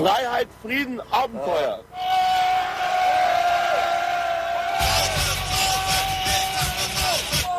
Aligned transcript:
Freiheit, 0.00 0.48
Frieden, 0.62 0.98
Abenteuer. 1.10 1.84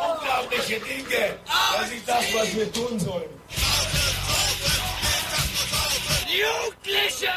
Unglaubliche 0.10 0.80
Dinge. 0.80 1.38
Das 1.46 1.92
ist 1.92 2.10
das, 2.10 2.34
was 2.34 2.56
wir 2.56 2.74
tun 2.74 3.00
sollen. 3.00 3.30
Jugendliche 6.26 7.30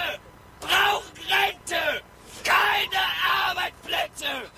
brauchen 0.60 1.12
Rente, 1.28 2.02
keine 2.42 3.02
Arbeitsplätze. 3.50 4.50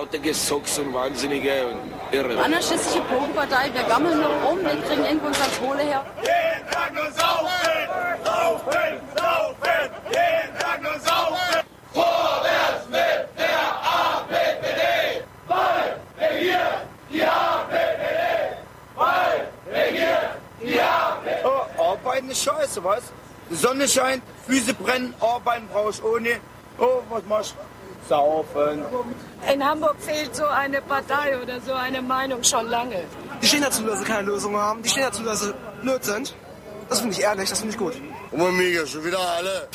Lauter 0.00 0.18
Gesocks 0.18 0.78
und 0.78 0.94
Wahnsinnige 0.94 1.66
und 1.66 1.92
Irre. 2.10 2.42
Anarchistische 2.42 3.02
Bogenpartei, 3.02 3.70
wir 3.74 3.82
gammeln 3.82 4.18
nur 4.18 4.30
rum, 4.44 4.58
wir 4.62 4.76
kriegen 4.86 5.04
irgendwo 5.04 5.26
unser 5.26 5.48
Kohle 5.60 5.82
her. 5.82 6.04
Jeden 6.22 6.70
Tag 6.70 6.94
nur 6.94 7.10
saufen, 7.12 7.86
saufen, 8.24 9.00
saufen, 9.14 9.82
jeden 10.06 10.58
Tag 10.58 10.82
nur 10.82 10.98
saufen. 11.00 11.60
Vorwärts 11.92 12.86
mit 12.88 13.28
der 13.38 13.60
APPD, 14.00 15.24
weil 15.48 16.00
wir 16.18 16.38
hier 16.38 16.66
die 17.10 17.22
APPD, 17.22 18.56
weil 18.96 19.48
wir 19.66 19.84
hier 19.98 20.18
die 20.62 20.80
APPD. 20.80 21.44
Oh, 21.44 21.82
arbeiten 21.82 22.30
ist 22.30 22.42
scheiße, 22.42 22.82
was? 22.82 23.02
Die 23.50 23.54
Sonne 23.54 23.86
scheint, 23.86 24.22
Füße 24.46 24.72
brennen, 24.72 25.12
arbeiten 25.20 25.68
brauch 25.70 25.90
ich 25.90 26.02
ohne. 26.02 26.40
Oh, 26.78 27.02
was 27.10 27.22
machst 27.28 27.54
du? 27.54 27.69
Saufen. 28.10 28.82
In 29.52 29.64
Hamburg 29.64 29.94
fehlt 30.00 30.34
so 30.34 30.44
eine 30.44 30.82
Partei 30.82 31.40
oder 31.40 31.60
so 31.60 31.72
eine 31.72 32.02
Meinung 32.02 32.42
schon 32.42 32.68
lange. 32.68 33.04
Die 33.40 33.46
stehen 33.46 33.62
dazu, 33.62 33.84
dass 33.84 34.00
sie 34.00 34.04
keine 34.04 34.22
Lösung 34.22 34.56
haben. 34.56 34.82
Die 34.82 34.88
stehen 34.88 35.04
dazu, 35.04 35.22
dass 35.22 35.42
sie 35.42 35.54
blöd 35.80 36.04
sind. 36.04 36.34
Das 36.88 36.98
finde 36.98 37.14
ich 37.14 37.22
ehrlich, 37.22 37.48
das 37.48 37.60
finde 37.60 37.72
ich 37.72 37.78
gut. 37.78 37.94
Und 38.32 38.56
mega, 38.56 38.84
schon 38.84 39.04
wieder 39.04 39.20
alle. 39.20 39.68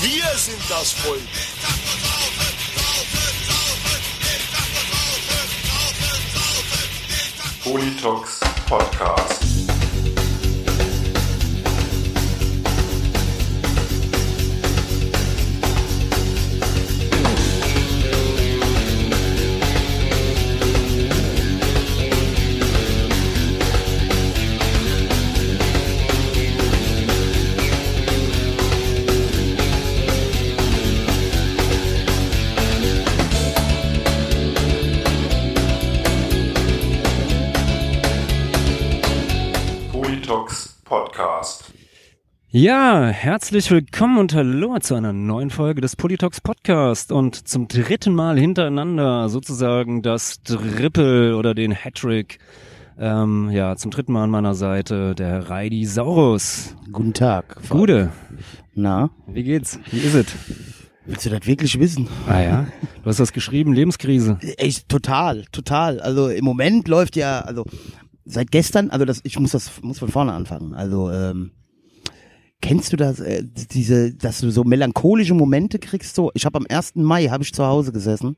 Wir 0.00 0.38
sind 0.38 0.62
das 0.70 0.92
Volk. 0.92 1.20
Politox 7.62 8.40
Podcast. 8.66 9.51
Ja, 42.54 43.06
herzlich 43.06 43.70
willkommen 43.70 44.18
und 44.18 44.34
hallo 44.34 44.78
zu 44.78 44.94
einer 44.94 45.14
neuen 45.14 45.48
Folge 45.48 45.80
des 45.80 45.96
Politox 45.96 46.42
Podcast 46.42 47.10
und 47.10 47.48
zum 47.48 47.66
dritten 47.66 48.14
Mal 48.14 48.38
hintereinander 48.38 49.30
sozusagen 49.30 50.02
das 50.02 50.42
Triple 50.42 51.34
oder 51.38 51.54
den 51.54 51.72
Hattrick. 51.72 52.40
Ähm, 52.98 53.48
ja, 53.50 53.74
zum 53.76 53.90
dritten 53.90 54.12
Mal 54.12 54.24
an 54.24 54.30
meiner 54.30 54.54
Seite 54.54 55.14
der 55.14 55.48
Reidi 55.48 55.86
Saurus. 55.86 56.76
Guten 56.92 57.14
Tag. 57.14 57.56
Gude, 57.70 58.12
Na, 58.74 59.08
wie 59.26 59.44
geht's? 59.44 59.80
Wie 59.90 60.00
ist 60.00 60.12
es? 60.14 60.26
willst 61.06 61.24
du 61.24 61.30
das 61.30 61.46
wirklich 61.46 61.80
wissen? 61.80 62.06
Ah 62.28 62.42
ja, 62.42 62.66
du 63.02 63.06
hast 63.06 63.18
das 63.18 63.32
geschrieben, 63.32 63.72
Lebenskrise. 63.72 64.36
Echt 64.58 64.90
total, 64.90 65.46
total. 65.52 66.00
Also 66.00 66.28
im 66.28 66.44
Moment 66.44 66.86
läuft 66.86 67.16
ja, 67.16 67.40
also 67.40 67.64
seit 68.26 68.50
gestern, 68.50 68.90
also 68.90 69.06
das, 69.06 69.20
ich 69.24 69.38
muss 69.38 69.52
das, 69.52 69.70
muss 69.80 70.00
von 70.00 70.10
vorne 70.10 70.34
anfangen. 70.34 70.74
Also 70.74 71.10
ähm, 71.10 71.52
kennst 72.62 72.92
du 72.92 72.96
das, 72.96 73.20
äh, 73.20 73.44
diese, 73.44 74.14
dass 74.14 74.40
du 74.40 74.50
so 74.50 74.64
melancholische 74.64 75.34
Momente 75.34 75.78
kriegst? 75.78 76.14
So, 76.14 76.30
ich 76.34 76.46
habe 76.46 76.58
am 76.58 76.66
1. 76.66 76.96
Mai 76.96 77.26
habe 77.26 77.44
ich 77.44 77.52
zu 77.52 77.66
Hause 77.66 77.92
gesessen 77.92 78.36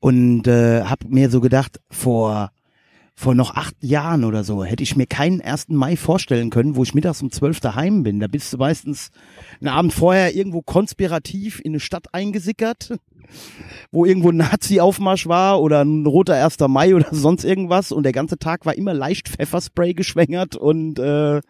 und 0.00 0.48
äh, 0.48 0.82
habe 0.82 1.06
mir 1.08 1.30
so 1.30 1.40
gedacht, 1.40 1.80
vor 1.90 2.50
vor 3.20 3.34
noch 3.34 3.54
acht 3.54 3.76
Jahren 3.82 4.24
oder 4.24 4.44
so 4.44 4.64
hätte 4.64 4.82
ich 4.82 4.96
mir 4.96 5.06
keinen 5.06 5.42
1. 5.42 5.68
Mai 5.68 5.96
vorstellen 5.96 6.48
können, 6.48 6.74
wo 6.74 6.84
ich 6.84 6.94
mittags 6.94 7.20
um 7.20 7.30
zwölf 7.30 7.60
daheim 7.60 8.02
bin. 8.02 8.18
Da 8.18 8.28
bist 8.28 8.50
du 8.50 8.56
meistens 8.56 9.10
einen 9.60 9.68
Abend 9.68 9.92
vorher 9.92 10.34
irgendwo 10.34 10.62
konspirativ 10.62 11.60
in 11.62 11.72
eine 11.72 11.80
Stadt 11.80 12.14
eingesickert, 12.14 12.94
wo 13.92 14.04
irgendwo 14.04 14.30
ein 14.30 14.36
Nazi-Aufmarsch 14.36 15.26
war 15.26 15.60
oder 15.60 15.84
ein 15.84 16.06
roter 16.06 16.34
1. 16.34 16.58
Mai 16.68 16.94
oder 16.94 17.08
sonst 17.12 17.44
irgendwas 17.44 17.92
und 17.92 18.02
der 18.02 18.12
ganze 18.12 18.38
Tag 18.38 18.66
war 18.66 18.74
immer 18.74 18.94
leicht 18.94 19.28
Pfefferspray 19.28 19.94
geschwängert 19.94 20.56
und 20.56 20.98
äh, 20.98 21.40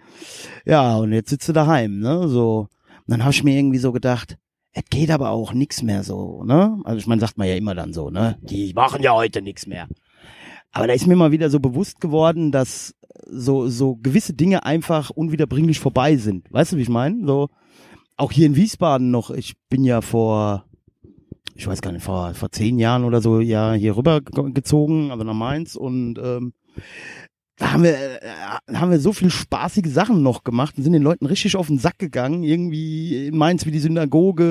ja, 0.65 0.97
und 0.97 1.13
jetzt 1.13 1.31
sitzt 1.31 1.49
du 1.49 1.53
daheim, 1.53 2.01
ne? 2.01 2.29
So. 2.29 2.69
Und 3.07 3.07
dann 3.07 3.23
habe 3.23 3.33
ich 3.33 3.45
mir 3.45 3.59
irgendwie 3.59 3.79
so 3.79 3.93
gedacht, 3.93 4.37
es 4.73 4.85
geht 4.89 5.11
aber 5.11 5.31
auch 5.31 5.53
nix 5.53 5.83
mehr 5.83 6.05
so, 6.05 6.45
ne? 6.45 6.79
Also 6.85 6.99
ich 6.99 7.07
meine, 7.07 7.21
sagt 7.21 7.39
man 7.39 7.49
ja 7.49 7.57
immer 7.57 7.75
dann 7.75 7.93
so, 7.93 8.11
ne? 8.11 8.39
Die 8.43 8.73
machen 8.75 9.03
ja 9.03 9.13
heute 9.13 9.43
nix 9.43 9.67
mehr. 9.67 9.89
Aber 10.73 10.87
da 10.87 10.93
ist 10.93 11.07
mir 11.07 11.17
mal 11.17 11.33
wieder 11.33 11.51
so 11.51 11.59
bewusst 11.59 12.01
geworden, 12.01 12.53
dass 12.53 12.95
so, 13.27 13.69
so 13.69 13.97
gewisse 13.97 14.35
Dinge 14.35 14.65
einfach 14.65 15.11
unwiederbringlich 15.11 15.81
vorbei 15.81 16.17
sind. 16.17 16.51
Weißt 16.53 16.73
du, 16.73 16.77
wie 16.77 16.83
ich 16.83 16.89
meine? 16.89 17.27
So, 17.27 17.49
auch 18.17 18.33
hier 18.33 18.47
in 18.47 18.57
Wiesbaden 18.57 19.11
noch, 19.11 19.31
ich 19.31 19.55
bin 19.69 19.85
ja 19.85 20.01
vor, 20.01 20.65
ich 21.61 21.67
weiß 21.67 21.83
gar 21.83 21.93
nicht, 21.93 22.03
vor, 22.05 22.33
vor 22.35 22.51
zehn 22.51 22.79
Jahren 22.79 23.05
oder 23.05 23.21
so 23.21 23.41
ja 23.41 23.75
hier 23.75 23.97
rüber 23.97 24.21
ge- 24.23 24.51
gezogen, 24.53 25.11
also 25.11 25.25
nach 25.25 25.35
Mainz 25.35 25.77
und 25.77 26.19
ähm, 26.19 26.53
da 27.57 27.73
haben 27.73 27.83
wir, 27.83 27.93
äh, 27.93 28.75
haben 28.75 28.91
wir 28.91 28.99
so 29.01 29.13
viel 29.13 29.29
spaßige 29.29 29.87
Sachen 29.93 30.23
noch 30.23 30.43
gemacht 30.45 30.79
und 30.79 30.83
sind 30.85 30.95
den 30.95 31.03
Leuten 31.03 31.27
richtig 31.27 31.57
auf 31.57 31.67
den 31.67 31.79
Sack 31.79 31.99
gegangen. 31.99 32.43
Irgendwie 32.43 33.27
in 33.27 33.37
Mainz, 33.37 33.67
wie 33.67 33.71
die 33.71 33.81
Synagoge 33.81 34.45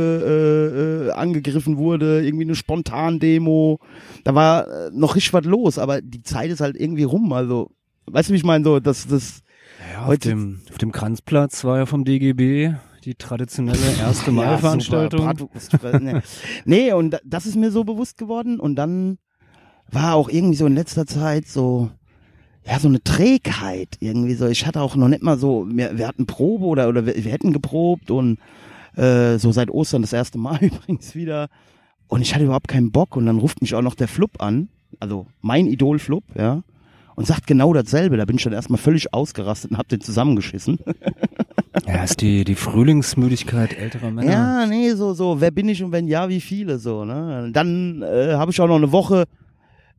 äh, 1.03 1.07
äh, 1.07 1.11
angegriffen 1.13 1.77
wurde, 1.77 2.23
irgendwie 2.23 2.43
eine 2.45 2.53
Spontandemo. 2.53 3.79
Da 4.23 4.35
war 4.35 4.67
äh, 4.67 4.89
noch 4.93 5.15
richtig 5.15 5.33
was 5.33 5.45
los, 5.45 5.79
aber 5.79 6.01
die 6.03 6.21
Zeit 6.21 6.51
ist 6.51 6.61
halt 6.61 6.75
irgendwie 6.79 7.01
rum. 7.01 7.33
Also, 7.33 7.71
weißt 8.05 8.29
du, 8.29 8.33
wie 8.33 8.37
ich 8.37 8.43
meine? 8.43 8.63
So, 8.63 8.79
das, 8.79 9.07
das, 9.07 9.41
Ja, 9.91 10.01
auf 10.01 10.07
Heute- 10.09 10.29
dem, 10.29 10.61
auf 10.69 10.77
dem 10.77 10.91
Kranzplatz 10.91 11.63
war 11.63 11.79
ja 11.79 11.85
vom 11.87 12.05
DGB 12.05 12.75
die 13.05 13.15
traditionelle 13.15 13.79
erste 13.99 14.31
Mai-Veranstaltung. 14.31 15.25
Ja, 15.53 15.59
super, 15.59 15.99
nee. 15.99 16.19
nee, 16.65 16.93
und 16.93 17.11
da- 17.11 17.19
das 17.25 17.45
ist 17.45 17.55
mir 17.55 17.71
so 17.71 17.83
bewusst 17.83 18.17
geworden. 18.17 18.59
Und 18.59 18.75
dann 18.75 19.17
war 19.91 20.15
auch 20.15 20.29
irgendwie 20.29 20.55
so 20.55 20.65
in 20.65 20.75
letzter 20.75 21.05
Zeit 21.05 21.47
so, 21.47 21.89
ja, 22.65 22.79
so 22.79 22.87
eine 22.87 23.03
Trägheit 23.03 23.97
irgendwie 23.99 24.35
so. 24.35 24.47
Ich 24.47 24.65
hatte 24.67 24.81
auch 24.81 24.95
noch 24.95 25.07
nicht 25.07 25.23
mal 25.23 25.37
so, 25.37 25.65
wir, 25.69 25.97
wir 25.97 26.07
hatten 26.07 26.25
Probe 26.27 26.65
oder, 26.65 26.89
oder 26.89 27.05
wir, 27.05 27.15
wir 27.15 27.31
hätten 27.31 27.53
geprobt 27.53 28.11
und 28.11 28.37
äh, 28.95 29.37
so 29.37 29.51
seit 29.51 29.69
Ostern 29.71 30.01
das 30.01 30.13
erste 30.13 30.37
Mal 30.37 30.57
übrigens 30.61 31.15
wieder. 31.15 31.47
Und 32.07 32.21
ich 32.21 32.33
hatte 32.33 32.45
überhaupt 32.45 32.67
keinen 32.67 32.91
Bock. 32.91 33.15
Und 33.15 33.25
dann 33.25 33.37
ruft 33.39 33.61
mich 33.61 33.75
auch 33.75 33.81
noch 33.81 33.95
der 33.95 34.07
Flup 34.07 34.41
an, 34.41 34.69
also 34.99 35.27
mein 35.41 35.67
Idol 35.67 35.99
Flup, 35.99 36.23
ja, 36.35 36.63
und 37.19 37.25
sagt 37.25 37.47
genau 37.47 37.73
dasselbe. 37.73 38.15
Da 38.15 38.23
bin 38.23 38.37
ich 38.37 38.43
dann 38.43 38.53
erstmal 38.53 38.79
völlig 38.79 39.13
ausgerastet 39.13 39.71
und 39.71 39.77
hab 39.77 39.89
den 39.89 39.99
zusammengeschissen. 39.99 40.79
Ja, 41.85 42.01
ist 42.01 42.21
die, 42.21 42.45
die 42.45 42.55
Frühlingsmüdigkeit 42.55 43.77
älterer 43.77 44.09
Männer. 44.09 44.31
Ja, 44.31 44.65
nee, 44.65 44.91
so, 44.91 45.13
so, 45.13 45.41
wer 45.41 45.51
bin 45.51 45.67
ich 45.67 45.83
und 45.83 45.91
wenn 45.91 46.07
ja, 46.07 46.29
wie 46.29 46.39
viele, 46.39 46.79
so, 46.79 47.03
ne? 47.03 47.49
Dann 47.51 48.01
äh, 48.03 48.35
habe 48.35 48.51
ich 48.51 48.61
auch 48.61 48.67
noch 48.67 48.77
eine 48.77 48.93
Woche 48.93 49.25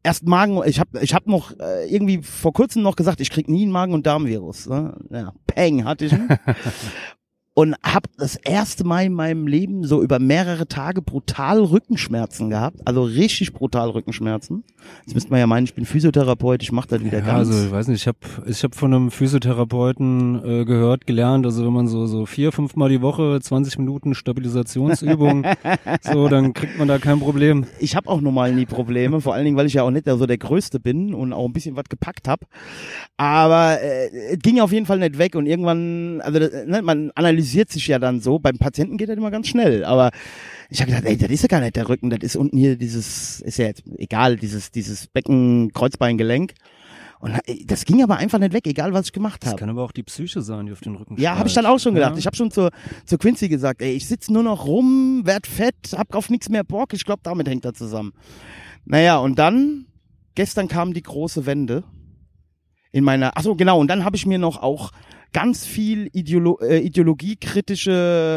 erst 0.02 0.26
Magen, 0.26 0.62
ich 0.64 0.80
habe 0.80 0.98
ich 1.02 1.12
hab 1.12 1.26
noch 1.26 1.52
äh, 1.60 1.94
irgendwie 1.94 2.22
vor 2.22 2.54
kurzem 2.54 2.82
noch 2.82 2.96
gesagt, 2.96 3.20
ich 3.20 3.28
krieg 3.28 3.50
nie 3.50 3.64
einen 3.64 3.72
Magen- 3.72 3.92
und 3.92 4.06
Darmvirus. 4.06 4.66
Ne? 4.70 4.96
Ja, 5.10 5.34
Peng 5.46 5.84
hatte 5.84 6.06
ich. 6.06 6.14
und 7.60 7.74
habe 7.82 8.08
das 8.16 8.36
erste 8.36 8.84
Mal 8.84 9.04
in 9.04 9.12
meinem 9.12 9.46
Leben 9.46 9.84
so 9.84 10.02
über 10.02 10.18
mehrere 10.18 10.66
Tage 10.66 11.02
brutal 11.02 11.60
Rückenschmerzen 11.62 12.48
gehabt, 12.48 12.78
also 12.86 13.02
richtig 13.02 13.52
brutal 13.52 13.90
Rückenschmerzen. 13.90 14.64
Jetzt 15.04 15.14
müsste 15.14 15.30
man 15.30 15.40
ja 15.40 15.46
meinen, 15.46 15.64
ich 15.64 15.74
bin 15.74 15.84
Physiotherapeut, 15.84 16.62
ich 16.62 16.72
mache 16.72 16.88
das 16.88 17.04
wieder 17.04 17.18
Ja, 17.18 17.24
ganz. 17.26 17.50
also 17.50 17.66
ich 17.66 17.70
weiß 17.70 17.88
nicht, 17.88 18.00
ich 18.00 18.06
habe 18.06 18.18
ich 18.46 18.64
hab 18.64 18.74
von 18.74 18.94
einem 18.94 19.10
Physiotherapeuten 19.10 20.42
äh, 20.42 20.64
gehört, 20.64 21.06
gelernt, 21.06 21.44
also 21.44 21.66
wenn 21.66 21.72
man 21.74 21.86
so 21.86 22.06
so 22.06 22.24
vier, 22.24 22.50
fünfmal 22.50 22.88
die 22.88 23.02
Woche 23.02 23.38
20 23.42 23.76
Minuten 23.76 24.14
Stabilisationsübungen, 24.14 25.44
so, 26.00 26.28
dann 26.28 26.54
kriegt 26.54 26.78
man 26.78 26.88
da 26.88 26.96
kein 26.96 27.20
Problem. 27.20 27.66
ich 27.78 27.94
habe 27.94 28.08
auch 28.08 28.22
normal 28.22 28.54
nie 28.54 28.64
Probleme, 28.64 29.20
vor 29.20 29.34
allen 29.34 29.44
Dingen, 29.44 29.58
weil 29.58 29.66
ich 29.66 29.74
ja 29.74 29.82
auch 29.82 29.90
nicht 29.90 30.06
so 30.06 30.24
der 30.24 30.38
Größte 30.38 30.80
bin 30.80 31.12
und 31.12 31.34
auch 31.34 31.44
ein 31.44 31.52
bisschen 31.52 31.76
was 31.76 31.84
gepackt 31.90 32.26
habe. 32.26 32.46
Aber 33.18 33.82
äh, 33.82 34.32
es 34.32 34.38
ging 34.38 34.60
auf 34.60 34.72
jeden 34.72 34.86
Fall 34.86 34.98
nicht 34.98 35.18
weg 35.18 35.34
und 35.34 35.44
irgendwann, 35.44 36.22
also 36.22 36.38
das, 36.38 36.64
ne, 36.64 36.80
man 36.80 37.10
analysiert 37.14 37.49
sich 37.50 37.86
ja 37.86 37.98
dann 37.98 38.20
so. 38.20 38.38
Beim 38.38 38.58
Patienten 38.58 38.96
geht 38.96 39.08
das 39.08 39.16
immer 39.16 39.30
ganz 39.30 39.48
schnell, 39.48 39.84
aber 39.84 40.10
ich 40.68 40.80
habe 40.80 40.90
gedacht, 40.92 41.06
ey, 41.06 41.16
das 41.16 41.30
ist 41.30 41.42
ja 41.42 41.48
gar 41.48 41.60
nicht 41.60 41.76
der 41.76 41.88
Rücken, 41.88 42.10
das 42.10 42.20
ist 42.22 42.36
unten 42.36 42.56
hier 42.56 42.76
dieses, 42.76 43.40
ist 43.40 43.58
ja 43.58 43.66
jetzt 43.66 43.82
egal, 43.98 44.36
dieses 44.36 44.70
dieses 44.70 45.06
Becken 45.08 45.72
Kreuzbeingelenk. 45.72 46.54
Und 47.18 47.32
äh, 47.46 47.64
das 47.66 47.84
ging 47.84 48.02
aber 48.02 48.16
einfach 48.16 48.38
nicht 48.38 48.54
weg, 48.54 48.66
egal 48.66 48.94
was 48.94 49.06
ich 49.06 49.12
gemacht 49.12 49.42
Das 49.42 49.50
habe. 49.50 49.60
kann 49.60 49.68
aber 49.68 49.82
auch 49.84 49.92
die 49.92 50.02
Psyche 50.02 50.40
sein, 50.40 50.66
die 50.66 50.72
auf 50.72 50.80
den 50.80 50.96
Rücken 50.96 51.20
Ja, 51.20 51.36
habe 51.36 51.48
ich 51.48 51.54
dann 51.54 51.66
auch 51.66 51.78
schon 51.78 51.94
gedacht. 51.94 52.12
Ja. 52.12 52.18
Ich 52.18 52.26
habe 52.26 52.34
schon 52.36 52.50
zur, 52.50 52.70
zur 53.04 53.18
Quincy 53.18 53.48
gesagt, 53.50 53.82
ey, 53.82 53.92
ich 53.92 54.08
sitze 54.08 54.32
nur 54.32 54.42
noch 54.42 54.64
rum, 54.66 55.20
werd 55.24 55.46
fett, 55.46 55.74
hab 55.92 56.14
auf 56.14 56.30
nichts 56.30 56.48
mehr 56.48 56.64
Bock. 56.64 56.94
Ich 56.94 57.04
glaube, 57.04 57.20
damit 57.22 57.46
hängt 57.46 57.66
das 57.66 57.74
zusammen. 57.74 58.12
Naja, 58.86 59.18
und 59.18 59.38
dann, 59.38 59.84
gestern 60.34 60.66
kam 60.68 60.94
die 60.94 61.02
große 61.02 61.44
Wende 61.44 61.84
in 62.90 63.04
meiner, 63.04 63.32
ach 63.34 63.42
so 63.42 63.54
genau, 63.54 63.78
und 63.78 63.88
dann 63.88 64.04
habe 64.04 64.16
ich 64.16 64.24
mir 64.24 64.38
noch 64.38 64.62
auch 64.62 64.90
ganz 65.32 65.64
viel 65.64 66.08
Ideolo 66.12 66.58
äh, 66.60 66.78
ideologiekritische 66.78 67.92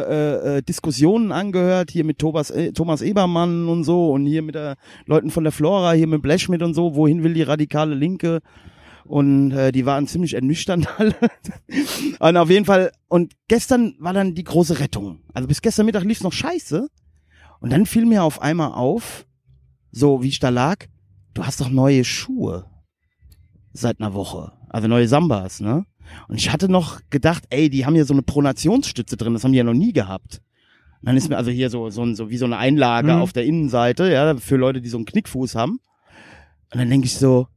äh, 0.10 0.58
äh, 0.58 0.62
Diskussionen 0.62 1.32
angehört, 1.32 1.92
hier 1.92 2.04
mit 2.04 2.20
Thomas, 2.20 2.52
äh, 2.52 2.72
Thomas 2.72 3.02
Ebermann 3.02 3.68
und 3.68 3.84
so 3.84 4.12
und 4.12 4.26
hier 4.26 4.42
mit 4.42 4.56
der 4.56 4.76
Leuten 5.06 5.32
von 5.32 5.44
der 5.44 5.52
Flora, 5.52 5.94
hier 5.94 6.08
mit 6.08 6.22
Blechschmidt 6.22 6.62
und 6.62 6.74
so, 6.74 6.96
wohin 6.96 7.24
will 7.24 7.34
die 7.34 7.42
radikale 7.42 7.96
Linke? 7.96 8.42
Und 9.06 9.52
äh, 9.52 9.72
die 9.72 9.86
waren 9.86 10.08
ziemlich 10.08 10.34
ernüchternd 10.34 10.88
alle. 10.98 11.16
und 12.20 12.38
auf 12.38 12.50
jeden 12.50 12.66
Fall, 12.66 12.92
und 13.10 13.34
gestern 13.48 13.96
war 14.00 14.14
dann 14.14 14.34
die 14.34 14.44
große 14.44 14.80
Rettung. 14.80 15.20
Also 15.34 15.48
bis 15.48 15.62
gestern 15.62 15.86
Mittag 15.86 16.04
lief's 16.04 16.24
noch 16.24 16.34
scheiße. 16.34 16.88
Und 17.60 17.72
dann 17.72 17.86
fiel 17.86 18.06
mir 18.06 18.24
auf 18.24 18.42
einmal 18.42 18.74
auf, 18.74 19.26
so 19.92 20.22
wie 20.22 20.28
ich 20.28 20.40
da 20.40 20.50
lag, 20.50 20.86
du 21.34 21.46
hast 21.46 21.62
doch 21.62 21.70
neue 21.70 22.04
Schuhe 22.04 22.66
seit 23.72 24.00
einer 24.00 24.14
Woche. 24.14 24.52
Also 24.70 24.88
neue 24.88 25.08
Sambas, 25.08 25.60
ne? 25.60 25.86
Und 26.28 26.36
ich 26.36 26.52
hatte 26.52 26.70
noch 26.70 27.00
gedacht, 27.10 27.44
ey, 27.50 27.70
die 27.70 27.86
haben 27.86 27.96
hier 27.96 28.06
so 28.06 28.14
eine 28.14 28.22
Pronationsstütze 28.24 29.18
drin, 29.18 29.34
das 29.34 29.44
haben 29.44 29.52
die 29.52 29.58
ja 29.58 29.64
noch 29.64 29.74
nie 29.74 29.94
gehabt. 29.94 30.42
Und 31.02 31.08
dann 31.08 31.18
ist 31.18 31.30
mir 31.30 31.38
also 31.38 31.52
hier 31.52 31.70
so, 31.70 31.90
so, 31.90 32.04
ein- 32.04 32.16
so 32.16 32.30
wie 32.30 32.38
so 32.38 32.46
eine 32.46 32.58
Einlage 32.58 33.14
Mhm. 33.14 33.22
auf 33.22 33.34
der 33.34 33.46
Innenseite, 33.46 34.12
ja, 34.12 34.36
für 34.38 34.56
Leute, 34.56 34.82
die 34.82 34.90
so 34.90 34.98
einen 34.98 35.06
Knickfuß 35.06 35.56
haben. 35.56 35.80
Und 36.72 36.80
dann 36.80 36.90
denke 36.90 37.06
ich 37.06 37.16
so, 37.18 37.48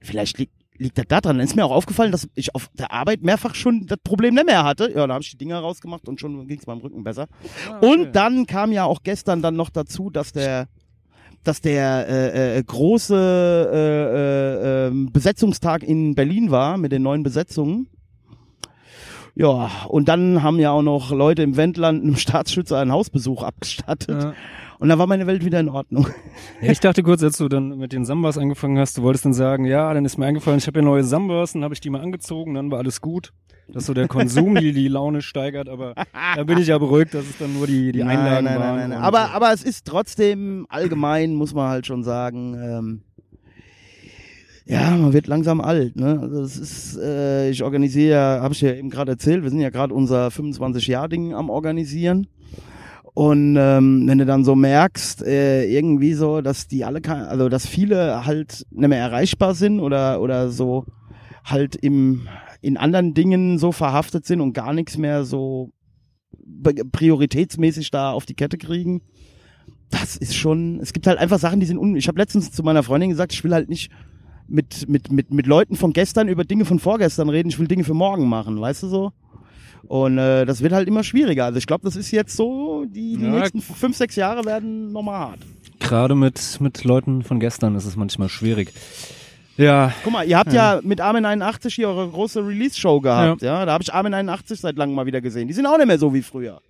vielleicht 0.00 0.38
liegt, 0.38 0.52
liegt 0.78 0.98
das 0.98 1.06
da 1.08 1.20
dran. 1.20 1.38
Dann 1.38 1.46
ist 1.46 1.56
mir 1.56 1.64
auch 1.64 1.70
aufgefallen, 1.70 2.12
dass 2.12 2.28
ich 2.34 2.54
auf 2.54 2.68
der 2.74 2.92
Arbeit 2.92 3.22
mehrfach 3.22 3.54
schon 3.54 3.86
das 3.86 3.98
Problem 4.04 4.34
nicht 4.34 4.46
mehr 4.46 4.62
hatte. 4.64 4.92
Ja, 4.94 5.06
da 5.06 5.14
habe 5.14 5.22
ich 5.22 5.30
die 5.30 5.38
Dinger 5.38 5.58
rausgemacht 5.60 6.06
und 6.08 6.20
schon 6.20 6.46
ging 6.46 6.58
es 6.58 6.66
meinem 6.66 6.80
Rücken 6.80 7.02
besser. 7.02 7.28
Ah, 7.70 7.78
okay. 7.78 7.86
Und 7.86 8.12
dann 8.16 8.46
kam 8.46 8.72
ja 8.72 8.84
auch 8.84 9.02
gestern 9.02 9.40
dann 9.42 9.56
noch 9.56 9.70
dazu, 9.70 10.10
dass 10.10 10.32
der 10.32 10.68
dass 11.46 11.60
der 11.60 12.08
äh, 12.08 12.58
äh, 12.58 12.62
große 12.62 13.70
äh, 13.72 14.86
äh, 14.86 14.88
ähm, 14.88 15.12
Besetzungstag 15.12 15.82
in 15.82 16.14
Berlin 16.14 16.50
war 16.50 16.76
mit 16.76 16.92
den 16.92 17.02
neuen 17.02 17.22
Besetzungen. 17.22 17.88
Ja, 19.34 19.70
und 19.88 20.08
dann 20.08 20.42
haben 20.42 20.58
ja 20.58 20.70
auch 20.70 20.82
noch 20.82 21.12
Leute 21.12 21.42
im 21.42 21.56
Wendland 21.56 22.02
einem 22.02 22.16
Staatsschützer 22.16 22.78
einen 22.78 22.92
Hausbesuch 22.92 23.42
abgestattet. 23.42 24.22
Ja. 24.22 24.34
Und 24.78 24.88
da 24.88 24.98
war 24.98 25.06
meine 25.06 25.26
Welt 25.26 25.44
wieder 25.44 25.60
in 25.60 25.68
Ordnung. 25.68 26.06
Ja, 26.62 26.72
ich 26.72 26.80
dachte 26.80 27.02
kurz, 27.02 27.22
als 27.22 27.36
du 27.38 27.48
dann 27.48 27.76
mit 27.78 27.92
den 27.92 28.04
Sambas 28.04 28.38
angefangen 28.38 28.78
hast, 28.78 28.96
du 28.98 29.02
wolltest 29.02 29.24
dann 29.26 29.34
sagen, 29.34 29.64
ja, 29.66 29.92
dann 29.92 30.04
ist 30.04 30.16
mir 30.16 30.26
eingefallen, 30.26 30.58
ich 30.58 30.66
habe 30.66 30.78
ja 30.78 30.84
neue 30.84 31.04
Sambas, 31.04 31.52
dann 31.52 31.64
habe 31.64 31.74
ich 31.74 31.80
die 31.80 31.90
mal 31.90 32.00
angezogen, 32.00 32.54
dann 32.54 32.70
war 32.70 32.78
alles 32.78 33.00
gut. 33.00 33.32
Dass 33.68 33.84
so 33.86 33.94
der 33.94 34.06
Konsum 34.08 34.54
die, 34.60 34.72
die 34.72 34.88
Laune 34.88 35.20
steigert, 35.22 35.68
aber 35.68 35.94
da 36.36 36.44
bin 36.44 36.56
ich 36.58 36.68
ja 36.68 36.78
beruhigt, 36.78 37.14
dass 37.14 37.24
es 37.28 37.36
dann 37.38 37.52
nur 37.52 37.66
die, 37.66 37.92
die 37.92 38.02
Einlagen 38.02 38.44
nein, 38.44 38.44
nein, 38.44 38.60
waren. 38.60 38.76
nein, 38.76 38.88
nein. 38.90 38.98
und- 38.98 39.04
Aber, 39.04 39.32
aber 39.32 39.52
es 39.52 39.62
ist 39.64 39.86
trotzdem 39.86 40.66
allgemein, 40.70 41.34
muss 41.34 41.52
man 41.52 41.68
halt 41.68 41.86
schon 41.86 42.02
sagen, 42.04 42.54
ähm, 42.54 43.00
ja, 44.66 44.90
man 44.96 45.12
wird 45.12 45.26
langsam 45.26 45.60
alt. 45.60 45.96
Ne? 45.96 46.18
Also 46.20 46.42
es 46.42 46.56
ist, 46.56 46.98
äh, 46.98 47.50
ich 47.50 47.62
organisiere, 47.62 48.10
ja, 48.10 48.40
habe 48.42 48.52
ich 48.54 48.60
ja 48.60 48.72
eben 48.72 48.90
gerade 48.90 49.12
erzählt, 49.12 49.42
wir 49.42 49.50
sind 49.50 49.60
ja 49.60 49.70
gerade 49.70 49.94
unser 49.94 50.28
25-Jahr-Ding 50.28 51.34
am 51.34 51.50
organisieren. 51.50 52.26
Und 53.16 53.56
ähm, 53.58 54.06
wenn 54.06 54.18
du 54.18 54.26
dann 54.26 54.44
so 54.44 54.54
merkst, 54.54 55.22
äh, 55.22 55.64
irgendwie 55.64 56.12
so, 56.12 56.42
dass 56.42 56.68
die 56.68 56.84
alle, 56.84 57.00
also 57.02 57.48
dass 57.48 57.66
viele 57.66 58.26
halt 58.26 58.66
nicht 58.70 58.88
mehr 58.90 58.98
erreichbar 58.98 59.54
sind 59.54 59.80
oder 59.80 60.20
oder 60.20 60.50
so 60.50 60.84
halt 61.42 61.76
im 61.76 62.28
in 62.60 62.76
anderen 62.76 63.14
Dingen 63.14 63.58
so 63.58 63.72
verhaftet 63.72 64.26
sind 64.26 64.42
und 64.42 64.52
gar 64.52 64.74
nichts 64.74 64.98
mehr 64.98 65.24
so 65.24 65.72
prioritätsmäßig 66.92 67.90
da 67.90 68.10
auf 68.10 68.26
die 68.26 68.34
Kette 68.34 68.58
kriegen. 68.58 69.00
Das 69.88 70.18
ist 70.18 70.34
schon, 70.34 70.78
es 70.80 70.92
gibt 70.92 71.06
halt 71.06 71.18
einfach 71.18 71.38
Sachen, 71.38 71.58
die 71.58 71.66
sind 71.66 71.78
un 71.78 71.96
Ich 71.96 72.08
habe 72.08 72.18
letztens 72.18 72.52
zu 72.52 72.62
meiner 72.62 72.82
Freundin 72.82 73.08
gesagt, 73.08 73.32
ich 73.32 73.42
will 73.42 73.54
halt 73.54 73.70
nicht 73.70 73.90
mit, 74.46 74.90
mit, 74.90 75.10
mit, 75.10 75.32
mit 75.32 75.46
Leuten 75.46 75.76
von 75.76 75.94
gestern 75.94 76.28
über 76.28 76.44
Dinge 76.44 76.66
von 76.66 76.78
vorgestern 76.78 77.30
reden, 77.30 77.48
ich 77.48 77.58
will 77.58 77.66
Dinge 77.66 77.84
für 77.84 77.94
morgen 77.94 78.28
machen, 78.28 78.60
weißt 78.60 78.82
du 78.82 78.88
so? 78.88 79.12
Und 79.86 80.18
äh, 80.18 80.44
das 80.44 80.62
wird 80.62 80.72
halt 80.72 80.88
immer 80.88 81.02
schwieriger. 81.04 81.44
Also 81.46 81.58
ich 81.58 81.66
glaube, 81.66 81.84
das 81.84 81.96
ist 81.96 82.10
jetzt 82.10 82.36
so, 82.36 82.84
die, 82.86 83.16
die 83.16 83.24
Ja. 83.24 83.30
nächsten 83.30 83.60
fünf, 83.60 83.96
sechs 83.96 84.16
Jahre 84.16 84.44
werden 84.44 84.92
nochmal 84.92 85.18
hart. 85.18 85.38
Gerade 85.80 86.14
mit, 86.14 86.40
mit 86.60 86.84
Leuten 86.84 87.22
von 87.22 87.38
gestern 87.40 87.74
ist 87.76 87.84
es 87.84 87.96
manchmal 87.96 88.28
schwierig. 88.28 88.72
Ja, 89.56 89.92
Guck 90.04 90.12
mal, 90.12 90.26
ihr 90.28 90.36
habt 90.38 90.52
ja, 90.52 90.80
mit 90.82 91.00
Armin 91.00 91.24
81 91.24 91.74
hier 91.74 91.88
eure 91.88 92.08
große 92.08 92.46
Release-Show 92.46 93.00
gehabt, 93.00 93.40
ja. 93.40 93.64
Da 93.64 93.72
habe 93.72 93.82
ich 93.82 93.92
Armin 93.94 94.12
81 94.12 94.60
seit 94.60 94.76
langem 94.76 94.94
mal 94.94 95.06
wieder 95.06 95.20
gesehen. 95.22 95.48
Die 95.48 95.54
sind 95.54 95.64
auch 95.66 95.78
nicht 95.78 95.86
mehr 95.86 95.98
so 95.98 96.12
wie 96.12 96.20
früher. 96.22 96.60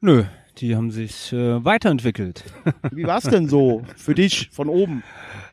nö, 0.00 0.24
die 0.58 0.74
haben 0.74 0.90
sich 0.90 1.32
äh, 1.32 1.62
weiterentwickelt. 1.64 2.42
Wie 2.90 3.04
war's 3.06 3.24
denn 3.24 3.46
so 3.46 3.82
für 3.94 4.14
dich 4.14 4.48
von 4.50 4.68
oben? 4.70 5.02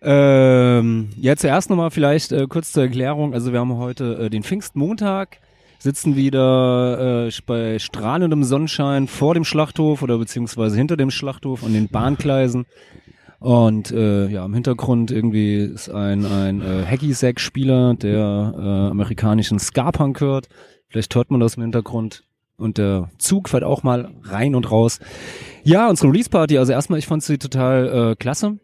Ähm, 0.02 1.10
ja, 1.18 1.36
zuerst 1.36 1.70
nochmal 1.70 1.92
vielleicht 1.92 2.32
äh, 2.32 2.48
kurz 2.48 2.72
zur 2.72 2.84
Erklärung. 2.84 3.34
Also 3.34 3.52
wir 3.52 3.60
haben 3.60 3.76
heute 3.78 4.18
äh, 4.26 4.30
den 4.30 4.44
Pfingstmontag, 4.44 5.40
sitzen 5.84 6.16
wieder 6.16 7.28
äh, 7.28 7.32
bei 7.46 7.78
strahlendem 7.78 8.46
Sonnenschein 8.46 9.08
vor 9.08 9.34
dem 9.34 9.44
Schlachthof 9.44 10.02
oder 10.02 10.18
beziehungsweise 10.18 10.78
hinter 10.78 10.96
dem 10.96 11.12
Schlachthof 11.12 11.62
an 11.62 11.74
den 11.74 11.90
Bahngleisen. 11.90 12.66
Und 13.40 13.92
äh, 13.92 14.30
ja, 14.30 14.46
im 14.46 14.54
Hintergrund 14.54 15.12
irgendwie 15.12 15.58
ist 15.58 15.90
ein, 15.90 16.26
ein 16.26 16.62
äh, 16.62 16.86
Hacky-Sack-Spieler, 16.86 17.96
der 17.96 18.54
äh, 18.58 18.92
amerikanischen 18.92 19.60
Ska-Punk 19.60 20.22
hört. 20.22 20.48
Vielleicht 20.88 21.14
hört 21.16 21.32
man 21.32 21.42
das 21.42 21.56
im 21.56 21.64
Hintergrund. 21.64 22.24
Und 22.56 22.78
der 22.78 23.10
Zug 23.18 23.50
fährt 23.50 23.66
auch 23.66 23.84
mal 23.84 24.10
rein 24.22 24.56
und 24.56 24.72
raus. 24.72 25.02
Ja, 25.64 25.90
unsere 25.90 26.08
Release-Party, 26.14 26.58
also 26.58 26.72
erstmal, 26.72 27.00
ich 27.00 27.08
fand 27.08 27.24
sie 27.24 27.38
total 27.38 28.12
äh, 28.12 28.16
klasse. 28.16 28.58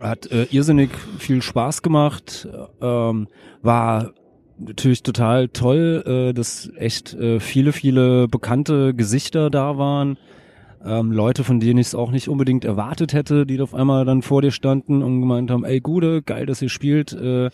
Hat 0.00 0.32
äh, 0.32 0.44
irrsinnig 0.44 0.88
viel 1.18 1.42
Spaß 1.42 1.82
gemacht, 1.82 2.48
ähm, 2.80 3.28
war 3.60 4.14
natürlich 4.60 5.02
total 5.02 5.48
toll, 5.48 6.02
äh, 6.06 6.34
dass 6.34 6.70
echt 6.76 7.14
äh, 7.14 7.40
viele, 7.40 7.72
viele 7.72 8.28
bekannte 8.28 8.94
Gesichter 8.94 9.50
da 9.50 9.78
waren. 9.78 10.18
Ähm, 10.84 11.12
Leute, 11.12 11.44
von 11.44 11.60
denen 11.60 11.78
ich 11.78 11.88
es 11.88 11.94
auch 11.94 12.10
nicht 12.10 12.28
unbedingt 12.28 12.64
erwartet 12.64 13.12
hätte, 13.12 13.44
die 13.44 13.60
auf 13.60 13.74
einmal 13.74 14.04
dann 14.04 14.22
vor 14.22 14.40
dir 14.40 14.50
standen 14.50 15.02
und 15.02 15.20
gemeint 15.20 15.50
haben, 15.50 15.64
ey 15.64 15.80
Gude, 15.80 16.22
geil, 16.22 16.46
dass 16.46 16.62
ihr 16.62 16.70
spielt, 16.70 17.12
äh, 17.12 17.50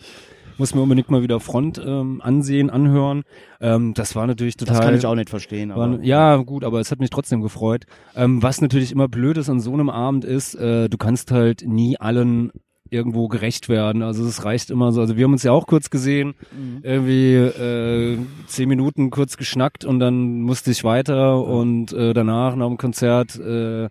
muss 0.57 0.73
mir 0.73 0.81
unbedingt 0.81 1.11
mal 1.11 1.21
wieder 1.21 1.39
Front 1.39 1.79
ähm, 1.85 2.21
ansehen, 2.21 2.69
anhören. 2.69 3.23
Ähm, 3.61 3.93
das 3.93 4.15
war 4.15 4.25
natürlich 4.27 4.57
total... 4.57 4.77
Das 4.77 4.85
kann 4.85 4.95
ich 4.95 5.05
auch 5.05 5.15
nicht 5.15 5.29
verstehen. 5.29 5.69
War, 5.69 5.87
Aber 5.87 6.03
ja, 6.03 6.37
gut, 6.37 6.63
aber 6.63 6.79
es 6.79 6.89
hat 6.89 6.99
mich 6.99 7.09
trotzdem 7.09 7.41
gefreut. 7.41 7.85
Ähm, 8.15 8.41
was 8.41 8.61
natürlich 8.61 8.91
immer 8.91 9.07
blöd 9.07 9.37
ist 9.37 9.49
an 9.49 9.59
so 9.59 9.73
einem 9.73 9.89
Abend 9.89 10.25
ist, 10.25 10.55
äh, 10.55 10.89
du 10.89 10.97
kannst 10.97 11.31
halt 11.31 11.63
nie 11.67 11.97
allen 11.97 12.51
irgendwo 12.89 13.27
gerecht 13.27 13.69
werden. 13.69 14.01
Also 14.01 14.25
es 14.25 14.43
reicht 14.45 14.69
immer 14.69 14.91
so. 14.91 15.01
Also 15.01 15.17
wir 15.17 15.23
haben 15.25 15.33
uns 15.33 15.43
ja 15.43 15.51
auch 15.51 15.67
kurz 15.67 15.89
gesehen, 15.89 16.35
Mhm. 16.51 16.79
irgendwie 16.83 17.33
äh, 17.35 18.17
zehn 18.47 18.69
Minuten 18.69 19.09
kurz 19.09 19.37
geschnackt 19.37 19.85
und 19.85 19.99
dann 19.99 20.41
musste 20.41 20.71
ich 20.71 20.83
weiter 20.83 21.43
und 21.43 21.93
äh, 21.93 22.13
danach 22.13 22.55
nach 22.55 22.67
dem 22.67 22.77
Konzert, 22.77 23.37
äh, 23.39 23.89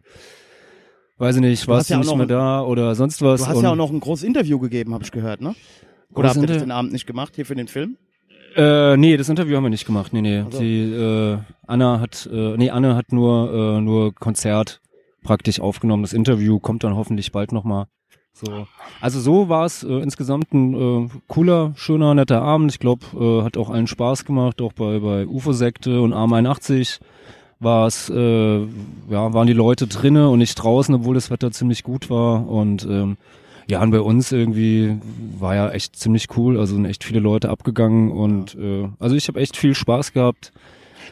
weiß 1.18 1.36
ich 1.36 1.42
nicht, 1.42 1.68
warst 1.68 1.90
ja 1.90 1.96
du 1.96 2.02
auch 2.02 2.16
nicht 2.16 2.16
mehr 2.18 2.26
da 2.26 2.62
oder 2.62 2.94
sonst 2.94 3.22
was. 3.22 3.40
du 3.42 3.46
hast 3.46 3.62
ja 3.62 3.70
auch 3.70 3.76
noch 3.76 3.90
ein 3.90 4.00
großes 4.00 4.24
Interview 4.24 4.58
gegeben, 4.58 4.92
habe 4.94 5.04
ich 5.04 5.12
gehört, 5.12 5.40
ne? 5.40 5.54
Oder 6.14 6.28
habt 6.30 6.38
ihr 6.40 6.46
das 6.46 6.58
den 6.58 6.70
Abend 6.70 6.92
nicht 6.92 7.06
gemacht 7.06 7.34
hier 7.36 7.44
für 7.46 7.54
den 7.54 7.68
Film? 7.68 7.96
Äh, 8.54 8.96
nee, 8.96 9.16
das 9.18 9.28
Interview 9.28 9.56
haben 9.56 9.64
wir 9.64 9.70
nicht 9.70 9.84
gemacht. 9.86 10.12
Nee, 10.14 10.22
nee. 10.22 10.44
Ach 10.46 10.52
so. 10.52 10.60
Die, 10.60 10.80
äh, 10.92 11.38
Anna 11.66 12.00
hat, 12.00 12.26
äh, 12.32 12.56
nee, 12.56 12.70
Anne 12.70 12.94
hat 12.96 13.12
nur, 13.12 13.52
äh, 13.52 13.80
nur 13.82 14.14
Konzert 14.14 14.80
praktisch 15.22 15.60
aufgenommen. 15.60 16.02
Das 16.02 16.14
Interview 16.14 16.58
kommt 16.58 16.82
dann 16.84 16.96
hoffentlich 16.96 17.32
bald 17.32 17.52
nochmal. 17.52 17.86
So. 18.45 18.66
Also 19.00 19.19
so 19.21 19.49
war 19.49 19.64
es 19.64 19.83
äh, 19.83 19.88
insgesamt 19.95 20.52
ein 20.52 21.07
äh, 21.07 21.09
cooler, 21.26 21.73
schöner, 21.76 22.14
netter 22.14 22.43
Abend. 22.43 22.71
Ich 22.71 22.78
glaube, 22.78 23.07
äh, 23.19 23.43
hat 23.45 23.57
auch 23.57 23.71
allen 23.71 23.87
Spaß 23.87 24.26
gemacht, 24.26 24.61
auch 24.61 24.75
bei, 24.75 24.99
bei 24.99 25.26
UFO-Sekte 25.26 26.02
und 26.02 26.12
Arm 26.12 26.35
81 26.35 27.00
war 27.61 27.87
es, 27.87 28.11
äh, 28.11 28.59
ja, 28.59 29.33
waren 29.33 29.47
die 29.47 29.55
Leute 29.55 29.87
drinnen 29.87 30.26
und 30.26 30.38
nicht 30.38 30.55
draußen, 30.57 30.95
obwohl 30.95 31.14
das 31.14 31.31
Wetter 31.31 31.50
ziemlich 31.50 31.83
gut 31.83 32.11
war. 32.11 32.47
Und 32.47 32.85
ähm, 32.85 33.16
ja, 33.69 33.83
und 33.83 33.90
bei 33.90 34.00
uns 34.00 34.31
irgendwie 34.33 34.99
war 35.38 35.55
ja 35.55 35.71
echt 35.71 35.97
ziemlich 35.97 36.26
cool. 36.37 36.59
Also 36.61 36.75
sind 36.75 36.85
echt 36.85 37.05
viele 37.05 37.21
Leute 37.21 37.49
abgegangen 37.49 38.11
und 38.12 38.55
äh, 38.57 38.87
also 38.99 39.16
ich 39.16 39.28
habe 39.28 39.40
echt 39.40 39.57
viel 39.57 39.75
Spaß 39.75 40.12
gehabt. 40.12 40.52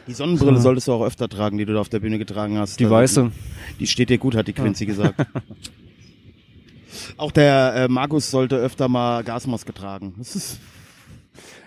Die 0.07 0.13
Sonnenbrille 0.13 0.57
So. 0.57 0.61
solltest 0.61 0.87
du 0.87 0.93
auch 0.93 1.01
öfter 1.03 1.27
tragen, 1.27 1.57
die 1.57 1.65
du 1.65 1.73
da 1.73 1.79
auf 1.81 1.89
der 1.89 2.01
Bühne 2.01 2.19
getragen 2.19 2.59
hast. 2.59 2.79
Die 2.79 2.83
Also, 2.85 2.95
weiße. 2.95 3.31
Die 3.79 3.87
steht 3.87 4.11
dir 4.11 4.19
gut, 4.19 4.35
hat 4.35 4.47
die 4.47 4.53
Quincy 4.53 4.85
gesagt. 4.85 5.25
Auch 7.17 7.31
der 7.31 7.73
äh, 7.75 7.87
Markus 7.87 8.31
sollte 8.31 8.55
öfter 8.57 8.87
mal 8.87 9.23
Gasmaske 9.23 9.73
tragen. 9.73 10.15
Das 10.17 10.35
ist 10.35 10.59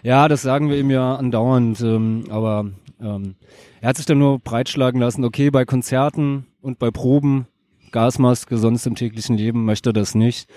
Ja, 0.02 0.28
das 0.28 0.42
sagen 0.42 0.68
wir 0.68 0.78
ihm 0.78 0.90
ja 0.90 1.16
andauernd, 1.16 1.80
ähm, 1.80 2.24
aber 2.30 2.70
ähm, 3.00 3.34
er 3.80 3.90
hat 3.90 3.96
sich 3.96 4.06
dann 4.06 4.18
nur 4.18 4.38
breitschlagen 4.38 5.00
lassen, 5.00 5.24
okay, 5.24 5.50
bei 5.50 5.64
Konzerten 5.64 6.46
und 6.60 6.78
bei 6.78 6.90
Proben, 6.90 7.46
Gasmaske, 7.92 8.58
sonst 8.58 8.86
im 8.86 8.94
täglichen 8.94 9.36
Leben 9.36 9.64
möchte 9.64 9.90
er 9.90 9.94
das 9.94 10.14
nicht. 10.14 10.48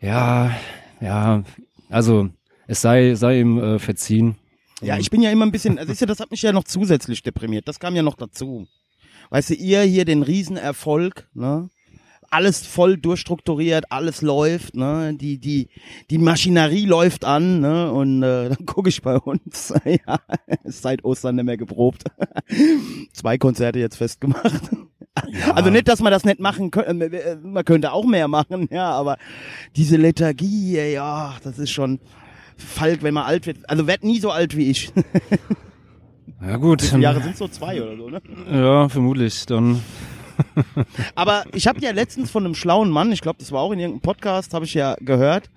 Ja, 0.00 0.52
ja, 1.00 1.44
also 1.88 2.28
es 2.66 2.80
sei, 2.80 3.14
sei 3.14 3.40
ihm 3.40 3.58
äh, 3.58 3.78
verziehen. 3.78 4.36
Ja, 4.80 4.96
ich 4.96 5.10
bin 5.10 5.20
ja 5.22 5.30
immer 5.30 5.44
ein 5.44 5.52
bisschen, 5.52 5.78
also 5.78 5.92
ist 5.92 6.00
ja, 6.00 6.06
das 6.06 6.20
hat 6.20 6.30
mich 6.30 6.40
ja 6.42 6.52
noch 6.52 6.64
zusätzlich 6.64 7.22
deprimiert. 7.22 7.68
Das 7.68 7.80
kam 7.80 7.94
ja 7.94 8.02
noch 8.02 8.14
dazu. 8.14 8.66
Weißt 9.28 9.50
du, 9.50 9.54
ihr 9.54 9.82
hier 9.82 10.04
den 10.04 10.22
Riesenerfolg, 10.22 11.28
ne? 11.34 11.68
Alles 12.30 12.64
voll 12.64 12.96
durchstrukturiert, 12.96 13.90
alles 13.90 14.22
läuft, 14.22 14.76
ne? 14.76 15.14
Die, 15.14 15.38
die, 15.38 15.68
die 16.10 16.18
Maschinerie 16.18 16.86
läuft 16.86 17.24
an, 17.24 17.60
ne? 17.60 17.92
Und 17.92 18.22
äh, 18.22 18.48
dann 18.50 18.66
gucke 18.66 18.88
ich 18.88 19.02
bei 19.02 19.18
uns, 19.18 19.74
ja, 19.84 20.20
ist 20.64 20.82
seit 20.82 21.04
Ostern 21.04 21.36
nicht 21.36 21.44
mehr 21.44 21.56
geprobt. 21.56 22.04
Zwei 23.12 23.36
Konzerte 23.38 23.78
jetzt 23.78 23.96
festgemacht. 23.96 24.70
Also 25.54 25.70
nicht, 25.70 25.88
dass 25.88 26.00
man 26.00 26.12
das 26.12 26.24
nicht 26.24 26.38
machen 26.38 26.70
könnte, 26.70 27.40
man 27.42 27.64
könnte 27.64 27.92
auch 27.92 28.06
mehr 28.06 28.28
machen, 28.28 28.68
ja, 28.70 28.90
aber 28.90 29.18
diese 29.74 29.96
Lethargie, 29.96 30.78
ja, 30.92 31.36
das 31.42 31.58
ist 31.58 31.70
schon 31.70 31.98
Falk, 32.56 33.02
wenn 33.02 33.14
man 33.14 33.24
alt 33.24 33.46
wird. 33.46 33.68
Also 33.68 33.86
werd 33.86 34.04
nie 34.04 34.20
so 34.20 34.30
alt 34.30 34.56
wie 34.56 34.70
ich. 34.70 34.92
Ja 36.40 36.56
gut, 36.56 36.80
viele 36.82 37.02
Jahre 37.02 37.20
sind 37.22 37.36
so 37.36 37.48
zwei 37.48 37.82
oder 37.82 37.96
so, 37.96 38.08
ne? 38.08 38.22
ja, 38.50 38.88
vermutlich, 38.88 39.44
dann, 39.44 39.82
Aber 41.14 41.44
ich 41.54 41.66
habe 41.66 41.80
ja 41.80 41.90
letztens 41.90 42.30
von 42.30 42.44
einem 42.44 42.54
schlauen 42.54 42.90
Mann, 42.90 43.12
ich 43.12 43.20
glaube, 43.20 43.38
das 43.38 43.52
war 43.52 43.60
auch 43.60 43.72
in 43.72 43.78
irgendeinem 43.78 44.02
Podcast, 44.02 44.54
habe 44.54 44.64
ich 44.64 44.74
ja 44.74 44.96
gehört, 45.00 45.50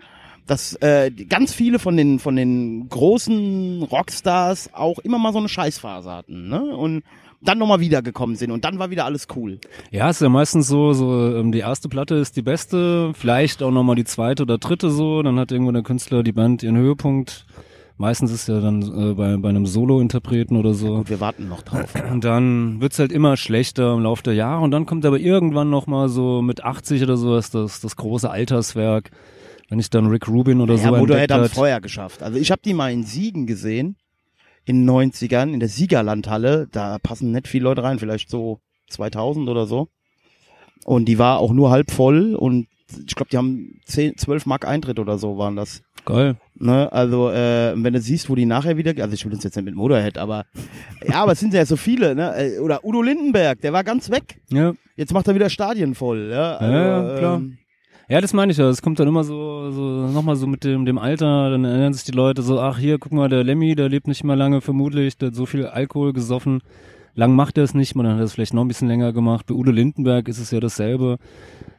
dass 0.48 0.74
äh, 0.82 1.12
ganz 1.12 1.54
viele 1.54 1.80
von 1.80 1.96
den 1.96 2.20
von 2.20 2.36
den 2.36 2.90
großen 2.90 3.84
Rockstars 3.84 4.74
auch 4.74 5.00
immer 5.00 5.18
mal 5.18 5.32
so 5.32 5.40
eine 5.40 5.50
Scheißphase 5.50 6.12
hatten, 6.12 6.50
ne? 6.50 6.76
Und 6.76 7.04
dann 7.44 7.58
nochmal 7.58 7.80
wiedergekommen 7.80 8.36
sind 8.36 8.52
und 8.52 8.64
dann 8.64 8.80
war 8.80 8.90
wieder 8.90 9.06
alles 9.06 9.28
cool. 9.36 9.60
ja, 9.92 10.10
ist 10.10 10.22
ja 10.22 10.30
meistens 10.30 10.68
so, 10.68 10.94
so 10.94 11.36
ähm, 11.36 11.52
die 11.52 11.60
erste 11.60 11.90
Platte 11.90 12.16
ist 12.16 12.38
die 12.38 12.42
beste, 12.42 13.12
vielleicht 13.14 13.62
auch 13.62 13.72
nochmal 13.72 13.96
die 13.96 14.06
zweite 14.06 14.44
oder 14.44 14.58
dritte 14.58 14.90
so, 14.90 15.22
dann 15.22 15.38
hat 15.38 15.52
irgendwo 15.52 15.72
der 15.72 15.84
Künstler, 15.84 16.24
die 16.24 16.32
Band 16.32 16.64
ihren 16.64 16.78
Höhepunkt. 16.78 17.46
Meistens 17.98 18.32
ist 18.32 18.48
ja 18.48 18.60
dann 18.60 18.82
äh, 18.82 19.14
bei, 19.14 19.38
bei 19.38 19.50
einem 19.50 19.66
Solo-Interpreten 19.66 20.58
oder 20.58 20.74
so. 20.74 20.96
Und 20.96 21.10
wir 21.10 21.20
warten 21.20 21.48
noch 21.48 21.62
drauf. 21.62 21.94
Und 22.12 22.24
dann 22.24 22.82
wird's 22.82 23.00
halt 23.00 23.12
immer 23.12 23.38
schlechter 23.38 23.94
im 23.94 24.02
Laufe 24.02 24.24
der 24.24 24.34
Jahre 24.34 24.64
und 24.64 24.72
dann 24.72 24.86
kommt 24.86 25.06
aber 25.06 25.20
irgendwann 25.20 25.70
noch 25.70 25.86
mal 25.88 26.10
so 26.10 26.42
mit 26.42 26.64
80 26.64 27.04
oder 27.04 27.18
so 27.18 27.38
ist 27.38 27.54
das, 27.54 27.82
das 27.82 27.96
große 27.96 28.30
Alterswerk. 28.30 29.12
Wenn 29.70 29.80
ich 29.80 29.90
dann 29.90 30.08
Rick 30.08 30.28
Rubin 30.28 30.60
oder 30.62 30.76
Ja, 30.76 30.82
so 30.82 30.88
Motorhead 30.90 31.10
entdeckt 31.12 31.32
haben 31.32 31.42
hat. 31.42 31.52
es 31.52 31.54
vorher 31.56 31.82
geschafft. 31.82 32.22
Also 32.24 32.38
ich 32.38 32.52
habe 32.52 32.62
die 32.64 32.74
mal 32.74 32.92
in 32.92 33.04
Siegen 33.04 33.48
gesehen, 33.48 33.96
in 34.66 34.86
den 34.86 34.90
90ern, 34.90 35.54
in 35.54 35.60
der 35.60 35.70
Siegerlandhalle. 35.70 36.68
Da 36.72 36.98
passen 37.00 37.32
nicht 37.32 37.48
viele 37.48 37.66
Leute 37.66 37.84
rein, 37.84 38.00
vielleicht 38.00 38.30
so 38.30 38.60
2000 38.90 39.50
oder 39.50 39.66
so. 39.66 39.88
Und 40.86 41.06
die 41.06 41.18
war 41.18 41.40
auch 41.40 41.54
nur 41.54 41.70
halb 41.72 41.92
voll 41.92 42.36
und 42.36 42.68
ich 43.08 43.16
glaube, 43.16 43.30
die 43.32 43.38
haben 43.38 43.80
10, 43.86 44.18
12 44.18 44.46
Mark 44.46 44.68
Eintritt 44.68 45.00
oder 45.00 45.18
so 45.18 45.38
waren 45.38 45.56
das. 45.56 45.82
Geil. 46.06 46.36
Ne, 46.56 46.92
also 46.92 47.30
äh, 47.30 47.74
wenn 47.76 47.94
du 47.94 48.00
siehst, 48.00 48.30
wo 48.30 48.36
die 48.36 48.46
nachher 48.46 48.78
wieder, 48.78 48.94
also 49.02 49.14
ich 49.14 49.26
will 49.26 49.32
das 49.34 49.44
jetzt 49.44 49.56
nicht 49.56 49.66
mit 49.66 49.76
Motorhead, 49.76 50.18
aber 50.18 50.46
ja, 51.06 51.24
aber 51.24 51.34
es 51.34 51.40
sind 51.40 51.54
ja 51.54 51.66
so 51.66 51.76
viele, 51.76 52.16
ne? 52.16 52.34
Äh, 52.36 52.60
Oder 52.60 52.86
Udo 52.86 53.02
Lindenberg, 53.02 53.60
der 53.62 53.74
war 53.74 53.84
ganz 53.84 54.10
weg. 54.10 54.40
Ja. 54.50 54.74
Jetzt 54.96 55.14
macht 55.14 55.28
er 55.28 55.36
wieder 55.36 55.50
Stadien 55.50 55.96
voll, 55.96 56.30
ja. 56.32 56.56
Also, 56.58 56.74
ja, 56.74 57.18
klar. 57.18 57.36
ähm, 57.38 57.58
Ja, 58.08 58.22
das 58.22 58.34
meine 58.34 58.52
ich 58.52 58.58
ja. 58.58 58.70
Es 58.70 58.82
kommt 58.82 59.00
dann 59.00 59.08
immer 59.08 59.24
so, 59.24 59.72
so 59.72 59.82
nochmal 60.08 60.36
so 60.36 60.46
mit 60.46 60.64
dem, 60.64 60.86
dem 60.86 60.98
Alter, 61.00 61.50
dann 61.50 61.66
erinnern 61.66 61.94
sich 61.94 62.04
die 62.04 62.12
Leute 62.12 62.44
so, 62.44 62.60
ach 62.60 62.78
hier, 62.78 63.00
guck 63.00 63.12
mal, 63.12 63.30
der 63.30 63.44
Lemmy, 63.44 63.76
der 63.76 63.90
lebt 63.90 64.08
nicht 64.08 64.24
mehr 64.24 64.36
lange 64.36 64.62
vermutlich, 64.62 65.18
der 65.18 65.30
hat 65.30 65.36
so 65.36 65.46
viel 65.46 65.66
Alkohol 65.66 66.14
gesoffen. 66.14 66.62
Lang 67.16 67.36
macht 67.36 67.58
er 67.58 67.64
es 67.64 67.74
nicht, 67.74 67.96
man 67.96 68.08
hat 68.08 68.20
es 68.20 68.34
vielleicht 68.34 68.54
noch 68.54 68.64
ein 68.64 68.68
bisschen 68.68 68.88
länger 68.88 69.14
gemacht. 69.14 69.46
Bei 69.48 69.54
Udo 69.54 69.72
Lindenberg 69.72 70.28
ist 70.28 70.40
es 70.40 70.52
ja 70.52 70.60
dasselbe. 70.60 71.18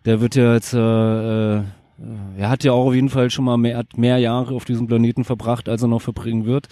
Der 0.05 0.21
wird 0.21 0.35
ja 0.35 0.55
jetzt, 0.55 0.75
äh, 0.75 1.57
äh, 1.59 1.63
er 2.37 2.51
hat 2.51 2.65
ja 2.65 2.73
auch 2.73 2.87
auf 2.87 2.95
jeden 2.95 3.09
Fall 3.09 3.31
schon 3.31 3.45
mal 3.45 3.57
mehr, 3.57 3.85
mehr 3.97 4.19
Jahre 4.19 4.55
auf 4.55 4.65
diesem 4.65 4.87
Planeten 4.87 5.25
verbracht, 5.25 5.69
als 5.69 5.83
er 5.83 5.89
noch 5.89 6.03
verbringen 6.03 6.45
wird. 6.45 6.69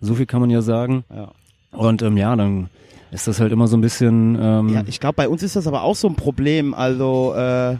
So 0.00 0.14
viel 0.14 0.26
kann 0.26 0.40
man 0.40 0.50
ja 0.50 0.62
sagen. 0.62 1.04
Ja. 1.14 1.32
Und 1.72 2.02
ähm, 2.02 2.16
ja, 2.16 2.34
dann 2.36 2.68
ist 3.10 3.26
das 3.26 3.40
halt 3.40 3.52
immer 3.52 3.66
so 3.68 3.76
ein 3.76 3.80
bisschen, 3.80 4.38
ähm, 4.40 4.68
Ja, 4.68 4.82
ich 4.86 5.00
glaube, 5.00 5.14
bei 5.14 5.28
uns 5.28 5.42
ist 5.42 5.56
das 5.56 5.66
aber 5.66 5.82
auch 5.82 5.96
so 5.96 6.08
ein 6.08 6.14
Problem. 6.14 6.74
Also, 6.74 7.34
äh, 7.34 7.76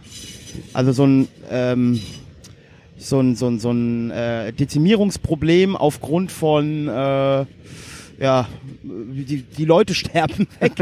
also 0.72 0.92
so 0.92 1.04
ein, 1.06 1.28
ähm, 1.50 2.00
so 2.96 3.20
ein, 3.20 3.36
so 3.36 3.46
ein, 3.48 3.60
so 3.60 3.70
ein 3.70 4.10
äh, 4.10 4.52
Dezimierungsproblem 4.52 5.76
aufgrund 5.76 6.32
von, 6.32 6.88
äh, 6.88 7.44
ja, 8.18 8.48
die, 8.82 9.42
die 9.42 9.64
Leute 9.64 9.94
sterben 9.94 10.46
weg. 10.60 10.72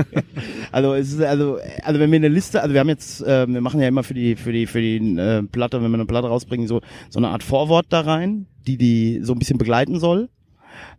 also 0.73 0.95
es 0.95 1.13
ist 1.13 1.21
also, 1.21 1.59
also 1.83 2.01
wenn 2.01 2.11
wir 2.11 2.17
eine 2.17 2.29
Liste, 2.29 2.63
also 2.63 2.73
wir 2.73 2.81
haben 2.81 2.89
jetzt, 2.89 3.23
äh, 3.23 3.47
wir 3.47 3.61
machen 3.61 3.81
ja 3.81 3.89
immer 3.89 4.03
für 4.03 4.15
die, 4.15 4.37
für 4.37 4.53
die, 4.53 4.67
für 4.67 4.81
die 4.81 4.97
äh, 5.19 5.43
Platte, 5.43 5.83
wenn 5.83 5.91
wir 5.91 5.97
eine 5.97 6.07
Platte 6.07 6.29
rausbringen, 6.29 6.67
so 6.67 6.81
so 7.11 7.19
eine 7.19 7.29
Art 7.29 7.43
Vorwort 7.43 7.87
da 7.91 8.01
rein, 8.01 8.47
die 8.67 8.79
die 8.79 9.21
so 9.23 9.33
ein 9.33 9.39
bisschen 9.39 9.59
begleiten 9.59 10.01
soll. 10.01 10.29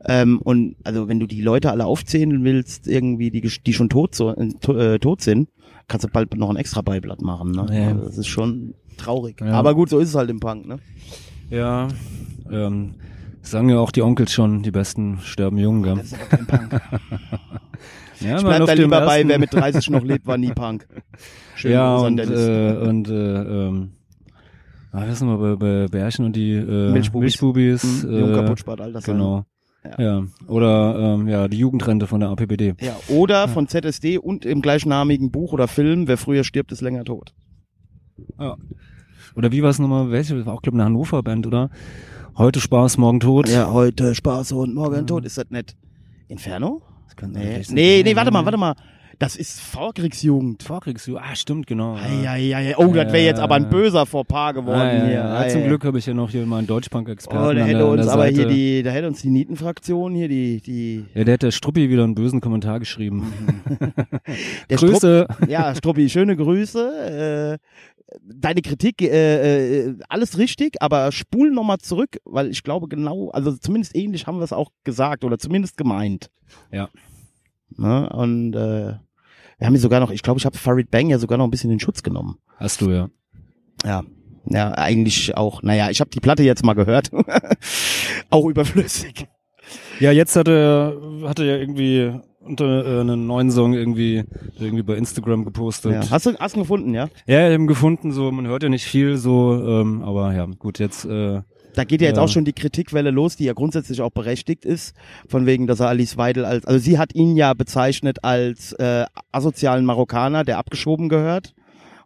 Ähm, 0.05 0.39
und 0.41 0.75
also 0.83 1.07
wenn 1.07 1.19
du 1.19 1.27
die 1.27 1.41
Leute 1.41 1.71
alle 1.71 1.85
aufzählen 1.85 2.43
willst, 2.43 2.87
irgendwie 2.87 3.31
die, 3.31 3.41
die 3.41 3.73
schon 3.73 3.89
tot, 3.89 4.15
so, 4.15 4.35
äh, 4.35 4.49
to, 4.61 4.77
äh, 4.77 4.99
tot 4.99 5.21
sind, 5.21 5.49
kannst 5.87 6.05
du 6.05 6.09
bald 6.09 6.35
noch 6.35 6.49
ein 6.49 6.55
extra 6.55 6.81
Beiblatt 6.81 7.21
machen. 7.21 7.51
Ne? 7.51 7.67
Ja. 7.71 7.87
Also 7.89 8.05
das 8.05 8.17
ist 8.17 8.27
schon 8.27 8.73
traurig. 8.97 9.41
Ja. 9.41 9.53
Aber 9.53 9.73
gut, 9.73 9.89
so 9.89 9.99
ist 9.99 10.09
es 10.09 10.15
halt 10.15 10.29
im 10.29 10.39
Punk. 10.39 10.67
Ne? 10.67 10.79
ja, 11.49 11.87
ähm, 12.51 12.95
sagen 13.51 13.69
ja 13.69 13.79
auch 13.79 13.91
die 13.91 14.01
Onkels 14.01 14.31
schon, 14.31 14.61
die 14.63 14.71
Besten 14.71 15.19
sterben 15.23 15.57
jung, 15.57 15.83
gell? 15.83 15.95
Das 15.95 16.05
ist 16.07 16.13
aber 16.15 16.25
kein 16.25 16.45
Punk. 16.47 16.81
Ja, 18.19 18.37
Ich 18.37 18.43
bleib 18.43 18.65
da 18.65 18.73
lieber 18.73 19.01
bei, 19.01 19.17
ersten- 19.17 19.29
wer 19.29 19.37
mit 19.37 19.53
30 19.53 19.91
noch 19.91 20.03
lebt, 20.03 20.25
war 20.25 20.39
nie 20.39 20.51
Punk. 20.51 20.87
Schön 21.53 21.71
ja, 21.71 21.97
und, 21.97 22.17
äh, 22.19 22.75
und 22.81 23.07
äh, 23.09 23.13
ähm, 23.67 23.91
ah, 24.91 25.05
das 25.05 25.19
sind 25.19 25.27
wir 25.27 25.37
bei, 25.37 25.55
bei 25.55 25.85
Bärchen 25.87 26.25
und 26.25 26.35
die 26.35 26.53
äh, 26.53 26.91
Milchbubis. 26.91 27.39
Milchbubis 27.39 28.03
Mhm, 28.05 28.11
Jung 28.19 28.31
äh, 28.31 28.33
Kaputtspart, 28.33 28.81
Altersheim. 28.81 29.13
Genau. 29.17 29.45
Ja. 29.99 30.03
Ja. 30.03 30.23
Oder 30.47 30.95
ähm, 30.97 31.27
ja, 31.27 31.47
die 31.47 31.59
Jugendrente 31.59 32.07
von 32.07 32.19
der 32.19 32.29
APBD. 32.29 32.73
Ja, 32.81 32.95
oder 33.07 33.47
von 33.47 33.67
ZSD 33.67 34.17
und 34.17 34.45
im 34.47 34.63
gleichnamigen 34.63 35.29
Buch 35.29 35.53
oder 35.53 35.67
Film, 35.67 36.07
wer 36.07 36.17
früher 36.17 36.43
stirbt, 36.43 36.71
ist 36.71 36.81
länger 36.81 37.03
tot. 37.05 37.35
Oder 39.35 39.51
wie 39.51 39.61
war 39.61 39.69
es 39.69 39.77
nochmal? 39.79 40.09
Welche? 40.09 40.35
Das 40.35 40.45
war 40.47 40.55
auch, 40.55 40.61
glaube 40.63 40.77
ich, 40.77 40.81
eine 40.81 40.85
Hannover-Band, 40.85 41.45
oder? 41.45 41.69
Heute 42.37 42.59
Spaß, 42.59 42.99
morgen 42.99 43.19
tot. 43.19 43.49
Ja, 43.49 43.71
heute 43.71 44.13
Spaß 44.13 44.51
und 44.51 44.75
morgen 44.75 45.07
tot. 45.07 45.25
Ist 45.25 45.39
das 45.39 45.49
nicht 45.49 45.75
Inferno? 46.27 46.83
Das 47.07 47.15
kann 47.15 47.31
Nee, 47.31 47.63
nee, 47.71 48.03
nee, 48.03 48.15
warte 48.15 48.29
mal, 48.29 48.45
warte 48.45 48.59
mal. 48.59 48.75
Das 49.17 49.35
ist 49.35 49.59
Vorkriegsjugend. 49.59 50.61
Vorkriegsjugend. 50.61 51.25
Ah, 51.27 51.35
stimmt, 51.35 51.65
genau. 51.65 51.95
Eieiei. 51.95 52.75
Oh, 52.77 52.93
das 52.93 53.11
wäre 53.11 53.25
jetzt 53.25 53.39
aber 53.39 53.55
ein 53.55 53.67
böser 53.67 54.05
Fauxpas 54.05 54.53
geworden 54.53 54.77
ja, 54.79 55.03
hier. 55.05 55.13
ja. 55.15 55.43
Ja, 55.43 55.49
zum 55.49 55.61
Ei. 55.63 55.67
Glück 55.67 55.83
habe 55.83 55.97
ich 55.97 56.05
ja 56.05 56.13
noch 56.13 56.29
hier 56.29 56.45
mal 56.45 56.59
einen 56.59 56.67
Deutschpunk-Experten 56.67 57.43
Oh, 57.43 57.53
da 57.53 57.65
hätte 57.65 57.79
der, 57.79 57.87
uns 57.87 58.07
aber 58.07 58.25
Seite. 58.25 58.35
hier 58.35 58.47
die, 58.47 58.83
da 58.83 58.91
hätte 58.91 59.07
uns 59.07 59.23
die 59.23 59.31
Nietenfraktion 59.31 60.13
hier 60.13 60.27
die, 60.27 60.61
die. 60.61 61.05
Ja, 61.15 61.23
der 61.23 61.33
hat 61.33 61.41
der 61.41 61.49
Struppi 61.49 61.89
wieder 61.89 62.03
einen 62.03 62.13
bösen 62.13 62.39
Kommentar 62.39 62.77
geschrieben. 62.77 63.33
Grüße. 64.69 65.25
Strupp, 65.27 65.49
ja, 65.49 65.73
Struppi, 65.73 66.07
schöne 66.07 66.35
Grüße. 66.35 67.57
Äh, 67.59 67.96
deine 68.21 68.61
Kritik, 68.61 69.01
äh, 69.01 69.87
äh, 69.87 69.95
alles 70.09 70.37
richtig, 70.37 70.81
aber 70.81 71.11
spul 71.11 71.51
nochmal 71.51 71.79
zurück, 71.79 72.17
weil 72.25 72.49
ich 72.49 72.63
glaube 72.63 72.87
genau, 72.87 73.29
also 73.29 73.55
zumindest 73.55 73.95
ähnlich 73.95 74.27
haben 74.27 74.37
wir 74.37 74.43
es 74.43 74.53
auch 74.53 74.71
gesagt 74.83 75.23
oder 75.23 75.37
zumindest 75.37 75.77
gemeint. 75.77 76.29
Ja. 76.71 76.89
Ne? 77.75 78.09
Und 78.09 78.53
äh, 78.53 78.95
wir 79.57 79.65
haben 79.65 79.73
hier 79.73 79.81
sogar 79.81 79.99
noch, 79.99 80.11
ich 80.11 80.23
glaube, 80.23 80.39
ich 80.39 80.45
habe 80.45 80.57
Farid 80.57 80.91
Bang 80.91 81.09
ja 81.09 81.19
sogar 81.19 81.37
noch 81.37 81.45
ein 81.45 81.51
bisschen 81.51 81.71
in 81.71 81.79
Schutz 81.79 82.03
genommen. 82.03 82.37
Hast 82.57 82.81
du, 82.81 82.91
ja. 82.91 83.09
Ja. 83.83 84.03
Ja, 84.49 84.71
eigentlich 84.71 85.35
auch. 85.35 85.61
Naja, 85.61 85.89
ich 85.89 85.99
habe 85.99 86.09
die 86.09 86.21
Platte 86.21 86.43
jetzt 86.43 86.63
mal 86.63 86.73
gehört. 86.73 87.11
auch 88.29 88.45
überflüssig. 88.47 89.27
Ja, 89.99 90.11
jetzt 90.11 90.37
hat 90.37 90.47
er, 90.47 90.97
hat 91.23 91.39
er 91.39 91.45
ja 91.45 91.57
irgendwie 91.57 92.17
unter 92.47 92.85
äh, 92.85 93.01
einen 93.01 93.27
neuen 93.27 93.51
Song 93.51 93.73
irgendwie 93.73 94.23
irgendwie 94.59 94.83
bei 94.83 94.95
Instagram 94.95 95.45
gepostet. 95.45 95.91
Ja. 95.93 96.09
Hast 96.09 96.25
du 96.25 96.35
hast 96.39 96.55
du 96.55 96.59
ihn 96.59 96.63
gefunden, 96.63 96.93
ja? 96.93 97.07
Ja, 97.25 97.49
eben 97.49 97.67
gefunden, 97.67 98.11
so 98.11 98.31
man 98.31 98.47
hört 98.47 98.63
ja 98.63 98.69
nicht 98.69 98.85
viel 98.85 99.17
so, 99.17 99.53
ähm, 99.53 100.01
aber 100.03 100.33
ja, 100.33 100.45
gut, 100.57 100.79
jetzt 100.79 101.05
äh, 101.05 101.41
Da 101.75 101.83
geht 101.83 102.01
ja 102.01 102.07
jetzt 102.07 102.17
Ja. 102.17 102.23
auch 102.23 102.29
schon 102.29 102.45
die 102.45 102.53
Kritikwelle 102.53 103.11
los, 103.11 103.35
die 103.35 103.43
ja 103.45 103.53
grundsätzlich 103.53 104.01
auch 104.01 104.09
berechtigt 104.11 104.65
ist, 104.65 104.95
von 105.27 105.45
wegen, 105.45 105.67
dass 105.67 105.79
er 105.79 105.89
Alice 105.89 106.17
Weidel 106.17 106.45
als, 106.45 106.65
also 106.65 106.79
sie 106.79 106.97
hat 106.97 107.13
ihn 107.13 107.35
ja 107.35 107.53
bezeichnet 107.53 108.23
als 108.23 108.73
äh, 108.73 109.05
asozialen 109.31 109.85
Marokkaner, 109.85 110.43
der 110.43 110.57
abgeschoben 110.57 111.07
gehört. 111.09 111.53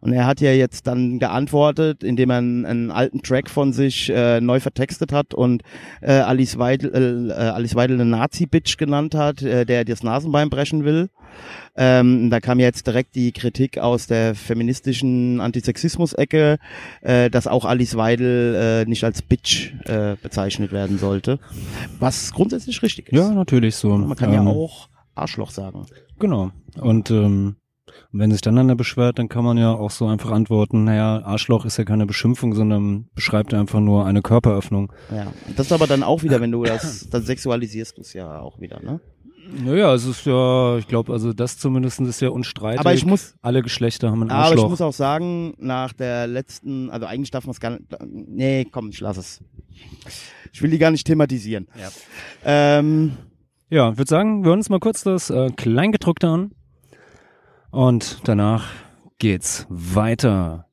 Und 0.02 0.12
er 0.12 0.26
hat 0.26 0.40
ja 0.40 0.50
jetzt 0.50 0.88
dann 0.88 1.20
geantwortet, 1.20 2.02
indem 2.02 2.30
er 2.30 2.38
einen, 2.38 2.66
einen 2.66 2.90
alten 2.90 3.22
Track 3.22 3.48
von 3.48 3.72
sich 3.72 4.10
äh, 4.10 4.40
neu 4.40 4.58
vertextet 4.58 5.12
hat 5.12 5.32
und 5.32 5.62
äh, 6.00 6.10
Alice 6.10 6.58
Weidel, 6.58 7.30
äh, 7.30 7.34
Alice 7.34 7.76
Weidel 7.76 8.00
eine 8.00 8.10
Nazi-Bitch 8.10 8.78
genannt 8.78 9.14
hat, 9.14 9.42
äh, 9.42 9.64
der 9.64 9.84
das 9.84 10.02
Nasenbein 10.02 10.50
brechen 10.50 10.84
will. 10.84 11.08
Ähm, 11.76 12.30
da 12.30 12.40
kam 12.40 12.58
jetzt 12.58 12.88
direkt 12.88 13.14
die 13.14 13.30
Kritik 13.30 13.78
aus 13.78 14.08
der 14.08 14.34
feministischen 14.34 15.40
Antisexismus-Ecke, 15.40 16.58
äh, 17.02 17.30
dass 17.30 17.46
auch 17.46 17.64
Alice 17.64 17.96
Weidel 17.96 18.82
äh, 18.84 18.88
nicht 18.90 19.04
als 19.04 19.22
Bitch 19.22 19.72
äh, 19.84 20.16
bezeichnet 20.20 20.72
werden 20.72 20.98
sollte. 20.98 21.38
Was 22.00 22.32
grundsätzlich 22.32 22.82
richtig 22.82 23.08
ist. 23.08 23.16
ja, 23.16 23.30
natürlich 23.32 23.76
so. 23.76 23.96
Man 23.96 24.16
kann 24.16 24.32
ja 24.32 24.40
Ähm, 24.40 24.48
auch 24.48 24.88
Arschloch 25.14 25.50
sagen. 25.50 25.86
Genau. 26.18 26.50
Und 26.80 27.10
ähm, 27.12 27.54
wenn 28.12 28.30
sich 28.30 28.40
dann 28.42 28.58
einer 28.58 28.76
beschwert, 28.76 29.18
dann 29.18 29.28
kann 29.28 29.44
man 29.44 29.56
ja 29.58 29.72
auch 29.72 29.90
so 29.90 30.06
einfach 30.06 30.30
antworten, 30.30 30.84
naja, 30.84 31.22
Arschloch 31.24 31.64
ist 31.64 31.78
ja 31.78 31.84
keine 31.84 32.06
Beschimpfung, 32.06 32.54
sondern 32.54 33.08
beschreibt 33.14 33.54
einfach 33.54 33.80
nur 33.80 34.04
eine 34.06 34.20
Körperöffnung. 34.22 34.92
Ja. 35.10 35.32
Das 35.56 35.66
ist 35.66 35.72
aber 35.72 35.86
dann 35.86 36.02
auch 36.02 36.22
wieder, 36.22 36.40
wenn 36.40 36.52
du 36.52 36.62
das, 36.64 37.08
dann 37.10 37.22
sexualisierst 37.22 37.96
du 37.96 38.02
es 38.02 38.12
ja 38.12 38.40
auch 38.40 38.60
wieder, 38.60 38.80
ne? 38.82 39.00
Naja, 39.64 39.92
es 39.92 40.06
ist 40.06 40.24
ja, 40.24 40.78
ich 40.78 40.86
glaube, 40.86 41.12
also 41.12 41.32
das 41.32 41.58
zumindest 41.58 42.00
ist 42.00 42.20
ja 42.20 42.28
unstreitig. 42.30 42.78
Aber 42.80 42.94
ich 42.94 43.04
muss- 43.04 43.34
Alle 43.42 43.60
Geschlechter 43.62 44.10
haben 44.10 44.22
ein 44.22 44.30
Aber 44.30 44.44
Arschloch. 44.44 44.64
ich 44.64 44.70
muss 44.70 44.80
auch 44.80 44.92
sagen, 44.92 45.54
nach 45.58 45.92
der 45.92 46.26
letzten, 46.28 46.90
also 46.90 47.06
eigentlich 47.06 47.32
darf 47.32 47.44
man 47.44 47.50
es 47.50 47.60
gar 47.60 47.70
nicht, 47.70 47.82
nee, 48.06 48.64
komm, 48.70 48.90
ich 48.90 49.00
lass 49.00 49.16
es. 49.16 49.40
Ich 50.52 50.62
will 50.62 50.70
die 50.70 50.78
gar 50.78 50.90
nicht 50.92 51.06
thematisieren. 51.06 51.66
Ja. 51.78 51.88
Ähm, 52.44 53.12
Ja, 53.68 53.90
ich 53.90 53.98
würde 53.98 54.08
sagen, 54.08 54.42
wir 54.44 54.50
hören 54.50 54.60
uns 54.60 54.68
mal 54.68 54.80
kurz 54.80 55.02
das 55.02 55.28
äh, 55.30 55.50
Kleingedruckte 55.56 56.28
an. 56.28 56.52
Und 57.72 58.28
danach 58.28 58.68
geht's 59.18 59.66
weiter. 59.70 60.66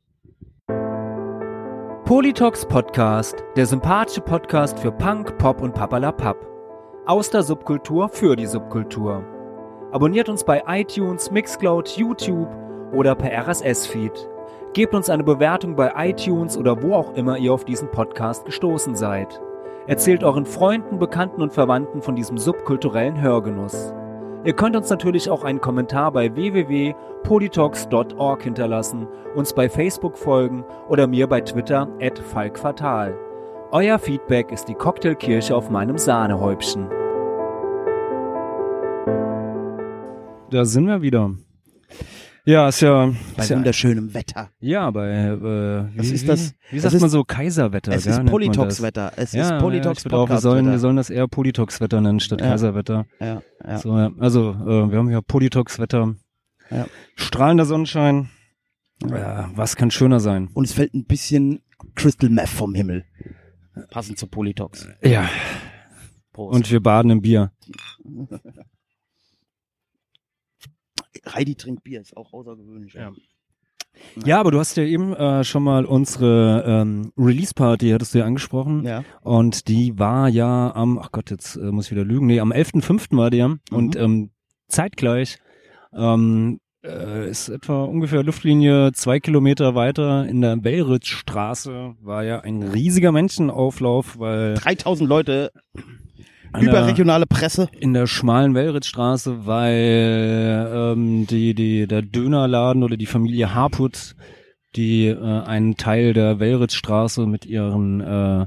Politox 2.04 2.66
Podcast, 2.66 3.42
der 3.56 3.66
sympathische 3.66 4.20
Podcast 4.20 4.78
für 4.80 4.92
Punk, 4.92 5.38
Pop 5.38 5.62
und 5.62 5.74
Papalapap. 5.74 6.36
Aus 7.06 7.30
der 7.30 7.44
Subkultur 7.44 8.10
für 8.10 8.36
die 8.36 8.48
Subkultur. 8.48 9.24
Abonniert 9.94 10.28
uns 10.28 10.44
bei 10.44 10.62
iTunes, 10.68 11.32
Mixcloud, 11.32 11.88
YouTube 11.96 12.50
oder 12.94 13.16
per 13.16 13.32
RSS-Feed. 13.48 14.28
Gebt 14.74 14.94
uns 14.94 15.10
eine 15.10 15.24
Bewertung 15.24 15.78
bei 15.78 15.94
iTunes 15.96 16.58
oder 16.58 16.84
wo 16.84 16.96
auch 16.96 17.14
immer 17.14 17.38
ihr 17.38 17.54
auf 17.54 17.64
diesen 17.64 17.90
Podcast 17.92 18.44
gestoßen 18.44 18.96
seid. 18.96 19.40
Erzählt 19.88 20.26
euren 20.26 20.46
Freunden, 20.46 21.00
Bekannten 21.00 21.42
und 21.42 21.54
Verwandten 21.54 22.02
von 22.02 22.18
diesem 22.18 22.38
subkulturellen 22.38 23.22
Hörgenuss. 23.22 23.94
Ihr 24.46 24.54
könnt 24.54 24.78
uns 24.78 24.90
natürlich 24.90 25.30
auch 25.30 25.44
einen 25.44 25.60
Kommentar 25.60 26.14
bei 26.14 26.34
www.politox.org 26.34 28.42
hinterlassen, 28.42 29.06
uns 29.36 29.52
bei 29.54 29.68
Facebook 29.70 30.18
folgen 30.18 30.64
oder 30.88 31.08
mir 31.08 31.28
bei 31.28 31.42
Twitter 31.42 31.90
at 32.02 32.20
falkfatal. 32.20 33.18
Euer 33.72 34.00
Feedback 34.00 34.54
ist 34.54 34.70
die 34.70 34.76
Cocktailkirche 34.76 35.54
auf 35.56 35.70
meinem 35.70 35.98
Sahnehäubchen. 35.98 36.88
Da 40.50 40.64
sind 40.66 40.88
wir 40.88 41.02
wieder. 41.02 41.32
Ja, 42.46 42.68
ist 42.70 42.82
ja, 42.82 43.08
bei 43.36 43.44
ist 43.44 43.50
ja, 43.50 43.58
wunderschönem 43.58 44.14
Wetter. 44.14 44.50
ja 44.60 44.90
bei, 44.92 45.08
äh, 45.10 45.42
wie, 45.42 46.00
Was 46.00 46.08
ist 46.10 46.24
wie, 46.24 46.28
das? 46.28 46.54
Wie 46.72 46.78
Es 46.78 46.84
sagt 46.84 46.96
ist- 46.96 47.02
man 47.02 47.10
so 47.10 47.24
Kaiserwetter? 47.24 47.92
Es 47.92 48.06
ist. 48.06 48.26
Politox-Wetter. 48.26 49.12
Es 49.18 49.34
Ja, 49.34 49.44
ist 49.44 49.50
ja, 49.52 49.60
Politox 49.60 50.06
auch, 50.08 50.30
wir 50.30 50.40
sollen, 50.40 50.66
wir 50.68 50.80
sollen 50.80 50.96
das 50.96 51.10
eher 51.10 51.28
Politox-Wetter 51.28 52.02
nennen 52.02 52.20
statt 52.20 52.42
Ja. 52.42 52.48
Kaiserwetter. 52.50 53.06
Ja, 53.20 53.42
ja. 53.66 53.78
So, 53.78 53.98
ja. 53.98 54.12
Also, 54.20 54.52
äh, 54.52 54.92
wir 54.92 54.98
haben 54.98 55.10
hier 55.10 55.22
Politox-Wetter. 55.22 56.16
Ja. 56.72 56.86
Strahlender 57.16 57.66
Sonnenschein. 57.66 58.30
Ja, 59.08 59.50
was 59.56 59.76
kann 59.76 59.92
schöner 59.92 60.20
sein? 60.20 60.50
Und 60.54 60.66
es 60.66 60.74
fällt 60.74 60.94
ein 60.94 61.06
bisschen 61.06 61.62
Crystal 61.96 62.30
Meth 62.30 62.50
vom 62.50 62.74
Himmel. 62.76 63.06
Passend 63.92 64.18
zu 64.18 64.28
Politox. 64.28 64.88
Ja. 65.02 65.30
Prost. 66.34 66.56
Und 66.56 66.72
wir 66.72 66.82
baden 66.82 67.12
im 67.12 67.22
Bier. 67.22 67.52
Heidi 71.34 71.56
trinkt 71.56 71.84
Bier, 71.84 72.02
ist 72.02 72.16
auch 72.16 72.34
außergewöhnlich. 72.34 72.94
Ja. 72.94 73.12
Ja, 74.24 74.40
aber 74.40 74.52
du 74.52 74.60
hast 74.60 74.78
ja 74.78 74.84
eben 74.84 75.14
äh, 75.14 75.44
schon 75.44 75.64
mal 75.64 75.86
unsere 75.86 76.64
ähm, 76.66 77.12
Release-Party, 77.18 77.90
hattest 77.90 78.14
du 78.14 78.20
ja 78.20 78.26
angesprochen. 78.26 78.86
Ja. 78.86 79.04
Und 79.22 79.68
die 79.68 79.98
war 80.00 80.30
ja 80.30 80.74
am, 80.74 80.98
ach 81.00 81.12
Gott, 81.12 81.32
jetzt 81.32 81.56
äh, 81.56 81.72
muss 81.72 81.86
ich 81.86 81.92
wieder 81.92 82.06
lügen, 82.06 82.28
nee, 82.28 82.40
am 82.40 82.52
11.05. 82.52 83.18
war 83.18 83.30
die 83.30 83.38
ja. 83.38 83.56
Und 83.72 83.96
ähm, 83.96 84.32
zeitgleich 84.68 85.40
ähm, 85.94 86.60
äh, 86.84 87.30
ist 87.30 87.50
etwa 87.50 87.84
ungefähr 87.84 88.24
Luftlinie 88.24 88.92
zwei 88.94 89.20
Kilometer 89.20 89.76
weiter 89.76 90.28
in 90.28 90.42
der 90.42 90.56
Bellritzstraße 90.58 91.96
war 92.02 92.24
ja 92.24 92.42
ein 92.42 92.64
riesiger 92.64 93.12
Menschenauflauf, 93.12 94.20
weil 94.20 94.56
3000 94.56 95.10
Leute, 95.10 95.52
überregionale 96.58 97.26
Presse. 97.26 97.70
in 97.80 97.94
der 97.94 98.08
schmalen 98.08 98.54
Wellritzstraße, 98.56 99.46
weil 99.46 100.70
ähm, 100.74 101.28
die, 101.28 101.54
die, 101.54 101.88
der 101.88 102.02
Dönerladen 102.02 102.84
oder 102.84 102.98
die 102.98 103.06
Familie 103.06 103.54
Harput, 103.54 104.16
die 104.76 105.08
äh, 105.08 105.18
einen 105.18 105.78
Teil 105.78 106.14
der 106.14 106.40
Wellritzstraße 106.40 107.26
mit 107.26 107.46
ihren 107.46 108.02
äh, 108.02 108.46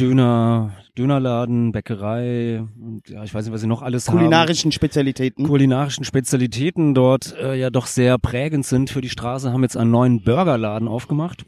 Döner, 0.00 0.72
Dönerladen, 0.96 1.72
Bäckerei 1.72 2.60
und 2.60 3.08
ja, 3.08 3.24
ich 3.24 3.34
weiß 3.34 3.44
nicht, 3.44 3.52
was 3.52 3.60
sie 3.60 3.66
noch 3.66 3.82
alles 3.82 4.06
Kulinarischen 4.06 4.72
Spezialitäten. 4.72 5.44
haben. 5.44 5.50
Kulinarischen 5.50 6.04
Spezialitäten 6.04 6.94
dort 6.94 7.34
äh, 7.38 7.54
ja 7.54 7.70
doch 7.70 7.86
sehr 7.86 8.18
prägend 8.18 8.64
sind 8.64 8.90
für 8.90 9.02
die 9.02 9.10
Straße, 9.10 9.52
haben 9.52 9.62
jetzt 9.62 9.76
einen 9.76 9.90
neuen 9.90 10.22
Burgerladen 10.22 10.88
aufgemacht. 10.88 11.44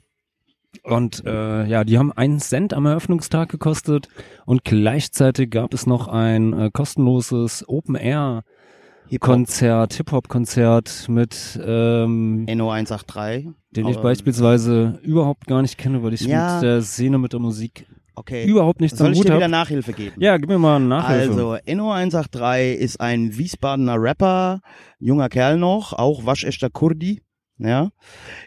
Und 0.82 1.24
äh, 1.24 1.64
ja, 1.66 1.84
die 1.84 1.98
haben 1.98 2.12
einen 2.12 2.40
Cent 2.40 2.74
am 2.74 2.84
Eröffnungstag 2.86 3.48
gekostet 3.48 4.08
und 4.44 4.64
gleichzeitig 4.64 5.50
gab 5.50 5.72
es 5.72 5.86
noch 5.86 6.08
ein 6.08 6.52
äh, 6.52 6.70
kostenloses 6.72 7.64
Open 7.68 7.94
Air 7.94 8.42
Konzert, 9.20 9.94
Hip 9.94 10.10
Hop 10.12 10.28
Konzert 10.28 11.06
mit 11.08 11.58
ähm, 11.64 12.44
Enno 12.48 12.70
183. 12.72 13.48
den 13.76 13.86
ich 13.86 13.94
Aber- 13.96 14.02
beispielsweise 14.08 14.98
überhaupt 15.02 15.46
gar 15.46 15.62
nicht 15.62 15.78
kenne, 15.78 16.02
weil 16.02 16.14
ich 16.14 16.22
Ja. 16.22 16.54
mit 16.54 16.62
der 16.64 16.82
Szene 16.82 17.18
mit 17.18 17.32
der 17.32 17.40
Musik 17.40 17.86
Okay. 18.16 18.46
überhaupt 18.46 18.80
nichts 18.80 18.98
Soll 18.98 19.08
am 19.08 19.12
ich 19.12 19.18
Hut 19.18 19.26
dir 19.26 19.34
wieder 19.34 19.42
habe. 19.42 19.50
Nachhilfe 19.50 19.92
geben? 19.92 20.14
Ja, 20.18 20.36
gib 20.36 20.48
mir 20.48 20.58
mal 20.58 20.76
eine 20.76 20.86
Nachhilfe. 20.86 21.30
Also, 21.32 21.54
Enno 21.66 21.92
183 21.92 22.78
ist 22.80 23.00
ein 23.00 23.36
Wiesbadener 23.36 23.96
Rapper, 24.00 24.60
junger 25.00 25.28
Kerl 25.28 25.58
noch, 25.58 25.92
auch 25.92 26.24
waschechter 26.24 26.70
Kurdi, 26.70 27.22
ja, 27.58 27.90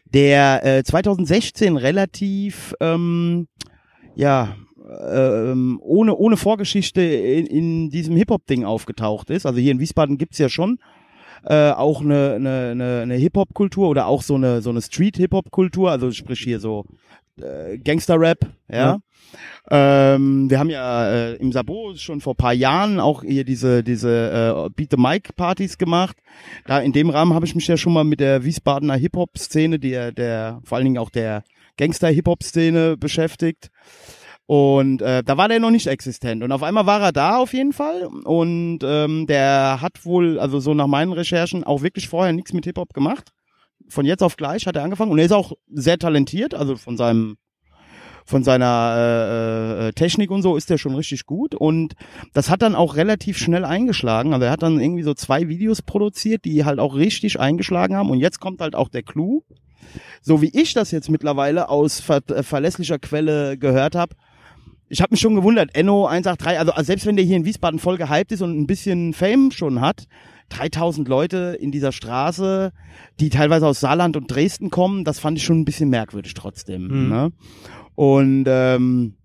der 0.06 0.66
äh, 0.66 0.84
2016 0.84 1.78
relativ, 1.78 2.74
ähm, 2.80 3.48
ja, 4.16 4.56
ähm, 5.10 5.80
ohne, 5.82 6.16
ohne 6.16 6.38
Vorgeschichte 6.38 7.02
in, 7.02 7.46
in 7.46 7.90
diesem 7.90 8.16
Hip-Hop-Ding 8.16 8.64
aufgetaucht 8.64 9.30
ist. 9.30 9.46
Also 9.46 9.60
hier 9.60 9.72
in 9.72 9.80
Wiesbaden 9.80 10.18
gibt's 10.18 10.38
ja 10.38 10.50
schon 10.50 10.80
äh, 11.46 11.72
auch 11.72 12.02
eine, 12.02 12.34
eine, 12.36 12.70
eine, 12.72 13.00
eine 13.02 13.16
Hip-Hop-Kultur 13.16 13.90
oder 13.90 14.08
auch 14.08 14.22
so 14.22 14.36
eine, 14.36 14.62
so 14.62 14.70
eine 14.70 14.82
Street-Hip-Hop-Kultur, 14.82 15.92
also 15.92 16.12
sprich 16.12 16.40
hier 16.40 16.60
so 16.60 16.86
äh, 17.42 17.78
Gangster-Rap, 17.78 18.40
ja. 18.70 18.78
Ja. 18.78 19.00
Ähm, 19.70 20.50
wir 20.50 20.60
haben 20.60 20.70
ja 20.70 21.10
äh, 21.10 21.34
im 21.36 21.52
Sabo 21.52 21.94
schon 21.96 22.22
vor 22.22 22.36
paar 22.36 22.54
Jahren 22.54 23.00
auch 23.00 23.24
hier 23.24 23.44
diese 23.44 23.84
diese 23.84 24.68
äh, 24.68 24.70
Beat 24.70 24.92
the 24.92 24.98
Mic 24.98 25.34
Partys 25.36 25.78
gemacht. 25.78 26.18
Da 26.66 26.80
in 26.80 26.94
dem 26.94 27.10
Rahmen 27.10 27.34
habe 27.34 27.46
ich 27.46 27.56
mich 27.56 27.68
ja 27.68 27.78
schon 27.78 27.94
mal 27.94 28.04
mit 28.04 28.20
der 28.20 28.44
Wiesbadener 28.46 28.96
Hip 28.96 29.16
Hop 29.16 29.38
Szene, 29.38 29.80
der 29.80 30.12
der 30.12 30.62
vor 30.64 30.78
allen 30.78 30.86
Dingen 30.86 30.98
auch 30.98 31.10
der 31.10 31.44
Gangster 31.78 32.10
Hip 32.10 32.28
Hop 32.28 32.44
Szene 32.44 32.98
beschäftigt. 32.98 33.70
Und 34.48 35.02
äh, 35.02 35.24
da 35.24 35.36
war 35.36 35.50
der 35.50 35.60
noch 35.60 35.72
nicht 35.72 35.88
existent. 35.88 36.42
Und 36.42 36.54
auf 36.54 36.64
einmal 36.64 36.86
war 36.86 37.02
er 37.02 37.12
da 37.12 37.38
auf 37.38 37.54
jeden 37.54 37.74
Fall. 37.74 38.06
Und 38.06 38.80
ähm, 38.82 39.28
der 39.28 39.82
hat 39.82 40.06
wohl, 40.06 40.40
also 40.40 40.62
so 40.62 40.74
nach 40.74 40.88
meinen 40.88 41.12
Recherchen, 41.12 41.66
auch 41.66 41.82
wirklich 41.82 42.08
vorher 42.08 42.32
nichts 42.32 42.54
mit 42.54 42.64
Hip 42.64 42.78
Hop 42.78 42.94
gemacht. 42.94 43.34
Von 43.90 44.06
jetzt 44.06 44.24
auf 44.24 44.38
gleich 44.38 44.66
hat 44.66 44.78
er 44.78 44.84
angefangen. 44.84 45.12
Und 45.12 45.20
er 45.20 45.26
ist 45.26 45.34
auch 45.34 45.52
sehr 45.70 46.00
talentiert, 46.00 46.54
also 46.54 46.78
von 46.78 46.96
seinem 46.96 47.36
von 48.28 48.44
seiner 48.44 48.96
äh, 48.98 49.88
äh, 49.88 49.94
Technik 49.94 50.32
und 50.32 50.42
so 50.42 50.58
ist 50.58 50.70
der 50.70 50.78
schon 50.78 50.96
richtig 50.96 51.26
gut 51.26 51.56
und 51.56 51.96
das 52.34 52.50
hat 52.50 52.62
dann 52.62 52.76
auch 52.76 52.98
relativ 52.98 53.38
schnell 53.38 53.64
eingeschlagen. 53.64 54.34
Also 54.34 54.46
er 54.46 54.52
hat 54.52 54.64
dann 54.64 54.82
irgendwie 54.82 55.04
so 55.04 55.14
zwei 55.14 55.48
Videos 55.48 55.82
produziert, 55.82 56.44
die 56.44 56.66
halt 56.66 56.80
auch 56.80 56.96
richtig 56.96 57.40
eingeschlagen 57.40 57.96
haben 57.96 58.10
und 58.10 58.20
jetzt 58.20 58.42
kommt 58.42 58.60
halt 58.60 58.76
auch 58.76 58.90
der 58.90 59.04
Clou. 59.04 59.44
So 60.22 60.42
wie 60.42 60.52
ich 60.54 60.74
das 60.74 60.92
jetzt 60.92 61.10
mittlerweile 61.10 61.70
aus 61.70 62.02
ver 62.02 62.22
äh, 62.28 62.44
verlässlicher 62.44 63.00
Quelle 63.00 63.58
gehört 63.58 63.96
habe, 63.96 64.14
ich 64.90 65.02
habe 65.02 65.14
mich 65.14 65.22
schon 65.22 65.36
gewundert, 65.36 65.74
Enno 65.74 66.06
183, 66.06 66.60
also, 66.60 66.72
also 66.74 66.86
selbst 66.86 67.06
wenn 67.06 67.16
der 67.16 67.26
hier 67.26 67.38
in 67.38 67.46
Wiesbaden 67.46 67.80
voll 67.80 67.98
gehypt 67.98 68.34
ist 68.34 68.42
und 68.42 68.58
ein 68.58 68.68
bisschen 68.68 69.14
Fame 69.14 69.52
schon 69.52 69.80
hat, 69.80 70.08
3000 70.50 71.08
Leute 71.08 71.58
in 71.60 71.72
dieser 71.72 71.92
Straße, 71.94 72.72
die 73.20 73.30
teilweise 73.30 73.68
aus 73.68 73.80
Saarland 73.80 74.18
und 74.18 74.32
Dresden 74.32 74.70
kommen, 74.70 75.04
das 75.04 75.20
fand 75.20 75.38
ich 75.38 75.46
schon 75.46 75.60
ein 75.62 75.66
bisschen 75.66 75.90
merkwürdig 75.90 76.34
trotzdem. 76.34 76.88
Mhm. 76.88 77.10
Ne? 77.10 77.32
Und 77.98 78.46
ähm, 78.48 79.16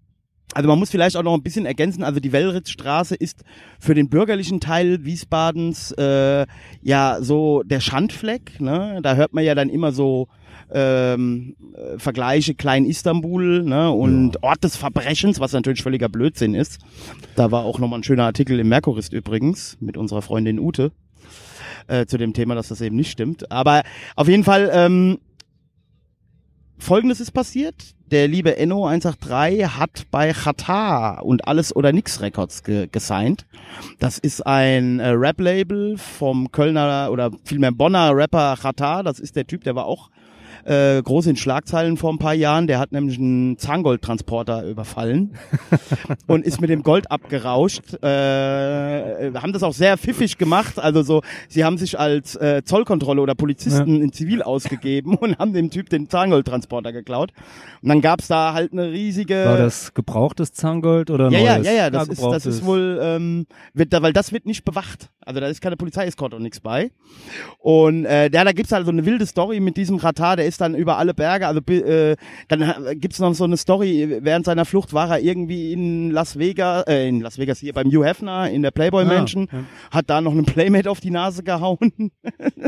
also 0.54 0.66
man 0.66 0.78
muss 0.78 0.90
vielleicht 0.90 1.14
auch 1.18 1.22
noch 1.22 1.34
ein 1.34 1.42
bisschen 1.42 1.66
ergänzen, 1.66 2.02
also 2.02 2.20
die 2.20 2.32
Wellritzstraße 2.32 3.14
ist 3.14 3.44
für 3.78 3.94
den 3.94 4.08
bürgerlichen 4.08 4.60
Teil 4.60 5.04
Wiesbadens 5.04 5.92
äh, 5.92 6.46
ja 6.80 7.18
so 7.20 7.62
der 7.64 7.80
Schandfleck. 7.80 8.62
Ne? 8.62 9.00
Da 9.02 9.14
hört 9.14 9.34
man 9.34 9.44
ja 9.44 9.54
dann 9.54 9.68
immer 9.68 9.92
so 9.92 10.28
ähm, 10.70 11.54
äh, 11.74 11.98
Vergleiche 11.98 12.54
Klein 12.54 12.86
Istanbul 12.86 13.62
ne? 13.62 13.92
und 13.92 14.42
Ort 14.42 14.64
des 14.64 14.76
Verbrechens, 14.76 15.38
was 15.38 15.52
natürlich 15.52 15.82
völliger 15.82 16.08
Blödsinn 16.08 16.54
ist. 16.54 16.80
Da 17.36 17.50
war 17.50 17.64
auch 17.64 17.78
nochmal 17.78 18.00
ein 18.00 18.04
schöner 18.04 18.24
Artikel 18.24 18.58
im 18.58 18.70
Merkurist 18.70 19.12
übrigens 19.12 19.76
mit 19.80 19.98
unserer 19.98 20.22
Freundin 20.22 20.58
Ute 20.58 20.92
äh, 21.88 22.06
zu 22.06 22.16
dem 22.16 22.32
Thema, 22.32 22.54
dass 22.54 22.68
das 22.68 22.80
eben 22.80 22.96
nicht 22.96 23.10
stimmt. 23.10 23.52
Aber 23.52 23.82
auf 24.16 24.28
jeden 24.28 24.44
Fall 24.44 24.70
ähm, 24.72 25.18
Folgendes 26.82 27.20
ist 27.20 27.30
passiert. 27.30 27.94
Der 28.12 28.28
liebe 28.28 28.58
Enno 28.58 28.86
183 28.86 29.78
hat 29.78 30.02
bei 30.10 30.34
Chata 30.34 31.20
und 31.20 31.48
Alles 31.48 31.74
oder 31.74 31.92
Nix 31.92 32.20
Records 32.20 32.62
ge 32.62 32.86
gesigned. 32.92 33.46
Das 34.00 34.18
ist 34.18 34.46
ein 34.46 35.00
äh, 35.00 35.08
Rap-Label 35.08 35.96
vom 35.96 36.52
Kölner 36.52 37.08
oder 37.10 37.30
vielmehr 37.44 37.72
Bonner 37.72 38.14
Rapper 38.14 38.58
Chata. 38.60 39.02
Das 39.02 39.18
ist 39.18 39.34
der 39.34 39.46
Typ, 39.46 39.64
der 39.64 39.76
war 39.76 39.86
auch 39.86 40.10
äh, 40.64 41.02
groß 41.02 41.26
in 41.26 41.36
Schlagzeilen 41.36 41.96
vor 41.96 42.12
ein 42.12 42.18
paar 42.18 42.34
Jahren. 42.34 42.66
Der 42.66 42.78
hat 42.78 42.92
nämlich 42.92 43.18
einen 43.18 43.58
Zahngoldtransporter 43.58 44.68
überfallen 44.68 45.36
und 46.26 46.44
ist 46.44 46.60
mit 46.60 46.70
dem 46.70 46.82
Gold 46.82 47.10
abgerauscht. 47.10 47.94
Äh, 48.02 49.32
haben 49.34 49.52
das 49.52 49.62
auch 49.62 49.72
sehr 49.72 49.98
pfiffig 49.98 50.38
gemacht. 50.38 50.78
Also 50.78 51.02
so, 51.02 51.22
sie 51.48 51.64
haben 51.64 51.78
sich 51.78 51.98
als 51.98 52.36
äh, 52.36 52.62
Zollkontrolle 52.64 53.20
oder 53.20 53.34
Polizisten 53.34 54.00
in 54.00 54.12
Zivil 54.12 54.42
ausgegeben 54.42 55.14
und 55.16 55.38
haben 55.38 55.52
dem 55.52 55.70
Typ 55.70 55.88
den 55.88 56.08
Zahngoldtransporter 56.08 56.92
geklaut. 56.92 57.32
Und 57.82 57.88
dann 57.88 58.00
gab's 58.00 58.28
da 58.28 58.52
halt 58.52 58.72
eine 58.72 58.90
riesige. 58.90 59.44
War 59.44 59.58
das 59.58 59.94
gebrauchtes 59.94 60.52
Zahngold 60.52 61.10
oder 61.10 61.30
ja, 61.30 61.38
ja, 61.38 61.54
neues? 61.54 61.66
ja, 61.66 61.72
ja, 61.72 61.90
das 61.90 62.08
ist, 62.08 62.22
das 62.22 62.46
ist 62.46 62.64
wohl, 62.64 62.98
ähm, 63.02 63.46
wird 63.74 63.92
da, 63.92 64.02
weil 64.02 64.12
das 64.12 64.32
wird 64.32 64.46
nicht 64.46 64.64
bewacht. 64.64 65.10
Also 65.20 65.40
da 65.40 65.46
ist 65.46 65.60
keine 65.60 65.76
Polizeieskorte 65.76 66.36
und 66.36 66.42
nichts 66.42 66.60
bei. 66.60 66.90
Und 67.58 68.04
äh, 68.04 68.30
ja, 68.32 68.44
da 68.44 68.52
gibt's 68.52 68.72
halt 68.72 68.86
so 68.86 68.92
eine 68.92 69.04
wilde 69.04 69.26
Story 69.26 69.60
mit 69.60 69.76
diesem 69.76 69.96
Ratar, 69.96 70.36
der 70.36 70.46
ist 70.46 70.51
dann 70.56 70.74
über 70.74 70.98
alle 70.98 71.14
Berge, 71.14 71.46
also 71.46 71.60
äh, 71.60 72.16
dann 72.48 72.62
äh, 72.62 72.96
gibt's 72.96 73.18
noch 73.18 73.34
so 73.34 73.44
eine 73.44 73.56
Story, 73.56 74.18
während 74.20 74.46
seiner 74.46 74.64
Flucht 74.64 74.92
war 74.92 75.10
er 75.10 75.20
irgendwie 75.20 75.72
in 75.72 76.10
Las 76.10 76.38
Vegas, 76.38 76.84
äh, 76.86 77.08
in 77.08 77.20
Las 77.20 77.38
Vegas 77.38 77.58
hier 77.58 77.72
beim 77.72 77.88
Hugh 77.88 78.04
Hefner 78.04 78.50
in 78.50 78.62
der 78.62 78.70
Playboy 78.70 79.04
Mansion, 79.04 79.48
ja. 79.50 79.64
hat 79.90 80.10
da 80.10 80.20
noch 80.20 80.32
einen 80.32 80.44
Playmate 80.44 80.90
auf 80.90 81.00
die 81.00 81.10
Nase 81.10 81.42
gehauen. 81.42 82.12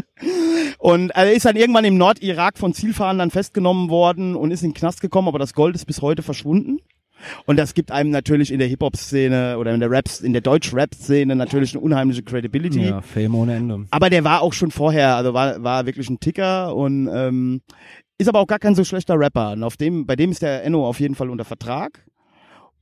und 0.79 1.11
er 1.11 1.33
ist 1.33 1.45
dann 1.45 1.57
irgendwann 1.57 1.85
im 1.85 1.99
Nordirak 1.99 2.59
von 2.59 2.75
Zielfahrern 2.75 3.31
festgenommen 3.31 3.89
worden 3.91 4.37
und 4.37 4.51
ist 4.51 4.63
in 4.63 4.71
den 4.71 4.75
Knast 4.75 5.01
gekommen, 5.01 5.29
aber 5.29 5.39
das 5.39 5.55
Gold 5.55 5.75
ist 5.75 5.87
bis 5.87 6.03
heute 6.03 6.23
verschwunden. 6.23 6.79
Und 7.47 7.59
das 7.59 7.75
gibt 7.75 7.91
einem 7.91 8.11
natürlich 8.11 8.53
in 8.53 8.59
der 8.59 8.69
Hip-Hop-Szene 8.69 9.59
oder 9.59 9.73
in 9.73 9.81
der 9.81 9.91
Rap, 9.91 10.07
in 10.23 10.33
der 10.33 10.43
Deutsch-Rap-Szene 10.43 11.37
natürlich 11.37 11.75
eine 11.75 11.81
unheimliche 11.81 12.23
Credibility. 12.23 12.83
Ja, 12.83 13.01
Fame 13.01 13.35
ohne 13.35 13.55
Ende. 13.55 13.87
Aber 13.91 14.11
der 14.11 14.25
war 14.25 14.43
auch 14.43 14.53
schon 14.53 14.71
vorher, 14.71 15.17
also 15.17 15.35
war, 15.35 15.63
war 15.63 15.87
wirklich 15.87 16.09
ein 16.11 16.21
Ticker 16.21 16.75
und 16.75 17.09
ähm, 17.13 17.63
ist 18.19 18.29
aber 18.29 18.41
auch 18.41 18.47
gar 18.47 18.59
kein 18.59 18.75
so 18.75 18.85
schlechter 18.85 19.19
Rapper. 19.19 19.53
Und 19.53 19.63
auf 19.63 19.77
dem, 19.77 20.07
bei 20.07 20.17
dem 20.17 20.31
ist 20.31 20.43
der 20.43 20.65
Enno 20.65 20.87
auf 20.87 21.01
jeden 21.01 21.15
Fall 21.15 21.31
unter 21.31 21.45
Vertrag. 21.45 22.05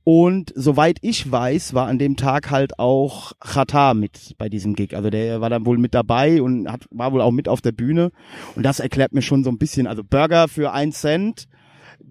Und 0.05 0.51
soweit 0.55 0.97
ich 1.01 1.31
weiß, 1.31 1.73
war 1.73 1.87
an 1.87 1.97
dem 1.97 2.17
Tag 2.17 2.51
halt 2.51 2.77
auch 2.77 3.31
Chata 3.39 3.93
mit 3.93 4.35
bei 4.37 4.49
diesem 4.49 4.75
Gig. 4.75 4.95
Also 4.95 5.09
der 5.09 5.39
war 5.39 5.49
dann 5.49 5.65
wohl 5.65 5.77
mit 5.77 5.93
dabei 5.93 6.41
und 6.41 6.69
hat, 6.69 6.85
war 6.91 7.13
wohl 7.13 7.21
auch 7.21 7.31
mit 7.31 7.47
auf 7.47 7.61
der 7.61 7.71
Bühne. 7.71 8.11
Und 8.55 8.63
das 8.63 8.81
erklärt 8.81 9.13
mir 9.13 9.21
schon 9.21 9.45
so 9.45 9.49
ein 9.49 9.57
bisschen. 9.57 9.87
Also 9.87 10.03
Burger 10.03 10.49
für 10.49 10.73
ein 10.73 10.91
Cent, 10.91 11.45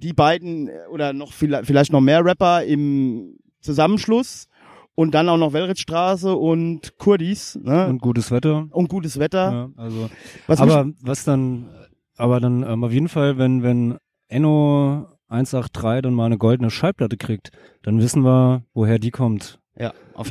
die 0.03 0.13
beiden 0.13 0.69
äh, 0.69 0.73
oder 0.91 1.13
noch 1.13 1.33
vielleicht, 1.33 1.93
noch 1.93 2.01
mehr 2.01 2.25
Rapper 2.25 2.65
im 2.65 3.39
Zusammenschluss 3.61 4.49
und 4.95 5.15
dann 5.15 5.29
auch 5.29 5.37
noch 5.39 5.53
Wellritzstraße 5.53 6.35
und 6.35 6.99
Kurdis 6.99 7.59
ne? 7.63 7.87
Und 7.87 8.01
gutes 8.03 8.31
Wetter. 8.31 8.67
und 8.71 8.89
gutes 8.89 9.19
Wetter. 9.19 9.53
Ja, 9.53 9.69
also, 9.77 10.11
Was 10.47 10.61
aber 10.61 10.91
was 11.01 11.25
dann, 11.25 11.71
aber 12.17 12.41
dann 12.41 12.63
ähm, 12.63 12.85
auf 12.85 12.93
jeden 12.93 13.09
Fall, 13.09 13.39
wenn, 13.39 13.63
wenn 13.63 13.97
Enno 14.29 15.07
183 15.29 16.03
dann 16.03 16.15
mal 16.15 16.27
eine 16.27 16.37
goldene 16.39 16.71
Schallplatte 16.71 17.17
kriegt, 17.17 17.51
dann 17.83 17.99
wissen 18.01 18.23
wir, 18.23 18.65
woher 18.75 18.99
die 18.99 19.11
kommt. 19.11 19.59
ja, 19.79 19.95
auf, 20.13 20.31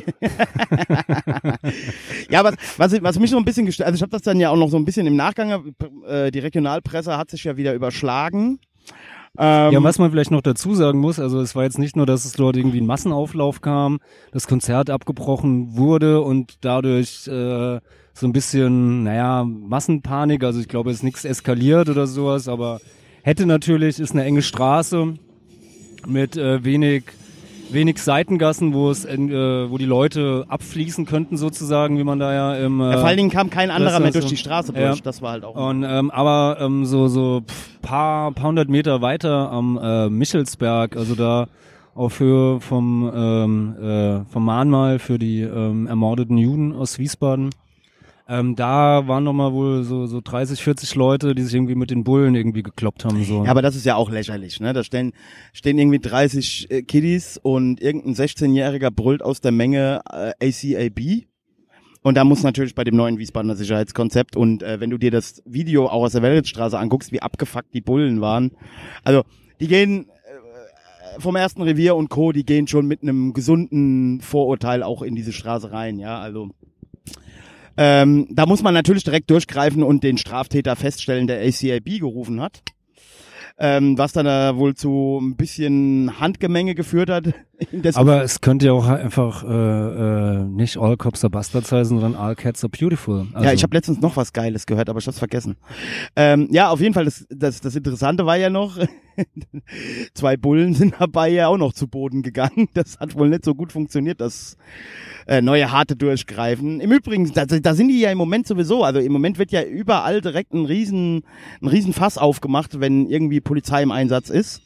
ja, 2.30 2.44
was, 2.44 2.54
was, 2.76 3.02
was 3.02 3.18
mich 3.18 3.30
so 3.30 3.36
ein 3.36 3.44
bisschen 3.44 3.66
gestört, 3.66 3.88
also 3.88 3.96
ich 3.96 4.02
habe 4.02 4.10
das 4.10 4.22
dann 4.22 4.38
ja 4.38 4.50
auch 4.50 4.56
noch 4.56 4.68
so 4.68 4.76
ein 4.76 4.84
bisschen 4.84 5.08
im 5.08 5.16
Nachgang, 5.16 5.74
äh, 6.06 6.30
die 6.30 6.38
Regionalpresse 6.38 7.18
hat 7.18 7.30
sich 7.30 7.42
ja 7.44 7.56
wieder 7.56 7.74
überschlagen. 7.74 8.60
Ähm, 9.38 9.72
Ja, 9.72 9.82
was 9.82 9.98
man 9.98 10.10
vielleicht 10.10 10.30
noch 10.30 10.42
dazu 10.42 10.74
sagen 10.74 10.98
muss, 10.98 11.18
also 11.18 11.40
es 11.40 11.54
war 11.54 11.62
jetzt 11.64 11.78
nicht 11.78 11.96
nur, 11.96 12.04
dass 12.04 12.24
es 12.24 12.34
dort 12.34 12.56
irgendwie 12.56 12.80
ein 12.80 12.86
Massenauflauf 12.86 13.62
kam, 13.62 13.98
das 14.30 14.46
Konzert 14.46 14.90
abgebrochen 14.90 15.76
wurde 15.76 16.20
und 16.20 16.56
dadurch 16.60 17.26
äh, 17.28 17.80
so 18.14 18.26
ein 18.26 18.32
bisschen, 18.32 19.04
naja, 19.04 19.44
Massenpanik, 19.44 20.44
also 20.44 20.60
ich 20.60 20.68
glaube, 20.68 20.90
es 20.90 20.98
ist 20.98 21.02
nichts 21.02 21.24
eskaliert 21.24 21.88
oder 21.88 22.06
sowas, 22.06 22.46
aber 22.46 22.80
hätte 23.22 23.46
natürlich, 23.46 24.00
ist 24.00 24.12
eine 24.12 24.24
enge 24.24 24.42
Straße 24.42 25.14
mit 26.06 26.36
äh, 26.36 26.62
wenig 26.62 27.04
wenig 27.72 27.98
Seitengassen, 27.98 28.74
wo 28.74 28.90
es 28.90 29.04
äh, 29.04 29.18
wo 29.18 29.78
die 29.78 29.84
Leute 29.84 30.44
abfließen 30.48 31.06
könnten 31.06 31.36
sozusagen, 31.36 31.98
wie 31.98 32.04
man 32.04 32.18
da 32.18 32.32
ja 32.32 32.54
im 32.56 32.80
äh, 32.80 32.90
ja, 32.90 32.98
vor 32.98 33.08
allen 33.08 33.16
Dingen 33.16 33.30
kam 33.30 33.50
kein 33.50 33.70
anderer 33.70 33.92
das 33.92 34.02
mehr 34.02 34.12
durch 34.12 34.26
die 34.26 34.36
Straße 34.36 34.72
ja. 34.74 34.88
durch, 34.88 35.02
das 35.02 35.22
war 35.22 35.32
halt 35.32 35.44
auch. 35.44 35.54
Und 35.54 35.84
ähm, 35.84 36.10
aber 36.10 36.58
ähm, 36.60 36.84
so 36.84 37.08
so 37.08 37.42
pf, 37.46 37.80
paar 37.82 38.32
paar 38.32 38.48
hundert 38.48 38.68
Meter 38.68 39.02
weiter 39.02 39.50
am 39.50 39.78
äh, 39.82 40.08
Michelsberg, 40.08 40.96
also 40.96 41.14
da 41.14 41.48
auf 41.94 42.20
Höhe 42.20 42.60
vom 42.60 43.10
ähm, 43.14 43.76
äh, 43.82 44.24
vom 44.32 44.44
Mahnmal 44.44 44.98
für 44.98 45.18
die 45.18 45.42
ähm, 45.42 45.86
ermordeten 45.86 46.38
Juden 46.38 46.72
aus 46.72 46.98
Wiesbaden. 46.98 47.50
Ähm, 48.28 48.54
da 48.54 49.08
waren 49.08 49.24
noch 49.24 49.32
mal 49.32 49.52
wohl 49.52 49.82
so 49.82 50.06
so 50.06 50.20
30, 50.22 50.62
40 50.62 50.94
Leute, 50.94 51.34
die 51.34 51.42
sich 51.42 51.54
irgendwie 51.54 51.74
mit 51.74 51.90
den 51.90 52.04
Bullen 52.04 52.34
irgendwie 52.34 52.62
gekloppt 52.62 53.04
haben 53.04 53.24
so. 53.24 53.44
Ja, 53.44 53.50
aber 53.50 53.62
das 53.62 53.74
ist 53.74 53.84
ja 53.84 53.96
auch 53.96 54.10
lächerlich, 54.10 54.60
ne? 54.60 54.72
Da 54.72 54.84
stehen, 54.84 55.12
stehen 55.52 55.76
irgendwie 55.78 55.98
30 55.98 56.70
äh, 56.70 56.82
Kiddies 56.82 57.38
und 57.42 57.80
irgendein 57.80 58.14
16-Jähriger 58.14 58.90
brüllt 58.90 59.22
aus 59.22 59.40
der 59.40 59.52
Menge 59.52 60.00
äh, 60.10 60.32
ACAB. 60.40 61.26
Und 62.02 62.16
da 62.16 62.24
muss 62.24 62.42
natürlich 62.42 62.74
bei 62.74 62.84
dem 62.84 62.96
neuen 62.96 63.18
Wiesbadener 63.18 63.56
Sicherheitskonzept 63.56 64.36
und 64.36 64.62
äh, 64.62 64.80
wenn 64.80 64.90
du 64.90 64.98
dir 64.98 65.10
das 65.10 65.42
Video 65.44 65.86
auch 65.86 66.02
aus 66.02 66.12
der 66.12 66.22
Wellritzstraße 66.22 66.78
anguckst, 66.78 67.12
wie 67.12 67.22
abgefuckt 67.22 67.74
die 67.74 67.80
Bullen 67.80 68.20
waren. 68.20 68.52
Also, 69.04 69.22
die 69.60 69.68
gehen 69.68 70.06
äh, 70.08 71.20
vom 71.20 71.36
ersten 71.36 71.62
Revier 71.62 71.94
und 71.94 72.08
Co., 72.08 72.32
die 72.32 72.44
gehen 72.44 72.66
schon 72.66 72.86
mit 72.86 73.02
einem 73.02 73.32
gesunden 73.32 74.20
Vorurteil 74.20 74.82
auch 74.82 75.02
in 75.02 75.14
diese 75.14 75.32
Straße 75.32 75.72
rein, 75.72 75.98
ja, 75.98 76.18
also. 76.18 76.50
Ähm, 77.76 78.26
da 78.30 78.46
muss 78.46 78.62
man 78.62 78.74
natürlich 78.74 79.04
direkt 79.04 79.30
durchgreifen 79.30 79.82
und 79.82 80.02
den 80.04 80.18
Straftäter 80.18 80.76
feststellen, 80.76 81.26
der 81.26 81.40
ACAB 81.40 81.98
gerufen 81.98 82.40
hat. 82.40 82.62
Ähm, 83.58 83.98
was 83.98 84.12
dann 84.12 84.26
äh, 84.26 84.56
wohl 84.56 84.74
zu 84.74 85.18
ein 85.20 85.36
bisschen 85.36 86.18
Handgemenge 86.20 86.74
geführt 86.74 87.10
hat. 87.10 87.34
Aber 87.94 88.22
es 88.22 88.40
könnte 88.40 88.66
ja 88.66 88.72
auch 88.72 88.86
einfach 88.86 89.44
äh, 89.44 89.48
äh, 89.48 90.44
nicht 90.44 90.76
All 90.78 90.96
Cops 90.96 91.24
are 91.24 91.30
Bastards 91.30 91.72
heißen, 91.72 92.00
sondern 92.00 92.20
All 92.20 92.34
Cats 92.34 92.64
are 92.64 92.70
Beautiful. 92.70 93.26
Also, 93.32 93.46
ja, 93.46 93.52
ich 93.52 93.62
habe 93.62 93.76
letztens 93.76 94.00
noch 94.00 94.16
was 94.16 94.32
Geiles 94.32 94.66
gehört, 94.66 94.88
aber 94.88 94.98
ich 94.98 95.06
hab's 95.06 95.18
vergessen. 95.18 95.56
Ähm, 96.16 96.48
ja, 96.50 96.70
auf 96.70 96.80
jeden 96.80 96.94
Fall, 96.94 97.04
das, 97.04 97.26
das, 97.30 97.60
das 97.60 97.76
Interessante 97.76 98.26
war 98.26 98.36
ja 98.36 98.50
noch, 98.50 98.78
zwei 100.14 100.36
Bullen 100.36 100.74
sind 100.74 100.94
dabei 100.98 101.28
ja 101.30 101.48
auch 101.48 101.58
noch 101.58 101.72
zu 101.72 101.88
Boden 101.88 102.22
gegangen. 102.22 102.68
Das 102.74 102.98
hat 102.98 103.14
wohl 103.16 103.28
nicht 103.28 103.44
so 103.44 103.54
gut 103.54 103.72
funktioniert, 103.72 104.20
das 104.20 104.56
äh, 105.26 105.40
neue 105.40 105.70
harte 105.70 105.96
Durchgreifen. 105.96 106.80
Im 106.80 106.92
Übrigen, 106.92 107.32
da, 107.32 107.44
da 107.46 107.74
sind 107.74 107.88
die 107.88 108.00
ja 108.00 108.10
im 108.10 108.18
Moment 108.18 108.46
sowieso, 108.46 108.84
also 108.84 109.00
im 109.00 109.12
Moment 109.12 109.38
wird 109.38 109.52
ja 109.52 109.62
überall 109.62 110.20
direkt 110.20 110.52
ein 110.52 110.64
riesen, 110.64 111.24
ein 111.60 111.68
riesen 111.68 111.92
Fass 111.92 112.18
aufgemacht, 112.18 112.80
wenn 112.80 113.06
irgendwie 113.06 113.40
Polizei 113.40 113.82
im 113.82 113.92
Einsatz 113.92 114.30
ist. 114.30 114.62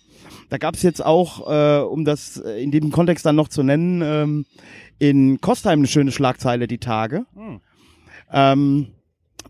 Da 0.48 0.58
gab's 0.58 0.82
jetzt 0.82 1.04
auch, 1.04 1.50
äh, 1.50 1.82
um 1.82 2.04
das 2.04 2.36
äh, 2.38 2.62
in 2.62 2.70
dem 2.70 2.90
Kontext 2.92 3.26
dann 3.26 3.36
noch 3.36 3.48
zu 3.48 3.62
nennen, 3.62 4.02
ähm, 4.04 4.46
in 4.98 5.40
Kostheim 5.40 5.80
eine 5.80 5.88
schöne 5.88 6.12
Schlagzeile 6.12 6.66
die 6.66 6.78
Tage. 6.78 7.26
Ähm, 8.32 8.86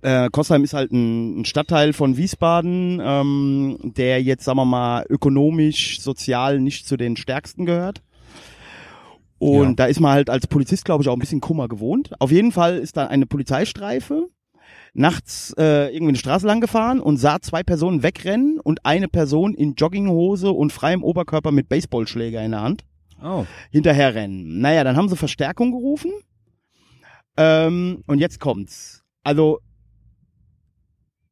äh, 0.03 0.29
Kostheim 0.31 0.65
ist 0.65 0.75
halt 0.75 0.93
ein, 0.93 1.41
ein 1.41 1.45
Stadtteil 1.45 1.93
von 1.93 2.17
Wiesbaden, 2.17 3.01
ähm, 3.03 3.79
der 3.83 4.23
jetzt, 4.23 4.45
sagen 4.45 4.59
wir 4.59 4.65
mal, 4.65 5.05
ökonomisch, 5.09 6.01
sozial 6.01 6.61
nicht 6.61 6.87
zu 6.87 6.97
den 6.97 7.17
stärksten 7.17 7.67
gehört. 7.67 8.03
Und 9.39 9.69
Ja. 9.71 9.75
da 9.75 9.87
ist 9.87 10.01
man 10.01 10.13
halt 10.13 10.31
als 10.31 10.47
Polizist, 10.47 10.85
glaube 10.85 11.03
ich, 11.03 11.09
auch 11.09 11.13
ein 11.15 11.19
bisschen 11.19 11.41
Kummer 11.41 11.69
gewohnt. 11.69 12.11
Auf 12.21 12.31
jeden 12.31 12.53
Fall 12.53 12.79
ist 12.79 12.97
da 12.97 13.07
eine 13.07 13.27
Polizeistreife 13.27 14.29
nachts 14.97 15.55
äh, 15.59 15.95
irgendwie 15.95 16.11
eine 16.11 16.19
Straße 16.19 16.47
lang 16.47 16.61
gefahren 16.61 17.01
und 17.01 17.19
sah 17.19 17.41
zwei 17.41 17.63
Personen 17.63 18.03
wegrennen 18.03 18.61
und 18.61 18.85
eine 18.85 19.09
Person 19.09 19.55
in 19.55 19.75
Jogginghose 19.75 20.51
und 20.51 20.73
freiem 20.73 21.03
Oberkörper 21.03 21.53
mit 21.53 21.69
Baseballschläger 21.69 22.43
in 22.43 22.53
der 22.53 22.63
Hand. 22.63 22.85
Oh. 23.23 23.47
hinterher 23.71 24.15
rennen. 24.15 24.61
Naja, 24.61 24.85
dann 24.85 24.97
haben 24.97 25.09
sie 25.09 25.17
Verstärkung 25.17 25.73
gerufen. 25.73 26.13
Ähm, 27.39 28.03
und 28.07 28.19
jetzt 28.19 28.41
kommt's. 28.41 29.05
Also 29.23 29.61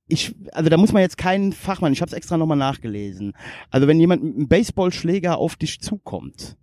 ich, 0.07 0.35
also 0.53 0.69
da 0.69 0.77
muss 0.77 0.93
man 0.93 1.03
jetzt 1.03 1.19
keinen 1.19 1.53
Fachmann, 1.53 1.93
ich 1.93 2.01
habe 2.01 2.09
es 2.09 2.15
extra 2.15 2.37
nochmal 2.37 2.57
nachgelesen. 2.59 3.33
Also 3.71 3.87
wenn 3.87 4.01
jemand 4.01 4.23
mit 4.23 4.35
einem 4.35 4.49
Baseballschläger 4.49 5.39
auf 5.39 5.57
dich 5.57 5.81
zukommt, 5.81 6.57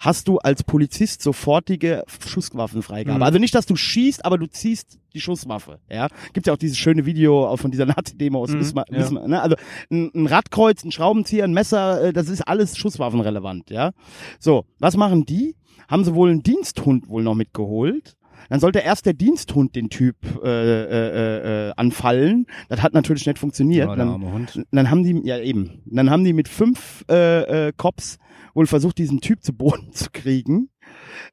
hast 0.00 0.26
du 0.28 0.38
als 0.38 0.64
Polizist 0.64 1.22
sofortige 1.22 2.02
Schusswaffenfreigabe. 2.26 3.18
Mhm. 3.18 3.22
Also 3.22 3.38
nicht, 3.38 3.54
dass 3.54 3.66
du 3.66 3.76
schießt, 3.76 4.24
aber 4.24 4.38
du 4.38 4.46
ziehst 4.46 4.98
die 5.14 5.20
Schusswaffe. 5.20 5.78
Ja, 5.90 6.08
gibt 6.32 6.46
ja 6.46 6.52
auch 6.54 6.58
dieses 6.58 6.78
schöne 6.78 7.04
Video 7.06 7.56
von 7.56 7.70
dieser 7.70 7.86
Nazi-Demo 7.86 8.40
aus 8.40 8.50
Mhm, 8.50 8.60
Wismar, 8.60 8.84
ja. 8.90 8.98
Wismar, 8.98 9.28
ne? 9.28 9.42
Also 9.42 9.56
ein, 9.90 10.10
ein 10.14 10.26
Radkreuz, 10.26 10.82
ein 10.84 10.90
Schraubenzieher, 10.92 11.44
ein 11.44 11.52
Messer, 11.52 12.02
äh, 12.02 12.12
das 12.12 12.28
ist 12.28 12.42
alles 12.42 12.76
schusswaffenrelevant. 12.76 13.70
Ja, 13.70 13.92
so 14.38 14.64
was 14.78 14.96
machen 14.96 15.26
die? 15.26 15.54
Haben 15.88 16.04
sie 16.04 16.14
wohl 16.14 16.30
einen 16.30 16.42
Diensthund 16.42 17.08
wohl 17.08 17.22
noch 17.22 17.34
mitgeholt? 17.34 18.16
Dann 18.48 18.60
sollte 18.60 18.80
erst 18.80 19.06
der 19.06 19.12
Diensthund 19.12 19.76
den 19.76 19.90
Typ 19.90 20.16
äh, 20.42 20.48
äh, 20.48 21.68
äh, 21.68 21.72
anfallen. 21.76 22.46
Das 22.68 22.82
hat 22.82 22.94
natürlich 22.94 23.26
nicht 23.26 23.38
funktioniert. 23.38 23.88
Ja, 23.88 23.96
der 23.96 24.04
dann, 24.06 24.66
dann 24.70 24.90
haben 24.90 25.04
die, 25.04 25.20
ja 25.24 25.38
eben, 25.38 25.82
dann 25.86 26.10
haben 26.10 26.24
die 26.24 26.32
mit 26.32 26.48
fünf 26.48 27.04
äh, 27.10 27.68
äh, 27.68 27.72
Cops 27.76 28.18
wohl 28.54 28.66
versucht, 28.66 28.98
diesen 28.98 29.20
Typ 29.20 29.42
zu 29.42 29.52
Boden 29.52 29.92
zu 29.92 30.10
kriegen. 30.12 30.70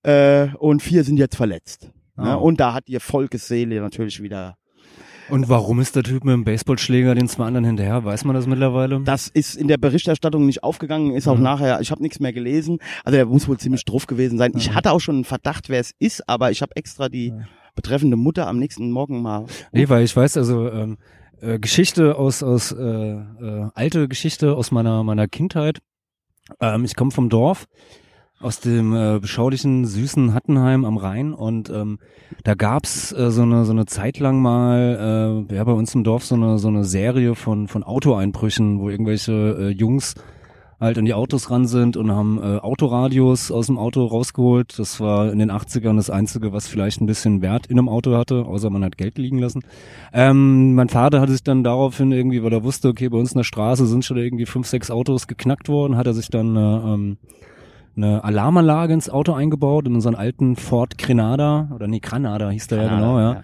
Äh, 0.04 0.50
und 0.60 0.82
vier 0.82 1.04
sind 1.04 1.17
jetzt 1.17 1.36
verletzt. 1.36 1.91
Ah. 2.15 2.24
Ne? 2.24 2.38
Und 2.38 2.60
da 2.60 2.74
hat 2.74 2.89
ihr 2.89 3.00
Volkesseele 3.00 3.80
natürlich 3.82 4.22
wieder. 4.22 4.58
Und 5.30 5.50
warum 5.50 5.80
ist 5.80 5.96
der 5.96 6.04
Typ 6.04 6.24
mit 6.24 6.34
dem 6.34 6.44
Baseballschläger 6.44 7.13
den 7.16 7.28
zwei 7.28 7.46
anderen 7.46 7.66
hinterher? 7.66 8.04
Weiß 8.06 8.24
man 8.24 8.36
das 8.36 8.48
mittlerweile? 8.48 9.02
Das 9.02 9.28
ist 9.28 9.56
in 9.56 9.68
der 9.68 9.78
Berichterstattung 9.78 10.46
nicht 10.46 10.63
aufgegangen, 10.63 11.12
ist 11.13 11.28
auch 11.28 11.38
Mhm. 11.38 11.44
nachher, 11.44 11.82
ich 11.82 11.92
habe 11.92 12.02
nichts 12.02 12.20
mehr 12.20 12.34
gelesen. 12.34 12.80
Also 13.04 13.18
der 13.18 13.26
muss 13.26 13.48
wohl 13.48 13.58
ziemlich 13.58 13.84
drauf 13.86 14.08
gewesen 14.08 14.38
sein. 14.38 14.54
Ich 14.56 14.74
hatte 14.74 14.92
auch 14.92 15.00
schon 15.02 15.16
einen 15.16 15.24
Verdacht, 15.26 15.70
wer 15.70 15.80
es 15.80 15.92
ist, 16.00 16.28
aber 16.30 16.52
ich 16.52 16.62
habe 16.62 16.76
extra 16.76 17.10
die 17.10 17.34
betreffende 17.76 18.18
Mutter 18.18 18.48
am 18.48 18.58
nächsten 18.58 18.90
Morgen 18.92 19.22
mal. 19.22 19.46
Nee, 19.72 19.90
weil 19.90 20.04
ich 20.04 20.16
weiß, 20.16 20.38
also 20.38 20.70
ähm, 20.72 20.98
äh, 21.42 21.60
Geschichte 21.60 22.16
aus, 22.18 22.42
aus 22.42 22.72
äh, 22.72 22.82
äh, 22.82 23.70
alte 23.76 24.08
Geschichte 24.08 24.56
aus 24.56 24.72
meiner, 24.72 25.04
meiner 25.04 25.28
Kindheit. 25.28 25.80
Ähm, 26.62 26.86
ich 26.86 26.96
komme 26.96 27.12
vom 27.12 27.30
Dorf, 27.30 27.68
aus 28.39 28.60
dem 28.60 28.95
äh, 28.95 29.19
beschaulichen, 29.19 29.86
süßen 29.86 30.34
Hattenheim 30.34 30.86
am 30.86 30.97
Rhein 30.97 31.34
und 31.34 31.69
ähm, 31.69 32.00
da 32.43 32.54
gab's 32.54 33.12
äh, 33.12 33.32
so 33.32 33.41
eine 33.41 33.65
so 33.65 33.71
eine 33.71 33.86
Zeit 33.88 34.19
lang 34.19 34.39
mal 34.41 35.47
äh, 35.50 35.56
ja 35.56 35.63
bei 35.63 35.71
uns 35.71 35.95
im 35.95 36.04
Dorf 36.04 36.23
so 36.23 36.36
eine 36.36 36.60
so 36.60 36.67
eine 36.67 36.84
Serie 36.84 37.34
von 37.34 37.67
von 37.67 37.84
Autoeinbrüchen, 37.84 38.80
wo 38.80 38.89
irgendwelche 38.89 39.32
äh, 39.32 39.69
Jungs 39.69 40.13
halt 40.80 40.97
an 41.00 41.06
die 41.06 41.13
Autos 41.13 41.50
ran 41.50 41.65
sind 41.65 41.97
und 41.97 42.12
haben 42.12 42.38
äh, 42.38 42.58
Autoradios 42.60 43.52
aus 43.52 43.65
dem 43.65 43.80
Auto 43.80 44.06
rausgeholt. 44.06 44.78
Das 44.78 45.00
war 45.00 45.32
in 45.32 45.39
den 45.39 45.52
80ern 45.52 45.95
das 45.95 46.10
Einzige, 46.10 46.54
was 46.54 46.67
vielleicht 46.67 47.02
ein 47.02 47.08
bisschen 47.08 47.41
Wert 47.41 47.65
in 47.65 47.80
einem 47.80 47.89
Auto 47.89 48.15
hatte, 48.15 48.45
außer 48.45 48.69
man 48.69 48.84
hat 48.86 48.97
Geld 48.97 49.17
liegen 49.17 49.39
lassen. 49.39 49.62
Ähm, 50.13 50.76
mein 50.76 50.89
Vater 50.89 51.19
hat 51.19 51.30
sich 51.30 51.43
dann 51.43 51.63
daraufhin 51.63 52.12
irgendwie, 52.12 52.43
weil 52.43 52.54
er 52.54 52.63
wusste, 52.63 52.89
okay, 52.89 53.10
bei 53.10 53.17
uns 53.17 53.32
in 53.32 53.39
der 53.39 53.43
Straße 53.43 53.88
sind 53.88 54.06
schon 54.06 54.17
irgendwie 54.17 54.45
fünf, 54.45 54.67
sechs 54.67 54.91
Autos 54.91 55.26
geknackt 55.26 55.67
worden, 55.67 55.97
hat 55.97 56.06
er 56.06 56.13
sich 56.13 56.30
dann 56.30 56.56
äh, 56.56 56.60
ähm, 56.60 57.17
eine 57.97 58.23
Alarmanlage 58.23 58.93
ins 58.93 59.10
Auto 59.10 59.33
eingebaut 59.33 59.88
in 59.88 59.95
unseren 59.95 60.15
alten 60.15 60.55
Ford 60.55 60.97
Grenada 60.97 61.69
oder 61.73 61.88
nee 61.88 61.99
Granada 61.99 62.49
hieß 62.49 62.67
der 62.67 62.83
ja 62.83 62.88
Granada, 62.88 63.05
genau 63.07 63.19
ja. 63.19 63.43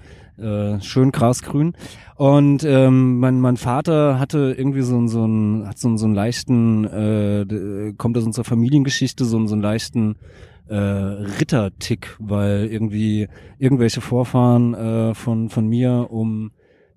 Äh, 0.76 0.82
schön 0.82 1.12
grasgrün 1.12 1.74
und 2.16 2.64
ähm, 2.64 3.20
mein 3.20 3.40
mein 3.40 3.58
Vater 3.58 4.20
hatte 4.20 4.56
irgendwie 4.58 4.82
so 4.82 4.98
einen 4.98 5.08
so 5.08 5.24
einen 5.24 5.68
hat 5.68 5.78
so 5.78 5.88
einen 5.88 5.98
so 5.98 6.06
einen 6.06 6.16
leichten 6.16 6.86
äh, 6.86 7.94
kommt 7.98 8.18
aus 8.18 8.26
unserer 8.26 8.46
Familiengeschichte 8.46 9.26
so 9.26 9.38
einen 9.38 9.48
so 9.48 9.54
einen 9.54 9.62
leichten 9.62 10.16
äh, 10.70 10.76
Rittertick 10.76 12.16
weil 12.20 12.68
irgendwie 12.72 13.28
irgendwelche 13.60 14.02
Vorfahren 14.02 14.74
äh, 14.74 15.14
von 15.14 15.50
von 15.50 15.68
mir 15.68 16.08
um 16.10 16.52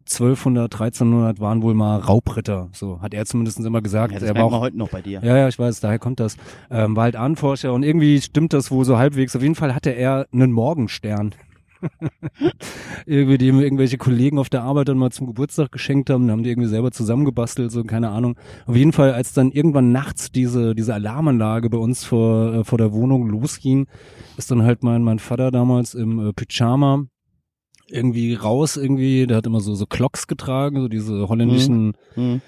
1200 0.08 0.72
1300 0.72 1.40
waren 1.40 1.62
wohl 1.62 1.74
mal 1.74 1.98
Raubritter 1.98 2.68
so 2.72 3.00
hat 3.00 3.12
er 3.14 3.26
zumindest 3.26 3.58
immer 3.60 3.82
gesagt 3.82 4.12
Ja, 4.12 4.20
das 4.20 4.28
er 4.28 4.34
war 4.34 4.44
auch 4.44 4.60
heute 4.60 4.78
noch 4.78 4.90
bei 4.90 5.02
dir. 5.02 5.20
ja, 5.22 5.36
ja, 5.36 5.48
ich 5.48 5.58
weiß, 5.58 5.80
daher 5.80 5.98
kommt 5.98 6.20
das. 6.20 6.36
Ähm, 6.70 6.96
war 6.96 7.04
halt 7.04 7.16
Ahnenforscher 7.16 7.72
und 7.72 7.82
irgendwie 7.82 8.20
stimmt 8.20 8.52
das 8.52 8.70
wohl 8.70 8.84
so 8.84 8.98
halbwegs. 8.98 9.34
Auf 9.34 9.42
jeden 9.42 9.54
Fall 9.54 9.74
hatte 9.74 9.90
er 9.90 10.26
einen 10.32 10.52
Morgenstern. 10.52 11.34
irgendwie, 13.06 13.38
die 13.38 13.48
ihm 13.48 13.60
irgendwelche 13.60 13.98
Kollegen 13.98 14.38
auf 14.38 14.48
der 14.48 14.62
Arbeit 14.62 14.88
dann 14.88 14.98
mal 14.98 15.10
zum 15.10 15.26
Geburtstag 15.26 15.72
geschenkt 15.72 16.10
haben, 16.10 16.26
dann 16.26 16.32
haben 16.32 16.42
die 16.42 16.50
irgendwie 16.50 16.68
selber 16.68 16.90
zusammengebastelt, 16.90 17.70
so 17.70 17.84
keine 17.84 18.10
Ahnung. 18.10 18.36
Auf 18.66 18.76
jeden 18.76 18.92
Fall, 18.92 19.12
als 19.12 19.32
dann 19.32 19.50
irgendwann 19.50 19.92
nachts 19.92 20.32
diese, 20.32 20.74
diese 20.74 20.94
Alarmanlage 20.94 21.70
bei 21.70 21.78
uns 21.78 22.04
vor, 22.04 22.54
äh, 22.54 22.64
vor 22.64 22.78
der 22.78 22.92
Wohnung 22.92 23.28
losging, 23.28 23.86
ist 24.36 24.50
dann 24.50 24.62
halt 24.62 24.82
mein, 24.82 25.02
mein 25.02 25.18
Vater 25.18 25.50
damals 25.50 25.94
im 25.94 26.28
äh, 26.28 26.32
Pyjama 26.32 27.06
irgendwie 27.88 28.34
raus 28.34 28.76
irgendwie, 28.76 29.26
der 29.26 29.38
hat 29.38 29.46
immer 29.46 29.60
so, 29.60 29.74
so 29.74 29.86
Clocks 29.86 30.26
getragen, 30.26 30.80
so 30.80 30.88
diese 30.88 31.28
holländischen 31.28 31.94
Mhm. 32.16 32.40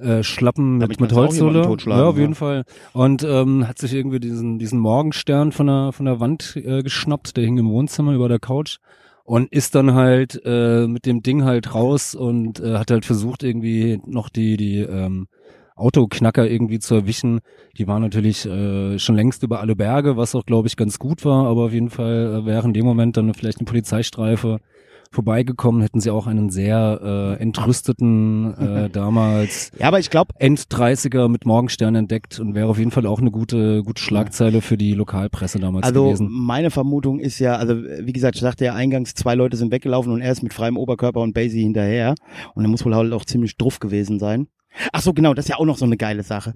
äh, 0.00 0.22
Schlappen 0.22 0.80
Damit 0.80 1.00
mit, 1.00 1.10
mit 1.10 1.18
Holzsohle. 1.18 1.62
Ja, 1.86 2.04
auf 2.06 2.16
ja. 2.16 2.20
jeden 2.22 2.34
Fall. 2.34 2.64
Und 2.92 3.22
ähm, 3.24 3.66
hat 3.68 3.78
sich 3.78 3.92
irgendwie 3.94 4.20
diesen, 4.20 4.58
diesen 4.58 4.78
Morgenstern 4.78 5.52
von 5.52 5.66
der, 5.66 5.92
von 5.92 6.06
der 6.06 6.20
Wand 6.20 6.56
äh, 6.56 6.82
geschnappt, 6.82 7.36
der 7.36 7.44
hing 7.44 7.58
im 7.58 7.68
Wohnzimmer 7.70 8.14
über 8.14 8.28
der 8.28 8.38
Couch 8.38 8.78
und 9.24 9.52
ist 9.52 9.74
dann 9.74 9.94
halt 9.94 10.40
äh, 10.44 10.86
mit 10.86 11.04
dem 11.04 11.22
Ding 11.22 11.44
halt 11.44 11.74
raus 11.74 12.14
und 12.14 12.60
äh, 12.60 12.74
hat 12.78 12.90
halt 12.90 13.04
versucht 13.04 13.42
irgendwie 13.42 14.00
noch 14.06 14.28
die, 14.28 14.56
die 14.56 14.78
ähm, 14.78 15.26
Autoknacker 15.74 16.48
irgendwie 16.48 16.78
zu 16.78 16.94
erwischen. 16.94 17.40
Die 17.76 17.86
waren 17.86 18.00
natürlich 18.00 18.46
äh, 18.46 18.98
schon 18.98 19.16
längst 19.16 19.42
über 19.42 19.60
alle 19.60 19.76
Berge, 19.76 20.16
was 20.16 20.34
auch, 20.34 20.46
glaube 20.46 20.68
ich, 20.68 20.76
ganz 20.76 20.98
gut 20.98 21.24
war, 21.24 21.46
aber 21.46 21.66
auf 21.66 21.72
jeden 21.72 21.90
Fall 21.90 22.42
äh, 22.42 22.46
wäre 22.46 22.66
in 22.66 22.72
dem 22.72 22.86
Moment 22.86 23.16
dann 23.16 23.34
vielleicht 23.34 23.58
eine 23.58 23.66
Polizeistreife 23.66 24.60
vorbeigekommen, 25.10 25.82
hätten 25.82 26.00
sie 26.00 26.10
auch 26.10 26.26
einen 26.26 26.50
sehr 26.50 27.36
äh, 27.38 27.42
entrüsteten 27.42 28.54
äh, 28.54 28.90
damals 28.92 29.72
Ja, 29.78 29.88
aber 29.88 29.98
ich 29.98 30.10
glaube, 30.10 30.34
End-30er 30.38 31.28
mit 31.28 31.46
Morgenstern 31.46 31.94
entdeckt 31.94 32.38
und 32.40 32.54
wäre 32.54 32.68
auf 32.68 32.78
jeden 32.78 32.90
Fall 32.90 33.06
auch 33.06 33.20
eine 33.20 33.30
gute, 33.30 33.82
gute 33.82 34.02
Schlagzeile 34.02 34.60
für 34.60 34.76
die 34.76 34.94
Lokalpresse 34.94 35.58
damals 35.58 35.86
also 35.86 36.04
gewesen. 36.04 36.28
meine 36.30 36.70
Vermutung 36.70 37.20
ist 37.20 37.38
ja, 37.38 37.56
also 37.56 37.76
wie 37.76 38.12
gesagt, 38.12 38.36
ich 38.36 38.42
sagte 38.42 38.64
ja 38.64 38.74
eingangs, 38.74 39.14
zwei 39.14 39.34
Leute 39.34 39.56
sind 39.56 39.72
weggelaufen 39.72 40.12
und 40.12 40.20
er 40.20 40.32
ist 40.32 40.42
mit 40.42 40.54
freiem 40.54 40.76
Oberkörper 40.76 41.20
und 41.20 41.34
Basie 41.34 41.62
hinterher. 41.62 42.14
Und 42.54 42.64
er 42.64 42.68
muss 42.68 42.84
wohl 42.84 42.94
halt 42.94 43.12
auch 43.12 43.24
ziemlich 43.24 43.56
druff 43.56 43.80
gewesen 43.80 44.18
sein. 44.18 44.48
Ach 44.92 45.00
so, 45.00 45.12
genau, 45.12 45.34
das 45.34 45.46
ist 45.46 45.48
ja 45.50 45.56
auch 45.56 45.64
noch 45.64 45.78
so 45.78 45.84
eine 45.84 45.96
geile 45.96 46.22
Sache. 46.22 46.54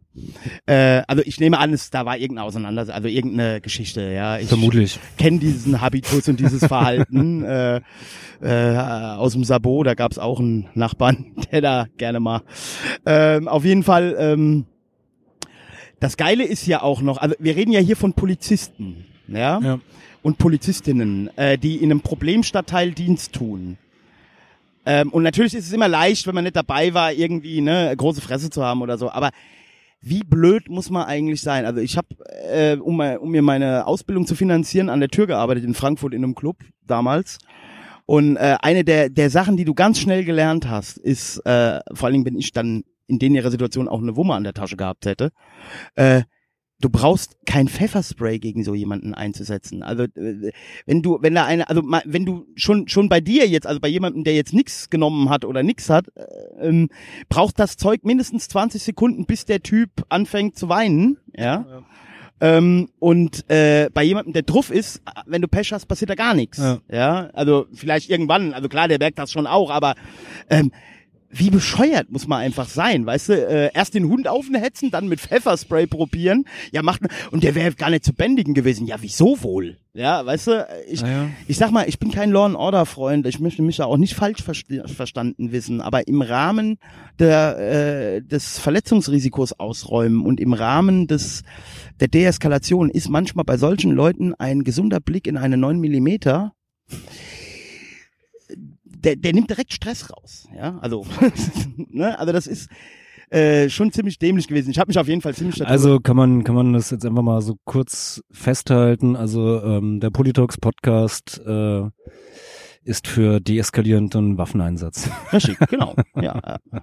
Äh, 0.66 1.02
also 1.06 1.22
ich 1.24 1.40
nehme 1.40 1.58
an, 1.58 1.72
es, 1.72 1.90
da 1.90 2.04
war 2.04 2.16
irgendeine 2.18 2.46
Auseinandersetzung, 2.46 2.94
also 2.96 3.08
irgendeine 3.08 3.60
Geschichte, 3.60 4.02
ja. 4.12 4.38
Ich 4.38 4.48
Vermutlich. 4.48 4.98
kenne 5.18 5.38
diesen 5.38 5.80
Habitus 5.80 6.28
und 6.28 6.38
dieses 6.40 6.64
Verhalten 6.66 7.44
äh, 7.44 7.80
äh, 8.42 8.76
aus 8.76 9.32
dem 9.32 9.44
Sabot. 9.44 9.86
Da 9.86 9.94
gab 9.94 10.12
es 10.12 10.18
auch 10.18 10.38
einen 10.40 10.68
Nachbarn, 10.74 11.32
der 11.52 11.60
da 11.60 11.86
gerne 11.96 12.20
mal. 12.20 12.42
Ähm, 13.06 13.48
auf 13.48 13.64
jeden 13.64 13.82
Fall. 13.82 14.16
Ähm, 14.18 14.66
das 15.98 16.16
Geile 16.16 16.44
ist 16.44 16.66
ja 16.66 16.82
auch 16.82 17.02
noch, 17.02 17.18
also 17.18 17.34
wir 17.38 17.56
reden 17.56 17.72
ja 17.72 17.80
hier 17.80 17.96
von 17.96 18.14
Polizisten, 18.14 19.04
ja, 19.28 19.60
Ja. 19.60 19.80
und 20.22 20.38
Polizistinnen, 20.38 21.28
äh, 21.36 21.58
die 21.58 21.76
in 21.76 21.90
einem 21.90 22.00
Problemstadtteil 22.00 22.92
Dienst 22.92 23.34
tun. 23.34 23.76
Ähm, 24.86 25.10
und 25.10 25.22
natürlich 25.22 25.54
ist 25.54 25.66
es 25.66 25.72
immer 25.72 25.88
leicht, 25.88 26.26
wenn 26.26 26.34
man 26.34 26.44
nicht 26.44 26.56
dabei 26.56 26.94
war, 26.94 27.12
irgendwie 27.12 27.60
ne 27.60 27.92
große 27.96 28.20
Fresse 28.20 28.50
zu 28.50 28.64
haben 28.64 28.82
oder 28.82 28.98
so. 28.98 29.10
Aber 29.10 29.30
wie 30.00 30.22
blöd 30.24 30.68
muss 30.68 30.90
man 30.90 31.04
eigentlich 31.04 31.42
sein? 31.42 31.66
Also 31.66 31.80
ich 31.80 31.96
habe, 31.96 32.08
äh, 32.50 32.76
um, 32.76 33.00
um 33.00 33.30
mir 33.30 33.42
meine 33.42 33.86
Ausbildung 33.86 34.26
zu 34.26 34.34
finanzieren, 34.34 34.88
an 34.88 35.00
der 35.00 35.10
Tür 35.10 35.26
gearbeitet 35.26 35.64
in 35.64 35.74
Frankfurt 35.74 36.14
in 36.14 36.24
einem 36.24 36.34
Club 36.34 36.56
damals. 36.86 37.38
Und 38.06 38.36
äh, 38.36 38.56
eine 38.62 38.82
der, 38.82 39.10
der 39.10 39.30
Sachen, 39.30 39.56
die 39.56 39.64
du 39.64 39.74
ganz 39.74 39.98
schnell 39.98 40.24
gelernt 40.24 40.68
hast, 40.68 40.96
ist, 40.96 41.38
äh, 41.46 41.80
vor 41.92 42.06
allen 42.06 42.14
Dingen, 42.14 42.26
wenn 42.26 42.38
ich 42.38 42.52
dann 42.52 42.82
in 43.06 43.18
den 43.18 43.34
ihrer 43.34 43.50
Situation 43.50 43.88
auch 43.88 44.00
eine 44.00 44.16
Wumme 44.16 44.34
an 44.34 44.44
der 44.44 44.54
Tasche 44.54 44.76
gehabt 44.76 45.04
hätte, 45.04 45.30
äh, 45.96 46.22
du 46.80 46.88
brauchst 46.88 47.36
kein 47.46 47.68
Pfefferspray 47.68 48.38
gegen 48.38 48.64
so 48.64 48.74
jemanden 48.74 49.14
einzusetzen. 49.14 49.82
Also 49.82 50.04
äh, 50.04 50.52
wenn 50.86 51.02
du, 51.02 51.18
wenn 51.20 51.34
da 51.34 51.44
eine, 51.44 51.68
also 51.68 51.82
wenn 51.82 52.24
du 52.24 52.46
schon 52.56 52.88
schon 52.88 53.08
bei 53.08 53.20
dir 53.20 53.46
jetzt, 53.46 53.66
also 53.66 53.80
bei 53.80 53.88
jemandem, 53.88 54.24
der 54.24 54.34
jetzt 54.34 54.52
nichts 54.52 54.90
genommen 54.90 55.28
hat 55.28 55.44
oder 55.44 55.62
nichts 55.62 55.90
hat, 55.90 56.08
äh, 56.14 56.68
ähm, 56.68 56.88
braucht 57.28 57.58
das 57.58 57.76
Zeug 57.76 58.04
mindestens 58.04 58.48
20 58.48 58.82
Sekunden, 58.82 59.26
bis 59.26 59.44
der 59.44 59.62
Typ 59.62 59.90
anfängt 60.08 60.56
zu 60.56 60.68
weinen, 60.68 61.18
ja. 61.36 61.84
Ähm, 62.42 62.88
und 62.98 63.48
äh, 63.50 63.90
bei 63.92 64.02
jemandem, 64.02 64.32
der 64.32 64.42
druff 64.42 64.70
ist, 64.70 65.02
wenn 65.26 65.42
du 65.42 65.48
Pech 65.48 65.72
hast, 65.72 65.86
passiert 65.86 66.08
da 66.08 66.14
gar 66.14 66.32
nichts. 66.32 66.56
Ja. 66.56 66.78
Ja. 66.90 67.30
Also 67.34 67.66
vielleicht 67.74 68.08
irgendwann, 68.08 68.54
also 68.54 68.68
klar, 68.68 68.88
der 68.88 68.98
merkt 68.98 69.18
das 69.18 69.30
schon 69.30 69.46
auch, 69.46 69.70
aber 69.70 69.94
ähm, 70.48 70.72
wie 71.32 71.50
bescheuert 71.50 72.10
muss 72.10 72.26
man 72.26 72.40
einfach 72.40 72.68
sein, 72.68 73.06
weißt 73.06 73.28
du? 73.28 73.32
Äh, 73.34 73.70
erst 73.72 73.94
den 73.94 74.08
Hund 74.08 74.26
aufhetzen, 74.26 74.90
dann 74.90 75.06
mit 75.06 75.20
Pfefferspray 75.20 75.86
probieren. 75.86 76.44
Ja, 76.72 76.82
macht 76.82 77.02
und 77.30 77.44
der 77.44 77.54
wäre 77.54 77.72
gar 77.74 77.90
nicht 77.90 78.04
zu 78.04 78.12
bändigen 78.12 78.52
gewesen. 78.52 78.84
Ja, 78.86 78.96
wieso 79.00 79.40
wohl? 79.42 79.76
Ja, 79.94 80.26
weißt 80.26 80.46
du? 80.48 80.66
Ich, 80.88 81.02
Naja. 81.02 81.28
ich 81.46 81.56
sag 81.56 81.70
mal, 81.70 81.88
ich 81.88 81.98
bin 82.00 82.10
kein 82.10 82.30
Law 82.32 82.46
and 82.46 82.56
Order 82.56 82.84
Freund. 82.84 83.26
Ich 83.26 83.38
möchte 83.38 83.62
mich 83.62 83.76
da 83.76 83.84
auch 83.84 83.96
nicht 83.96 84.14
falsch 84.14 84.40
verste- 84.42 84.88
verstanden 84.88 85.52
wissen, 85.52 85.80
aber 85.80 86.08
im 86.08 86.20
Rahmen 86.22 86.78
der 87.20 87.58
äh, 87.58 88.22
des 88.22 88.58
Verletzungsrisikos 88.58 89.52
ausräumen 89.52 90.26
und 90.26 90.40
im 90.40 90.52
Rahmen 90.52 91.06
des 91.06 91.42
der 92.00 92.08
Deeskalation 92.08 92.90
ist 92.90 93.08
manchmal 93.08 93.44
bei 93.44 93.56
solchen 93.56 93.92
Leuten 93.92 94.34
ein 94.34 94.64
gesunder 94.64 94.98
Blick 95.00 95.26
in 95.28 95.36
eine 95.36 95.56
9 95.56 95.78
Millimeter 95.78 96.54
der, 99.00 99.16
der 99.16 99.32
nimmt 99.32 99.50
direkt 99.50 99.72
Stress 99.72 100.10
raus. 100.10 100.48
Ja, 100.54 100.78
also, 100.80 101.06
ne? 101.76 102.18
also 102.18 102.32
das 102.32 102.46
ist 102.46 102.68
äh, 103.30 103.68
schon 103.68 103.92
ziemlich 103.92 104.18
dämlich 104.18 104.48
gewesen. 104.48 104.70
Ich 104.70 104.78
habe 104.78 104.88
mich 104.88 104.98
auf 104.98 105.06
jeden 105.06 105.20
Fall 105.20 105.34
ziemlich 105.34 105.64
Also 105.66 106.00
kann 106.00 106.16
man 106.16 106.42
kann 106.42 106.54
man 106.54 106.72
das 106.72 106.90
jetzt 106.90 107.06
einfach 107.06 107.22
mal 107.22 107.40
so 107.42 107.56
kurz 107.64 108.22
festhalten. 108.32 109.14
Also 109.14 109.62
ähm, 109.62 110.00
der 110.00 110.10
Politox 110.10 110.58
Podcast 110.58 111.40
äh, 111.46 111.82
ist 112.82 113.06
für 113.06 113.40
deeskalierenden 113.40 114.38
Waffeneinsatz. 114.38 115.10
Richtig, 115.32 115.58
genau. 115.68 115.94
Ja. 116.16 116.40
ja. 116.44 116.58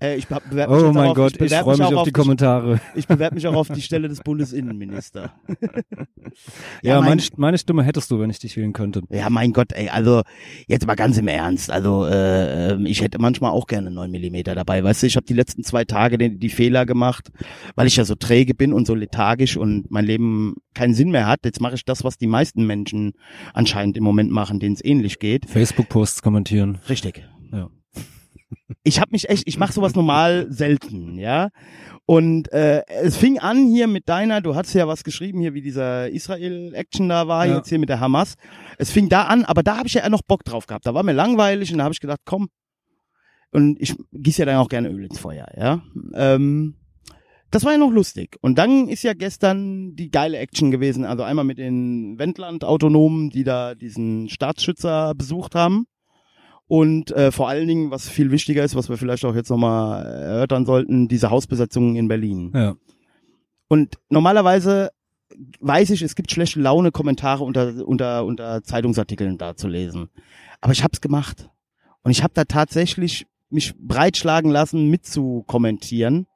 Äh, 0.00 0.16
ich 0.16 0.26
bewerbe 0.26 0.74
mich 0.74 0.84
Oh 0.84 0.92
mein 0.92 1.10
auch 1.10 1.14
Gott, 1.14 1.32
ich 1.32 1.38
bewerb 1.38 1.62
freue 1.62 1.78
mich 1.78 1.86
auf 1.86 2.02
die 2.02 2.10
Kommentare. 2.12 2.80
Ich 2.96 3.06
bewerbe 3.06 3.36
mich 3.36 3.46
auch 3.46 3.54
auf 3.54 3.68
die 3.68 3.80
Stelle 3.80 4.08
des 4.08 4.20
Bundesinnenministers. 4.22 5.30
Ja, 6.82 7.00
mein- 7.00 7.10
meine, 7.10 7.22
meine 7.36 7.58
Stimme 7.58 7.84
hättest 7.84 8.10
du, 8.10 8.18
wenn 8.18 8.28
ich 8.30 8.38
dich 8.40 8.56
wählen 8.56 8.72
könnte. 8.72 9.02
Ja, 9.10 9.30
mein 9.30 9.52
Gott, 9.52 9.72
ey, 9.72 9.88
also 9.88 10.22
jetzt 10.66 10.86
mal 10.86 10.96
ganz 10.96 11.16
im 11.16 11.28
Ernst. 11.28 11.70
Also 11.70 12.06
äh, 12.06 12.82
ich 12.88 13.02
hätte 13.02 13.18
manchmal 13.20 13.52
auch 13.52 13.66
gerne 13.66 13.90
9 13.90 14.10
Millimeter 14.10 14.54
dabei. 14.54 14.82
Weißt 14.82 15.02
du, 15.02 15.06
ich 15.06 15.16
habe 15.16 15.26
die 15.26 15.34
letzten 15.34 15.62
zwei 15.62 15.84
Tage 15.84 16.18
die, 16.18 16.36
die 16.36 16.48
Fehler 16.48 16.86
gemacht, 16.86 17.30
weil 17.76 17.86
ich 17.86 17.96
ja 17.96 18.04
so 18.04 18.14
träge 18.16 18.54
bin 18.54 18.72
und 18.72 18.86
so 18.86 18.94
lethargisch 18.94 19.56
und 19.56 19.90
mein 19.90 20.04
Leben 20.04 20.54
keinen 20.74 20.94
Sinn 20.94 21.10
mehr 21.10 21.26
hat. 21.26 21.40
Jetzt 21.44 21.60
mache 21.60 21.74
ich 21.76 21.84
das, 21.84 22.02
was 22.02 22.18
die 22.18 22.26
meisten 22.26 22.66
Menschen 22.66 23.12
anscheinend 23.52 23.96
im 23.96 24.02
Moment 24.04 24.30
machen, 24.32 24.58
denen 24.58 24.74
es 24.74 24.80
ähnlich 24.84 25.18
geht. 25.18 25.48
Facebook-Posts 25.48 26.22
kommentieren. 26.22 26.78
Richtig. 26.88 27.26
Ja. 27.52 27.68
Ich 28.86 29.00
habe 29.00 29.10
mich 29.12 29.28
echt, 29.30 29.44
ich 29.46 29.58
mache 29.58 29.72
sowas 29.72 29.94
normal 29.94 30.46
selten, 30.50 31.18
ja. 31.18 31.48
Und 32.06 32.52
äh, 32.52 32.82
es 32.86 33.16
fing 33.16 33.38
an 33.38 33.66
hier 33.66 33.86
mit 33.86 34.08
deiner, 34.10 34.42
du 34.42 34.54
hast 34.54 34.74
ja 34.74 34.86
was 34.86 35.04
geschrieben 35.04 35.40
hier, 35.40 35.54
wie 35.54 35.62
dieser 35.62 36.08
Israel-Action 36.10 37.08
da 37.08 37.26
war, 37.26 37.46
Ja. 37.46 37.56
jetzt 37.56 37.68
hier 37.70 37.78
mit 37.78 37.88
der 37.88 38.00
Hamas. 38.00 38.34
Es 38.78 38.90
fing 38.90 39.08
da 39.08 39.22
an, 39.24 39.44
aber 39.44 39.62
da 39.62 39.78
habe 39.78 39.86
ich 39.88 39.94
ja 39.94 40.08
noch 40.10 40.20
Bock 40.22 40.44
drauf 40.44 40.66
gehabt. 40.66 40.86
Da 40.86 40.92
war 40.94 41.02
mir 41.02 41.12
langweilig 41.12 41.72
und 41.72 41.78
da 41.78 41.84
habe 41.84 41.94
ich 41.94 42.00
gedacht, 42.00 42.20
komm. 42.26 42.48
Und 43.50 43.80
ich 43.80 43.94
gieße 44.12 44.40
ja 44.42 44.46
dann 44.46 44.56
auch 44.56 44.68
gerne 44.68 44.88
Öl 44.90 45.04
ins 45.04 45.18
Feuer, 45.18 45.46
ja. 45.56 45.82
Ähm, 46.14 46.74
das 47.54 47.64
war 47.64 47.70
ja 47.70 47.78
noch 47.78 47.92
lustig. 47.92 48.36
Und 48.40 48.58
dann 48.58 48.88
ist 48.88 49.04
ja 49.04 49.14
gestern 49.14 49.94
die 49.94 50.10
geile 50.10 50.38
Action 50.38 50.72
gewesen. 50.72 51.04
Also 51.04 51.22
einmal 51.22 51.44
mit 51.44 51.58
den 51.58 52.18
Wendland-Autonomen, 52.18 53.30
die 53.30 53.44
da 53.44 53.76
diesen 53.76 54.28
Staatsschützer 54.28 55.14
besucht 55.14 55.54
haben. 55.54 55.86
Und 56.66 57.12
äh, 57.12 57.30
vor 57.30 57.48
allen 57.48 57.68
Dingen, 57.68 57.90
was 57.92 58.08
viel 58.08 58.32
wichtiger 58.32 58.64
ist, 58.64 58.74
was 58.74 58.88
wir 58.88 58.96
vielleicht 58.96 59.24
auch 59.24 59.36
jetzt 59.36 59.50
nochmal 59.50 60.04
erörtern 60.04 60.66
sollten, 60.66 61.06
diese 61.06 61.30
Hausbesetzungen 61.30 61.94
in 61.94 62.08
Berlin. 62.08 62.50
Ja. 62.52 62.74
Und 63.68 63.98
normalerweise 64.08 64.90
weiß 65.60 65.90
ich, 65.90 66.02
es 66.02 66.16
gibt 66.16 66.32
schlechte 66.32 66.60
Laune 66.60 66.90
Kommentare 66.90 67.44
unter, 67.44 67.86
unter, 67.86 68.24
unter 68.24 68.64
Zeitungsartikeln 68.64 69.38
da 69.38 69.54
zu 69.54 69.68
lesen. 69.68 70.08
Aber 70.60 70.72
ich 70.72 70.82
habe 70.82 70.92
es 70.92 71.00
gemacht. 71.00 71.50
Und 72.02 72.10
ich 72.10 72.24
habe 72.24 72.34
da 72.34 72.44
tatsächlich 72.44 73.26
mich 73.48 73.74
breitschlagen 73.78 74.50
lassen, 74.50 74.90
mitzukommentieren. 74.90 76.26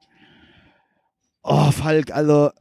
Oh, 1.51 1.71
Falk, 1.71 2.11
also 2.11 2.51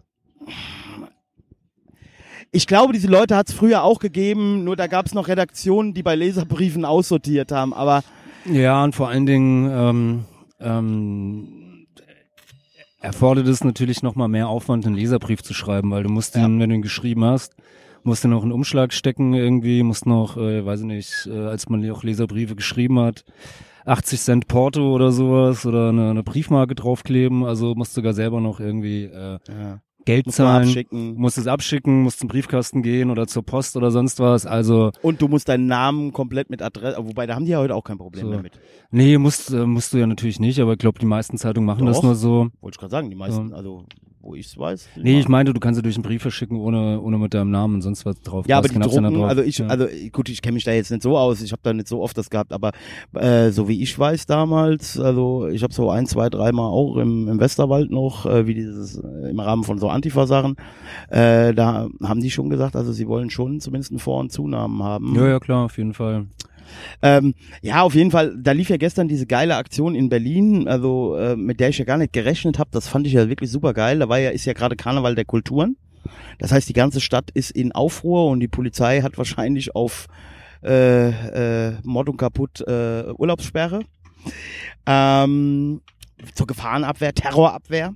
ich 2.51 2.66
glaube, 2.66 2.94
diese 2.94 3.09
Leute 3.09 3.37
hat 3.37 3.51
es 3.51 3.55
früher 3.55 3.83
auch 3.83 3.98
gegeben, 3.98 4.64
nur 4.64 4.77
da 4.77 4.87
gab 4.87 5.05
es 5.05 5.12
noch 5.12 5.29
Redaktionen, 5.29 5.92
die 5.92 6.03
bei 6.03 6.14
Leserbriefen 6.14 6.87
aussortiert 6.87 7.53
haben. 7.53 7.74
Aber 7.74 8.03
Ja, 8.46 8.83
und 8.83 8.94
vor 8.94 9.11
allen 9.11 9.27
Dingen 9.27 9.70
ähm, 9.70 10.24
ähm, 10.59 11.87
erfordert 13.03 13.46
es 13.46 13.62
natürlich 13.62 14.03
nochmal 14.03 14.29
mehr 14.29 14.48
Aufwand, 14.48 14.87
einen 14.87 14.96
Leserbrief 14.96 15.42
zu 15.42 15.53
schreiben, 15.53 15.90
weil 15.90 16.03
du 16.03 16.09
musst 16.09 16.35
den, 16.35 16.59
wenn 16.59 16.70
du 16.70 16.77
ihn 16.77 16.83
geschrieben 16.83 17.27
hast, 17.27 17.57
musst 18.02 18.24
du 18.24 18.28
noch 18.28 18.42
einen 18.42 18.52
Umschlag 18.52 18.92
stecken 18.92 19.34
irgendwie, 19.34 19.82
musst 19.82 20.06
noch, 20.06 20.37
äh, 20.37 20.64
weiß 20.64 20.80
ich 20.80 20.87
nicht, 20.87 21.28
äh, 21.32 21.38
als 21.38 21.68
man 21.68 21.88
auch 21.90 22.02
Leserbriefe 22.02 22.54
geschrieben 22.56 22.98
hat, 23.00 23.24
80 23.87 24.20
Cent 24.20 24.48
Porto 24.48 24.94
oder 24.94 25.12
sowas 25.12 25.64
oder 25.66 25.88
eine, 25.90 26.11
eine 26.11 26.22
Briefmarke 26.22 26.74
draufkleben, 26.74 27.44
also 27.44 27.74
musst 27.74 27.92
du 27.92 28.00
sogar 28.00 28.12
selber 28.12 28.40
noch 28.40 28.61
irgendwie 28.61 29.04
äh, 29.04 29.38
ja. 29.48 29.80
Geld 30.04 30.24
Musst 30.26 30.38
zahlen, 30.38 30.62
abschicken. 30.68 31.14
musst 31.16 31.37
es 31.37 31.46
abschicken, 31.46 32.02
musst 32.02 32.18
zum 32.20 32.28
Briefkasten 32.28 32.82
gehen 32.82 33.11
oder 33.11 33.26
zur 33.26 33.42
Post 33.44 33.76
oder 33.76 33.90
sonst 33.90 34.20
was, 34.20 34.46
also 34.46 34.90
Und 35.02 35.20
du 35.20 35.28
musst 35.28 35.48
deinen 35.50 35.66
Namen 35.66 36.12
komplett 36.12 36.48
mit 36.48 36.62
Adresse, 36.62 36.96
wobei 37.02 37.26
da 37.26 37.34
haben 37.34 37.44
die 37.44 37.50
ja 37.50 37.58
heute 37.58 37.74
auch 37.74 37.84
kein 37.84 37.98
Problem 37.98 38.24
So. 38.24 38.30
mehr 38.30 38.42
mit. 38.42 38.52
Nee, 38.90 39.18
musst, 39.18 39.52
äh, 39.52 39.66
musst 39.66 39.92
du 39.92 39.98
ja 39.98 40.06
natürlich 40.06 40.40
nicht, 40.40 40.61
aber 40.61 40.72
ich 40.72 40.78
glaube, 40.78 40.98
die 40.98 41.04
meisten 41.06 41.37
Zeitungen 41.37 41.66
machen 41.66 41.84
das 41.84 41.96
Doch. 41.98 42.04
nur 42.04 42.14
so. 42.14 42.48
Wollte 42.61 42.76
ich 42.76 42.78
gerade 42.78 42.90
sagen, 42.90 43.11
die 43.11 43.16
meisten, 43.16 43.50
Ja. 43.50 43.56
also 43.56 43.84
wo 44.28 44.34
ich 44.34 44.46
es 44.46 44.58
weiß. 44.58 44.88
Nee, 44.96 45.12
ich 45.18 45.24
machen- 45.24 45.32
meinte, 45.32 45.54
du 45.54 45.60
kannst 45.60 45.82
durch 45.82 45.96
einen 45.96 46.02
Brief 46.02 46.20
verschicken, 46.22 46.58
ohne, 46.58 47.00
ohne 47.00 47.18
mit 47.18 47.32
deinem 47.32 47.50
Namen 47.50 47.76
und 47.76 47.82
sonst 47.82 48.04
was 48.04 48.20
drauf. 48.20 48.46
Ja, 48.46 48.58
aber 48.58 48.68
die 48.68 48.78
drucken, 48.78 49.22
also 49.24 49.42
ich, 49.42 49.58
ja. 49.58 49.66
also 49.66 49.86
gut, 50.12 50.28
ich 50.28 50.42
kenne 50.42 50.54
mich 50.54 50.64
da 50.64 50.72
jetzt 50.72 50.90
nicht 50.90 51.02
so 51.02 51.16
aus, 51.16 51.40
ich 51.40 51.50
habe 51.52 51.60
da 51.62 51.72
nicht 51.72 51.88
so 51.88 52.02
oft 52.02 52.16
das 52.18 52.28
gehabt, 52.28 52.52
aber 52.52 52.72
äh, 53.14 53.50
so 53.50 53.68
wie 53.68 53.82
ich 53.82 53.98
weiß 53.98 54.26
damals, 54.26 55.00
also 55.00 55.48
ich 55.48 55.62
habe 55.62 55.72
so 55.72 55.90
ein, 55.90 56.06
zwei, 56.06 56.28
dreimal 56.28 56.66
auch 56.66 56.96
im, 56.96 57.28
im 57.28 57.40
Westerwald 57.40 57.90
noch, 57.90 58.26
äh, 58.26 58.46
wie 58.46 58.54
dieses 58.54 58.96
äh, 58.98 59.30
im 59.30 59.40
Rahmen 59.40 59.64
von 59.64 59.78
so 59.78 59.88
Antifa-Sachen, 59.88 60.56
äh, 61.08 61.54
da 61.54 61.88
haben 62.02 62.20
die 62.20 62.30
schon 62.30 62.50
gesagt, 62.50 62.76
also 62.76 62.92
sie 62.92 63.08
wollen 63.08 63.30
schon 63.30 63.60
zumindest 63.60 63.92
einen 63.92 63.98
Vor- 63.98 64.20
und 64.20 64.30
Zunamen 64.30 64.82
haben. 64.82 65.14
ja, 65.14 65.26
ja, 65.26 65.40
klar, 65.40 65.64
auf 65.64 65.78
jeden 65.78 65.94
Fall. 65.94 66.26
Ähm, 67.02 67.35
ja, 67.62 67.83
auf 67.83 67.94
jeden 67.94 68.11
Fall, 68.11 68.37
da 68.38 68.52
lief 68.52 68.70
ja 68.70 68.76
gestern 68.76 69.09
diese 69.09 69.26
geile 69.26 69.57
Aktion 69.57 69.94
in 69.94 70.09
Berlin, 70.09 70.68
also 70.68 71.16
äh, 71.16 71.37
mit 71.37 71.61
der 71.61 71.70
ich 71.70 71.78
ja 71.78 71.85
gar 71.85 71.98
nicht 71.98 72.12
gerechnet 72.12 72.59
habe. 72.59 72.70
Das 72.72 72.88
fand 72.88 73.07
ich 73.07 73.12
ja 73.12 73.28
wirklich 73.28 73.50
super 73.50 73.74
geil. 73.74 73.98
Da 73.98 74.09
war 74.09 74.18
ja, 74.18 74.31
ist 74.31 74.44
ja 74.44 74.52
gerade 74.52 74.76
Karneval 74.76 75.14
der 75.14 75.24
Kulturen. 75.24 75.76
Das 76.38 76.52
heißt, 76.52 76.68
die 76.68 76.74
ganze 76.74 77.00
Stadt 77.00 77.31
ist 77.33 77.50
in 77.50 77.72
Aufruhr 77.72 78.28
und 78.28 78.40
die 78.40 78.48
Polizei 78.48 79.02
hat 79.02 79.18
wahrscheinlich 79.18 79.74
auf 79.74 80.07
äh, 80.62 81.68
äh, 81.68 81.76
Mord 81.83 82.09
und 82.09 82.16
kaputt 82.16 82.61
äh, 82.66 83.04
Urlaubssperre. 83.16 83.81
Ähm, 84.87 85.81
zur 86.35 86.46
Gefahrenabwehr, 86.46 87.14
Terrorabwehr. 87.14 87.94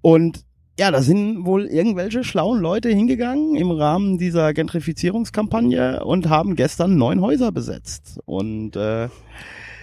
Und 0.00 0.44
ja, 0.78 0.90
da 0.90 1.02
sind 1.02 1.44
wohl 1.44 1.66
irgendwelche 1.66 2.24
schlauen 2.24 2.60
Leute 2.60 2.88
hingegangen 2.88 3.54
im 3.54 3.70
Rahmen 3.70 4.18
dieser 4.18 4.52
Gentrifizierungskampagne 4.52 6.04
und 6.04 6.28
haben 6.28 6.56
gestern 6.56 6.96
neun 6.96 7.20
Häuser 7.20 7.52
besetzt. 7.52 8.18
Und 8.24 8.74
äh, 8.74 9.08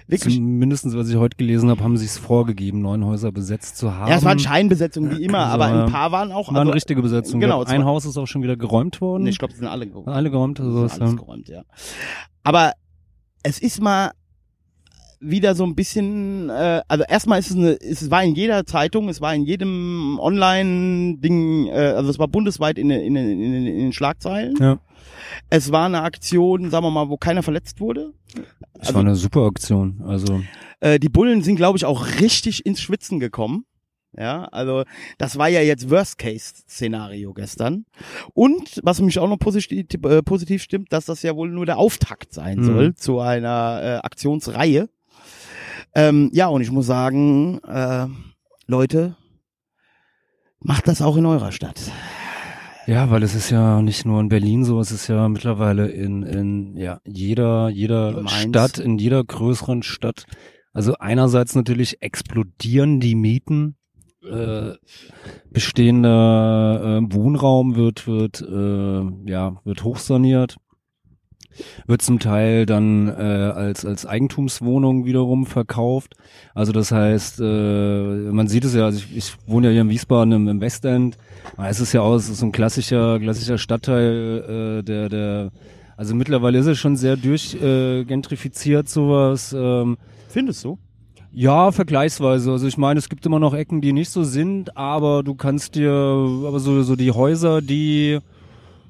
wirklich. 0.07 0.35
Zumindest, 0.35 0.93
was 0.95 1.09
ich 1.09 1.15
heute 1.15 1.37
gelesen 1.37 1.69
habe, 1.69 1.81
haben 1.81 1.95
sie 1.95 2.05
es 2.05 2.17
vorgegeben, 2.17 2.81
neun 2.81 3.05
Häuser 3.05 3.31
besetzt 3.31 3.77
zu 3.77 3.95
haben. 3.95 4.09
Ja, 4.09 4.17
es 4.17 4.25
waren 4.25 4.39
Scheinbesetzungen 4.39 5.17
wie 5.17 5.23
immer, 5.23 5.45
aber 5.45 5.65
Also, 5.67 5.85
ein 5.85 5.91
paar 5.91 6.11
waren 6.11 6.33
auch. 6.33 6.49
War 6.49 6.55
eine 6.55 6.59
also, 6.61 6.71
richtige 6.73 7.01
Besetzung. 7.01 7.39
Genau, 7.39 7.63
ein 7.63 7.85
Haus 7.85 8.05
ist 8.05 8.17
auch 8.17 8.27
schon 8.27 8.43
wieder 8.43 8.57
geräumt 8.57 8.99
worden. 8.99 9.23
Nee, 9.23 9.29
ich 9.29 9.39
glaube, 9.39 9.53
die 9.53 9.59
sind 9.59 9.67
alle 9.67 9.87
geräumt. 9.87 10.09
alle 10.09 10.29
geräumt. 10.29 10.59
Also 10.59 10.85
ist 10.85 10.99
alles 10.99 11.13
ja. 11.13 11.17
geräumt, 11.17 11.47
ja. 11.47 11.63
Aber 12.43 12.73
es 13.43 13.59
ist 13.59 13.81
mal 13.81 14.11
wieder 15.23 15.53
so 15.55 15.63
ein 15.65 15.75
bisschen, 15.75 16.49
äh, 16.49 16.81
also 16.87 17.03
erstmal 17.07 17.39
ist 17.39 17.51
es 17.51 17.55
eine, 17.55 17.79
es 17.79 18.09
war 18.09 18.23
in 18.23 18.33
jeder 18.35 18.65
Zeitung, 18.65 19.07
es 19.07 19.21
war 19.21 19.33
in 19.35 19.43
jedem 19.43 20.19
Online-Ding, 20.19 21.67
äh, 21.67 21.71
also 21.95 22.09
es 22.09 22.19
war 22.19 22.27
bundesweit 22.27 22.77
in, 22.77 22.89
den- 22.89 23.01
in, 23.01 23.15
in, 23.15 23.39
in 23.53 23.65
den 23.77 23.93
Schlagzeilen. 23.93 24.55
Ja. 24.59 24.79
Es 25.49 25.71
war 25.71 25.85
eine 25.85 26.01
Aktion, 26.01 26.69
sagen 26.69 26.85
wir 26.85 26.91
mal, 26.91 27.09
wo 27.09 27.17
keiner 27.17 27.43
verletzt 27.43 27.79
wurde. 27.79 28.13
Das 28.73 28.93
war 28.93 29.01
eine 29.01 29.15
super 29.15 29.45
Aktion. 29.45 30.01
Also 30.05 30.41
Äh, 30.79 30.99
die 30.99 31.09
Bullen 31.09 31.43
sind, 31.43 31.55
glaube 31.57 31.77
ich, 31.77 31.85
auch 31.85 32.05
richtig 32.19 32.65
ins 32.65 32.81
Schwitzen 32.81 33.19
gekommen. 33.19 33.65
Ja, 34.17 34.45
also 34.45 34.83
das 35.19 35.37
war 35.37 35.47
ja 35.47 35.61
jetzt 35.61 35.89
Worst-Case-Szenario 35.89 37.33
gestern. 37.33 37.85
Und 38.33 38.81
was 38.83 38.99
mich 38.99 39.19
auch 39.19 39.29
noch 39.29 39.37
positiv, 39.37 39.85
äh, 40.03 40.21
positiv 40.21 40.61
stimmt, 40.63 40.91
dass 40.91 41.05
das 41.05 41.21
ja 41.21 41.35
wohl 41.35 41.49
nur 41.49 41.65
der 41.65 41.77
Auftakt 41.77 42.33
sein 42.33 42.59
Mhm. 42.59 42.63
soll 42.63 42.95
zu 42.95 43.19
einer 43.19 43.79
äh, 43.81 44.05
Aktionsreihe. 44.05 44.89
Ähm, 45.93 46.29
ja, 46.33 46.47
und 46.47 46.61
ich 46.61 46.71
muss 46.71 46.85
sagen, 46.85 47.59
äh, 47.63 48.07
Leute, 48.67 49.15
macht 50.59 50.87
das 50.87 51.01
auch 51.01 51.17
in 51.17 51.25
eurer 51.25 51.51
Stadt. 51.51 51.91
Ja, 52.87 53.09
weil 53.11 53.23
es 53.23 53.35
ist 53.35 53.49
ja 53.49 53.81
nicht 53.81 54.05
nur 54.05 54.19
in 54.19 54.29
Berlin 54.29 54.63
so, 54.63 54.79
es 54.79 54.91
ist 54.91 55.07
ja 55.07 55.29
mittlerweile 55.29 55.87
in, 55.87 56.23
in 56.23 56.77
ja, 56.77 56.99
jeder, 57.05 57.69
jeder 57.69 58.19
In. 58.19 58.27
Stadt, 58.27 58.79
in 58.79 58.97
jeder 58.97 59.23
größeren 59.23 59.83
Stadt. 59.83 60.25
Also 60.73 60.95
einerseits 60.99 61.53
natürlich 61.55 62.01
explodieren 62.01 62.99
die 62.99 63.15
Mieten, 63.15 63.75
äh, 64.29 64.73
bestehender 65.49 67.01
äh, 67.01 67.13
Wohnraum 67.13 67.75
wird, 67.75 68.07
wird, 68.07 68.41
äh, 68.41 69.29
ja, 69.29 69.57
wird 69.63 69.83
hochsaniert. 69.83 70.57
Wird 71.87 72.01
zum 72.01 72.19
Teil 72.19 72.65
dann 72.65 73.07
äh, 73.07 73.11
als 73.11 73.85
als 73.85 74.05
Eigentumswohnung 74.05 75.05
wiederum 75.05 75.45
verkauft. 75.45 76.15
Also 76.53 76.71
das 76.71 76.91
heißt, 76.91 77.39
äh, 77.39 77.43
man 78.31 78.47
sieht 78.47 78.65
es 78.65 78.73
ja, 78.75 78.85
also 78.85 78.99
ich, 78.99 79.15
ich 79.15 79.33
wohne 79.47 79.67
ja 79.67 79.73
hier 79.73 79.81
in 79.81 79.89
Wiesbaden 79.89 80.33
im, 80.33 80.47
im 80.47 80.61
Westend. 80.61 81.17
Aber 81.57 81.69
Es 81.69 81.79
ist 81.79 81.93
ja 81.93 82.01
auch 82.01 82.15
es 82.15 82.29
ist 82.29 82.39
so 82.39 82.45
ein 82.45 82.51
klassischer 82.51 83.19
klassischer 83.19 83.57
Stadtteil, 83.57 84.79
äh, 84.79 84.83
der 84.83 85.09
der 85.09 85.51
also 85.97 86.15
mittlerweile 86.15 86.57
ist 86.57 86.65
es 86.65 86.79
schon 86.79 86.95
sehr 86.95 87.15
durchgentrifiziert 87.15 88.01
äh, 88.01 88.05
gentrifiziert 88.05 88.89
sowas. 88.89 89.55
Ähm, 89.57 89.97
Findest 90.29 90.63
du? 90.63 90.77
ja, 91.31 91.71
vergleichsweise. 91.71 92.51
Also 92.51 92.67
ich 92.67 92.77
meine, 92.77 92.97
es 92.99 93.09
gibt 93.09 93.25
immer 93.25 93.39
noch 93.39 93.53
Ecken, 93.53 93.81
die 93.81 93.93
nicht 93.93 94.09
so 94.09 94.23
sind, 94.23 94.75
aber 94.77 95.23
du 95.23 95.35
kannst 95.35 95.75
dir, 95.75 95.91
aber 95.91 96.59
so, 96.59 96.83
so 96.83 96.95
die 96.95 97.11
Häuser, 97.11 97.61
die 97.61 98.19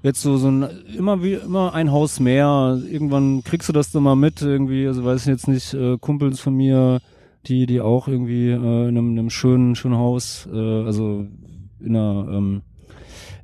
jetzt 0.04 0.22
so, 0.22 0.38
so 0.38 0.50
ein, 0.50 0.68
immer 0.98 1.24
wie, 1.24 1.34
immer 1.34 1.74
ein 1.74 1.92
Haus 1.92 2.20
mehr, 2.20 2.80
irgendwann 2.90 3.44
kriegst 3.44 3.70
du 3.70 3.74
das 3.74 3.92
dann 3.92 4.04
mal 4.04 4.16
mit, 4.16 4.42
irgendwie, 4.42 4.88
also 4.88 5.06
weiß 5.06 5.22
ich 5.22 5.28
jetzt 5.28 5.48
nicht, 5.48 5.74
äh, 5.74 5.98
Kumpels 6.00 6.40
von 6.40 6.56
mir, 6.56 7.02
die, 7.46 7.66
die 7.66 7.82
auch 7.82 8.08
irgendwie 8.08 8.50
äh, 8.50 8.56
in 8.56 8.98
einem, 8.98 9.12
einem 9.12 9.30
schönen, 9.30 9.76
schönen 9.76 9.98
Haus, 9.98 10.48
äh, 10.52 10.58
also 10.58 11.26
in 11.80 11.96
einer, 11.96 12.28
ähm, 12.32 12.62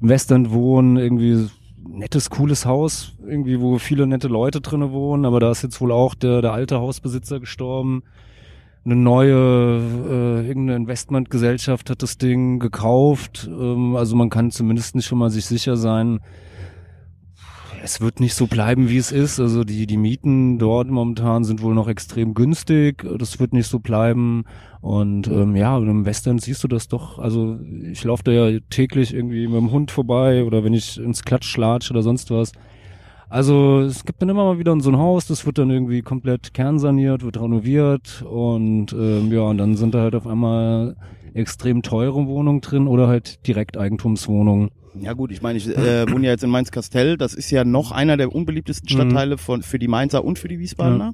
im 0.01 0.10
Westend 0.10 0.51
wohnen, 0.51 0.97
irgendwie 0.97 1.47
nettes, 1.88 2.30
cooles 2.30 2.66
Haus, 2.66 3.14
irgendwie, 3.26 3.60
wo 3.62 3.78
viele 3.78 4.08
nette 4.08 4.28
Leute 4.28 4.62
drinnen 4.62 4.91
wohnen, 4.91 5.26
aber 5.26 5.39
da 5.39 5.51
ist 5.51 5.64
jetzt 5.64 5.80
wohl 5.82 5.91
auch 5.91 6.16
der, 6.16 6.41
der 6.41 6.53
alte 6.53 6.80
Hausbesitzer 6.80 7.39
gestorben. 7.39 8.03
Eine 8.86 8.95
neue 8.95 9.34
äh, 9.34 10.47
irgendeine 10.47 10.78
Investmentgesellschaft 10.78 11.89
hat 11.89 12.03
das 12.03 12.18
Ding 12.18 12.60
gekauft. 12.60 13.49
Ähm, 13.51 13.95
also 13.95 14.16
man 14.16 14.30
kann 14.30 14.51
zumindest 14.51 14.95
nicht 14.95 15.08
schon 15.08 15.18
mal 15.18 15.30
sich 15.30 15.45
sicher 15.45 15.76
sein, 15.76 16.22
es 17.88 18.01
wird 18.01 18.19
nicht 18.19 18.35
so 18.35 18.47
bleiben, 18.47 18.89
wie 18.89 18.97
es 18.97 19.13
ist. 19.13 19.39
Also 19.39 19.63
die, 19.63 19.88
die 19.88 19.95
Mieten 19.95 20.59
dort 20.59 20.89
momentan 20.89 21.45
sind 21.45 21.61
wohl 21.61 21.73
noch 21.73 21.88
extrem 21.88 22.33
günstig. 22.33 23.07
Das 23.17 23.39
wird 23.39 23.53
nicht 23.53 23.67
so 23.67 23.79
bleiben. 23.79 24.43
Und 24.81 25.27
ähm, 25.27 25.55
ja, 25.55 25.77
im 25.77 26.05
Western 26.05 26.38
siehst 26.38 26.61
du 26.65 26.67
das 26.67 26.89
doch. 26.89 27.17
Also 27.17 27.57
ich 27.89 28.03
laufe 28.03 28.23
da 28.23 28.31
ja 28.33 28.59
täglich 28.69 29.13
irgendwie 29.13 29.47
mit 29.47 29.55
dem 29.55 29.71
Hund 29.71 29.91
vorbei 29.91 30.43
oder 30.43 30.65
wenn 30.65 30.73
ich 30.73 30.99
ins 30.99 31.23
Klatsch 31.23 31.55
latsche 31.55 31.93
oder 31.93 32.03
sonst 32.03 32.29
was. 32.29 32.51
Also 33.29 33.79
es 33.79 34.03
gibt 34.03 34.21
dann 34.21 34.29
immer 34.29 34.43
mal 34.43 34.59
wieder 34.59 34.77
so 34.81 34.89
ein 34.89 34.97
Haus, 34.97 35.25
das 35.25 35.45
wird 35.45 35.57
dann 35.57 35.69
irgendwie 35.69 36.01
komplett 36.01 36.53
kernsaniert, 36.53 37.23
wird 37.23 37.41
renoviert 37.41 38.21
und 38.21 38.93
ähm, 38.93 39.31
ja, 39.31 39.41
und 39.41 39.57
dann 39.57 39.75
sind 39.75 39.93
da 39.93 39.99
halt 39.99 40.15
auf 40.15 40.27
einmal 40.27 40.95
extrem 41.33 41.81
teure 41.81 42.25
Wohnungen 42.25 42.61
drin 42.61 42.88
oder 42.88 43.07
halt 43.07 43.45
Direkteigentumswohnungen. 43.45 44.71
Ja 45.01 45.13
gut, 45.13 45.31
ich 45.31 45.41
meine, 45.41 45.57
ich 45.57 45.67
äh, 45.67 46.09
wohne 46.11 46.25
ja 46.25 46.31
jetzt 46.31 46.43
in 46.43 46.49
Mainz-Kastell. 46.49 47.17
Das 47.17 47.33
ist 47.33 47.49
ja 47.51 47.63
noch 47.63 47.91
einer 47.91 48.17
der 48.17 48.33
unbeliebtesten 48.33 48.89
Stadtteile 48.89 49.37
von, 49.37 49.61
für 49.61 49.79
die 49.79 49.87
Mainzer 49.87 50.23
und 50.23 50.39
für 50.39 50.47
die 50.47 50.59
Wiesbadener. 50.59 51.13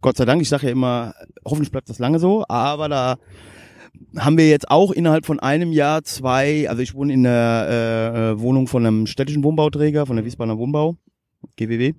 Gott 0.00 0.16
sei 0.16 0.24
Dank, 0.24 0.40
ich 0.42 0.48
sage 0.48 0.66
ja 0.66 0.72
immer, 0.72 1.14
hoffentlich 1.44 1.72
bleibt 1.72 1.88
das 1.88 1.98
lange 1.98 2.18
so, 2.18 2.44
aber 2.48 2.88
da 2.88 3.16
haben 4.16 4.38
wir 4.38 4.48
jetzt 4.48 4.70
auch 4.70 4.92
innerhalb 4.92 5.26
von 5.26 5.40
einem 5.40 5.72
Jahr 5.72 6.04
zwei, 6.04 6.68
also 6.68 6.82
ich 6.82 6.94
wohne 6.94 7.12
in 7.12 7.24
der 7.24 8.34
äh, 8.36 8.40
Wohnung 8.40 8.68
von 8.68 8.86
einem 8.86 9.06
städtischen 9.06 9.42
Wohnbauträger, 9.42 10.06
von 10.06 10.14
der 10.16 10.24
Wiesbadener 10.24 10.58
Wohnbau, 10.58 10.96
GWW. 11.56 11.94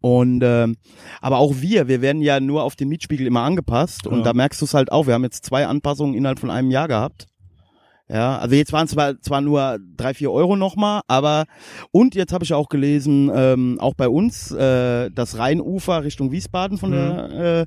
Und 0.00 0.42
ähm, 0.44 0.76
aber 1.20 1.38
auch 1.38 1.54
wir, 1.60 1.88
wir 1.88 2.00
werden 2.02 2.22
ja 2.22 2.40
nur 2.40 2.62
auf 2.62 2.76
den 2.76 2.88
Mietspiegel 2.88 3.26
immer 3.26 3.42
angepasst 3.42 4.06
und 4.06 4.18
Ja. 4.18 4.24
da 4.24 4.32
merkst 4.32 4.60
du 4.60 4.64
es 4.64 4.74
halt 4.74 4.92
auch. 4.92 5.06
Wir 5.06 5.14
haben 5.14 5.24
jetzt 5.24 5.44
zwei 5.44 5.66
Anpassungen 5.66 6.14
innerhalb 6.14 6.38
von 6.38 6.50
einem 6.50 6.70
Jahr 6.70 6.88
gehabt. 6.88 7.26
Ja, 8.10 8.38
also 8.38 8.54
jetzt 8.54 8.72
waren 8.72 8.86
es 8.86 8.92
zwar, 8.92 9.20
zwar 9.20 9.42
nur 9.42 9.78
drei, 9.96 10.14
vier 10.14 10.32
Euro 10.32 10.56
nochmal, 10.56 11.02
aber 11.08 11.44
und 11.90 12.14
jetzt 12.14 12.32
habe 12.32 12.42
ich 12.42 12.54
auch 12.54 12.70
gelesen, 12.70 13.30
ähm, 13.34 13.78
auch 13.80 13.94
bei 13.94 14.08
uns, 14.08 14.50
äh, 14.50 15.10
das 15.10 15.36
Rheinufer 15.36 16.04
Richtung 16.04 16.32
Wiesbaden 16.32 16.78
von 16.78 16.92
der, 16.92 17.30
äh, 17.30 17.66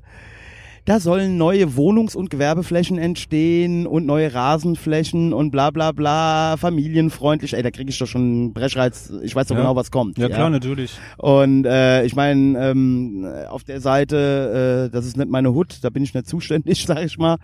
da 0.84 0.98
sollen 0.98 1.36
neue 1.36 1.76
Wohnungs- 1.76 2.16
und 2.16 2.28
Gewerbeflächen 2.28 2.98
entstehen 2.98 3.86
und 3.86 4.04
neue 4.04 4.34
Rasenflächen 4.34 5.32
und 5.32 5.52
bla 5.52 5.70
bla 5.70 5.92
bla, 5.92 6.56
familienfreundlich. 6.56 7.54
Ey, 7.54 7.62
da 7.62 7.70
kriege 7.70 7.88
ich 7.90 7.98
doch 7.98 8.06
schon 8.08 8.22
einen 8.22 8.52
Brechreiz. 8.52 9.12
Ich 9.22 9.36
weiß 9.36 9.46
doch 9.46 9.54
Ja. 9.54 9.62
genau, 9.62 9.76
was 9.76 9.92
kommt. 9.92 10.18
Ja 10.18 10.28
klar, 10.28 10.50
natürlich. 10.50 10.98
Und 11.18 11.66
äh, 11.66 12.04
ich 12.04 12.16
meine, 12.16 12.58
ähm, 12.70 13.24
auf 13.48 13.62
der 13.62 13.80
Seite, 13.80 14.88
äh, 14.88 14.92
das 14.92 15.06
ist 15.06 15.16
nicht 15.16 15.30
meine 15.30 15.54
Hut, 15.54 15.78
da 15.82 15.90
bin 15.90 16.02
ich 16.02 16.14
nicht 16.14 16.26
zuständig, 16.26 16.84
sag 16.86 17.04
ich 17.04 17.16
mal. 17.16 17.36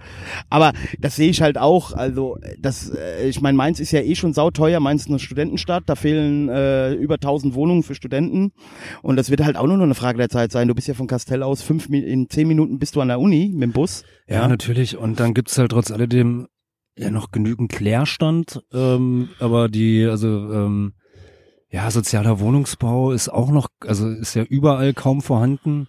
Aber 0.51 0.73
das 0.99 1.15
sehe 1.15 1.31
ich 1.31 1.41
halt 1.41 1.59
auch. 1.59 1.93
Also 1.93 2.39
das, 2.59 2.91
äh, 2.91 3.29
ich 3.29 3.41
meine, 3.41 3.57
Mainz 3.57 3.79
ist 3.79 3.93
ja 3.93 4.01
eh 4.01 4.17
schon 4.17 4.33
sauteuer. 4.33 4.81
Mainz 4.81 5.03
ist 5.03 5.11
eine 5.11 5.21
Studentenstadt, 5.21 5.85
da 5.87 5.95
fehlen 5.95 6.49
äh, 6.49 6.93
über 6.95 7.15
1000 7.15 7.55
Wohnungen 7.55 7.85
für 7.85 7.95
Studenten. 7.95 8.51
Und 9.03 9.15
das 9.15 9.31
wird 9.31 9.45
halt 9.45 9.57
auch 9.57 9.67
nur 9.69 9.77
noch 9.77 9.85
eine 9.85 9.95
Frage 9.95 10.19
der 10.19 10.29
Zeit 10.29 10.51
sein. 10.51 10.67
Du 10.67 10.75
bist 10.75 10.89
ja 10.89 10.95
von 10.95 11.07
Kastell 11.07 11.45
aus 11.45 11.63
fünf, 11.63 11.89
in 11.89 12.29
zehn 12.29 12.49
Minuten 12.49 12.81
bist 12.81 12.97
du 12.97 13.01
an 13.01 13.07
der 13.07 13.21
Uni 13.21 13.28
mit 13.29 13.63
dem 13.63 13.73
Bus. 13.73 14.05
Ja, 14.27 14.47
natürlich. 14.49 14.97
Und 14.97 15.21
dann 15.21 15.35
gibt's 15.35 15.57
halt 15.59 15.71
trotz 15.71 15.91
alledem 15.91 16.49
ja 16.97 17.11
noch 17.11 17.31
genügend 17.31 17.79
Leerstand. 17.81 18.63
Ähm, 18.73 19.29
aber 19.39 19.69
die, 19.69 20.05
also 20.05 20.53
ähm, 20.53 20.95
ja, 21.71 21.91
sozialer 21.91 22.41
Wohnungsbau 22.41 23.13
ist 23.13 23.29
auch 23.29 23.51
noch, 23.51 23.69
also 23.81 24.09
ist 24.09 24.35
ja 24.35 24.43
überall 24.43 24.95
kaum 24.95 25.21
vorhanden. 25.21 25.87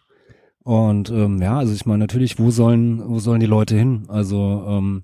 Und 0.64 1.10
ähm, 1.10 1.42
ja, 1.42 1.58
also 1.58 1.74
ich 1.74 1.86
meine 1.86 2.00
natürlich, 2.00 2.38
wo 2.38 2.52
sollen, 2.52 3.02
wo 3.08 3.20
sollen 3.20 3.40
die 3.40 3.46
Leute 3.46 3.76
hin? 3.78 4.06
Also 4.08 4.66
ähm, 4.68 5.04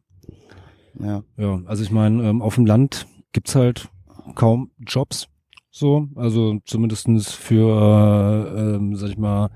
Ja. 0.99 1.23
ja, 1.37 1.61
also 1.65 1.83
ich 1.83 1.91
meine, 1.91 2.23
ähm, 2.27 2.41
auf 2.41 2.55
dem 2.55 2.65
Land 2.65 3.07
gibt's 3.31 3.55
halt 3.55 3.89
kaum 4.35 4.71
Jobs. 4.79 5.27
So, 5.71 6.07
also 6.15 6.59
zumindestens 6.65 7.33
für, 7.33 8.47
äh, 8.55 8.75
ähm, 8.75 8.95
sag 8.95 9.09
ich 9.09 9.17
mal, 9.17 9.49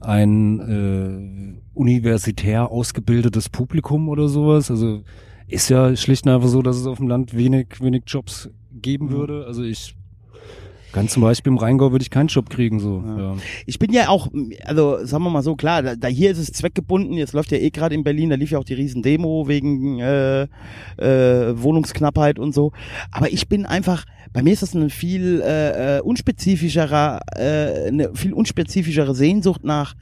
ein 0.00 0.60
äh, 0.60 1.78
universitär 1.78 2.70
ausgebildetes 2.70 3.48
Publikum 3.48 4.08
oder 4.08 4.28
sowas. 4.28 4.70
Also 4.70 5.02
ist 5.46 5.68
ja 5.68 5.94
schlicht 5.96 6.26
und 6.26 6.32
einfach 6.32 6.48
so, 6.48 6.62
dass 6.62 6.76
es 6.76 6.86
auf 6.86 6.98
dem 6.98 7.08
Land 7.08 7.36
wenig, 7.36 7.80
wenig 7.80 8.04
Jobs 8.06 8.50
geben 8.72 9.10
würde. 9.10 9.46
Also 9.46 9.62
ich 9.62 9.96
ganz 10.92 11.12
zum 11.12 11.22
Beispiel 11.22 11.52
im 11.52 11.58
Rheingau 11.58 11.92
würde 11.92 12.02
ich 12.02 12.10
keinen 12.10 12.28
Job 12.28 12.50
kriegen, 12.50 12.80
so. 12.80 13.02
Ja. 13.06 13.36
Ich 13.66 13.78
bin 13.78 13.92
ja 13.92 14.08
auch, 14.08 14.28
also 14.64 15.04
sagen 15.04 15.24
wir 15.24 15.30
mal 15.30 15.42
so, 15.42 15.56
klar, 15.56 15.82
da, 15.82 15.96
da 15.96 16.08
hier 16.08 16.30
ist 16.30 16.38
es 16.38 16.52
zweckgebunden, 16.52 17.14
jetzt 17.14 17.32
läuft 17.32 17.52
ja 17.52 17.58
eh 17.58 17.70
gerade 17.70 17.94
in 17.94 18.04
Berlin, 18.04 18.30
da 18.30 18.36
lief 18.36 18.50
ja 18.50 18.58
auch 18.58 18.64
die 18.64 18.74
Riesendemo 18.74 19.48
wegen 19.48 20.00
äh, 20.00 20.42
äh, 20.42 21.62
Wohnungsknappheit 21.62 22.38
und 22.38 22.54
so. 22.54 22.72
Aber 23.10 23.32
ich 23.32 23.48
bin 23.48 23.66
einfach, 23.66 24.04
bei 24.32 24.42
mir 24.42 24.52
ist 24.52 24.62
das 24.62 24.74
eine 24.74 24.90
viel 24.90 25.42
äh, 25.44 25.98
äh, 25.98 26.00
unspezifischerer, 26.00 27.20
äh, 27.36 27.88
eine 27.88 28.14
viel 28.14 28.32
unspezifischere 28.32 29.14
Sehnsucht 29.14 29.64
nach, 29.64 29.94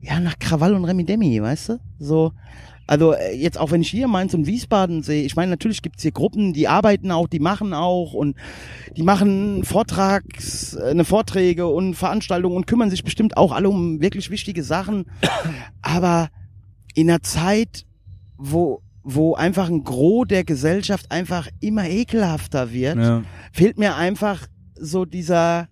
ja, 0.00 0.20
nach 0.20 0.38
Krawall 0.38 0.74
und 0.74 0.84
Remi-Demi, 0.84 1.40
weißt 1.40 1.70
du? 1.70 1.78
So, 1.98 2.32
also 2.86 3.12
äh, 3.12 3.34
jetzt 3.34 3.58
auch 3.58 3.70
wenn 3.70 3.80
ich 3.82 3.88
hier 3.90 4.08
Mainz 4.08 4.34
und 4.34 4.46
Wiesbaden 4.46 5.02
sehe, 5.02 5.24
ich 5.24 5.36
meine, 5.36 5.50
natürlich 5.50 5.82
gibt's 5.82 6.02
hier 6.02 6.12
Gruppen, 6.12 6.52
die 6.52 6.68
arbeiten 6.68 7.10
auch, 7.10 7.28
die 7.28 7.38
machen 7.40 7.72
auch 7.74 8.12
und 8.12 8.36
die 8.96 9.02
machen 9.02 9.64
Vortrags, 9.64 10.74
äh, 10.74 10.90
eine 10.90 11.04
Vorträge 11.04 11.66
und 11.66 11.94
Veranstaltungen 11.94 12.56
und 12.56 12.66
kümmern 12.66 12.90
sich 12.90 13.04
bestimmt 13.04 13.36
auch 13.36 13.52
alle 13.52 13.68
um 13.68 14.00
wirklich 14.00 14.30
wichtige 14.30 14.62
Sachen. 14.62 15.06
Aber 15.82 16.28
in 16.94 17.10
einer 17.10 17.22
Zeit, 17.22 17.84
wo 18.36 18.80
wo 19.06 19.34
einfach 19.34 19.68
ein 19.68 19.84
Gros 19.84 20.26
der 20.28 20.44
Gesellschaft 20.44 21.10
einfach 21.12 21.48
immer 21.60 21.86
ekelhafter 21.86 22.72
wird, 22.72 22.96
Ja. 22.96 23.22
fehlt 23.52 23.78
mir 23.78 23.96
einfach 23.96 24.46
so 24.76 25.04
dieser 25.04 25.68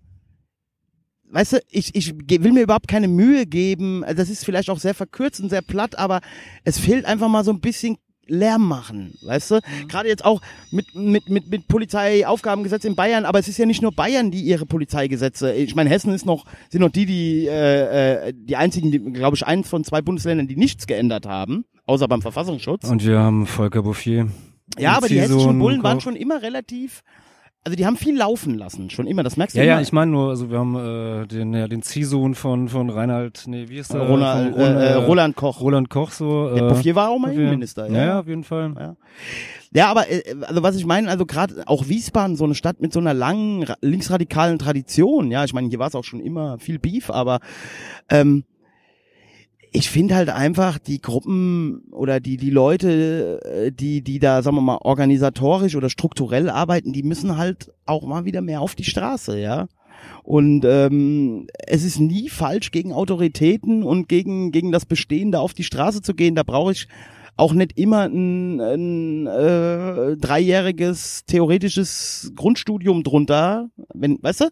Weißt 1.32 1.54
du, 1.54 1.62
ich, 1.70 1.94
ich 1.94 2.14
will 2.14 2.52
mir 2.52 2.62
überhaupt 2.62 2.88
keine 2.88 3.08
Mühe 3.08 3.46
geben. 3.46 4.04
Das 4.16 4.28
ist 4.28 4.44
vielleicht 4.44 4.68
auch 4.68 4.78
sehr 4.78 4.94
verkürzt 4.94 5.40
und 5.40 5.48
sehr 5.48 5.62
platt, 5.62 5.98
aber 5.98 6.20
es 6.62 6.78
fehlt 6.78 7.06
einfach 7.06 7.28
mal 7.28 7.42
so 7.42 7.52
ein 7.52 7.60
bisschen 7.60 7.96
Lärm 8.26 8.68
machen, 8.68 9.14
weißt 9.22 9.50
du? 9.50 9.60
Gerade 9.88 10.08
jetzt 10.08 10.24
auch 10.24 10.40
mit, 10.70 10.94
mit, 10.94 11.28
mit, 11.28 11.50
mit 11.50 11.66
Polizeiaufgabengesetz 11.66 12.84
in 12.84 12.94
Bayern, 12.94 13.24
aber 13.24 13.40
es 13.40 13.48
ist 13.48 13.58
ja 13.58 13.66
nicht 13.66 13.82
nur 13.82 13.92
Bayern, 13.92 14.30
die 14.30 14.42
ihre 14.42 14.64
Polizeigesetze, 14.64 15.52
ich 15.52 15.74
meine, 15.74 15.90
Hessen 15.90 16.14
ist 16.14 16.24
noch, 16.24 16.44
sind 16.70 16.82
noch 16.82 16.90
die, 16.90 17.04
die, 17.04 17.46
äh, 17.48 18.28
äh, 18.28 18.32
die 18.34 18.54
einzigen, 18.54 18.92
die, 18.92 19.00
glaube 19.00 19.36
ich, 19.36 19.44
eins 19.44 19.68
von 19.68 19.82
zwei 19.82 20.02
Bundesländern, 20.02 20.46
die 20.46 20.56
nichts 20.56 20.86
geändert 20.86 21.26
haben, 21.26 21.64
außer 21.86 22.06
beim 22.06 22.22
Verfassungsschutz. 22.22 22.88
Und 22.88 23.04
wir 23.04 23.18
haben 23.18 23.46
Volker 23.46 23.82
Bouffier. 23.82 24.28
ja, 24.78 24.92
aber 24.96 25.08
die 25.08 25.20
hessischen 25.20 25.58
Bullen 25.58 25.82
waren 25.82 26.00
schon 26.00 26.14
immer 26.14 26.42
relativ, 26.42 27.02
also 27.64 27.76
die 27.76 27.86
haben 27.86 27.96
viel 27.96 28.16
laufen 28.16 28.58
lassen, 28.58 28.90
schon 28.90 29.06
immer, 29.06 29.22
das 29.22 29.36
merkst 29.36 29.54
du 29.56 29.60
Ja, 29.60 29.64
immer. 29.64 29.74
ja, 29.74 29.80
ich 29.80 29.92
meine 29.92 30.10
nur, 30.10 30.30
also 30.30 30.50
wir 30.50 30.58
haben 30.58 30.74
äh, 31.22 31.26
den, 31.26 31.54
ja, 31.54 31.68
den 31.68 31.82
Ziehsohn 31.82 32.34
von, 32.34 32.68
von 32.68 32.90
Reinhard, 32.90 33.44
nee, 33.46 33.68
wie 33.68 33.78
ist 33.78 33.92
der? 33.92 34.00
Ronald, 34.02 34.52
Von 34.54 34.62
Ron- 34.62 34.76
äh, 34.76 34.86
äh, 34.86 34.92
Roland 34.94 35.36
Koch. 35.36 35.60
Roland 35.60 35.88
Koch 35.90 36.10
so. 36.10 36.52
Der 36.54 36.64
äh, 36.64 36.68
Bouffier 36.68 36.94
war 36.96 37.10
auch 37.10 37.18
mal. 37.18 37.32
Innenminister, 37.32 37.88
ja. 37.88 38.04
Ja, 38.04 38.20
auf 38.20 38.26
jeden 38.26 38.44
Fall. 38.44 38.74
Ja. 38.78 38.96
Ja, 39.74 39.86
aber 39.90 40.10
äh, 40.10 40.22
also 40.42 40.62
was 40.62 40.76
ich 40.76 40.84
meine, 40.84 41.08
also 41.08 41.24
gerade 41.24 41.62
auch 41.66 41.88
Wiesbaden, 41.88 42.36
so 42.36 42.44
eine 42.44 42.54
Stadt 42.54 42.80
mit 42.80 42.92
so 42.92 43.00
einer 43.00 43.14
langen 43.14 43.62
ra- 43.62 43.76
linksradikalen 43.80 44.58
Tradition, 44.58 45.30
ja, 45.30 45.44
ich 45.44 45.54
meine, 45.54 45.68
hier 45.68 45.78
war 45.78 45.86
es 45.88 45.94
auch 45.94 46.04
schon 46.04 46.20
immer 46.20 46.58
viel 46.58 46.78
Beef, 46.78 47.10
aber 47.10 47.40
ähm, 48.10 48.44
ich 49.72 49.90
finde 49.90 50.14
halt 50.14 50.28
einfach 50.28 50.78
die 50.78 51.00
Gruppen 51.00 51.84
oder 51.90 52.20
die 52.20 52.36
die 52.36 52.50
Leute, 52.50 53.40
äh, 53.44 53.72
die 53.72 54.02
die 54.02 54.18
da, 54.18 54.42
sagen 54.42 54.56
wir 54.56 54.60
mal, 54.60 54.78
organisatorisch 54.82 55.76
oder 55.76 55.88
strukturell 55.88 56.50
arbeiten, 56.50 56.92
die 56.92 57.02
müssen 57.02 57.38
halt 57.38 57.72
auch 57.86 58.06
mal 58.06 58.24
wieder 58.24 58.42
mehr 58.42 58.60
auf 58.60 58.74
die 58.74 58.84
Straße, 58.84 59.40
ja. 59.40 59.66
Und 60.22 60.64
ähm, 60.64 61.46
es 61.66 61.84
ist 61.84 62.00
nie 62.00 62.28
falsch, 62.28 62.70
gegen 62.70 62.92
Autoritäten 62.92 63.82
und 63.82 64.08
gegen, 64.08 64.50
gegen 64.52 64.72
das 64.72 64.84
Bestehende 64.84 65.40
auf 65.40 65.54
die 65.54 65.64
Straße 65.64 66.02
zu 66.02 66.14
gehen. 66.14 66.34
Da 66.34 66.42
brauche 66.42 66.72
ich 66.72 66.88
auch 67.36 67.54
nicht 67.54 67.78
immer 67.78 68.02
ein, 68.02 68.60
ein 68.60 69.26
äh, 69.26 70.16
dreijähriges 70.16 71.24
theoretisches 71.26 72.32
Grundstudium 72.34 73.04
drunter. 73.04 73.68
Wenn, 73.94 74.18
weißt 74.22 74.42
du? 74.42 74.44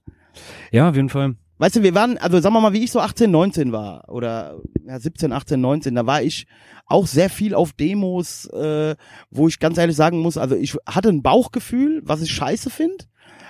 Ja, 0.72 0.88
auf 0.88 0.96
jeden 0.96 1.08
Fall. 1.08 1.34
Weißt 1.60 1.76
du, 1.76 1.82
wir 1.82 1.94
waren, 1.94 2.16
also 2.16 2.40
sagen 2.40 2.54
wir 2.54 2.62
mal, 2.62 2.72
wie 2.72 2.82
ich 2.82 2.90
so 2.90 3.00
18, 3.00 3.30
19 3.30 3.70
war 3.70 4.08
oder 4.08 4.62
ja, 4.86 4.98
17, 4.98 5.30
18, 5.30 5.60
19, 5.60 5.94
da 5.94 6.06
war 6.06 6.22
ich 6.22 6.46
auch 6.86 7.06
sehr 7.06 7.28
viel 7.28 7.54
auf 7.54 7.74
Demos, 7.74 8.46
äh, 8.46 8.96
wo 9.30 9.46
ich 9.46 9.58
ganz 9.58 9.76
ehrlich 9.76 9.94
sagen 9.94 10.20
muss, 10.20 10.38
also 10.38 10.56
ich 10.56 10.74
hatte 10.86 11.10
ein 11.10 11.20
Bauchgefühl, 11.20 12.00
was 12.02 12.22
ich 12.22 12.30
scheiße 12.30 12.70
finde. 12.70 13.04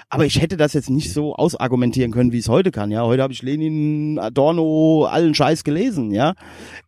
Aber 0.08 0.26
ich 0.26 0.42
hätte 0.42 0.56
das 0.56 0.72
jetzt 0.72 0.90
nicht 0.90 1.12
so 1.12 1.36
ausargumentieren 1.36 2.10
können, 2.10 2.32
wie 2.32 2.38
ich 2.38 2.46
es 2.46 2.48
heute 2.48 2.72
kann. 2.72 2.90
Ja, 2.90 3.04
heute 3.04 3.22
habe 3.22 3.32
ich 3.32 3.42
Lenin, 3.42 4.18
Adorno, 4.18 5.04
allen 5.04 5.32
Scheiß 5.32 5.62
gelesen. 5.62 6.10
Ja, 6.10 6.34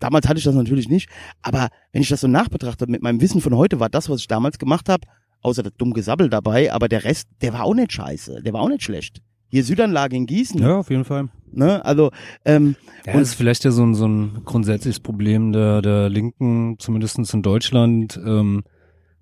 damals 0.00 0.26
hatte 0.26 0.38
ich 0.38 0.44
das 0.44 0.56
natürlich 0.56 0.88
nicht. 0.88 1.08
Aber 1.40 1.68
wenn 1.92 2.02
ich 2.02 2.08
das 2.08 2.22
so 2.22 2.26
nachbetrachte 2.26 2.88
mit 2.88 3.00
meinem 3.00 3.20
Wissen 3.20 3.40
von 3.40 3.56
heute, 3.56 3.78
war 3.78 3.90
das, 3.90 4.10
was 4.10 4.22
ich 4.22 4.26
damals 4.26 4.58
gemacht 4.58 4.88
habe, 4.88 5.06
außer 5.40 5.62
das 5.62 5.74
dumm 5.78 5.92
Gesabbel 5.92 6.30
dabei. 6.30 6.72
Aber 6.72 6.88
der 6.88 7.04
Rest, 7.04 7.28
der 7.42 7.52
war 7.52 7.62
auch 7.62 7.74
nicht 7.74 7.92
scheiße. 7.92 8.42
Der 8.42 8.52
war 8.52 8.62
auch 8.62 8.68
nicht 8.68 8.82
schlecht. 8.82 9.22
Hier 9.52 9.64
Südanlage 9.64 10.16
in 10.16 10.24
Gießen. 10.24 10.62
Ja, 10.62 10.78
auf 10.78 10.88
jeden 10.88 11.04
Fall. 11.04 11.28
Ne? 11.52 11.84
Also 11.84 12.10
ähm, 12.46 12.74
Ja, 13.04 13.12
das 13.12 13.28
ist 13.28 13.34
vielleicht 13.34 13.64
ja 13.64 13.70
so 13.70 13.84
ein, 13.84 13.94
so 13.94 14.08
ein 14.08 14.40
grundsätzliches 14.46 14.98
Problem 14.98 15.52
der, 15.52 15.82
der 15.82 16.08
Linken, 16.08 16.76
zumindestens 16.78 17.34
in 17.34 17.42
Deutschland. 17.42 18.18
Ähm, 18.24 18.62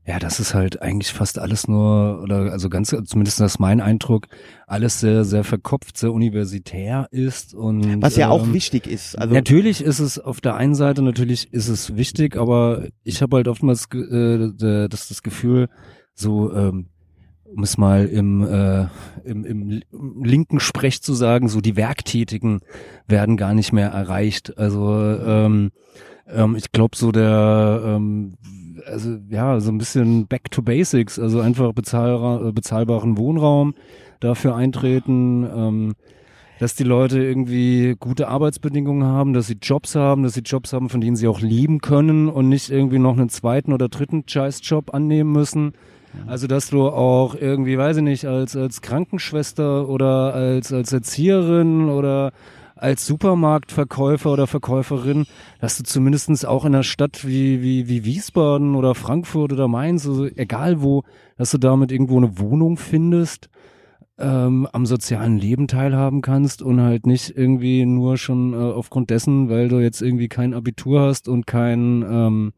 ja, 0.07 0.21
das 0.21 0.39
ist 0.39 0.55
halt 0.55 0.83
eigentlich 0.83 1.13
fast 1.13 1.41
alles 1.41 1.67
nur, 1.67 2.21
oder 2.23 2.53
also 2.53 2.69
ganz, 2.69 2.95
zumindest 3.07 3.41
das 3.41 3.55
ist 3.55 3.59
mein 3.59 3.81
Eindruck, 3.81 4.29
alles 4.69 5.01
sehr, 5.01 5.25
sehr 5.25 5.43
verkopft, 5.43 5.99
sehr 5.99 6.13
universitär 6.13 7.09
ist 7.11 7.53
und 7.53 8.01
was 8.01 8.15
ja 8.15 8.29
auch 8.29 8.45
ähm, 8.45 8.55
wichtig 8.55 8.87
ist. 8.87 9.19
Also 9.19 9.35
natürlich 9.35 9.83
ist 9.83 9.99
es 9.99 10.21
auf 10.21 10.41
der 10.41 10.55
einen 10.55 10.77
Seite 10.77 11.03
natürlich 11.03 11.53
ist 11.53 11.67
es 11.67 11.97
wichtig, 11.97 12.37
aber 12.37 12.87
ich 13.03 13.21
habe 13.21 13.39
halt 13.39 13.49
oftmals 13.49 13.89
äh, 13.93 14.89
das, 14.89 15.09
das 15.09 15.25
Gefühl, 15.25 15.69
so 16.15 16.55
ähm, 16.55 16.87
um 17.55 17.63
es 17.63 17.79
mal 17.79 18.07
im, 18.07 18.47
äh, 18.47 18.87
im, 19.25 19.45
im 19.45 19.83
linken 20.23 20.61
Sprech 20.61 21.03
zu 21.03 21.15
sagen, 21.15 21.49
so 21.49 21.61
die 21.61 21.77
Werktätigen 21.77 22.61
werden 23.07 23.37
gar 23.37 23.55
nicht 23.55 23.73
mehr 23.73 23.91
erreicht. 23.91 24.57
Also 24.59 24.95
ähm, 24.95 25.71
ähm, 26.29 26.57
ich 26.57 26.73
glaube 26.73 26.97
so 26.97 27.13
der 27.13 27.83
ähm, 27.85 28.35
also 28.87 29.19
ja, 29.29 29.61
so 29.61 29.71
ein 29.71 29.79
bisschen 29.79 30.27
back 30.27 30.51
to 30.51 30.63
basics, 30.63 31.19
also 31.19 31.41
einfach 31.41 31.73
bezahlbar, 31.73 32.47
äh, 32.47 32.53
bezahlbaren 32.53 33.17
Wohnraum 33.17 33.75
dafür 34.21 34.55
eintreten, 34.57 35.45
ähm, 35.45 35.95
dass 36.59 36.75
die 36.75 36.85
Leute 36.85 37.23
irgendwie 37.23 37.97
gute 37.99 38.29
Arbeitsbedingungen 38.29 39.05
haben, 39.05 39.33
dass 39.33 39.47
sie 39.47 39.57
Jobs 39.61 39.95
haben, 39.95 40.23
dass 40.23 40.35
sie 40.35 40.43
Jobs 40.43 40.75
haben, 40.75 40.91
von 40.91 41.01
denen 41.01 41.17
sie 41.17 41.27
auch 41.27 41.41
leben 41.41 41.81
können 41.81 42.29
und 42.29 42.49
nicht 42.49 42.71
irgendwie 42.71 42.99
noch 42.99 43.17
einen 43.17 43.31
zweiten 43.31 43.73
oder 43.73 43.89
dritten 43.89 44.25
Scheißjob 44.27 44.93
annehmen 44.93 45.33
müssen. 45.33 45.73
Also 46.27 46.47
dass 46.47 46.71
du 46.71 46.89
auch 46.89 47.35
irgendwie, 47.35 47.79
weiß 47.79 47.99
ich 47.99 48.03
nicht, 48.03 48.27
als 48.27 48.57
als 48.57 48.81
Krankenschwester 48.81 49.89
oder 49.89 50.35
als 50.35 50.73
als 50.73 50.93
Erzieherin 50.93 51.89
oder 51.89 52.33
als 52.81 53.07
Supermarktverkäufer 53.07 54.33
oder 54.33 54.47
Verkäuferin, 54.47 55.27
dass 55.61 55.77
du 55.77 55.85
zumindestens 55.85 56.45
auch 56.47 56.65
in 56.65 56.75
einer 56.75 56.83
Stadt 56.83 57.27
wie, 57.27 57.63
wie, 57.63 57.89
wie 57.89 58.05
Wiesbaden 58.05 58.75
oder 58.75 58.95
Frankfurt 58.95 59.53
oder 59.53 59.69
Mainz, 59.69 60.07
also 60.07 60.25
egal 60.25 60.81
wo, 60.81 61.03
dass 61.37 61.51
du 61.51 61.59
damit 61.59 61.93
irgendwo 61.93 62.17
eine 62.17 62.39
Wohnung 62.39 62.79
findest, 62.79 63.51
ähm, 64.19 64.67
am 64.73 64.87
sozialen 64.87 65.39
Leben 65.39 65.69
teilhaben 65.69 66.23
kannst 66.23 66.63
und 66.63 66.81
halt 66.81 67.07
nicht 67.07 67.37
irgendwie 67.37 67.85
nur 67.85 68.17
schon 68.17 68.55
äh, 68.55 68.57
aufgrund 68.57 69.11
dessen, 69.11 69.51
weil 69.51 69.69
du 69.69 69.79
jetzt 69.79 70.01
irgendwie 70.01 70.29
kein 70.29 70.55
Abitur 70.55 71.01
hast 71.01 71.29
und 71.29 71.47
kein 71.47 72.03
ähm, 72.03 72.53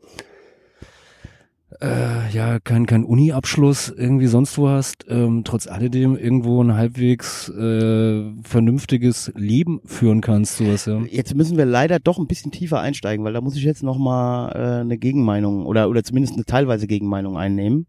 äh, 1.82 2.30
ja, 2.30 2.60
kein, 2.60 2.86
kein 2.86 3.04
Uni-Abschluss 3.04 3.88
irgendwie 3.88 4.28
sonst 4.28 4.56
wo 4.56 4.68
hast, 4.68 5.04
ähm, 5.08 5.42
trotz 5.44 5.66
alledem 5.66 6.16
irgendwo 6.16 6.62
ein 6.62 6.74
halbwegs 6.74 7.48
äh, 7.48 8.22
vernünftiges 8.44 9.32
Leben 9.34 9.80
führen 9.84 10.20
kannst, 10.20 10.58
sowas, 10.58 10.86
ja. 10.86 11.00
Jetzt 11.10 11.34
müssen 11.34 11.58
wir 11.58 11.64
leider 11.64 11.98
doch 11.98 12.18
ein 12.18 12.28
bisschen 12.28 12.52
tiefer 12.52 12.80
einsteigen, 12.80 13.24
weil 13.24 13.32
da 13.32 13.40
muss 13.40 13.56
ich 13.56 13.64
jetzt 13.64 13.82
noch 13.82 13.98
mal 13.98 14.52
äh, 14.52 14.80
eine 14.82 14.96
Gegenmeinung 14.96 15.66
oder 15.66 15.88
oder 15.88 16.04
zumindest 16.04 16.34
eine 16.34 16.44
teilweise 16.44 16.86
Gegenmeinung 16.86 17.36
einnehmen. 17.36 17.86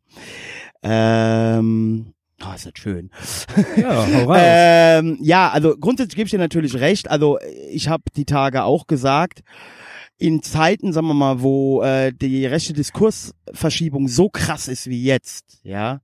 Ähm, 0.81 2.13
oh, 2.43 2.53
ist 2.55 2.65
das 2.65 2.73
schön. 2.75 3.11
Ja, 3.77 4.07
ähm, 4.97 5.17
ja, 5.21 5.49
also 5.49 5.75
grundsätzlich 5.79 6.15
gebe 6.15 6.25
ich 6.25 6.31
dir 6.31 6.39
natürlich 6.39 6.79
recht. 6.79 7.11
Also 7.11 7.37
ich 7.69 7.89
habe 7.89 8.03
die 8.15 8.25
Tage 8.25 8.63
auch 8.63 8.87
gesagt, 8.87 9.43
in 10.17 10.41
Zeiten, 10.41 10.93
sagen 10.93 11.07
wir 11.07 11.13
mal, 11.13 11.41
wo 11.41 11.81
äh, 11.81 12.13
die 12.13 12.45
rechte 12.45 12.73
Diskursverschiebung 12.73 14.07
so 14.07 14.29
krass 14.29 14.67
ist 14.67 14.87
wie 14.87 15.03
jetzt, 15.03 15.59
ja, 15.63 16.01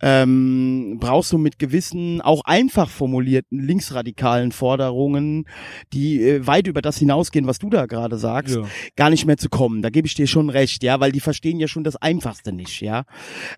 ähm, 0.00 0.98
brauchst 1.00 1.32
du 1.32 1.38
mit 1.38 1.58
gewissen, 1.58 2.20
auch 2.20 2.42
einfach 2.44 2.88
formulierten 2.88 3.58
linksradikalen 3.60 4.52
Forderungen, 4.52 5.46
die 5.92 6.22
äh, 6.22 6.46
weit 6.46 6.66
über 6.66 6.82
das 6.82 6.98
hinausgehen, 6.98 7.46
was 7.46 7.58
du 7.58 7.70
da 7.70 7.86
gerade 7.86 8.16
sagst, 8.18 8.56
Ja. 8.56 8.62
gar 8.96 9.10
nicht 9.10 9.26
mehr 9.26 9.36
zu 9.36 9.48
kommen. 9.48 9.82
Da 9.82 9.90
gebe 9.90 10.06
ich 10.06 10.14
dir 10.14 10.26
schon 10.26 10.50
recht, 10.50 10.82
ja, 10.82 11.00
weil 11.00 11.12
die 11.12 11.20
verstehen 11.20 11.60
ja 11.60 11.68
schon 11.68 11.84
das 11.84 11.96
Einfachste 11.96 12.52
nicht, 12.52 12.80
ja. 12.80 13.04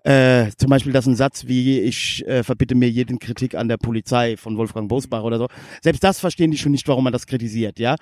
Äh, 0.03 0.51
zum 0.57 0.69
Beispiel 0.69 0.93
das 0.93 1.07
ein 1.07 1.15
Satz 1.15 1.45
wie 1.47 1.79
ich 1.79 2.25
äh, 2.27 2.43
verbitte 2.43 2.75
mir 2.75 2.89
jeden 2.89 3.19
Kritik 3.19 3.55
an 3.55 3.67
der 3.67 3.77
Polizei 3.77 4.37
von 4.37 4.57
Wolfgang 4.57 4.89
Bosbach 4.89 5.23
oder 5.23 5.37
so. 5.37 5.47
Selbst 5.81 6.03
das 6.03 6.19
verstehen 6.19 6.51
die 6.51 6.57
schon 6.57 6.71
nicht, 6.71 6.87
warum 6.87 7.03
man 7.03 7.13
das 7.13 7.27
kritisiert, 7.27 7.79
ja. 7.79 7.95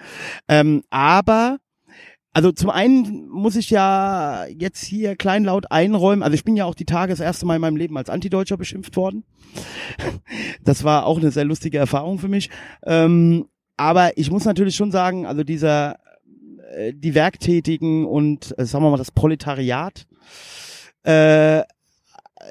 Ähm, 0.48 0.84
aber 0.89 1.58
also 2.34 2.52
zum 2.52 2.70
einen 2.70 3.28
muss 3.30 3.56
ich 3.56 3.70
ja 3.70 4.46
jetzt 4.46 4.84
hier 4.84 5.16
kleinlaut 5.16 5.72
einräumen, 5.72 6.24
also 6.24 6.34
ich 6.34 6.44
bin 6.44 6.56
ja 6.56 6.66
auch 6.66 6.76
die 6.76 6.86
Tage 6.86 7.12
das 7.12 7.20
erste 7.20 7.46
Mal 7.46 7.56
in 7.56 7.62
meinem 7.62 7.76
Leben 7.76 7.98
als 7.98 8.10
Antideutscher 8.10 8.58
beschimpft 8.58 8.96
worden. 8.96 9.24
Das 10.64 10.84
war 10.84 11.06
auch 11.06 11.18
eine 11.18 11.32
sehr 11.32 11.44
lustige 11.44 11.78
Erfahrung 11.78 12.20
für 12.20 12.28
mich. 12.28 12.50
Ähm, 12.86 13.48
aber 13.76 14.18
ich 14.18 14.30
muss 14.32 14.46
natürlich 14.46 14.76
schon 14.76 14.92
sagen, 14.92 15.26
also 15.26 15.44
dieser 15.44 15.98
äh, 16.72 16.94
die 16.94 17.16
Werktätigen 17.16 18.06
und 18.06 18.58
äh, 18.58 18.66
sagen 18.66 18.84
wir 18.84 18.92
mal 18.92 18.98
das 18.98 19.12
Proletariat, 19.12 20.08
äh, 21.04 21.64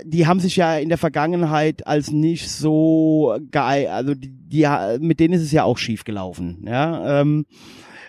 die 0.05 0.27
haben 0.27 0.41
sich 0.41 0.57
ja 0.57 0.77
in 0.77 0.89
der 0.89 0.99
Vergangenheit 0.99 1.87
als 1.87 2.11
nicht 2.11 2.51
so 2.51 3.37
geil, 3.51 3.89
also 3.89 4.15
die, 4.15 4.31
die 4.31 4.67
mit 5.01 5.21
denen 5.21 5.35
ist 5.35 5.43
es 5.43 5.53
ja 5.53 5.65
auch 5.65 5.79
schief 5.79 6.05
gelaufen, 6.05 6.65
ja. 6.67 7.21
Ähm, 7.21 7.47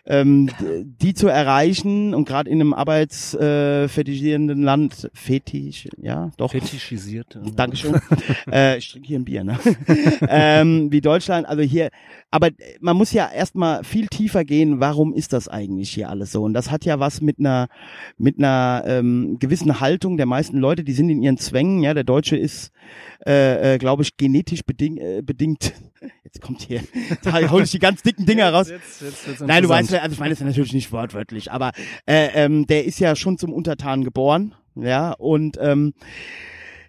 ähm, 0.05 0.49
die 0.83 1.13
zu 1.13 1.27
erreichen 1.27 2.13
und 2.13 2.27
gerade 2.27 2.49
in 2.49 2.59
einem 2.59 2.73
arbeitsfetischierenden 2.73 4.61
äh, 4.61 4.65
Land, 4.65 5.09
fetisch, 5.13 5.87
ja, 6.01 6.31
doch. 6.37 6.51
Fetischisiert. 6.51 7.35
ja. 7.35 7.41
Dankeschön. 7.55 7.95
äh, 8.51 8.77
ich 8.77 8.91
trinke 8.91 9.07
hier 9.07 9.19
ein 9.19 9.25
Bier, 9.25 9.43
ne? 9.43 9.59
ähm, 10.27 10.91
wie 10.91 11.01
Deutschland, 11.01 11.47
also 11.47 11.61
hier, 11.61 11.89
aber 12.31 12.49
man 12.79 12.97
muss 12.97 13.11
ja 13.11 13.29
erstmal 13.31 13.83
viel 13.83 14.07
tiefer 14.07 14.43
gehen, 14.43 14.79
warum 14.79 15.13
ist 15.13 15.33
das 15.33 15.47
eigentlich 15.47 15.91
hier 15.91 16.09
alles 16.09 16.31
so? 16.31 16.43
Und 16.43 16.53
das 16.53 16.71
hat 16.71 16.85
ja 16.85 16.99
was 16.99 17.21
mit 17.21 17.39
einer, 17.39 17.67
mit 18.17 18.39
einer 18.39 18.83
ähm, 18.87 19.37
gewissen 19.39 19.79
Haltung 19.79 20.17
der 20.17 20.25
meisten 20.25 20.57
Leute, 20.57 20.83
die 20.83 20.93
sind 20.93 21.09
in 21.09 21.21
ihren 21.21 21.37
Zwängen, 21.37 21.83
ja, 21.83 21.93
der 21.93 22.03
Deutsche 22.03 22.37
ist, 22.37 22.71
äh, 23.25 23.75
äh, 23.75 23.77
glaube 23.77 24.03
ich, 24.03 24.17
genetisch 24.17 24.63
beding 24.63 24.97
äh, 24.97 25.21
bedingt. 25.23 25.73
Jetzt 26.33 26.43
kommt 26.43 26.61
hier, 26.61 26.81
da 27.23 27.49
hol 27.49 27.63
ich 27.63 27.71
die 27.71 27.79
ganz 27.79 28.03
dicken 28.03 28.25
Dinger 28.25 28.53
raus. 28.53 28.69
Jetzt, 28.69 29.01
jetzt, 29.01 29.27
jetzt 29.27 29.41
Nein, 29.41 29.63
du 29.63 29.69
weißt, 29.69 29.93
also 29.93 30.13
ich 30.13 30.19
meine 30.19 30.33
das 30.33 30.39
natürlich 30.39 30.73
nicht 30.73 30.91
wortwörtlich, 30.91 31.51
aber 31.51 31.71
äh, 32.05 32.29
ähm, 32.33 32.67
der 32.67 32.85
ist 32.85 32.99
ja 32.99 33.15
schon 33.17 33.37
zum 33.37 33.51
Untertan 33.51 34.05
geboren, 34.05 34.55
ja, 34.75 35.11
und 35.11 35.57
ähm, 35.61 35.93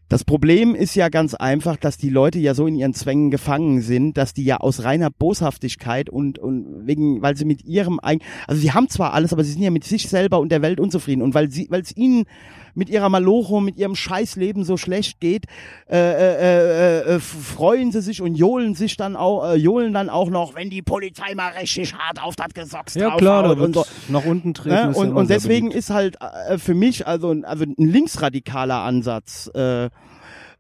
das 0.09 0.25
Problem 0.25 0.75
ist 0.75 0.95
ja 0.95 1.09
ganz 1.09 1.33
einfach, 1.33 1.77
dass 1.77 1.97
die 1.97 2.11
Leute 2.11 2.39
ja 2.39 2.55
so 2.55 2.67
in 2.67 2.77
ihren 2.77 2.93
Zwängen 2.93 3.31
gefangen 3.31 3.81
sind, 3.81 4.19
dass 4.19 4.35
die 4.35 4.45
ja 4.45 4.59
aus 4.59 4.85
reiner 4.85 5.11
Boshaftigkeit 5.11 6.11
und, 6.11 6.39
und 6.39 6.87
wegen, 6.87 7.23
weil 7.23 7.35
sie 7.35 7.47
mit 7.47 7.65
ihrem 7.65 7.99
eigen, 7.99 8.23
also 8.47 8.61
sie 8.61 8.73
haben 8.73 8.91
zwar 8.91 9.15
alles, 9.15 9.33
aber 9.33 9.43
sie 9.43 9.53
sind 9.53 9.63
ja 9.63 9.71
mit 9.71 9.85
sich 9.85 10.09
selber 10.09 10.39
und 10.39 10.53
der 10.53 10.61
Welt 10.61 10.81
unzufrieden 10.81 11.23
und 11.23 11.33
weil 11.33 11.51
sie, 11.51 11.67
weil 11.71 11.81
es 11.81 11.97
ihnen 11.97 12.27
mit 12.75 12.89
ihrer 12.89 13.09
Malocho, 13.09 13.61
mit 13.61 13.77
ihrem 13.77 13.95
Scheißleben 13.95 14.65
so 14.65 14.77
schlecht 14.77 15.21
geht, 15.21 15.47
äh, 15.91 15.97
äh, 15.97 17.01
äh, 17.01 17.15
äh, 17.17 17.21
freuen 17.21 17.93
sie 17.93 18.01
sich 18.03 18.23
und 18.23 18.35
johlen 18.35 18.75
sich 18.75 18.97
dann 18.97 19.17
auch, 19.17 19.45
äh, 19.53 19.55
johlen 19.57 19.93
dann 19.93 20.09
auch 20.11 20.31
noch, 20.31 20.55
wenn 20.55 20.71
die 20.71 20.83
Polizei 20.83 21.35
mal 21.35 21.53
richtig 21.53 21.95
hart 21.95 22.23
auf 22.23 22.37
das 22.37 22.55
Gesocks 22.55 22.95
Ja 22.95 23.17
klar, 23.17 23.43
da 23.55 23.63
und 23.63 23.75
so. 23.75 23.85
nach 24.09 24.25
unten 24.25 24.55
treten. 24.55 24.75
Ne? 24.75 24.81
ja 24.81 24.89
Und, 24.91 25.13
und 25.13 25.31
deswegen 25.31 25.69
beliebt. 25.69 25.79
ist 25.79 25.91
halt 25.91 26.17
äh, 26.49 26.59
für 26.59 26.75
mich 26.75 27.07
also, 27.07 27.31
ein- 27.31 27.45
also 27.45 27.65
ein 27.65 27.75
linksradikaler 27.77 28.83
Ansatz 28.83 29.51
äh, 29.55 29.91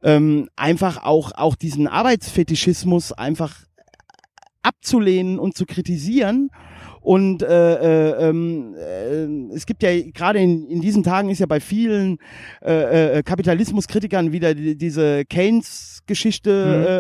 ähm, 0.04 0.48
einfach 0.56 1.04
auch 1.04 1.30
auch 1.36 1.54
diesen 1.54 1.86
Arbeitsfetischismus 1.86 3.12
einfach 3.12 3.54
abzulehnen 4.62 5.38
und 5.38 5.56
zu 5.56 5.66
kritisieren. 5.66 6.50
Und 7.02 7.42
äh, 7.42 7.46
äh, 7.48 8.28
ähm, 8.28 8.74
äh, 8.76 9.54
es 9.54 9.66
gibt 9.66 9.82
ja 9.82 9.90
gerade 10.12 10.38
in, 10.38 10.68
in 10.68 10.80
diesen 10.80 11.02
Tagen 11.02 11.30
ist 11.30 11.40
ja 11.40 11.46
bei 11.46 11.58
vielen 11.58 12.18
äh, 12.64 13.18
äh, 13.18 13.22
Kapitalismuskritikern 13.24 14.30
wieder 14.30 14.54
die, 14.54 14.76
diese 14.76 15.24
Keynes-Geschichte 15.24 16.50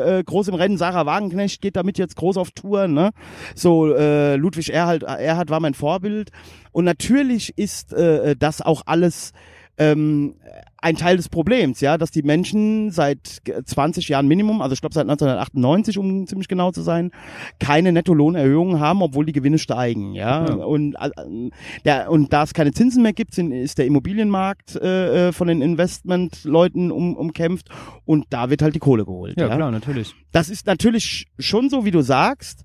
äh, 0.06 0.18
äh, 0.18 0.24
groß 0.24 0.48
im 0.48 0.54
Rennen. 0.54 0.76
Sarah 0.76 1.06
Wagenknecht 1.06 1.62
geht 1.62 1.76
damit 1.76 1.98
jetzt 1.98 2.16
groß 2.16 2.36
auf 2.36 2.50
Tour. 2.50 2.88
Ne? 2.88 3.10
So 3.54 3.94
äh, 3.94 4.34
Ludwig 4.34 4.72
Erhard, 4.72 5.04
Erhard 5.04 5.50
war 5.50 5.60
mein 5.60 5.74
Vorbild. 5.74 6.30
Und 6.72 6.84
natürlich 6.84 7.56
ist 7.56 7.92
äh, 7.92 8.34
das 8.36 8.60
auch 8.60 8.82
alles 8.86 9.32
ähm, 9.78 10.34
ein 10.82 10.96
Teil 10.96 11.16
des 11.16 11.28
Problems, 11.28 11.80
ja, 11.80 11.96
dass 11.96 12.10
die 12.10 12.22
Menschen 12.22 12.90
seit 12.90 13.40
20 13.64 14.08
Jahren 14.08 14.26
Minimum, 14.26 14.60
also 14.60 14.74
ich 14.74 14.80
glaube 14.80 14.94
seit 14.94 15.08
1998, 15.08 15.96
um 15.96 16.26
ziemlich 16.26 16.48
genau 16.48 16.72
zu 16.72 16.82
sein, 16.82 17.12
keine 17.60 17.92
Nettolohnerhöhungen 17.92 18.80
haben, 18.80 19.00
obwohl 19.00 19.24
die 19.24 19.32
Gewinne 19.32 19.58
steigen, 19.58 20.12
ja. 20.12 20.44
Ja. 20.44 20.54
Und 20.64 20.96
äh, 20.96 21.50
der, 21.84 22.10
und 22.10 22.32
da 22.32 22.42
es 22.42 22.52
keine 22.52 22.72
Zinsen 22.72 23.02
mehr 23.02 23.12
gibt, 23.12 23.32
sind, 23.32 23.52
ist 23.52 23.78
der 23.78 23.86
Immobilienmarkt 23.86 24.74
äh, 24.76 25.28
äh, 25.28 25.32
von 25.32 25.46
den 25.46 25.62
Investmentleuten 25.62 26.90
um, 26.90 27.16
umkämpft 27.16 27.68
und 28.04 28.26
da 28.30 28.50
wird 28.50 28.60
halt 28.60 28.74
die 28.74 28.80
Kohle 28.80 29.04
geholt. 29.04 29.38
Ja, 29.38 29.48
Ja, 29.48 29.56
klar, 29.56 29.70
natürlich. 29.70 30.14
Das 30.32 30.50
ist 30.50 30.66
natürlich 30.66 31.26
schon 31.38 31.70
so, 31.70 31.84
wie 31.84 31.92
du 31.92 32.02
sagst. 32.02 32.64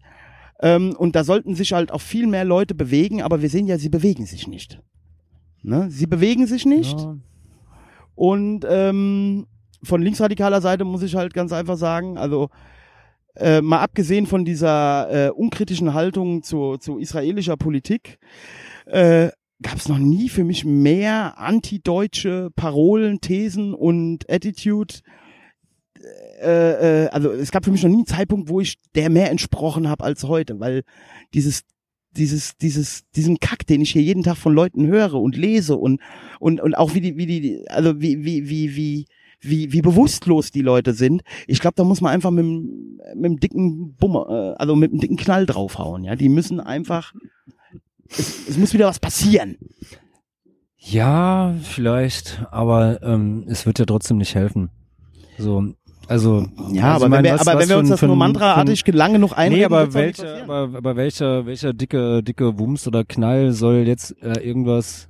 Ähm, 0.60 0.96
und 0.98 1.16
da 1.16 1.24
sollten 1.24 1.54
sich 1.54 1.74
halt 1.74 1.92
auch 1.92 2.02
viel 2.02 2.26
mehr 2.26 2.44
Leute 2.44 2.74
bewegen, 2.74 3.22
aber 3.22 3.44
wir 3.44 3.50
sehen 3.50 3.68
ja, 3.68 3.78
sie 3.78 3.90
bewegen 3.90 4.26
sich 4.26 4.48
nicht. 4.48 4.82
Ne? 5.62 5.92
Sie 5.92 6.08
bewegen 6.08 6.48
sich 6.48 6.66
nicht. 6.66 6.98
Ja. 6.98 7.16
Und 8.18 8.66
ähm, 8.68 9.46
von 9.84 10.02
linksradikaler 10.02 10.60
Seite 10.60 10.86
muss 10.86 11.04
ich 11.04 11.16
halt 11.16 11.36
ganz 11.36 11.54
einfach 11.54 11.78
sagen, 11.78 12.18
also 12.18 12.50
äh, 13.36 13.62
mal 13.62 13.80
abgesehen 13.80 14.26
von 14.26 14.44
dieser 14.44 15.28
äh, 15.28 15.30
unkritischen 15.30 15.94
Haltung 15.94 16.42
zu, 16.42 16.78
zu 16.78 16.98
israelischer 16.98 17.58
Politik, 17.58 18.18
äh, 18.88 19.30
gab 19.62 19.76
es 19.76 19.88
noch 19.88 20.00
nie 20.00 20.30
für 20.30 20.44
mich 20.44 20.66
mehr 20.66 21.38
antideutsche 21.38 22.50
Parolen, 22.56 23.22
Thesen 23.22 23.76
und 23.76 24.28
Attitude. 24.32 24.96
Äh, 26.42 27.04
äh, 27.04 27.10
also 27.10 27.32
es 27.32 27.52
gab 27.52 27.66
für 27.66 27.72
mich 27.72 27.84
noch 27.84 27.92
nie 27.92 27.98
einen 27.98 28.08
Zeitpunkt, 28.08 28.50
wo 28.50 28.62
ich 28.62 28.80
der 28.96 29.12
mehr 29.12 29.30
entsprochen 29.30 29.88
habe 29.88 30.04
als 30.04 30.24
heute, 30.24 30.60
weil 30.60 30.82
dieses 31.36 31.62
dieses, 32.18 32.58
dieses, 32.58 33.10
diesen 33.16 33.40
Kack, 33.40 33.66
den 33.68 33.82
ich 33.82 33.92
hier 33.92 34.02
jeden 34.02 34.24
Tag 34.24 34.38
von 34.38 34.54
Leuten 34.54 34.88
höre 34.88 35.14
und 35.14 35.38
lese 35.38 35.76
und, 35.78 36.02
und, 36.40 36.62
und 36.62 36.76
auch 36.76 36.94
wie 36.94 37.02
die, 37.02 37.18
wie 37.18 37.26
die, 37.26 37.70
also 37.70 38.02
wie, 38.02 38.24
wie, 38.24 38.50
wie, 38.50 38.76
wie, 38.76 39.06
wie, 39.40 39.72
wie 39.72 39.82
bewusstlos 39.82 40.52
die 40.52 40.62
Leute 40.62 40.94
sind. 40.94 41.22
Ich 41.48 41.60
glaube, 41.60 41.76
da 41.76 41.84
muss 41.84 42.02
man 42.02 42.12
einfach 42.12 42.32
mit, 42.32 42.46
mit 42.46 43.26
dem 43.26 43.40
dicken 43.40 43.96
Bummer, 43.96 44.28
äh, 44.30 44.62
also 44.62 44.76
mit 44.76 44.92
dem 44.92 45.00
dicken 45.00 45.18
Knall 45.18 45.46
draufhauen, 45.46 46.04
ja. 46.04 46.16
Die 46.16 46.30
müssen 46.30 46.60
einfach, 46.60 47.14
es, 48.10 48.48
es 48.50 48.58
muss 48.58 48.74
wieder 48.74 48.88
was 48.88 49.00
passieren. 49.00 49.58
Ja, 50.78 51.56
vielleicht, 51.64 52.46
aber 52.52 53.02
ähm, 53.04 53.46
es 53.48 53.66
wird 53.66 53.80
ja 53.80 53.86
trotzdem 53.86 54.18
nicht 54.18 54.36
helfen. 54.36 54.70
So, 55.38 55.74
also 56.08 56.46
Ja, 56.72 56.94
also 56.94 57.06
aber, 57.06 57.18
wenn 57.18 57.24
wir, 57.24 57.34
was- 57.34 57.48
aber 57.48 57.58
was 57.58 57.64
wenn 57.64 57.70
wir 57.70 57.78
uns 57.80 57.90
das 57.90 58.02
nur 58.02 58.16
mantraartig 58.16 58.86
lange 58.88 59.20
noch 59.20 59.34
einreden, 59.34 59.60
Nee, 59.60 59.66
aber 59.66 59.94
welcher, 59.94 60.44
aber, 60.44 60.70
aber 60.78 60.96
welcher, 60.96 61.46
welcher 61.46 61.74
dicke, 61.74 62.24
dicke 62.24 62.58
Wumms 62.60 62.88
oder 62.88 63.04
Knall 63.04 63.52
soll 63.52 63.86
jetzt 63.88 64.16
äh, 64.22 64.40
irgendwas 64.40 65.10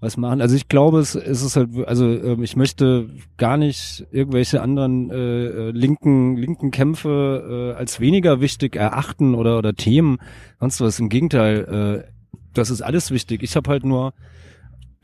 was 0.00 0.16
machen? 0.18 0.40
Also 0.42 0.54
ich 0.56 0.68
glaube, 0.68 1.00
es, 1.00 1.14
es 1.14 1.42
ist 1.42 1.56
halt, 1.56 1.70
also 1.86 2.06
ähm, 2.06 2.42
ich 2.42 2.54
möchte 2.54 3.08
gar 3.38 3.56
nicht 3.56 4.06
irgendwelche 4.12 4.60
anderen 4.60 5.10
äh, 5.10 5.14
äh, 5.46 5.70
linken, 5.70 6.36
linken 6.36 6.70
Kämpfe 6.70 7.72
äh, 7.74 7.78
als 7.78 7.98
weniger 7.98 8.40
wichtig 8.40 8.76
erachten 8.76 9.34
oder 9.34 9.56
oder 9.58 9.72
Themen, 9.74 10.18
sonst 10.60 10.80
was. 10.82 11.00
Im 11.00 11.08
Gegenteil, 11.08 12.04
äh, 12.04 12.10
das 12.52 12.70
ist 12.70 12.82
alles 12.82 13.10
wichtig. 13.10 13.42
Ich 13.42 13.56
habe 13.56 13.70
halt 13.70 13.84
nur 13.84 14.12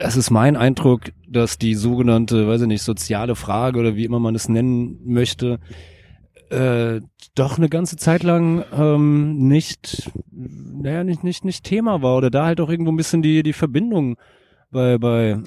es 0.03 0.17
ist 0.17 0.31
mein 0.31 0.57
Eindruck, 0.57 1.13
dass 1.29 1.59
die 1.59 1.75
sogenannte, 1.75 2.49
weiß 2.49 2.63
ich 2.63 2.67
nicht, 2.67 2.83
soziale 2.83 3.35
Frage 3.35 3.79
oder 3.79 3.97
wie 3.97 4.05
immer 4.05 4.19
man 4.19 4.35
es 4.35 4.49
nennen 4.49 5.01
möchte, 5.05 5.61
äh, 6.51 7.01
doch 7.35 7.57
eine 7.57 7.69
ganze 7.69 7.97
Zeit 7.97 8.23
lang 8.23 8.65
ähm, 8.77 9.49
nicht, 9.49 10.11
naja, 10.31 11.05
nicht, 11.05 11.25
nicht, 11.25 11.45
nicht 11.45 11.65
Thema 11.65 12.03
war 12.03 12.17
oder 12.17 12.31
da 12.31 12.47
halt 12.47 12.61
auch 12.61 12.69
irgendwo 12.69 12.93
ein 12.93 12.97
bisschen 12.97 13.23
die, 13.23 13.43
die 13.43 13.53
Verbindung 13.53 14.17
bei, 14.71 14.99
bei 14.99 15.39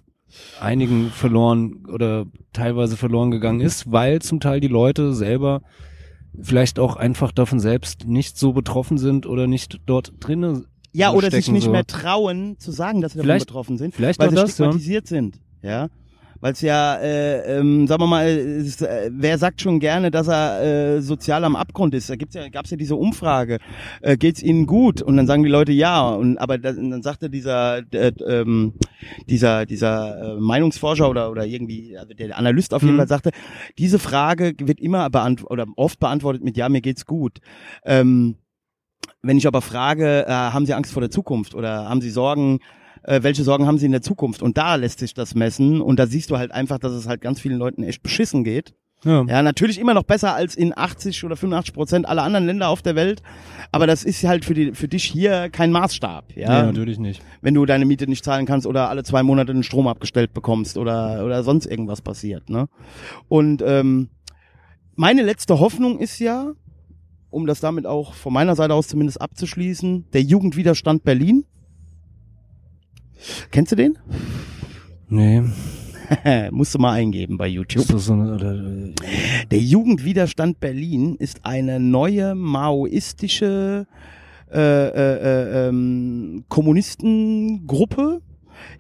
einigen 0.60 1.10
verloren 1.10 1.86
oder 1.92 2.26
teilweise 2.54 2.98
verloren 2.98 3.32
gegangen 3.32 3.62
ist, 3.62 3.92
weil 3.92 4.22
zum 4.22 4.40
Teil 4.40 4.60
die 4.60 4.68
Leute 4.68 5.14
selber 5.14 5.62
vielleicht 6.42 6.80
auch 6.80 6.96
einfach 6.96 7.32
davon 7.32 7.60
selbst 7.60 8.08
nicht 8.08 8.38
so 8.38 8.54
betroffen 8.54 8.98
sind 8.98 9.26
oder 9.26 9.48
nicht 9.48 9.80
dort 9.86 10.14
drinnen 10.20 10.66
Ja, 10.96 11.12
oder 11.14 11.30
sich 11.32 11.52
nicht 11.52 11.66
so. 11.66 11.72
mehr 11.72 11.86
trauen 11.86 12.58
zu 12.60 12.72
sagen, 12.72 13.02
dass 13.02 13.14
sie 13.14 13.18
davon 13.20 13.28
Vielleicht- 13.30 13.48
betroffen 13.48 13.78
sind, 13.78 13.94
vielleicht 13.96 14.20
weil 14.20 14.30
sie 14.30 14.36
das, 14.36 14.50
ja. 14.58 14.66
stigmatisiert 14.66 15.08
sind. 15.08 15.40
Ja, 15.62 15.88
weil 16.42 16.52
es 16.54 16.62
ja, 16.62 16.96
äh, 16.98 17.58
ähm, 17.60 17.88
sagen 17.88 18.04
wir 18.04 18.08
mal, 18.08 18.28
es, 18.28 18.80
äh, 18.82 19.10
wer 19.12 19.38
sagt 19.38 19.62
schon 19.62 19.80
gerne, 19.80 20.12
dass 20.12 20.28
er 20.28 20.98
äh, 20.98 21.02
sozial 21.02 21.44
am 21.44 21.56
Abgrund 21.56 21.96
ist? 21.96 22.10
Da 22.10 22.16
gibt's 22.18 22.36
ja, 22.36 22.50
gab's 22.50 22.70
ja 22.70 22.78
diese 22.78 22.96
Umfrage, 22.98 23.58
äh, 24.02 24.16
geht's 24.18 24.44
Ihnen 24.44 24.68
gut? 24.68 25.02
Und 25.02 25.18
dann 25.18 25.26
sagen 25.28 25.44
die 25.44 25.50
Leute 25.50 25.72
ja, 25.72 26.08
und 26.10 26.38
aber 26.38 26.58
das, 26.58 26.78
und 26.78 26.92
dann 26.92 27.02
sagte 27.02 27.30
dieser, 27.30 27.78
äh, 27.94 28.12
ähm, 28.28 28.74
dieser, 29.28 29.66
dieser 29.66 30.36
äh, 30.36 30.40
Meinungsforscher 30.40 31.10
oder 31.10 31.32
oder 31.32 31.46
irgendwie, 31.46 31.98
also 31.98 32.14
der 32.14 32.38
Analyst 32.38 32.74
auf 32.74 32.82
jeden 32.84 32.96
Mhm. 32.96 33.00
Fall 33.00 33.08
sagte, 33.08 33.32
diese 33.80 33.98
Frage 33.98 34.54
wird 34.60 34.80
immer 34.80 35.10
beantwortet 35.10 35.52
oder 35.52 35.66
oft 35.78 36.00
beantwortet 36.00 36.44
mit 36.44 36.58
ja, 36.58 36.70
mir 36.70 36.82
geht's 36.82 37.06
gut. 37.06 37.40
Ähm, 37.86 38.36
wenn 39.26 39.38
ich 39.38 39.48
aber 39.48 39.62
frage, 39.62 40.26
äh, 40.28 40.32
haben 40.32 40.66
Sie 40.66 40.74
Angst 40.74 40.94
vor 40.94 41.02
der 41.02 41.12
Zukunft 41.12 41.56
oder 41.56 41.90
haben 41.90 42.02
Sie 42.02 42.10
Sorgen, 42.10 42.60
äh, 43.04 43.24
welche 43.24 43.44
Sorgen 43.44 43.66
haben 43.68 43.78
Sie 43.78 43.86
in 43.86 43.92
der 43.92 44.02
Zukunft? 44.02 44.42
Und 44.42 44.58
da 44.58 44.76
lässt 44.76 45.00
sich 45.00 45.14
das 45.14 45.36
messen 45.36 45.82
und 45.82 45.98
da 46.00 46.08
siehst 46.08 46.30
du 46.30 46.38
halt 46.38 46.52
einfach, 46.52 46.80
dass 46.80 46.94
es 46.94 47.08
halt 47.08 47.22
ganz 47.22 47.40
vielen 47.40 47.58
Leuten 47.58 47.84
echt 47.84 48.04
beschissen 48.04 48.44
geht. 48.44 48.74
Ja. 49.04 49.24
Ja, 49.28 49.44
natürlich 49.44 49.80
immer 49.80 49.94
noch 49.94 50.04
besser 50.04 50.34
als 50.34 50.56
in 50.56 50.76
80 50.76 51.24
oder 51.26 51.36
85 51.36 51.76
Prozent 51.76 52.10
aller 52.10 52.24
anderen 52.24 52.48
Länder 52.48 52.70
auf 52.70 52.82
der 52.82 52.96
Welt. 52.96 53.22
Aber 53.72 53.86
das 53.86 54.04
ist 54.04 54.24
halt 54.24 54.46
für, 54.46 54.56
die, 54.56 54.74
für 54.74 54.88
dich 54.88 55.04
hier 55.04 55.50
kein 55.50 55.72
Maßstab. 55.72 56.36
Ja, 56.36 56.62
Nee, 56.62 56.68
natürlich 56.68 56.98
nicht. 56.98 57.22
Wenn 57.42 57.54
du 57.54 57.66
deine 57.66 57.86
Miete 57.86 58.08
nicht 58.08 58.26
zahlen 58.26 58.48
kannst 58.48 58.66
oder 58.66 58.90
alle 58.90 59.04
zwei 59.04 59.22
Monate 59.22 59.54
den 59.54 59.64
Strom 59.64 59.88
abgestellt 59.88 60.34
bekommst 60.34 60.78
oder, 60.78 61.24
oder 61.24 61.44
sonst 61.44 61.68
irgendwas 61.68 62.02
passiert. 62.02 62.50
Ne? 62.50 62.68
Und 63.28 63.62
ähm, 63.64 64.10
meine 64.96 65.22
letzte 65.22 65.60
Hoffnung 65.60 66.00
ist 66.00 66.20
ja, 66.20 66.54
um 67.36 67.46
das 67.46 67.60
damit 67.60 67.86
auch 67.86 68.14
von 68.14 68.32
meiner 68.32 68.56
Seite 68.56 68.74
aus 68.74 68.88
zumindest 68.88 69.20
abzuschließen, 69.20 70.06
der 70.14 70.22
Jugendwiderstand 70.22 71.04
Berlin. 71.04 71.44
Kennst 73.52 73.74
du 73.74 73.76
den? 73.76 73.98
Nee. 75.10 75.44
Musst 76.52 76.74
du 76.74 76.80
mal 76.80 76.94
eingeben 76.94 77.38
bei 77.38 77.48
YouTube. 77.48 77.84
So 77.84 78.14
eine, 78.14 78.36
oder, 78.36 78.54
äh, 78.54 78.94
Der 79.52 79.60
Jugendwiderstand 79.60 80.62
Berlin 80.62 81.16
ist 81.16 81.46
eine 81.46 81.80
neue 81.80 82.36
maoistische 82.36 83.86
äh, 84.50 84.58
äh, 84.58 84.88
äh, 84.88 85.68
ähm, 85.68 86.46
Kommunistengruppe 86.48 88.22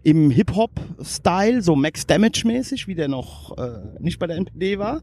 im 0.04 0.32
Hip-Hop-Style, 0.32 1.62
so 1.62 1.76
Max 1.76 2.08
Damage-mäßig, 2.08 2.88
wie 2.88 2.96
der 2.96 3.10
noch 3.10 3.58
äh, 3.58 4.00
nicht 4.00 4.18
bei 4.18 4.28
der 4.28 4.38
NPD 4.38 4.80
war. 4.80 5.02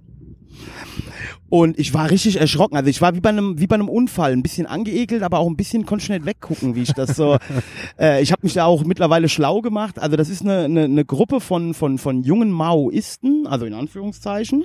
Und 1.48 1.78
ich 1.78 1.92
war 1.92 2.10
richtig 2.10 2.40
erschrocken. 2.40 2.76
Also 2.76 2.88
ich 2.88 3.00
war 3.02 3.14
wie 3.14 3.20
bei 3.20 3.28
einem 3.28 3.58
wie 3.60 3.66
bei 3.66 3.74
einem 3.74 3.88
Unfall, 3.88 4.32
ein 4.32 4.42
bisschen 4.42 4.66
angeekelt, 4.66 5.22
aber 5.22 5.38
auch 5.38 5.46
ein 5.48 5.56
bisschen 5.56 5.84
konnte 5.84 6.04
schnell 6.04 6.24
weggucken, 6.24 6.74
wie 6.74 6.82
ich 6.82 6.92
das 6.94 7.14
so. 7.16 7.36
äh, 7.98 8.22
ich 8.22 8.32
habe 8.32 8.40
mich 8.44 8.54
da 8.54 8.64
auch 8.64 8.84
mittlerweile 8.84 9.28
schlau 9.28 9.60
gemacht. 9.60 9.98
Also 9.98 10.16
das 10.16 10.28
ist 10.30 10.42
eine, 10.42 10.64
eine, 10.64 10.84
eine 10.84 11.04
Gruppe 11.04 11.40
von 11.40 11.74
von 11.74 11.98
von 11.98 12.22
jungen 12.22 12.50
Maoisten, 12.50 13.46
also 13.46 13.66
in 13.66 13.74
Anführungszeichen. 13.74 14.64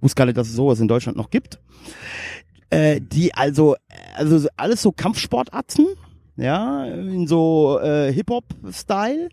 Wusste 0.00 0.16
gar 0.16 0.24
nicht, 0.26 0.38
dass 0.38 0.48
es 0.48 0.54
sowas 0.54 0.80
in 0.80 0.88
Deutschland 0.88 1.18
noch 1.18 1.30
gibt. 1.30 1.58
Äh, 2.70 3.00
die 3.02 3.34
also 3.34 3.76
also 4.16 4.38
so- 4.38 4.48
alles 4.56 4.80
so 4.80 4.92
Kampfsportatzen, 4.92 5.86
ja, 6.36 6.86
in 6.86 7.26
so 7.26 7.78
äh, 7.80 8.12
Hip-Hop-Style 8.12 9.28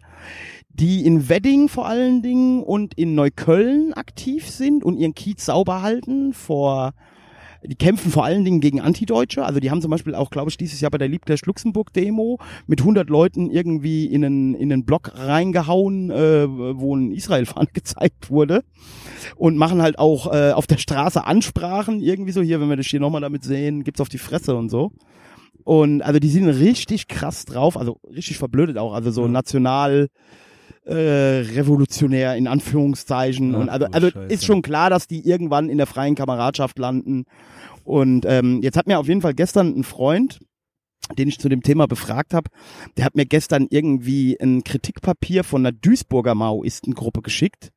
die 0.73 1.05
in 1.05 1.29
Wedding 1.29 1.67
vor 1.67 1.87
allen 1.87 2.21
Dingen 2.21 2.63
und 2.63 2.93
in 2.95 3.15
Neukölln 3.15 3.93
aktiv 3.93 4.49
sind 4.49 4.83
und 4.83 4.97
ihren 4.97 5.13
Kiez 5.13 5.45
sauber 5.45 5.81
halten 5.81 6.33
vor 6.33 6.93
die 7.63 7.75
kämpfen 7.75 8.11
vor 8.11 8.25
allen 8.25 8.43
Dingen 8.43 8.59
gegen 8.59 8.81
Antideutsche. 8.81 9.45
Also 9.45 9.59
die 9.59 9.69
haben 9.69 9.81
zum 9.81 9.91
Beispiel 9.91 10.15
auch, 10.15 10.31
glaube 10.31 10.49
ich, 10.49 10.57
dieses 10.57 10.81
Jahr 10.81 10.89
bei 10.89 10.97
der 10.97 11.07
Liebkirch 11.07 11.45
Luxemburg 11.45 11.93
Demo 11.93 12.39
mit 12.65 12.79
100 12.79 13.09
Leuten 13.09 13.51
irgendwie 13.51 14.05
in 14.05 14.25
einen, 14.25 14.55
in 14.55 14.73
einen 14.73 14.85
Block 14.85 15.11
reingehauen, 15.15 16.09
äh, 16.09 16.47
wo 16.49 16.95
ein 16.95 17.11
Israel-Fahne 17.11 17.69
gezeigt 17.73 18.29
wurde. 18.29 18.63
Und 19.35 19.57
machen 19.57 19.81
halt 19.81 19.99
auch 19.99 20.33
äh, 20.33 20.51
auf 20.51 20.65
der 20.65 20.77
Straße 20.77 21.23
Ansprachen 21.23 22.01
irgendwie 22.01 22.31
so, 22.31 22.41
hier, 22.41 22.59
wenn 22.59 22.69
wir 22.69 22.77
das 22.77 22.87
hier 22.87 22.99
nochmal 22.99 23.21
damit 23.21 23.43
sehen, 23.43 23.83
gibt's 23.83 24.01
auf 24.01 24.09
die 24.09 24.17
Fresse 24.17 24.55
und 24.55 24.69
so. 24.69 24.91
Und 25.63 26.01
also 26.01 26.19
die 26.19 26.29
sind 26.29 26.47
richtig 26.49 27.07
krass 27.07 27.45
drauf, 27.45 27.77
also 27.77 27.99
richtig 28.09 28.39
verblödet 28.39 28.79
auch, 28.79 28.93
also 28.93 29.11
so 29.11 29.27
national 29.27 30.07
äh, 30.91 31.41
revolutionär 31.55 32.35
in 32.35 32.47
Anführungszeichen. 32.47 33.55
Ach 33.55 33.59
und 33.59 33.69
also, 33.69 33.85
du 33.85 33.93
also 33.93 34.09
Scheiße. 34.09 34.33
ist 34.33 34.45
schon 34.45 34.61
klar, 34.61 34.89
dass 34.89 35.07
die 35.07 35.25
irgendwann 35.27 35.69
in 35.69 35.77
der 35.77 35.87
freien 35.87 36.15
Kameradschaft 36.15 36.77
landen 36.77 37.25
Und 37.83 38.25
ähm, 38.27 38.61
jetzt 38.61 38.77
hat 38.77 38.87
mir 38.87 38.99
auf 38.99 39.07
jeden 39.07 39.21
Fall 39.21 39.33
gestern 39.33 39.73
ein 39.75 39.83
Freund, 39.83 40.39
den 41.17 41.27
ich 41.27 41.39
zu 41.39 41.49
dem 41.49 41.61
Thema 41.61 41.87
befragt 41.87 42.33
habe, 42.33 42.49
der 42.97 43.05
hat 43.05 43.15
mir 43.15 43.25
gestern 43.25 43.67
irgendwie 43.69 44.37
ein 44.39 44.63
Kritikpapier 44.63 45.43
von 45.43 45.65
einer 45.65 45.75
Duisburger 45.75 46.35
Maoistengruppe 46.35 47.21
geschickt, 47.21 47.71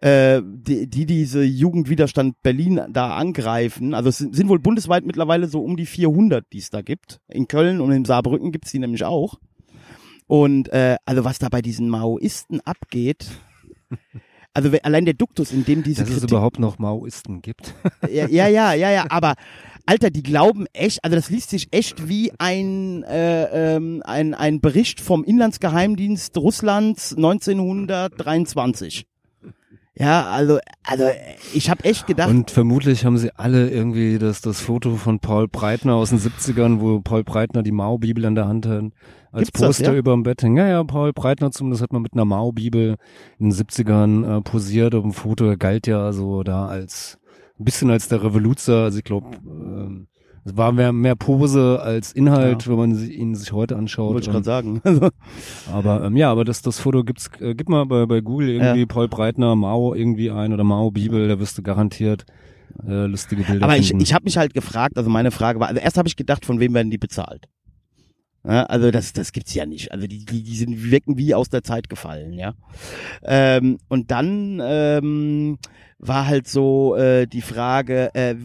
äh, 0.00 0.42
die, 0.44 0.88
die 0.88 1.06
diese 1.06 1.42
Jugendwiderstand 1.42 2.42
Berlin 2.42 2.80
da 2.90 3.16
angreifen. 3.16 3.94
Also 3.94 4.08
es 4.10 4.18
sind, 4.18 4.34
sind 4.34 4.48
wohl 4.48 4.58
bundesweit 4.58 5.06
mittlerweile 5.06 5.46
so 5.46 5.60
um 5.62 5.76
die 5.76 5.86
400, 5.86 6.44
die 6.52 6.58
es 6.58 6.70
da 6.70 6.82
gibt. 6.82 7.20
In 7.28 7.48
Köln 7.48 7.80
und 7.80 7.92
in 7.92 8.04
Saarbrücken 8.04 8.52
gibt's 8.52 8.72
die 8.72 8.80
nämlich 8.80 9.04
auch. 9.04 9.36
Und 10.28 10.68
äh, 10.68 10.96
also 11.04 11.24
was 11.24 11.40
da 11.40 11.48
bei 11.48 11.62
diesen 11.62 11.88
Maoisten 11.88 12.60
abgeht, 12.60 13.26
also 14.54 14.70
allein 14.82 15.04
der 15.04 15.14
Duktus, 15.14 15.52
in 15.52 15.64
dem 15.64 15.82
diese 15.82 16.02
Dass 16.02 16.10
es 16.10 16.16
Kritik 16.18 16.30
überhaupt 16.30 16.60
noch 16.60 16.78
Maoisten 16.78 17.42
gibt. 17.42 17.74
ja, 18.12 18.28
ja, 18.28 18.46
ja, 18.46 18.74
ja, 18.74 18.90
ja, 18.90 19.06
aber 19.08 19.34
Alter, 19.86 20.10
die 20.10 20.22
glauben 20.22 20.66
echt, 20.74 21.02
also 21.02 21.16
das 21.16 21.30
liest 21.30 21.48
sich 21.48 21.68
echt 21.70 22.08
wie 22.08 22.30
ein, 22.38 23.04
äh, 23.04 23.76
ähm, 23.76 24.02
ein, 24.04 24.34
ein 24.34 24.60
Bericht 24.60 25.00
vom 25.00 25.24
Inlandsgeheimdienst 25.24 26.36
Russlands 26.36 27.16
1923. 27.16 29.07
Ja, 29.98 30.26
also, 30.26 30.60
also 30.84 31.04
ich 31.52 31.70
habe 31.70 31.84
echt 31.84 32.06
gedacht, 32.06 32.30
Und 32.30 32.50
vermutlich 32.52 33.04
haben 33.04 33.18
sie 33.18 33.30
alle 33.36 33.68
irgendwie 33.68 34.18
das, 34.18 34.40
das 34.40 34.60
Foto 34.60 34.94
von 34.94 35.18
Paul 35.18 35.48
Breitner 35.48 35.94
aus 35.94 36.10
den 36.10 36.20
70ern, 36.20 36.80
wo 36.80 37.00
Paul 37.00 37.24
Breitner 37.24 37.64
die 37.64 37.72
Mao-Bibel 37.72 38.24
in 38.24 38.36
der 38.36 38.46
Hand 38.46 38.66
hat, 38.66 38.84
als 39.32 39.46
Gibt's 39.46 39.60
das, 39.60 39.68
Poster 39.78 39.92
ja? 39.92 39.98
über 39.98 40.12
dem 40.12 40.22
Bett 40.22 40.42
hängen. 40.42 40.56
Ja, 40.56 40.68
ja, 40.68 40.84
Paul 40.84 41.12
Breitner 41.12 41.50
zumindest 41.50 41.82
hat 41.82 41.92
man 41.92 42.02
mit 42.02 42.12
einer 42.12 42.24
Mao-Bibel 42.24 42.96
in 43.40 43.50
den 43.50 43.52
70ern 43.52 44.38
äh, 44.38 44.40
posiert 44.40 44.94
auf 44.94 45.02
dem 45.02 45.12
Foto. 45.12 45.46
Er 45.46 45.56
galt 45.56 45.88
ja 45.88 46.12
so 46.12 46.44
da 46.44 46.66
als, 46.66 47.18
ein 47.58 47.64
bisschen 47.64 47.90
als 47.90 48.06
der 48.06 48.22
Revoluzer. 48.22 48.84
Also 48.84 48.98
ich 48.98 49.04
glaube, 49.04 49.36
ähm, 49.44 50.06
es 50.48 50.56
war 50.56 50.72
mehr, 50.72 50.92
mehr 50.92 51.16
Pose 51.16 51.80
als 51.82 52.12
Inhalt, 52.12 52.68
wenn 52.68 52.76
man 52.76 53.10
ihn 53.10 53.34
sich 53.34 53.52
heute 53.52 53.76
anschaut. 53.76 54.14
wollte 54.14 54.26
ich 54.26 54.32
gerade 54.32 54.44
sagen. 54.44 54.80
Also, 54.88 55.10
aber 55.72 56.04
ähm, 56.04 56.16
ja, 56.16 56.30
aber 56.30 56.44
das, 56.44 56.62
das 56.62 56.78
Foto 56.78 57.04
gibt's, 57.04 57.30
äh, 57.40 57.54
gib 57.54 57.68
mal 57.68 57.84
bei, 57.84 58.06
bei 58.06 58.20
Google 58.20 58.48
irgendwie 58.48 58.80
Ja. 58.80 58.86
Paul 58.86 59.08
Breitner, 59.08 59.54
Mao 59.54 59.94
irgendwie 59.94 60.30
ein 60.30 60.52
oder 60.52 60.64
Mao 60.64 60.90
Bibel, 60.90 61.28
da 61.28 61.38
wirst 61.38 61.58
du 61.58 61.62
garantiert 61.62 62.24
äh, 62.86 63.06
lustige 63.06 63.42
Bilder 63.42 63.64
aber 63.64 63.76
ich, 63.76 63.88
finden. 63.88 64.02
ich 64.02 64.14
habe 64.14 64.24
mich 64.24 64.38
halt 64.38 64.54
gefragt, 64.54 64.96
also 64.96 65.10
meine 65.10 65.30
Frage 65.30 65.60
war, 65.60 65.68
also 65.68 65.80
erst 65.80 65.98
habe 65.98 66.08
ich 66.08 66.16
gedacht, 66.16 66.44
von 66.46 66.60
wem 66.60 66.74
werden 66.74 66.90
die 66.90 66.98
bezahlt? 66.98 67.48
Ja, 68.44 68.64
also 68.64 68.90
das, 68.90 69.12
das 69.12 69.32
gibt's 69.32 69.52
ja 69.54 69.66
nicht. 69.66 69.92
Also 69.92 70.06
die, 70.06 70.24
die, 70.24 70.42
die 70.42 70.56
sind 70.56 70.90
wirken 70.90 71.18
wie 71.18 71.34
aus 71.34 71.48
der 71.50 71.62
Zeit 71.62 71.88
gefallen, 71.88 72.32
ja. 72.32 72.54
Ähm, 73.22 73.78
und 73.88 74.10
dann 74.10 74.60
ähm, 74.64 75.58
war 75.98 76.26
halt 76.26 76.46
so 76.48 76.94
äh, 76.96 77.26
die 77.26 77.42
Frage, 77.42 78.14
äh, 78.14 78.36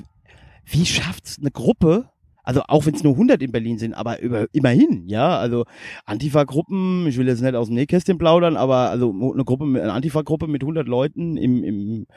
wie 0.66 0.86
schafft's 0.86 1.38
eine 1.39 1.51
Gruppe, 1.51 2.09
also 2.43 2.61
auch 2.68 2.86
wenn 2.86 2.93
es 2.93 3.03
nur 3.03 3.14
100 3.14 3.41
in 3.41 3.51
Berlin 3.51 3.78
sind, 3.78 3.93
aber 3.93 4.20
über, 4.20 4.47
immerhin, 4.51 5.07
ja, 5.07 5.38
also 5.38 5.66
Antifa-Gruppen, 6.05 7.07
ich 7.07 7.18
will 7.18 7.28
jetzt 7.28 7.41
nicht 7.41 7.55
aus 7.55 7.68
dem 7.68 7.76
Nähkästchen 7.76 8.18
plaudern, 8.18 8.57
aber 8.57 8.89
also 8.89 9.11
eine 9.34 9.45
Gruppe, 9.45 9.64
eine 9.64 9.93
Antifa-Gruppe 9.93 10.47
mit 10.47 10.61
100 10.61 10.88
Leuten 10.88 11.38
im, 11.38 11.64
im 11.64 12.07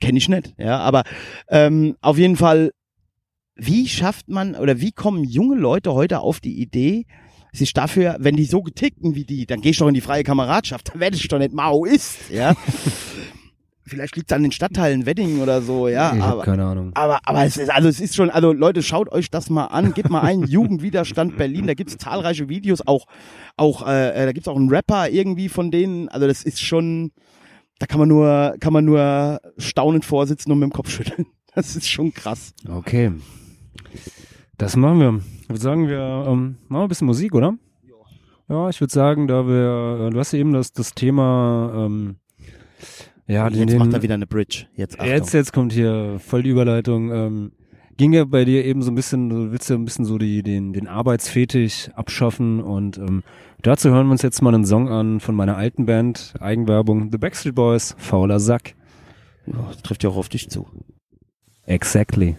kenne 0.00 0.18
ich 0.18 0.28
nicht, 0.28 0.54
ja, 0.58 0.78
aber 0.78 1.04
ähm, 1.48 1.96
auf 2.00 2.18
jeden 2.18 2.36
Fall, 2.36 2.72
wie 3.56 3.86
schafft 3.86 4.28
man 4.28 4.56
oder 4.56 4.80
wie 4.80 4.92
kommen 4.92 5.22
junge 5.22 5.56
Leute 5.56 5.92
heute 5.92 6.20
auf 6.20 6.40
die 6.40 6.60
Idee, 6.60 7.06
sich 7.52 7.72
dafür, 7.72 8.16
wenn 8.18 8.36
die 8.36 8.46
so 8.46 8.62
geticken 8.62 9.14
wie 9.14 9.24
die, 9.24 9.46
dann 9.46 9.60
geh 9.60 9.70
ich 9.70 9.78
doch 9.78 9.86
in 9.86 9.94
die 9.94 10.00
freie 10.00 10.24
Kameradschaft, 10.24 10.88
dann 10.92 11.00
werde 11.00 11.16
ich 11.16 11.28
doch 11.28 11.38
nicht 11.38 11.52
Maoist, 11.52 12.30
ja. 12.30 12.54
Vielleicht 13.86 14.16
liegt's 14.16 14.32
an 14.32 14.42
den 14.42 14.52
Stadtteilen 14.52 15.04
Wedding 15.04 15.40
oder 15.40 15.60
so, 15.60 15.88
ja. 15.88 16.14
ich 16.14 16.22
habe 16.22 16.32
aber, 16.32 16.42
keine 16.42 16.64
Ahnung. 16.64 16.92
aber, 16.94 17.20
aber 17.24 17.44
es 17.44 17.58
ist, 17.58 17.70
also 17.70 17.88
es 17.88 18.00
ist 18.00 18.14
schon, 18.14 18.30
also 18.30 18.52
Leute, 18.52 18.82
schaut 18.82 19.12
euch 19.12 19.30
das 19.30 19.50
mal 19.50 19.66
an, 19.66 19.92
gebt 19.92 20.08
mal 20.08 20.22
ein, 20.22 20.42
Jugendwiderstand 20.48 21.36
Berlin, 21.36 21.66
da 21.66 21.74
gibt's 21.74 21.98
zahlreiche 21.98 22.48
Videos, 22.48 22.86
auch, 22.86 23.06
auch, 23.58 23.86
äh, 23.86 24.10
äh, 24.10 24.24
da 24.24 24.32
gibt's 24.32 24.48
auch 24.48 24.56
einen 24.56 24.70
Rapper 24.70 25.10
irgendwie 25.10 25.50
von 25.50 25.70
denen, 25.70 26.08
also 26.08 26.26
das 26.26 26.44
ist 26.44 26.62
schon, 26.62 27.12
da 27.78 27.84
kann 27.84 27.98
man 27.98 28.08
nur, 28.08 28.54
kann 28.58 28.72
man 28.72 28.86
nur 28.86 29.38
staunend 29.58 30.06
vorsitzen 30.06 30.50
und 30.50 30.60
mit 30.60 30.70
dem 30.70 30.72
Kopf 30.72 30.90
schütteln. 30.90 31.26
Das 31.56 31.76
ist 31.76 31.88
schon 31.88 32.12
krass. 32.12 32.52
Okay. 32.68 33.12
Das 34.58 34.74
machen 34.74 34.98
wir. 34.98 35.20
Ich 35.42 35.48
würde 35.50 35.60
sagen, 35.60 35.86
wir 35.86 36.24
ähm, 36.26 36.56
machen 36.66 36.80
wir 36.80 36.82
ein 36.82 36.88
bisschen 36.88 37.06
Musik, 37.06 37.32
oder? 37.32 37.56
Ja, 38.48 38.68
ich 38.68 38.80
würde 38.80 38.92
sagen, 38.92 39.28
da 39.28 39.46
wir, 39.46 40.06
äh, 40.06 40.10
du 40.10 40.18
hast 40.18 40.32
ja 40.32 40.40
eben 40.40 40.52
das, 40.52 40.72
das 40.72 40.94
Thema, 40.94 41.72
ähm, 41.86 42.16
ja, 43.26 43.48
den, 43.48 43.60
Jetzt 43.60 43.72
den, 43.72 43.78
macht 43.78 43.92
er 43.92 44.02
wieder 44.02 44.14
eine 44.14 44.26
Bridge. 44.26 44.66
Jetzt, 44.76 44.98
Achtung. 45.00 45.08
Jetzt, 45.12 45.32
jetzt 45.32 45.52
kommt 45.52 45.72
hier 45.72 46.18
voll 46.18 46.42
die 46.42 46.50
Überleitung. 46.50 47.10
Ähm, 47.10 47.52
ging 47.96 48.12
ja 48.12 48.24
bei 48.24 48.44
dir 48.44 48.64
eben 48.64 48.82
so 48.82 48.90
ein 48.90 48.94
bisschen, 48.94 49.28
du 49.28 49.52
willst 49.52 49.70
ja 49.70 49.76
ein 49.76 49.84
bisschen 49.84 50.04
so 50.04 50.18
die, 50.18 50.42
den, 50.42 50.72
den 50.72 50.88
Arbeitsfetisch 50.88 51.90
abschaffen 51.94 52.60
und 52.62 52.98
ähm, 52.98 53.22
dazu 53.62 53.90
hören 53.90 54.06
wir 54.06 54.12
uns 54.12 54.22
jetzt 54.22 54.42
mal 54.42 54.54
einen 54.54 54.66
Song 54.66 54.88
an 54.88 55.20
von 55.20 55.34
meiner 55.34 55.56
alten 55.56 55.86
Band, 55.86 56.34
Eigenwerbung, 56.40 57.10
The 57.12 57.18
Backstreet 57.18 57.54
Boys, 57.54 57.94
Fauler 57.98 58.40
Sack. 58.40 58.74
Ja, 59.46 59.54
das 59.68 59.82
trifft 59.82 60.02
ja 60.02 60.10
auch 60.10 60.16
auf 60.16 60.28
dich 60.28 60.50
zu. 60.50 60.66
Exactly. 61.66 62.36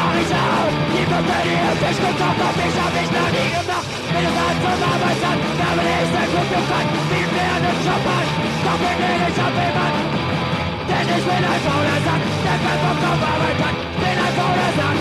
Auch 0.00 0.16
ich 0.22 0.32
aus? 0.32 0.72
Die 0.94 1.04
Kompanie 1.10 1.60
Tisch 1.80 2.00
gekocht 2.04 2.40
auf 2.46 2.54
mich, 2.60 2.76
hab 2.76 2.94
ich 3.02 3.10
noch 3.10 3.30
nie 3.34 3.50
gemacht. 3.56 3.86
Wenn 4.12 4.26
es 4.28 4.36
halt 4.40 4.58
zum 4.62 4.80
Arbeitsamt, 4.90 5.42
da 5.60 5.68
bin 5.76 5.88
ich 5.90 6.10
der 6.14 6.26
Gute 6.30 6.60
kann. 6.70 6.88
Wie 7.10 7.24
mir 7.34 7.50
einen 7.56 7.78
Job 7.86 8.04
an, 8.14 8.26
doch 8.64 8.78
bin 8.80 9.00
ich 9.00 9.38
auf 9.44 9.54
jemand. 9.60 9.96
Denn 10.88 11.08
ich 11.16 11.24
bin 11.24 11.42
ein 11.50 11.60
fauler 11.66 12.00
Sack, 12.06 12.22
der 12.44 12.56
kein 12.62 12.78
Bock 12.84 13.00
auf 13.10 13.22
Arbeit 13.30 13.60
hat. 13.64 13.76
Bin 14.00 14.18
ein 14.24 14.32
fauler 14.38 14.72
Sack, 14.78 14.96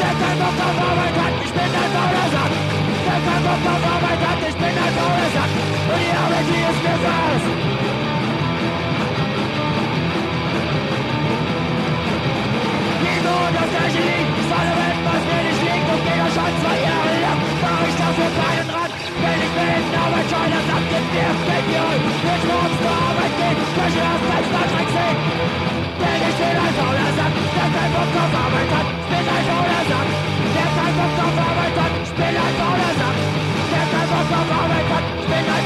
der 0.00 0.14
kein 0.20 0.36
Bock 0.40 0.58
auf 0.66 0.78
Arbeit 0.88 1.16
hat. 1.22 1.34
Ich 1.44 1.52
bin 1.56 1.70
ein 1.82 1.90
fauler 1.94 2.28
Sack, 2.34 2.52
der 3.06 3.18
kein 3.26 3.42
Bock 3.46 3.64
auf 3.72 3.84
Arbeit 3.92 4.20
hat. 4.26 4.38
Ich 4.48 4.56
bin 4.62 4.74
ein 4.84 4.92
fauler 4.96 5.30
Sack 5.36 5.52
und 5.92 6.00
die 6.02 6.12
Arbeit, 6.22 6.46
die 6.48 6.62
ist 6.70 6.80
mir 6.84 6.98
was. 7.04 8.01
Und 13.02 13.54
das 13.58 13.66
gleiche 13.66 13.98
Lied, 13.98 14.28
falle 14.46 14.74
wenn 14.78 14.98
was 15.02 15.22
mir 15.26 15.42
nicht 15.42 15.62
liegt 15.66 15.88
und 15.90 16.02
gehe 16.06 16.28
schon 16.38 16.52
zwei 16.62 16.78
Jahre 16.86 17.14
lang, 17.18 17.40
mach 17.58 17.82
ich 17.82 17.96
dafür 17.98 18.30
keinen 18.30 18.68
Rand. 18.70 18.94
Wenn 18.94 19.38
ich 19.42 19.52
bin, 19.58 19.82
Arbeit 19.90 20.26
schon, 20.30 20.48
das 20.54 20.66
abgibt 20.70 21.10
mir 21.10 21.32
Million. 21.50 21.98
Will 21.98 22.42
morgens 22.46 22.78
zur 22.78 22.94
Arbeit 23.02 23.34
gehen, 23.42 23.58
möchte 23.58 24.02
erst 24.06 24.26
ein 24.32 24.44
Star 24.46 24.66
Trek 24.70 24.88
sehen. 24.94 25.18
Denn 25.98 26.20
ich 26.30 26.36
bin 26.38 26.56
ein 26.62 26.74
fauler 26.78 27.10
Sack, 27.18 27.34
der 27.42 27.68
kein 27.74 27.90
Bock 27.90 28.12
auf 28.22 28.34
Arbeit 28.38 28.70
hat. 28.70 28.88
Bin 29.10 29.26
ein 29.34 29.44
fauler 29.50 29.82
Sack, 29.90 30.08
der 30.54 30.68
kein 30.78 30.94
Bock 30.94 31.16
auf 31.26 31.36
Arbeit 31.42 31.76
hat. 31.82 31.92
Ich 32.06 32.12
bin 32.22 32.34
ein 32.38 32.54
fauler 32.62 32.92
Sack, 33.02 33.16
der 33.72 33.84
kein 33.92 34.06
Bock 34.14 34.30
auf 34.30 34.50
Arbeit 34.62 34.88
hat. 34.94 35.04
Ich 35.10 35.26
bin 35.26 35.44
ein 35.50 35.64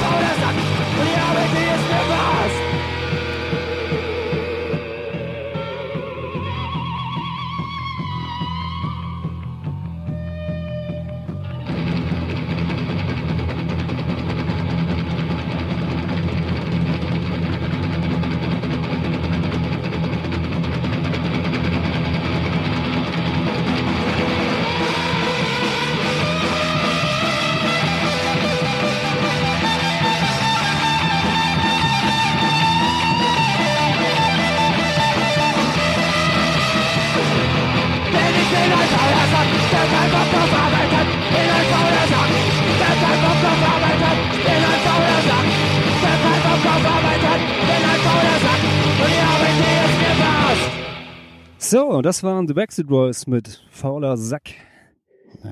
das 52.06 52.22
waren 52.22 52.46
The 52.46 52.54
Backstreet 52.54 52.86
Boys 52.86 53.26
mit 53.26 53.60
Fauler 53.70 54.16
Sack. 54.16 54.50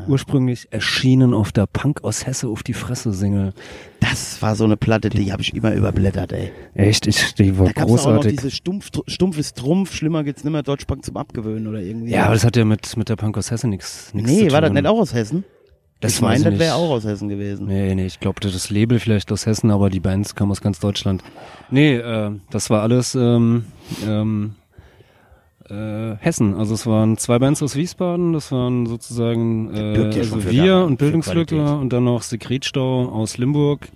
ursprünglich 0.08 0.68
erschienen 0.70 1.34
auf 1.34 1.52
der 1.52 1.66
Punk 1.66 2.02
aus 2.04 2.26
Hesse 2.26 2.48
auf 2.48 2.62
die 2.62 2.72
Fresse 2.74 3.12
Single. 3.12 3.52
Das 4.00 4.40
war 4.40 4.54
so 4.56 4.64
eine 4.64 4.76
Platte, 4.76 5.08
die 5.10 5.32
habe 5.32 5.42
ich 5.42 5.52
immer 5.54 5.72
überblättert, 5.74 6.32
ey. 6.32 6.52
Echt, 6.74 7.06
ich, 7.06 7.34
die 7.34 7.58
war 7.58 7.66
Da 7.66 7.72
gab's 7.72 7.90
auch 7.92 7.96
noch 7.96 8.04
großartig. 8.04 8.36
diese 8.36 8.50
Stumpf, 8.50 8.90
stumpfes 9.06 9.52
Trumpf, 9.54 9.94
schlimmer 9.94 10.24
geht's 10.24 10.44
nimmer, 10.44 10.62
Deutschbank 10.62 11.04
zum 11.04 11.16
Abgewöhnen 11.16 11.66
oder 11.66 11.80
irgendwie. 11.80 12.12
Ja, 12.12 12.24
aber 12.26 12.34
das 12.34 12.44
hat 12.44 12.56
ja 12.56 12.64
mit, 12.64 12.96
mit 12.96 13.08
der 13.08 13.16
Punk 13.16 13.36
aus 13.36 13.50
Hesse 13.50 13.68
nichts 13.68 14.14
nichts 14.14 14.30
zu 14.30 14.36
Nee, 14.36 14.42
tun. 14.44 14.52
war 14.52 14.60
das 14.60 14.72
nicht 14.72 14.86
auch 14.86 14.98
aus 14.98 15.12
Hessen? 15.12 15.44
Das 16.00 16.14
ich 16.14 16.20
meine, 16.20 16.50
das 16.50 16.58
wäre 16.58 16.74
auch 16.74 16.90
aus 16.90 17.04
Hessen 17.04 17.28
gewesen. 17.28 17.66
Nee, 17.66 17.94
nee, 17.94 18.06
ich 18.06 18.20
glaube, 18.20 18.40
das 18.40 18.70
Label 18.70 18.98
vielleicht 18.98 19.30
aus 19.32 19.46
Hessen, 19.46 19.70
aber 19.70 19.90
die 19.90 20.00
Bands 20.00 20.34
kamen 20.34 20.50
aus 20.50 20.60
ganz 20.60 20.78
Deutschland. 20.80 21.22
Nee, 21.70 21.96
äh, 21.96 22.30
das 22.50 22.68
war 22.70 22.82
alles 22.82 23.14
ähm, 23.14 23.64
ähm, 24.06 24.54
äh, 25.68 26.16
Hessen. 26.18 26.54
Also 26.54 26.74
es 26.74 26.86
waren 26.86 27.16
zwei 27.16 27.38
Bands 27.38 27.62
aus 27.62 27.76
Wiesbaden, 27.76 28.32
das 28.32 28.52
waren 28.52 28.86
sozusagen 28.86 29.74
äh, 29.74 30.18
also 30.18 30.50
wir 30.50 30.84
und 30.84 30.98
Qualität. 30.98 31.58
und 31.58 31.92
dann 31.92 32.04
noch 32.04 32.22
Sekretstau 32.22 33.08
aus 33.08 33.38
Limburg. 33.38 33.88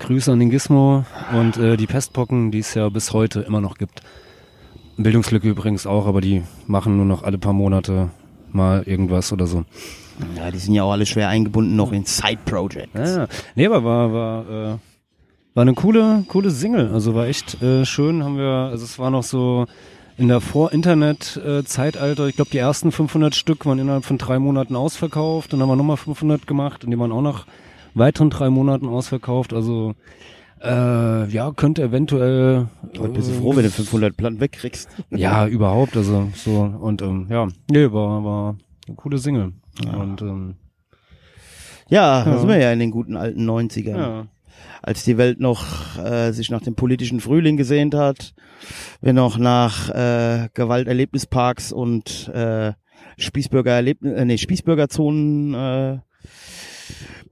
Grüße 0.00 0.32
an 0.32 0.40
den 0.40 0.50
Gizmo 0.50 1.04
und 1.32 1.56
äh, 1.56 1.76
die 1.76 1.86
Pestpocken, 1.86 2.50
die 2.50 2.58
es 2.58 2.74
ja 2.74 2.88
bis 2.88 3.12
heute 3.12 3.40
immer 3.40 3.60
noch 3.60 3.78
gibt. 3.78 4.02
Bildungslücke 4.96 5.48
übrigens 5.48 5.86
auch, 5.86 6.06
aber 6.06 6.20
die 6.20 6.42
machen 6.66 6.96
nur 6.96 7.06
noch 7.06 7.22
alle 7.22 7.38
paar 7.38 7.52
Monate 7.52 8.10
mal 8.52 8.82
irgendwas 8.84 9.32
oder 9.32 9.46
so. 9.46 9.64
Ja, 10.36 10.50
die 10.50 10.58
sind 10.58 10.74
ja 10.74 10.84
auch 10.84 10.92
alle 10.92 11.06
schwer 11.06 11.28
eingebunden 11.28 11.74
noch 11.74 11.92
in 11.92 12.04
Side-Projects. 12.04 13.16
Ja, 13.16 13.26
nee, 13.56 13.66
aber 13.66 13.84
war, 13.84 14.12
war, 14.12 14.50
äh, 14.50 14.78
war 15.54 15.62
eine 15.62 15.74
coole, 15.74 16.24
coole 16.28 16.50
Single. 16.50 16.90
Also 16.92 17.14
war 17.14 17.26
echt 17.26 17.60
äh, 17.62 17.84
schön, 17.84 18.22
haben 18.22 18.36
wir, 18.36 18.68
also 18.70 18.84
es 18.84 18.98
war 18.98 19.10
noch 19.10 19.24
so 19.24 19.66
in 20.16 20.28
der 20.28 20.40
Vor-Internet-Zeitalter, 20.40 22.26
ich 22.28 22.36
glaube 22.36 22.50
die 22.52 22.58
ersten 22.58 22.92
500 22.92 23.34
Stück 23.34 23.66
waren 23.66 23.78
innerhalb 23.78 24.04
von 24.04 24.18
drei 24.18 24.38
Monaten 24.38 24.76
ausverkauft, 24.76 25.52
dann 25.52 25.60
haben 25.60 25.68
wir 25.68 25.76
nochmal 25.76 25.96
500 25.96 26.46
gemacht 26.46 26.84
und 26.84 26.90
die 26.90 26.98
waren 26.98 27.12
auch 27.12 27.22
nach 27.22 27.46
weiteren 27.94 28.30
drei 28.30 28.50
Monaten 28.50 28.86
ausverkauft, 28.88 29.52
also 29.52 29.94
äh, 30.62 31.28
ja, 31.28 31.50
könnte 31.52 31.82
eventuell 31.82 32.68
Heute 32.98 33.08
bist 33.12 33.28
du 33.28 33.34
äh, 33.34 33.36
froh, 33.38 33.56
wenn 33.56 33.64
du 33.64 33.70
500 33.70 34.16
Platten 34.16 34.40
wegkriegst. 34.40 34.88
ja, 35.10 35.46
überhaupt, 35.46 35.96
also 35.96 36.28
so 36.34 36.60
und 36.60 37.02
ähm, 37.02 37.26
ja, 37.28 37.48
nee, 37.70 37.90
war, 37.92 38.24
war 38.24 38.56
eine 38.86 38.96
coole 38.96 39.18
Single. 39.18 39.52
Und 39.98 40.22
ähm, 40.22 40.54
Ja, 41.88 42.24
da 42.24 42.30
Ja. 42.32 42.38
sind 42.38 42.48
wir 42.48 42.58
ja 42.58 42.72
in 42.72 42.78
den 42.78 42.90
guten 42.92 43.16
alten 43.16 43.48
90ern. 43.50 43.96
ja. 43.96 44.26
Als 44.82 45.04
die 45.04 45.16
Welt 45.16 45.40
noch 45.40 45.98
äh, 45.98 46.32
sich 46.32 46.50
nach 46.50 46.60
dem 46.60 46.74
politischen 46.74 47.20
Frühling 47.20 47.56
gesehnt 47.56 47.94
hat, 47.94 48.34
wir 49.00 49.12
noch 49.12 49.38
nach 49.38 49.88
äh, 49.90 50.48
Gewalterlebnisparks 50.52 51.72
und 51.72 52.28
äh, 52.28 52.72
Spießbürger 53.16 53.78
äh, 53.78 54.24
nee, 54.24 54.38
Spießbürgerzonen 54.38 55.54
äh, 55.54 55.98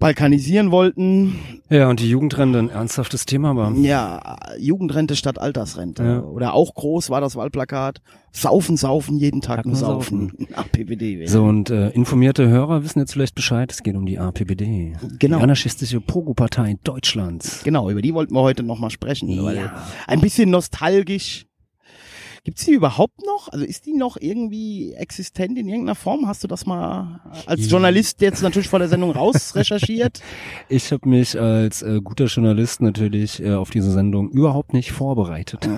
balkanisieren 0.03 0.73
wollten. 0.73 1.39
Ja, 1.71 1.89
und 1.89 2.01
die 2.01 2.11
Jugendrente 2.11 2.59
ein 2.59 2.69
ernsthaftes 2.71 3.25
Thema 3.25 3.55
war. 3.57 3.73
Ja, 3.77 4.37
Jugendrente 4.59 5.15
statt 5.15 5.39
Altersrente. 5.39 6.03
Ja. 6.03 6.21
Oder 6.23 6.55
auch 6.55 6.75
groß 6.75 7.09
war 7.09 7.21
das 7.21 7.37
Wahlplakat. 7.37 8.03
Saufen, 8.33 8.77
saufen, 8.77 9.17
jeden 9.17 9.43
Tag 9.43 9.65
nur 9.65 9.75
nur 9.75 9.81
saufen. 9.81 10.33
APWD. 10.55 11.23
So, 11.33 11.45
und 11.45 11.71
äh, 11.71 11.91
informierte 11.91 12.49
Hörer 12.49 12.83
wissen 12.83 12.99
jetzt 12.99 13.13
vielleicht 13.13 13.35
Bescheid, 13.35 13.71
es 13.71 13.83
geht 13.83 13.95
um 13.95 14.05
die 14.05 14.19
APBD. 14.19 14.95
Genau. 15.19 15.39
Die 15.39 15.43
anarchistische 15.43 16.01
Pogo-Partei 16.01 16.77
Deutschlands. 16.83 17.63
Genau, 17.63 17.89
über 17.89 18.03
die 18.03 18.13
wollten 18.13 18.35
wir 18.35 18.43
heute 18.43 18.63
nochmal 18.65 18.91
sprechen. 18.91 19.43
Weil 19.43 19.71
ein 20.07 20.21
bisschen 20.21 20.51
nostalgisch. 20.51 21.47
Gibt's 22.45 22.65
die 22.65 22.73
überhaupt 22.73 23.25
noch? 23.25 23.49
Also 23.53 23.65
ist 23.65 23.87
die 23.87 23.93
noch 23.93 24.17
irgendwie 24.21 24.95
existent 24.95 25.57
in 25.57 25.69
irgendeiner 25.69 25.95
Form? 25.95 26.27
Hast 26.27 26.43
du 26.43 26.49
das 26.49 26.67
mal 26.67 27.21
als 27.47 27.71
Journalist 27.71 28.21
jetzt 28.21 28.43
natürlich 28.43 28.69
vor 28.69 28.81
der 28.81 28.89
Sendung 28.89 29.13
raus 29.13 29.55
recherchiert? 29.55 30.21
Ich 30.69 30.91
habe 30.91 31.09
mich 31.09 31.39
als 31.39 31.83
äh, 31.83 32.01
guter 32.03 32.27
Journalist 32.27 32.81
natürlich 32.81 33.43
äh, 33.43 33.53
auf 33.53 33.71
diese 33.71 33.91
Sendung 33.91 34.31
überhaupt 34.31 34.73
nicht 34.73 34.91
vorbereitet. 34.93 35.61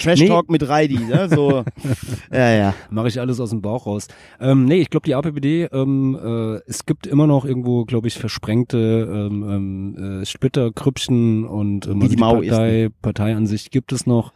Trash 0.00 0.20
Nee. 0.20 0.28
Talk 0.28 0.50
mit 0.50 0.68
Reidi, 0.68 0.98
ne? 0.98 1.28
So. 1.28 1.64
ja, 2.32 2.50
ja. 2.52 2.74
Mache 2.90 3.08
ich 3.08 3.20
alles 3.20 3.40
aus 3.40 3.50
dem 3.50 3.62
Bauch 3.62 3.86
raus. 3.86 4.08
Ähm, 4.40 4.64
nee, 4.64 4.80
ich 4.80 4.90
glaube, 4.90 5.04
die 5.04 5.14
APBD, 5.14 5.68
ähm, 5.72 6.18
äh, 6.20 6.60
es 6.66 6.84
gibt 6.84 7.06
immer 7.06 7.26
noch 7.26 7.44
irgendwo, 7.44 7.84
glaube 7.84 8.08
ich, 8.08 8.18
versprengte 8.18 9.08
ähm, 9.10 9.48
ähm, 9.48 10.20
äh, 10.22 10.26
Splitterkrüppchen 10.26 11.44
und 11.44 11.86
ähm, 11.86 12.00
die 12.00 12.06
also 12.06 12.18
Maoisten. 12.18 12.50
Partei, 12.50 12.88
Partei 13.00 13.36
an 13.36 13.46
sich 13.46 13.70
gibt 13.70 13.92
es 13.92 14.06
noch, 14.06 14.32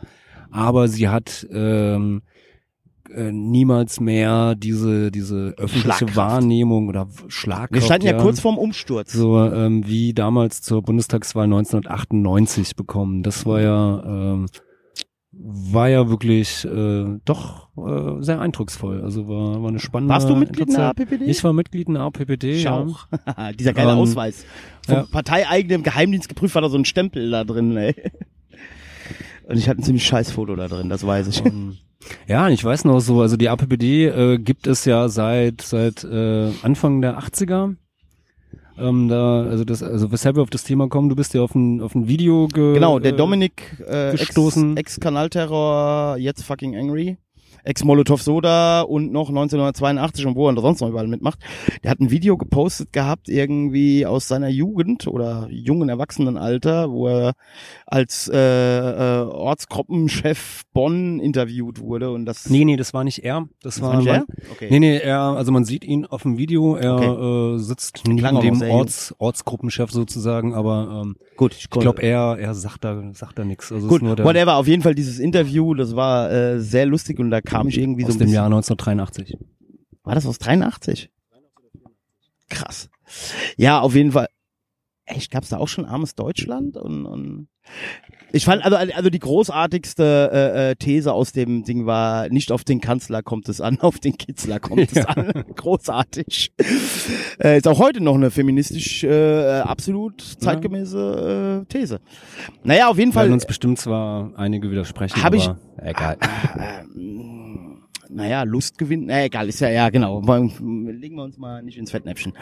aber 0.52 0.88
sie 0.88 1.08
hat 1.08 1.46
ähm, 1.50 2.22
äh, 3.10 3.32
niemals 3.32 4.00
mehr 4.00 4.54
diese 4.54 5.10
diese 5.10 5.54
öffentliche. 5.58 6.14
Wahrnehmung 6.16 6.88
oder 6.88 7.08
Schlagkraft. 7.28 7.74
Wir 7.74 7.80
standen 7.82 8.06
ja, 8.06 8.14
kurz 8.14 8.40
vorm 8.40 8.58
Umsturz. 8.58 9.12
so 9.12 9.38
ähm, 9.44 9.86
wie 9.86 10.14
damals 10.14 10.62
zur 10.62 10.82
Bundestagswahl 10.82 11.44
1998 11.44 12.76
bekommen. 12.76 13.22
Das 13.22 13.44
war 13.44 13.60
ja 13.60 14.02
ähm, 14.06 14.46
war 15.34 15.88
ja 15.88 16.08
wirklich 16.08 16.64
äh, 16.64 17.18
doch 17.24 17.68
äh, 17.76 18.22
sehr 18.22 18.40
eindrucksvoll. 18.40 19.02
Also 19.02 19.26
war, 19.28 19.62
war 19.62 19.70
eine 19.70 19.78
spannende. 19.80 20.12
Warst 20.12 20.28
du 20.28 20.36
Mitglied 20.36 20.68
in 20.68 20.74
der 20.74 20.88
APPD? 20.90 21.24
Ich 21.24 21.42
war 21.42 21.52
Mitglied 21.52 21.88
in 21.88 21.94
der 21.94 22.02
APPD. 22.02 22.52
Ich 22.52 22.64
ja. 22.64 22.76
auch. 22.78 23.06
Dieser 23.58 23.72
geile 23.72 23.92
Ähm, 23.92 23.98
Ausweis. 23.98 24.44
Vom 24.84 24.94
ja. 24.94 25.06
parteieigenen 25.10 25.82
Geheimdienst 25.82 26.28
geprüft 26.28 26.54
war 26.54 26.62
da 26.62 26.68
so 26.68 26.76
ein 26.76 26.84
Stempel 26.84 27.30
da 27.30 27.44
drin, 27.44 27.76
ey. 27.76 27.94
Und 29.48 29.56
ich 29.58 29.68
hatte 29.68 29.80
ein 29.80 29.84
ziemlich 29.84 30.04
scheiß 30.06 30.30
Foto 30.32 30.54
da 30.56 30.68
drin, 30.68 30.88
das 30.88 31.06
weiß 31.06 31.26
ich. 31.28 31.44
Ähm, 31.44 31.76
Ja, 32.26 32.48
ich 32.48 32.64
weiß 32.64 32.84
noch 32.84 32.98
so, 33.00 33.20
also 33.20 33.36
die 33.36 33.48
APPD 33.48 34.06
äh, 34.06 34.38
gibt 34.38 34.66
es 34.66 34.84
ja 34.84 35.08
seit 35.08 35.60
seit 35.62 36.02
äh, 36.04 36.50
Anfang 36.62 37.00
der 37.00 37.18
80er. 37.18 37.76
Ähm, 38.78 39.08
da, 39.08 39.42
also 39.42 39.64
das, 39.64 39.82
also 39.82 40.10
weshalb 40.10 40.36
wir 40.36 40.42
auf 40.42 40.50
das 40.50 40.64
Thema 40.64 40.88
kommen, 40.88 41.08
du 41.10 41.14
bist 41.14 41.34
ja 41.34 41.42
auf 41.42 41.54
ein, 41.54 41.80
auf 41.80 41.94
ein 41.94 42.08
Video 42.08 42.48
ge, 42.48 42.74
Genau, 42.74 42.98
der 42.98 43.12
äh, 43.12 43.16
Dominik, 43.16 43.76
äh, 43.86 44.12
gestoßen. 44.12 44.76
Ex- 44.76 44.96
Ex-Kanalterror, 44.96 46.16
jetzt 46.18 46.42
fucking 46.42 46.74
angry. 46.76 47.18
Ex-Molotov 47.64 48.22
Soda 48.22 48.82
und 48.82 49.12
noch 49.12 49.28
1982 49.28 50.26
und 50.26 50.36
wo 50.36 50.48
er 50.48 50.60
sonst 50.60 50.80
noch 50.80 50.88
überall 50.88 51.06
mitmacht. 51.08 51.38
Der 51.82 51.90
hat 51.90 52.00
ein 52.00 52.10
Video 52.10 52.36
gepostet 52.36 52.92
gehabt, 52.92 53.28
irgendwie 53.28 54.04
aus 54.06 54.28
seiner 54.28 54.48
Jugend 54.48 55.06
oder 55.06 55.46
jungen 55.50 55.88
Erwachsenenalter, 55.88 56.90
wo 56.90 57.08
er 57.08 57.32
als 57.86 58.28
äh, 58.32 58.38
äh, 58.38 59.20
Ortsgruppenchef 59.24 60.62
Bonn 60.72 61.20
interviewt 61.20 61.80
wurde 61.80 62.10
und 62.10 62.24
das 62.26 62.48
Nee, 62.48 62.64
nee, 62.64 62.76
das 62.76 62.94
war 62.94 63.04
nicht 63.04 63.24
er. 63.24 63.48
Das, 63.62 63.74
Das 63.74 63.82
war, 63.82 63.90
war 63.90 63.96
nicht 63.98 64.06
er? 64.08 64.24
Okay. 64.52 64.68
Nee, 64.70 64.80
nee, 64.80 64.96
er, 64.98 65.20
also 65.20 65.52
man 65.52 65.64
sieht 65.64 65.84
ihn 65.84 66.06
auf 66.06 66.22
dem 66.22 66.38
Video, 66.38 66.74
er 66.76 66.92
Okay. 66.96 67.54
äh, 67.54 67.58
sitzt 67.58 68.02
neben 68.06 68.18
Klang 68.18 68.40
dem. 68.40 68.62
Orts, 68.62 69.14
Ortsgruppenchef 69.18 69.90
sozusagen, 69.90 70.54
aber 70.54 71.02
ähm, 71.04 71.16
gut, 71.36 71.54
ich 71.54 71.70
glaube, 71.70 72.02
er, 72.02 72.38
er 72.38 72.54
sagt 72.54 72.84
da, 72.84 73.02
sagt 73.12 73.38
da 73.38 73.44
nichts. 73.44 73.72
Also 73.72 73.88
Gut, 73.88 74.02
whatever, 74.02 74.56
auf 74.56 74.66
jeden 74.66 74.82
Fall 74.82 74.94
dieses 74.94 75.18
Interview, 75.18 75.74
das 75.74 75.96
war 75.96 76.30
äh, 76.30 76.60
sehr 76.60 76.86
lustig 76.86 77.18
und 77.18 77.30
da 77.30 77.40
kam 77.52 77.68
ich 77.68 77.78
irgendwie 77.78 78.04
aus 78.04 78.12
so 78.12 78.18
ein 78.18 78.26
dem 78.26 78.32
Jahr 78.32 78.46
1983. 78.46 79.38
War 80.02 80.14
das 80.14 80.26
aus 80.26 80.38
83? 80.38 81.10
Krass. 82.48 82.90
Ja, 83.56 83.80
auf 83.80 83.94
jeden 83.94 84.12
Fall. 84.12 84.28
Echt, 85.04 85.30
gab's 85.30 85.48
da 85.48 85.58
auch 85.58 85.68
schon 85.68 85.84
armes 85.84 86.14
Deutschland? 86.14 86.76
Und, 86.76 87.06
und 87.06 87.48
ich 88.32 88.44
fand, 88.44 88.64
also, 88.64 88.76
also 88.76 89.10
die 89.10 89.18
großartigste 89.18 90.30
äh, 90.32 90.70
äh, 90.70 90.74
These 90.76 91.12
aus 91.12 91.32
dem 91.32 91.64
Ding 91.64 91.86
war, 91.86 92.28
nicht 92.28 92.50
auf 92.52 92.64
den 92.64 92.80
Kanzler 92.80 93.22
kommt 93.22 93.48
es 93.48 93.60
an, 93.60 93.78
auf 93.82 93.98
den 93.98 94.16
Kitzler 94.16 94.58
kommt 94.60 94.80
es 94.90 94.94
Ja. 94.94 95.04
an. 95.04 95.32
Großartig. 95.56 96.52
Äh, 97.42 97.58
ist 97.58 97.68
auch 97.68 97.78
heute 97.78 98.02
noch 98.02 98.14
eine 98.14 98.30
feministisch 98.30 99.04
äh, 99.04 99.60
absolut 99.60 100.20
zeitgemäße 100.22 101.62
äh, 101.62 101.72
These. 101.72 102.00
Naja, 102.64 102.88
auf 102.88 102.98
jeden 102.98 103.12
Fall. 103.12 103.24
Werden 103.24 103.34
uns 103.34 103.46
bestimmt 103.46 103.78
zwar 103.78 104.32
einige 104.36 104.70
widersprechen, 104.70 105.22
Hab 105.22 105.34
ich- 105.34 105.48
aber 105.48 105.58
egal. 105.82 106.16
Ähm, 106.58 107.51
naja, 108.14 108.42
Lust 108.44 108.78
gewinnt. 108.78 109.06
Na, 109.06 109.24
egal, 109.24 109.48
ist 109.48 109.60
ja, 109.60 109.68
ja, 109.70 109.90
genau. 109.90 110.20
Legen 110.22 111.16
wir 111.16 111.22
uns 111.24 111.38
mal 111.38 111.62
nicht 111.62 111.78
ins 111.78 111.90
Fettnäpfchen. 111.90 112.32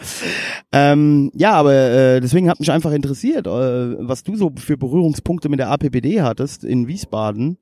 Ähm, 0.72 1.30
ja, 1.34 1.52
aber 1.52 1.72
äh, 1.74 2.20
deswegen 2.20 2.48
hat 2.48 2.60
mich 2.60 2.70
einfach 2.70 2.92
interessiert, 2.92 3.46
äh, 3.46 3.50
was 3.50 4.22
du 4.22 4.36
so 4.36 4.52
für 4.56 4.76
Berührungspunkte 4.76 5.48
mit 5.48 5.58
der 5.58 5.70
APPD 5.70 6.22
hattest 6.22 6.64
in 6.64 6.86
Wiesbaden. 6.88 7.58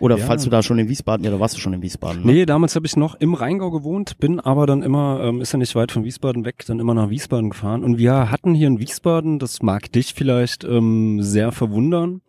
Oder 0.00 0.18
Ja. 0.18 0.26
falls 0.26 0.44
du 0.44 0.50
da 0.50 0.62
schon 0.62 0.78
in 0.78 0.88
Wiesbaden, 0.88 1.24
ja, 1.24 1.30
da 1.30 1.40
warst 1.40 1.56
du 1.56 1.60
schon 1.60 1.72
in 1.72 1.82
Wiesbaden. 1.82 2.24
Ne? 2.24 2.32
Nee, 2.32 2.46
damals 2.46 2.74
habe 2.76 2.86
ich 2.86 2.96
noch 2.96 3.14
im 3.16 3.34
Rheingau 3.34 3.70
gewohnt, 3.70 4.18
bin 4.18 4.38
aber 4.40 4.66
dann 4.66 4.82
immer, 4.82 5.20
ähm, 5.24 5.40
ist 5.40 5.52
ja 5.52 5.58
nicht 5.58 5.74
weit 5.74 5.92
von 5.92 6.04
Wiesbaden 6.04 6.44
weg, 6.44 6.64
dann 6.66 6.80
immer 6.80 6.94
nach 6.94 7.10
Wiesbaden 7.10 7.50
gefahren. 7.50 7.82
Und 7.84 7.98
wir 7.98 8.30
hatten 8.30 8.54
hier 8.54 8.68
in 8.68 8.78
Wiesbaden, 8.80 9.38
das 9.38 9.62
mag 9.62 9.90
dich 9.92 10.14
vielleicht 10.14 10.64
ähm, 10.64 11.22
sehr 11.22 11.52
verwundern, 11.52 12.20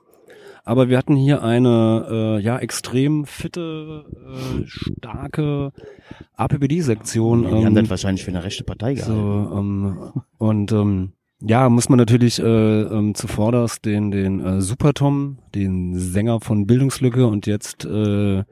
aber 0.63 0.89
wir 0.89 0.97
hatten 0.97 1.15
hier 1.15 1.43
eine 1.43 2.07
äh, 2.09 2.41
ja 2.41 2.57
extrem 2.57 3.25
fitte, 3.25 4.05
äh, 4.07 4.63
starke 4.65 5.71
APBD-Sektion. 6.35 7.43
Die 7.43 7.65
haben 7.65 7.75
das 7.75 7.89
wahrscheinlich 7.89 8.23
für 8.23 8.31
eine 8.31 8.43
rechte 8.43 8.63
Partei 8.63 8.95
gehalten. 8.95 9.13
So, 9.13 9.57
ähm, 9.57 10.11
und 10.37 10.71
ähm, 10.71 11.13
ja, 11.45 11.67
muss 11.67 11.89
man 11.89 11.99
natürlich 11.99 12.39
äh, 12.39 12.43
ähm, 12.43 13.15
zuvorderst 13.15 13.83
den, 13.83 14.11
den 14.11 14.39
äh, 14.39 14.61
Supertom, 14.61 15.39
den 15.53 15.99
Sänger 15.99 16.39
von 16.39 16.65
Bildungslücke 16.65 17.27
und 17.27 17.45
jetzt 17.47 17.83
äh, 17.83 18.43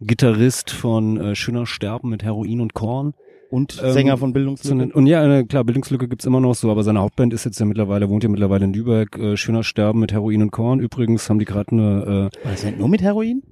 Gitarrist 0.00 0.70
von 0.70 1.18
äh, 1.18 1.34
Schöner 1.34 1.64
Sterben 1.64 2.10
mit 2.10 2.22
Heroin 2.22 2.60
und 2.60 2.74
Korn. 2.74 3.14
Und 3.54 3.80
Ähm, 3.80 3.92
Sänger 3.92 4.18
von 4.18 4.32
Bildungslücke. 4.32 4.92
Und 4.96 5.06
ja, 5.06 5.44
klar, 5.44 5.62
Bildungslücke 5.62 6.08
gibt's 6.08 6.24
immer 6.24 6.40
noch 6.40 6.56
so, 6.56 6.72
aber 6.72 6.82
seine 6.82 7.00
Hauptband 7.00 7.32
ist 7.32 7.44
jetzt 7.44 7.60
ja 7.60 7.66
mittlerweile, 7.66 8.08
wohnt 8.08 8.24
ja 8.24 8.28
mittlerweile 8.28 8.64
in 8.64 8.72
Lübeck, 8.72 9.16
äh, 9.16 9.36
Schöner 9.36 9.62
Sterben 9.62 10.00
mit 10.00 10.12
Heroin 10.12 10.42
und 10.42 10.50
Korn. 10.50 10.80
Übrigens 10.80 11.30
haben 11.30 11.38
die 11.38 11.44
gerade 11.44 11.70
eine, 11.70 12.30
äh, 12.34 12.48
Was 12.48 12.62
sind 12.62 12.80
nur 12.80 12.88
mit 12.88 13.00
Heroin? 13.00 13.44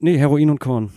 nee, 0.00 0.18
Heroin 0.18 0.50
und 0.50 0.58
Korn. 0.58 0.90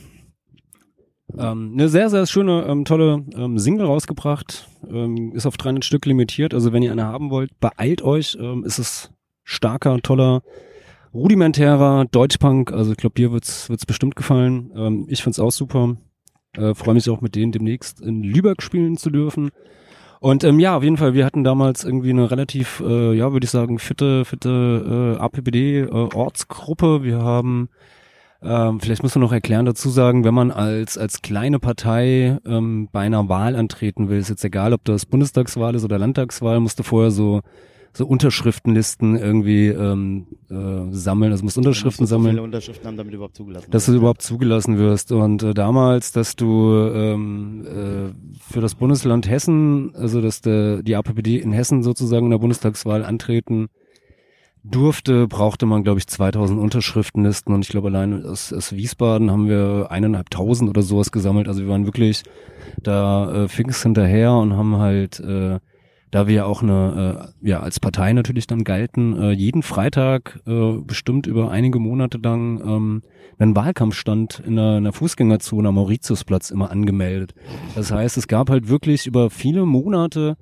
Ähm, 1.37 1.73
eine 1.73 1.87
sehr, 1.87 2.09
sehr 2.09 2.25
schöne, 2.25 2.65
ähm, 2.67 2.83
tolle 2.83 3.23
ähm, 3.35 3.59
Single 3.59 3.85
rausgebracht. 3.85 4.67
Ähm, 4.89 5.33
ist 5.35 5.45
auf 5.45 5.57
300 5.57 5.85
Stück 5.85 6.07
limitiert. 6.07 6.55
Also 6.55 6.73
wenn 6.73 6.81
ihr 6.81 6.91
eine 6.91 7.05
haben 7.05 7.29
wollt, 7.29 7.51
beeilt 7.59 8.01
euch. 8.01 8.37
Ähm, 8.41 8.63
ist 8.63 8.79
es 8.79 9.11
starker, 9.43 9.99
toller, 10.01 10.41
rudimentärer 11.13 12.05
Deutschpunk. 12.05 12.71
Also 12.71 12.91
ich 12.93 12.97
glaube, 12.97 13.13
dir 13.15 13.31
wird's, 13.31 13.69
wird's 13.69 13.85
bestimmt 13.85 14.15
gefallen. 14.15 14.71
Ähm, 14.75 15.05
ich 15.09 15.21
find's 15.21 15.37
auch 15.39 15.51
super. 15.51 15.97
Äh, 16.57 16.73
Freue 16.73 16.95
mich 16.95 17.09
auch 17.09 17.21
mit 17.21 17.35
denen 17.35 17.51
demnächst 17.51 18.01
in 18.01 18.23
Lübeck 18.23 18.61
spielen 18.61 18.97
zu 18.97 19.09
dürfen. 19.09 19.51
Und 20.19 20.43
ähm, 20.43 20.59
ja, 20.59 20.75
auf 20.75 20.83
jeden 20.83 20.97
Fall, 20.97 21.13
wir 21.13 21.25
hatten 21.25 21.43
damals 21.43 21.83
irgendwie 21.83 22.09
eine 22.09 22.31
relativ, 22.31 22.81
äh, 22.85 23.13
ja, 23.13 23.31
würde 23.31 23.45
ich 23.45 23.51
sagen, 23.51 23.77
fitte, 23.77 24.25
fitte 24.25 25.15
äh, 25.17 25.21
APBD-Ortsgruppe. 25.21 27.03
wir 27.03 27.19
haben, 27.19 27.69
ähm, 28.41 28.79
vielleicht 28.79 29.03
muss 29.03 29.13
man 29.13 29.21
noch 29.21 29.31
erklären 29.31 29.65
dazu 29.65 29.89
sagen, 29.89 30.23
wenn 30.23 30.33
man 30.33 30.49
als, 30.51 30.97
als 30.97 31.21
kleine 31.21 31.59
Partei 31.59 32.39
ähm, 32.45 32.89
bei 32.91 33.01
einer 33.01 33.29
Wahl 33.29 33.55
antreten 33.55 34.09
will, 34.09 34.17
ist 34.17 34.29
jetzt 34.29 34.43
egal, 34.43 34.73
ob 34.73 34.83
das 34.85 35.05
Bundestagswahl 35.05 35.75
ist 35.75 35.83
oder 35.83 35.99
Landtagswahl, 35.99 36.59
musst 36.59 36.79
du 36.79 36.83
vorher 36.83 37.11
so 37.11 37.41
so 37.97 38.05
Unterschriftenlisten 38.05 39.17
irgendwie 39.17 39.67
ähm, 39.69 40.27
äh, 40.51 40.93
sammeln, 40.93 41.31
also 41.31 41.43
musst 41.43 41.57
Unterschriften 41.57 42.05
so 42.05 42.15
sammeln 42.15 42.33
viele 42.35 42.43
Unterschriften 42.43 42.87
haben, 42.87 42.97
damit 42.97 43.13
überhaupt 43.13 43.35
zugelassen 43.35 43.71
dass 43.71 43.85
du 43.87 43.93
überhaupt 43.93 44.21
zugelassen 44.21 44.77
wirst. 44.77 45.11
Und 45.11 45.41
äh, 45.41 45.53
damals, 45.55 46.11
dass 46.11 46.35
du 46.35 46.75
ähm, 46.75 47.65
äh, 47.65 48.13
für 48.39 48.61
das 48.61 48.75
Bundesland 48.75 49.27
Hessen, 49.27 49.95
also 49.95 50.21
dass 50.21 50.41
der, 50.41 50.83
die 50.83 50.95
APPD 50.95 51.37
in 51.37 51.51
Hessen 51.51 51.81
sozusagen 51.81 52.27
in 52.27 52.31
der 52.31 52.37
Bundestagswahl 52.37 53.03
antreten 53.03 53.67
durfte, 54.63 55.27
brauchte 55.27 55.65
man, 55.65 55.83
glaube 55.83 55.99
ich, 55.99 56.07
2000 56.07 56.59
Unterschriftenlisten. 56.59 57.53
Und 57.53 57.65
ich 57.65 57.69
glaube, 57.69 57.87
allein 57.87 58.25
aus, 58.25 58.53
aus 58.53 58.73
Wiesbaden 58.73 59.31
haben 59.31 59.49
wir 59.49 59.87
eineinhalbtausend 59.89 60.69
oder 60.69 60.83
sowas 60.83 61.11
gesammelt. 61.11 61.47
Also 61.47 61.61
wir 61.61 61.69
waren 61.69 61.85
wirklich 61.85 62.23
da 62.83 63.45
äh, 63.45 63.47
fix 63.47 63.81
hinterher 63.81 64.33
und 64.33 64.55
haben 64.55 64.77
halt 64.77 65.19
äh, 65.19 65.59
da 66.11 66.27
wir 66.27 66.47
auch 66.47 66.63
eine, 66.63 67.33
äh, 67.43 67.49
ja, 67.49 67.59
als 67.59 67.79
Partei 67.79 68.13
natürlich 68.13 68.47
dann 68.47 68.63
galten, 68.63 69.21
äh, 69.21 69.31
jeden 69.31 69.61
Freitag 69.61 70.39
äh, 70.47 70.77
bestimmt 70.79 71.27
über 71.27 71.51
einige 71.51 71.79
Monate 71.79 72.17
lang 72.17 72.61
ähm, 72.61 73.03
einen 73.39 73.55
Wahlkampfstand 73.55 74.41
in 74.45 74.57
einer, 74.57 74.77
in 74.77 74.85
einer 74.85 74.93
Fußgängerzone 74.93 75.67
am 75.67 75.75
Mauritiusplatz 75.75 76.49
immer 76.49 76.71
angemeldet. 76.71 77.35
Das 77.75 77.91
heißt, 77.91 78.17
es 78.17 78.27
gab 78.27 78.49
halt 78.49 78.69
wirklich 78.69 79.05
über 79.05 79.29
viele 79.29 79.65
Monate 79.65 80.37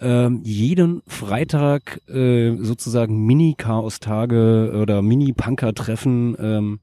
ähm, 0.00 0.40
jeden 0.44 1.02
Freitag 1.06 2.00
äh, 2.08 2.56
sozusagen 2.58 3.26
Mini-Chaos-Tage 3.26 4.78
oder 4.80 5.02
Mini-Punker-Treffen 5.02 6.36
ähm, 6.40 6.80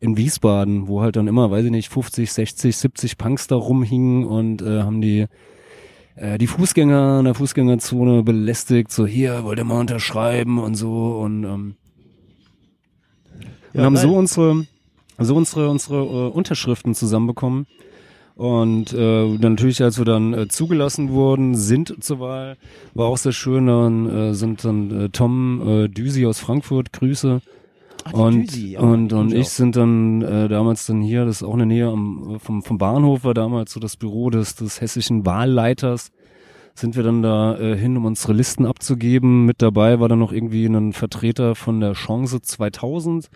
in 0.00 0.16
Wiesbaden, 0.16 0.88
wo 0.88 1.00
halt 1.00 1.16
dann 1.16 1.28
immer, 1.28 1.50
weiß 1.50 1.64
ich 1.64 1.70
nicht, 1.70 1.88
50, 1.88 2.32
60, 2.32 2.76
70 2.76 3.18
Punks 3.18 3.46
da 3.46 3.56
rumhingen 3.56 4.24
und 4.24 4.62
äh, 4.62 4.82
haben 4.82 5.00
die 5.00 5.26
äh, 6.16 6.38
die 6.38 6.46
Fußgänger 6.46 7.18
in 7.20 7.24
der 7.26 7.34
Fußgängerzone 7.34 8.22
belästigt, 8.22 8.90
so 8.92 9.06
hier, 9.06 9.44
wollt 9.44 9.58
ihr 9.58 9.64
mal 9.64 9.80
unterschreiben 9.80 10.58
und 10.58 10.74
so 10.74 11.18
und 11.18 11.44
ähm, 11.44 11.76
und 13.72 13.80
Ja, 13.80 13.84
haben 13.84 13.94
geil. 13.94 14.02
so 14.02 14.14
unsere 14.16 14.66
so 15.18 15.34
unsere 15.36 15.68
unsere 15.70 15.96
äh, 15.96 16.30
Unterschriften 16.30 16.94
zusammenbekommen 16.94 17.66
und 18.34 18.92
äh, 18.92 19.28
natürlich 19.38 19.82
als 19.82 19.98
wir 19.98 20.04
dann 20.04 20.34
äh, 20.34 20.48
zugelassen 20.48 21.10
wurden 21.10 21.54
sind 21.54 22.02
zur 22.04 22.20
Wahl 22.20 22.56
war 22.94 23.06
auch 23.06 23.16
sehr 23.16 23.32
schön 23.32 23.66
dann 23.66 24.08
äh, 24.10 24.34
sind 24.34 24.64
dann 24.64 24.90
äh, 24.90 25.08
Tom 25.10 25.62
äh, 25.66 25.88
Düsi 25.88 26.26
aus 26.26 26.38
Frankfurt 26.40 26.92
Grüße 26.92 27.40
Ach, 28.08 28.12
und 28.12 28.52
Düsi, 28.52 28.72
ja, 28.72 28.80
und 28.80 29.12
und 29.12 29.32
ich 29.32 29.46
auch. 29.46 29.50
sind 29.50 29.76
dann 29.76 30.22
äh, 30.22 30.48
damals 30.48 30.86
dann 30.86 31.02
hier 31.02 31.24
das 31.24 31.36
ist 31.36 31.42
auch 31.42 31.52
in 31.54 31.58
der 31.58 31.66
Nähe 31.66 31.88
am, 31.88 32.38
vom 32.38 32.62
vom 32.62 32.78
Bahnhof 32.78 33.24
war 33.24 33.34
damals 33.34 33.72
so 33.72 33.80
das 33.80 33.96
Büro 33.96 34.30
des 34.30 34.54
des 34.54 34.80
hessischen 34.80 35.26
Wahlleiters 35.26 36.10
sind 36.78 36.94
wir 36.94 37.02
dann 37.02 37.22
da 37.22 37.58
äh, 37.58 37.76
hin, 37.76 37.96
um 37.96 38.04
unsere 38.04 38.32
Listen 38.32 38.66
abzugeben. 38.66 39.46
Mit 39.46 39.62
dabei 39.62 39.98
war 39.98 40.08
dann 40.08 40.18
noch 40.18 40.32
irgendwie 40.32 40.66
ein 40.66 40.92
Vertreter 40.92 41.54
von 41.54 41.80
der 41.80 41.94
Chance 41.94 42.42
2000. 42.42 43.28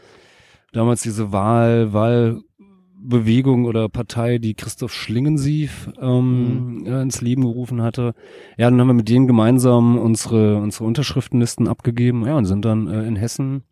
Damals 0.73 1.03
diese 1.03 1.33
Wahl, 1.33 1.93
Wahlbewegung 1.93 3.65
oder 3.65 3.89
Partei, 3.89 4.39
die 4.39 4.55
Christoph 4.55 4.93
Schlingensief 4.93 5.91
ähm, 6.01 6.85
äh, 6.87 7.01
ins 7.01 7.23
Leben 7.23 7.43
gerufen 7.43 7.83
hatte. 7.83 8.15
Ja, 8.59 8.71
dann 8.71 8.79
haben 8.79 8.89
wir 8.89 8.95
mit 8.95 9.09
denen 9.09 9.27
gemeinsam 9.27 9.99
unsere, 9.99 10.59
unsere 10.59 10.85
Unterschriftenlisten 10.85 11.67
abgegeben. 11.67 12.27
Ja, 12.27 12.37
und 12.37 12.45
sind 12.45 12.65
dann 12.65 12.89
äh, 12.89 13.07
in 13.07 13.17
Hessen 13.17 13.65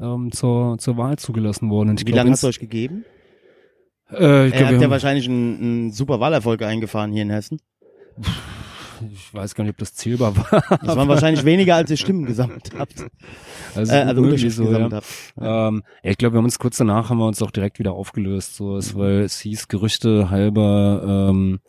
ähm, 0.00 0.32
zur, 0.32 0.78
zur 0.78 0.96
Wahl 0.96 1.18
zugelassen 1.18 1.70
worden. 1.70 1.90
Und 1.90 2.00
Wie 2.00 2.04
glaub, 2.04 2.18
lange 2.18 2.32
hast 2.32 2.42
du 2.42 2.48
euch 2.48 2.58
gegeben? 2.58 3.04
Äh, 4.10 4.48
ich 4.48 4.54
Er 4.54 4.58
glaub, 4.60 4.72
hat 4.74 4.80
ja 4.82 4.90
wahrscheinlich 4.90 5.28
einen, 5.28 5.60
einen 5.60 5.92
super 5.92 6.20
Wahlerfolg 6.20 6.62
eingefahren 6.62 7.12
hier 7.12 7.22
in 7.22 7.30
Hessen. 7.30 7.60
ich 9.12 9.34
weiß 9.34 9.54
gar 9.54 9.64
nicht, 9.64 9.72
ob 9.72 9.78
das 9.78 9.94
zählbar 9.94 10.36
war. 10.36 10.62
Das 10.84 10.96
waren 10.96 11.08
wahrscheinlich 11.08 11.44
weniger, 11.44 11.74
als 11.76 11.90
ihr 11.90 11.96
Stimmen 11.96 12.24
gesammelt 12.26 12.70
habt. 12.78 13.06
Also, 13.74 13.92
Äh, 13.92 13.96
also 13.98 14.22
Unterschriften 14.22 14.66
so, 14.66 14.72
ja. 14.72 14.90
habt. 14.90 15.06
Ähm, 15.38 15.82
ja, 16.02 16.10
ich 16.10 16.16
glaube, 16.16 16.34
wir 16.34 16.38
haben 16.38 16.46
uns 16.46 16.58
kurz 16.58 16.78
danach 16.78 17.10
haben 17.10 17.18
wir 17.18 17.26
uns 17.26 17.42
auch 17.42 17.50
direkt 17.50 17.78
wieder 17.78 17.92
aufgelöst, 17.92 18.56
so 18.56 18.78
es, 18.78 18.96
weil 18.96 19.20
es 19.20 19.38
hieß 19.40 19.68
Gerüchte 19.68 20.30
halber, 20.30 21.28
ähm, 21.30 21.60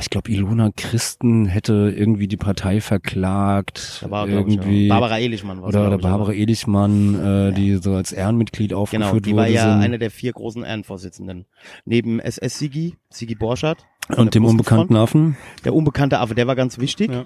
ich 0.00 0.10
glaube, 0.10 0.30
Ilona 0.30 0.70
Christen 0.76 1.46
hätte 1.46 1.92
irgendwie 1.96 2.28
die 2.28 2.36
Partei 2.36 2.80
verklagt, 2.80 4.00
Da 4.02 4.10
war, 4.10 4.26
ich, 4.26 4.34
irgendwie 4.34 4.86
ja. 4.86 4.94
Barbara 4.94 5.18
Elichmann 5.18 5.60
war 5.62 5.68
oder, 5.68 5.86
oder 5.86 5.96
ich, 5.96 6.02
Barbara 6.02 6.22
aber- 6.30 6.34
Elichmann, 6.36 7.50
äh, 7.50 7.52
die 7.52 7.76
so 7.76 7.94
als 7.94 8.12
Ehrenmitglied 8.12 8.72
aufgeführt 8.74 9.08
Genau, 9.10 9.20
die 9.20 9.30
wurde. 9.32 9.36
war 9.42 9.48
ja 9.48 9.78
eine 9.78 9.98
der 9.98 10.10
vier 10.10 10.32
großen 10.32 10.64
Ehrenvorsitzenden. 10.64 11.46
Neben 11.84 12.20
SS-Sigi, 12.20 12.96
Sigi 13.10 13.34
Borschardt. 13.34 13.84
und 14.16 14.34
dem 14.34 14.44
unbekannten. 14.44 14.96
Affen. 14.96 15.36
Der 15.64 15.74
unbekannte 15.74 16.20
Affe, 16.20 16.34
der 16.34 16.46
war 16.46 16.56
ganz 16.56 16.78
wichtig. 16.78 17.10
Ja. 17.10 17.24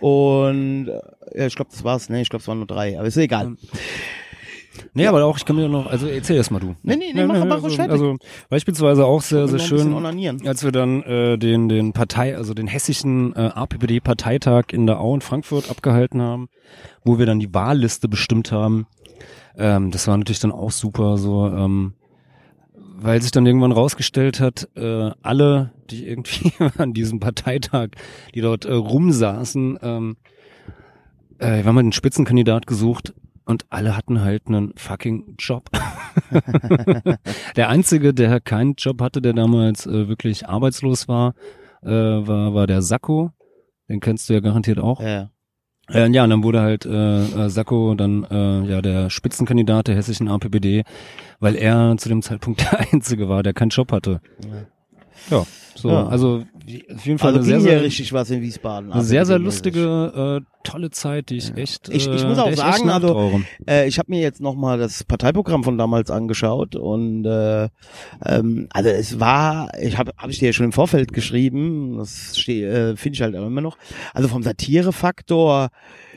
Und 0.00 0.88
äh, 0.88 1.38
ja, 1.38 1.46
ich 1.46 1.54
glaube, 1.54 1.70
das 1.70 1.84
war's. 1.84 2.08
Nee, 2.08 2.22
ich 2.22 2.28
glaube, 2.28 2.40
es 2.42 2.48
waren 2.48 2.58
nur 2.58 2.66
drei. 2.66 2.98
Aber 2.98 3.06
ist 3.06 3.16
egal. 3.16 3.56
Nee, 4.94 5.06
aber 5.06 5.24
auch, 5.24 5.36
ich 5.36 5.44
kann 5.44 5.56
mir 5.56 5.68
noch, 5.68 5.86
also 5.86 6.06
erzähl 6.06 6.36
erst 6.36 6.50
mal 6.50 6.58
du. 6.60 6.74
Nee, 6.82 6.96
nee, 6.96 7.12
nee, 7.14 7.26
mach- 7.26 7.44
mach 7.44 7.62
ruhig 7.62 7.64
also, 7.64 7.76
fertig. 7.76 7.92
also 7.92 8.16
beispielsweise 8.48 9.04
auch 9.04 9.20
sehr, 9.22 9.48
sehr 9.48 9.58
schön, 9.58 9.92
als 10.46 10.64
wir 10.64 10.72
dann 10.72 11.02
äh, 11.02 11.36
den, 11.38 11.68
den 11.68 11.92
Partei, 11.92 12.36
also 12.36 12.54
den 12.54 12.66
hessischen 12.66 13.34
äh, 13.36 13.50
APPD-Parteitag 13.54 14.66
in 14.72 14.86
der 14.86 15.00
Au 15.00 15.14
in 15.14 15.20
Frankfurt 15.20 15.70
abgehalten 15.70 16.22
haben, 16.22 16.48
wo 17.04 17.18
wir 17.18 17.26
dann 17.26 17.38
die 17.40 17.52
Wahlliste 17.52 18.08
bestimmt 18.08 18.50
haben. 18.52 18.86
Ähm, 19.56 19.90
das 19.90 20.08
war 20.08 20.16
natürlich 20.16 20.40
dann 20.40 20.52
auch 20.52 20.70
super, 20.70 21.18
so, 21.18 21.46
ähm, 21.48 21.94
weil 22.96 23.20
sich 23.20 23.30
dann 23.30 23.44
irgendwann 23.46 23.72
rausgestellt 23.72 24.40
hat, 24.40 24.68
äh, 24.76 25.10
alle, 25.22 25.72
die 25.90 26.06
irgendwie 26.06 26.52
an 26.78 26.94
diesem 26.94 27.20
Parteitag, 27.20 27.88
die 28.34 28.40
dort 28.40 28.64
äh, 28.64 28.72
rumsaßen, 28.72 29.78
ähm, 29.82 30.16
äh, 31.38 31.58
wir 31.58 31.64
haben 31.66 31.76
halt 31.76 31.84
einen 31.84 31.92
Spitzenkandidat 31.92 32.66
gesucht 32.66 33.12
und 33.44 33.66
alle 33.70 33.96
hatten 33.96 34.22
halt 34.22 34.46
einen 34.46 34.72
fucking 34.76 35.36
Job. 35.38 35.70
der 37.56 37.68
einzige, 37.68 38.14
der 38.14 38.40
keinen 38.40 38.74
Job 38.74 39.00
hatte, 39.00 39.20
der 39.22 39.32
damals 39.32 39.86
äh, 39.86 40.08
wirklich 40.08 40.48
arbeitslos 40.48 41.08
war, 41.08 41.34
äh, 41.82 41.90
war, 41.90 42.54
war 42.54 42.66
der 42.66 42.82
Sakko. 42.82 43.32
Den 43.88 44.00
kennst 44.00 44.28
du 44.28 44.34
ja 44.34 44.40
garantiert 44.40 44.78
auch. 44.78 45.00
Ja. 45.00 45.30
Äh, 45.90 46.08
ja, 46.10 46.24
und 46.24 46.30
dann 46.30 46.44
wurde 46.44 46.60
halt 46.60 46.86
äh, 46.86 47.22
äh, 47.24 47.48
Sakko 47.48 47.94
dann 47.94 48.24
äh, 48.24 48.62
ja 48.70 48.80
der 48.80 49.10
Spitzenkandidat 49.10 49.88
der 49.88 49.96
hessischen 49.96 50.28
APPD, 50.28 50.84
weil 51.40 51.56
er 51.56 51.96
zu 51.98 52.08
dem 52.08 52.22
Zeitpunkt 52.22 52.60
der 52.72 52.80
einzige 52.92 53.28
war, 53.28 53.42
der 53.42 53.52
keinen 53.52 53.70
Job 53.70 53.92
hatte. 53.92 54.20
Ja, 54.44 54.66
so, 55.74 55.88
Ja. 55.88 56.06
also 56.06 56.44
auf 56.94 57.06
jeden 57.06 57.18
Fall 57.18 57.34
Also 57.34 57.38
eine 57.38 57.60
sehr, 57.60 57.60
sehr, 57.60 57.82
richtig 57.82 58.12
was 58.12 58.30
in 58.30 58.42
Wiesbaden. 58.42 58.92
eine 58.92 59.02
sehr, 59.02 59.24
sehr 59.26 59.38
lustige, 59.38 60.40
äh, 60.42 60.68
tolle 60.68 60.90
Zeit, 60.90 61.30
die 61.30 61.38
ich 61.38 61.56
echt, 61.56 61.88
äh, 61.88 61.94
Ich, 61.94 62.06
ich 62.06 62.24
muss 62.24 62.36
der 62.36 62.44
auch 62.44 62.52
sagen, 62.52 62.88
echt 62.88 62.92
also 63.04 63.40
äh, 63.66 63.88
ich 63.88 63.98
habe 63.98 64.10
mir 64.10 64.20
jetzt 64.20 64.40
nochmal 64.40 64.78
das 64.78 65.02
Parteiprogramm 65.02 65.64
von 65.64 65.78
damals 65.78 66.10
angeschaut 66.10 66.76
und 66.76 67.24
äh, 67.24 67.68
ähm, 68.24 68.68
also 68.72 68.90
es 68.90 69.18
war, 69.18 69.70
ich 69.80 69.98
habe 69.98 70.12
hab 70.16 70.30
ich 70.30 70.38
dir 70.38 70.46
ja 70.46 70.52
schon 70.52 70.66
im 70.66 70.72
Vorfeld 70.72 71.12
geschrieben, 71.12 71.96
das 71.98 72.36
äh, 72.48 72.94
finde 72.96 73.14
ich 73.14 73.22
halt 73.22 73.34
immer 73.34 73.60
noch. 73.60 73.76
Also 74.14 74.28
vom 74.28 74.42
Satirefaktor 74.42 75.70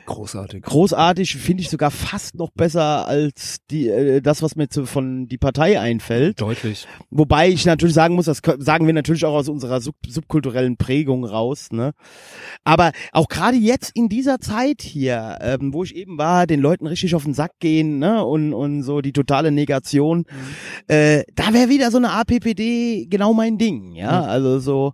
großartig. 0.05 0.63
großartig, 0.63 1.35
finde 1.37 1.61
ich 1.61 1.69
sogar 1.69 1.91
fast 1.91 2.35
noch 2.35 2.51
besser 2.51 3.07
als 3.07 3.57
die 3.69 3.87
äh, 3.87 4.21
das, 4.21 4.41
was 4.41 4.55
mir 4.55 4.67
zu, 4.69 4.85
von 4.85 5.27
die 5.27 5.37
Partei 5.37 5.79
einfällt. 5.79 6.41
Deutlich. 6.41 6.87
Wobei 7.09 7.49
ich 7.49 7.65
natürlich 7.65 7.95
sagen 7.95 8.15
muss, 8.15 8.25
das 8.25 8.41
sagen 8.59 8.87
wir 8.87 8.93
natürlich 8.93 9.25
auch 9.25 9.33
aus 9.33 9.49
unserer 9.49 9.81
sub 9.81 9.95
subkulturellen 10.07 10.77
Prägung 10.77 11.25
raus, 11.25 11.67
ne? 11.71 11.91
Aber 12.63 12.91
auch 13.11 13.27
gerade 13.27 13.57
jetzt 13.57 13.91
in 13.95 14.09
dieser 14.09 14.39
Zeit 14.39 14.81
hier, 14.81 15.37
ähm, 15.41 15.73
wo 15.73 15.83
ich 15.83 15.95
eben 15.95 16.17
war, 16.17 16.47
den 16.47 16.59
Leuten 16.59 16.87
richtig 16.87 17.15
auf 17.15 17.23
den 17.23 17.33
Sack 17.33 17.53
gehen, 17.59 17.99
ne? 17.99 18.23
Und, 18.23 18.53
und 18.53 18.83
so 18.83 19.01
die 19.01 19.13
totale 19.13 19.51
Negation, 19.51 20.25
äh, 20.87 21.23
da 21.35 21.53
wäre 21.53 21.69
wieder 21.69 21.91
so 21.91 21.97
eine 21.97 22.11
APPD 22.11 23.07
genau 23.09 23.33
mein 23.33 23.57
Ding, 23.57 23.93
ja? 23.93 24.23
Also 24.23 24.59
so 24.59 24.93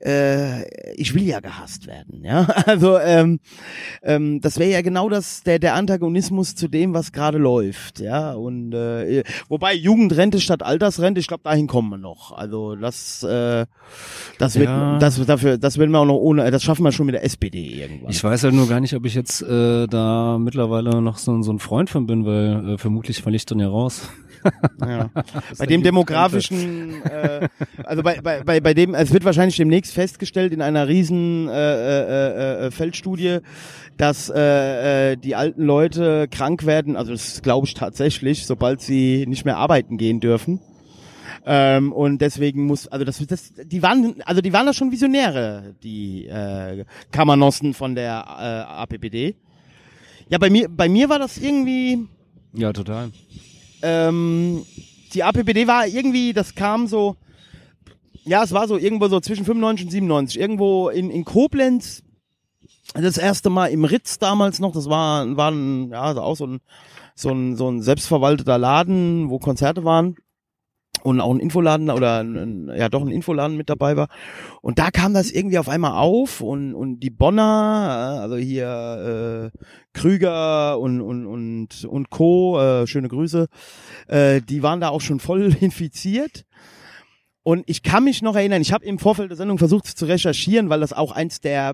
äh, 0.00 0.64
ich 0.94 1.14
will 1.14 1.22
ja 1.22 1.40
gehasst 1.40 1.86
werden, 1.86 2.24
ja. 2.24 2.46
Also 2.66 2.98
ähm, 2.98 3.40
ähm, 4.02 4.40
das 4.40 4.58
wäre 4.58 4.70
ja 4.70 4.82
genau 4.82 5.08
das 5.08 5.42
der 5.42 5.58
der 5.58 5.74
Antagonismus 5.74 6.54
zu 6.54 6.68
dem, 6.68 6.94
was 6.94 7.12
gerade 7.12 7.38
läuft, 7.38 8.00
ja. 8.00 8.32
Und 8.32 8.72
äh, 8.72 9.24
wobei 9.48 9.74
Jugendrente 9.74 10.40
statt 10.40 10.62
Altersrente, 10.62 11.20
ich 11.20 11.26
glaube, 11.26 11.42
dahin 11.44 11.66
kommen 11.66 11.90
wir 11.90 11.98
noch. 11.98 12.32
Also 12.32 12.76
das 12.76 13.22
äh, 13.22 13.66
das 14.38 14.56
wird 14.56 14.68
Ja. 14.68 14.98
das 14.98 15.24
dafür 15.26 15.58
das 15.58 15.78
werden 15.78 15.90
wir 15.90 15.98
auch 16.00 16.06
noch 16.06 16.16
ohne, 16.16 16.50
das 16.50 16.62
schaffen 16.62 16.84
wir 16.84 16.92
schon 16.92 17.06
mit 17.06 17.14
der 17.14 17.24
SPD 17.24 17.80
irgendwann. 17.82 18.10
Ich 18.10 18.22
weiß 18.22 18.44
halt 18.44 18.54
nur 18.54 18.68
gar 18.68 18.80
nicht, 18.80 18.94
ob 18.94 19.04
ich 19.06 19.14
jetzt 19.14 19.42
äh, 19.42 19.86
da 19.86 20.38
mittlerweile 20.38 21.00
noch 21.02 21.18
so, 21.18 21.40
so 21.42 21.52
ein 21.52 21.58
Freund 21.58 21.90
von 21.90 22.06
bin, 22.06 22.24
weil 22.24 22.74
äh, 22.74 22.78
vermutlich 22.78 23.22
falle 23.22 23.36
ich 23.36 23.46
dann 23.46 23.58
ja 23.58 23.68
raus. 23.68 24.08
Ja. 24.80 25.10
Bei 25.58 25.66
dem 25.66 25.82
demografischen, 25.82 27.02
äh, 27.04 27.48
also 27.84 28.02
bei, 28.02 28.20
bei, 28.22 28.42
bei, 28.42 28.60
bei 28.60 28.74
dem, 28.74 28.94
es 28.94 29.12
wird 29.12 29.24
wahrscheinlich 29.24 29.56
demnächst 29.56 29.92
festgestellt 29.92 30.52
in 30.52 30.62
einer 30.62 30.88
riesen 30.88 31.48
äh, 31.48 31.52
äh, 31.52 32.66
äh, 32.66 32.70
Feldstudie, 32.70 33.38
dass 33.98 34.30
äh, 34.30 35.12
äh, 35.12 35.16
die 35.16 35.36
alten 35.36 35.62
Leute 35.62 36.28
krank 36.28 36.64
werden, 36.64 36.96
also 36.96 37.12
das 37.12 37.42
glaube 37.42 37.66
ich 37.66 37.74
tatsächlich, 37.74 38.46
sobald 38.46 38.80
sie 38.80 39.26
nicht 39.28 39.44
mehr 39.44 39.58
arbeiten 39.58 39.98
gehen 39.98 40.20
dürfen. 40.20 40.60
Ähm, 41.46 41.92
und 41.92 42.20
deswegen 42.20 42.66
muss, 42.66 42.86
also 42.88 43.04
das, 43.04 43.24
das, 43.26 43.52
die 43.64 43.82
waren, 43.82 44.22
also 44.24 44.40
die 44.40 44.52
waren 44.52 44.66
da 44.66 44.72
schon 44.72 44.90
Visionäre, 44.90 45.74
die 45.82 46.26
äh, 46.26 46.84
Kammernossen 47.12 47.74
von 47.74 47.94
der 47.94 48.24
äh, 48.26 48.72
APPD. 48.82 49.36
Ja, 50.28 50.38
bei 50.38 50.50
mir, 50.50 50.68
bei 50.68 50.88
mir 50.88 51.08
war 51.08 51.18
das 51.18 51.38
irgendwie, 51.38 52.06
Ja, 52.52 52.72
total. 52.72 53.10
Ähm, 53.82 54.64
die 55.14 55.22
APPD 55.22 55.66
war 55.66 55.86
irgendwie, 55.86 56.32
das 56.32 56.54
kam 56.54 56.86
so, 56.86 57.16
ja, 58.24 58.42
es 58.42 58.52
war 58.52 58.68
so 58.68 58.76
irgendwo 58.76 59.08
so 59.08 59.20
zwischen 59.20 59.44
95 59.44 59.86
und 59.86 59.90
97, 59.90 60.40
irgendwo 60.40 60.88
in, 60.88 61.10
in 61.10 61.24
Koblenz, 61.24 62.02
das 62.94 63.18
erste 63.18 63.50
Mal 63.50 63.68
im 63.68 63.84
Ritz 63.84 64.18
damals 64.18 64.58
noch, 64.58 64.72
das 64.72 64.88
war, 64.88 65.36
war 65.36 65.50
ein, 65.50 65.90
ja, 65.90 66.02
also 66.02 66.22
auch 66.22 66.36
so 66.36 66.46
ein, 66.46 66.60
so 67.14 67.30
ein, 67.30 67.56
so 67.56 67.68
ein 67.68 67.82
selbstverwalteter 67.82 68.58
Laden, 68.58 69.30
wo 69.30 69.38
Konzerte 69.38 69.84
waren 69.84 70.16
und 71.02 71.20
auch 71.20 71.32
ein 71.32 71.40
Infoladen 71.40 71.90
oder 71.90 72.22
ein, 72.22 72.70
ja 72.74 72.88
doch 72.88 73.02
ein 73.02 73.08
Infoladen 73.08 73.56
mit 73.56 73.68
dabei 73.68 73.96
war. 73.96 74.08
Und 74.62 74.78
da 74.78 74.90
kam 74.90 75.14
das 75.14 75.30
irgendwie 75.30 75.58
auf 75.58 75.68
einmal 75.68 75.92
auf 75.92 76.40
und 76.40 76.74
und 76.74 77.00
die 77.00 77.10
Bonner 77.10 78.18
äh, 78.18 78.20
also 78.20 78.36
hier 78.36 79.52
äh, 79.52 79.58
Krüger 79.92 80.78
und 80.78 81.00
und 81.00 81.26
und 81.26 81.84
und 81.84 82.10
Co. 82.10 82.60
äh, 82.60 82.86
schöne 82.86 83.08
Grüße 83.08 83.48
äh, 84.08 84.40
die 84.40 84.62
waren 84.62 84.80
da 84.80 84.88
auch 84.88 85.00
schon 85.00 85.20
voll 85.20 85.54
infiziert. 85.60 86.44
Und 87.42 87.64
ich 87.66 87.82
kann 87.82 88.04
mich 88.04 88.20
noch 88.20 88.36
erinnern 88.36 88.60
ich 88.60 88.72
habe 88.72 88.84
im 88.84 88.98
Vorfeld 88.98 89.30
der 89.30 89.36
Sendung 89.36 89.58
versucht 89.58 89.86
zu 89.86 90.04
recherchieren 90.04 90.68
weil 90.68 90.80
das 90.80 90.92
auch 90.92 91.12
eins 91.12 91.40
der 91.40 91.72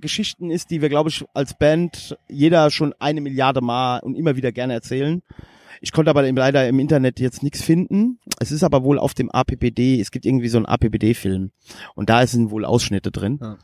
Geschichten 0.00 0.50
ist 0.50 0.70
die 0.70 0.80
wir 0.80 0.88
glaube 0.88 1.10
ich 1.10 1.24
als 1.34 1.58
Band 1.58 2.16
jeder 2.28 2.70
schon 2.70 2.94
eine 3.00 3.20
Milliarde 3.20 3.60
Mal 3.60 3.98
und 3.98 4.14
immer 4.14 4.36
wieder 4.36 4.52
gerne 4.52 4.74
erzählen 4.74 5.20
ich 5.80 5.92
konnte 5.92 6.10
aber 6.10 6.30
leider 6.30 6.68
im 6.68 6.78
Internet 6.78 7.20
jetzt 7.20 7.42
nichts 7.42 7.62
finden. 7.62 8.18
Es 8.38 8.52
ist 8.52 8.62
aber 8.62 8.84
wohl 8.84 8.98
auf 8.98 9.14
dem 9.14 9.30
APPD, 9.30 10.00
es 10.00 10.10
gibt 10.10 10.26
irgendwie 10.26 10.48
so 10.48 10.58
einen 10.58 10.66
APPD-Film 10.66 11.50
und 11.94 12.10
da 12.10 12.26
sind 12.26 12.50
wohl 12.50 12.64
Ausschnitte 12.64 13.10
drin. 13.10 13.38
Ja. 13.40 13.58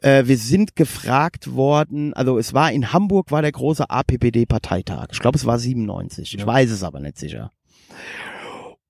Äh, 0.00 0.26
wir 0.26 0.36
sind 0.36 0.76
gefragt 0.76 1.54
worden, 1.54 2.12
also 2.14 2.38
es 2.38 2.54
war 2.54 2.72
in 2.72 2.92
Hamburg 2.92 3.30
war 3.30 3.42
der 3.42 3.52
große 3.52 3.88
APPD-Parteitag. 3.88 5.08
Ich 5.12 5.20
glaube, 5.20 5.38
es 5.38 5.46
war 5.46 5.58
97. 5.58 6.34
Ich 6.34 6.40
Ja. 6.40 6.46
weiß 6.46 6.70
es 6.70 6.82
aber 6.82 7.00
nicht 7.00 7.18
sicher. 7.18 7.50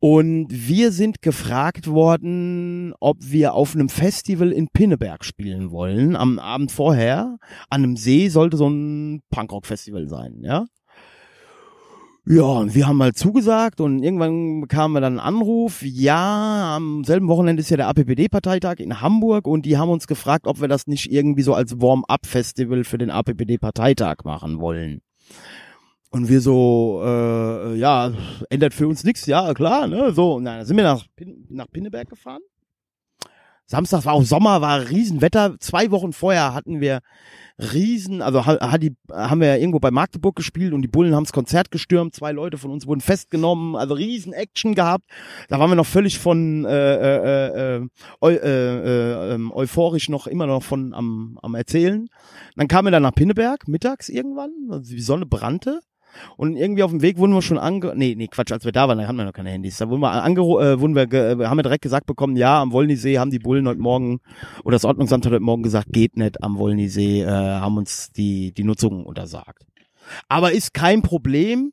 Und 0.01 0.49
wir 0.51 0.93
sind 0.93 1.23
gefragt 1.23 1.87
worden, 1.87 2.93
ob 3.01 3.17
wir 3.21 3.55
auf 3.55 3.75
einem 3.75 3.89
Festival 3.89 4.53
in 4.53 4.69
Pinneberg 4.69 5.25
spielen 5.25 5.71
wollen. 5.71 6.15
Am 6.15 6.39
Abend 6.39 6.73
vorher 6.73 7.39
an 7.71 7.83
einem 7.85 7.97
See 7.97 8.29
sollte 8.29 8.59
so 8.59 8.69
ein 8.69 9.23
Punkrock-Festival 9.31 10.09
sein, 10.09 10.41
ja. 10.43 10.67
Ja, 12.27 12.45
und 12.45 12.75
wir 12.75 12.87
haben 12.87 12.97
mal 12.97 13.13
zugesagt 13.13 13.83
und 13.83 14.03
irgendwann 14.03 14.63
bekamen 14.63 14.95
wir 14.95 15.03
dann 15.03 15.19
einen 15.19 15.37
Anruf. 15.37 15.83
Ja, 15.83 16.75
am 16.77 17.05
selben 17.05 17.29
Wochenende 17.29 17.61
ist 17.61 17.69
ja 17.69 17.77
der 17.77 17.89
APPD-Parteitag 17.89 18.77
in 18.79 19.03
Hamburg 19.03 19.47
und 19.47 19.67
die 19.67 19.77
haben 19.77 19.91
uns 19.91 20.07
gefragt, 20.07 20.47
ob 20.47 20.59
wir 20.59 20.69
das 20.69 20.87
nicht 20.87 21.13
irgendwie 21.13 21.43
so 21.43 21.53
als 21.53 21.83
Warm-up-Festival 21.83 22.85
für 22.85 22.97
den 22.97 23.11
APPD-Parteitag 23.11 24.25
machen 24.25 24.59
wollen. 24.59 25.03
Und 26.11 26.31
wir 26.31 26.41
so, 26.41 27.03
äh, 27.05 27.77
ja, 27.77 28.15
ändert 28.49 28.73
für 28.73 28.89
uns 28.89 29.05
nichts, 29.05 29.27
ja, 29.27 29.53
klar, 29.53 29.87
ne, 29.87 30.13
so. 30.15 30.37
Und 30.37 30.47
dann 30.47 30.65
sind 30.65 30.79
wir 30.79 30.85
nach, 30.85 31.05
Pin 31.17 31.45
nach 31.51 31.67
Pinneberg 31.71 32.09
gefahren. 32.09 32.41
Samstag 33.67 34.05
war 34.05 34.13
auch 34.13 34.23
Sommer, 34.25 34.61
war 34.61 34.91
Riesenwetter. 34.91 35.57
Zwei 35.59 35.91
Wochen 35.91 36.13
vorher 36.13 36.53
hatten 36.55 36.81
wir 36.81 37.01
Riesen, 37.59 38.21
also 38.21 38.45
ha- 38.47 38.73
hat 38.73 38.83
die, 38.83 38.97
haben 39.11 39.41
wir 39.41 39.59
irgendwo 39.59 39.79
bei 39.79 39.91
Magdeburg 39.91 40.37
gespielt 40.37 40.73
und 40.73 40.83
die 40.83 40.89
Bullen 40.89 41.15
haben's 41.15 41.33
Konzert 41.33 41.71
gestürmt. 41.71 42.15
Zwei 42.15 42.33
Leute 42.33 42.59
von 42.59 42.71
uns 42.71 42.87
wurden 42.87 43.01
festgenommen, 43.01 43.77
also 43.77 43.95
Riesen-Action 43.95 44.75
gehabt. 44.75 45.05
Da 45.49 45.59
waren 45.59 45.71
wir 45.71 45.77
noch 45.77 45.87
völlig 45.87 46.19
von 46.19 46.65
äh, 46.65 46.95
äh, 46.95 47.77
äh, 47.77 47.89
eu, 48.21 48.29
äh, 48.31 48.37
äh, 48.39 49.35
ähm, 49.35 49.53
euphorisch 49.53 50.09
noch 50.09 50.27
immer 50.27 50.47
noch 50.47 50.63
von 50.63 50.93
am, 50.93 51.39
am 51.43 51.55
erzählen. 51.55 52.09
Dann 52.57 52.69
kamen 52.69 52.87
wir 52.89 52.91
dann 52.93 53.03
nach 53.05 53.15
Pinneberg 53.15 53.69
mittags 53.69 54.09
irgendwann, 54.09 54.51
also 54.71 54.93
die 54.93 55.01
Sonne 55.01 55.27
brannte. 55.27 55.81
Und 56.37 56.57
irgendwie 56.57 56.83
auf 56.83 56.91
dem 56.91 57.03
Weg 57.03 57.19
wurden 57.19 57.33
wir 57.33 57.43
schon 57.43 57.59
ange... 57.59 57.93
Nee, 57.97 58.15
nee, 58.17 58.29
Quatsch, 58.29 58.53
als 58.53 58.65
wir 58.65 58.73
da 58.73 58.89
waren, 58.89 58.99
da 58.99 59.07
hatten 59.07 59.17
wir 59.17 59.25
noch 59.25 59.33
keine 59.33 59.51
Handys. 59.51 59.79
Da 59.79 59.89
wurden 59.89 60.01
wir, 60.01 60.11
ange 60.11 60.41
äh, 60.41 60.81
wurden 60.81 60.95
wir, 60.95 61.13
äh, 61.13 61.47
haben 61.47 61.59
wir 61.59 61.63
direkt 61.63 61.83
gesagt 61.83 62.07
bekommen, 62.07 62.37
ja, 62.37 62.61
am 62.61 62.73
Wollnisee 62.73 63.19
haben 63.19 63.31
die 63.31 63.39
Bullen 63.39 63.69
heute 63.69 63.81
Morgen, 63.81 64.21
oder 64.65 64.75
das 64.75 64.85
Ordnungsamt 64.85 65.27
hat 65.27 65.33
heute 65.33 65.43
Morgen 65.43 65.63
gesagt, 65.63 65.89
geht 65.91 66.17
nicht 66.17 66.43
am 66.43 66.59
Wollnisee, 66.59 67.23
äh, 67.23 67.27
haben 67.27 67.77
uns 67.77 68.11
die, 68.13 68.53
die 68.53 68.65
Nutzung 68.65 69.05
untersagt. 69.05 69.65
Aber 70.29 70.53
ist 70.53 70.75
kein 70.75 71.03
Problem. 71.03 71.73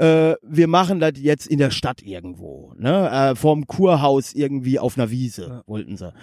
Äh, 0.00 0.36
wir 0.42 0.66
machen 0.66 0.98
das 0.98 1.12
jetzt 1.16 1.46
in 1.46 1.58
der 1.58 1.70
Stadt 1.70 2.00
irgendwo, 2.02 2.72
ne? 2.78 3.10
Äh, 3.10 3.34
vorm 3.34 3.66
Kurhaus 3.66 4.32
irgendwie 4.32 4.78
auf 4.78 4.96
einer 4.96 5.10
Wiese, 5.10 5.62
wollten 5.66 5.98
sie. 5.98 6.14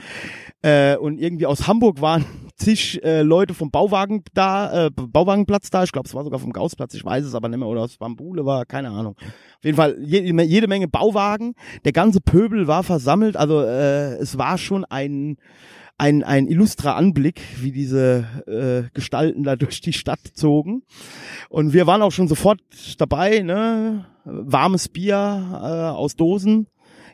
Äh, 0.64 0.98
und 0.98 1.20
irgendwie 1.20 1.46
aus 1.46 1.68
Hamburg 1.68 2.02
waren 2.02 2.26
zig 2.56 3.04
äh, 3.04 3.22
Leute 3.22 3.54
vom 3.54 3.70
Bauwagen 3.70 4.24
da, 4.34 4.88
äh, 4.88 4.90
Bauwagenplatz 4.90 5.70
da. 5.70 5.84
Ich 5.84 5.92
glaube, 5.92 6.08
es 6.08 6.16
war 6.16 6.24
sogar 6.24 6.40
vom 6.40 6.54
Gaußplatz, 6.54 6.96
ich 6.96 7.06
weiß 7.06 7.24
es 7.24 7.36
aber 7.36 7.50
nicht 7.50 7.60
mehr. 7.60 7.68
Oder 7.68 7.82
aus 7.82 7.98
Bambule 7.98 8.46
war, 8.46 8.66
keine 8.66 8.90
Ahnung. 8.90 9.16
Auf 9.20 9.64
jeden 9.64 9.78
Fall 9.78 9.96
jede, 10.02 10.42
jede 10.42 10.68
Menge 10.68 10.88
Bauwagen. 10.88 11.54
Der 11.86 11.92
ganze 11.92 12.20
Pöbel 12.20 12.66
war 12.66 12.82
versammelt. 12.82 13.38
Also 13.38 13.62
äh, 13.62 14.16
es 14.16 14.40
war 14.40 14.58
schon 14.58 14.86
ein 14.86 15.38
ein, 15.98 16.24
ein 16.24 16.48
illustrer 16.48 16.96
Anblick, 16.96 17.42
wie 17.60 17.72
diese 17.72 18.26
äh, 18.48 18.90
Gestalten 18.94 19.44
da 19.44 19.56
durch 19.58 19.82
die 19.82 19.94
Stadt 19.94 20.20
zogen. 20.34 20.84
Und 21.50 21.74
wir 21.74 21.88
waren 21.88 22.02
auch 22.02 22.12
schon 22.12 22.28
sofort 22.28 22.60
dabei, 22.98 23.40
ne? 23.40 24.06
Warmes 24.26 24.90
Bier 24.90 25.16
äh, 25.16 25.96
aus 25.96 26.16
Dosen. 26.16 26.68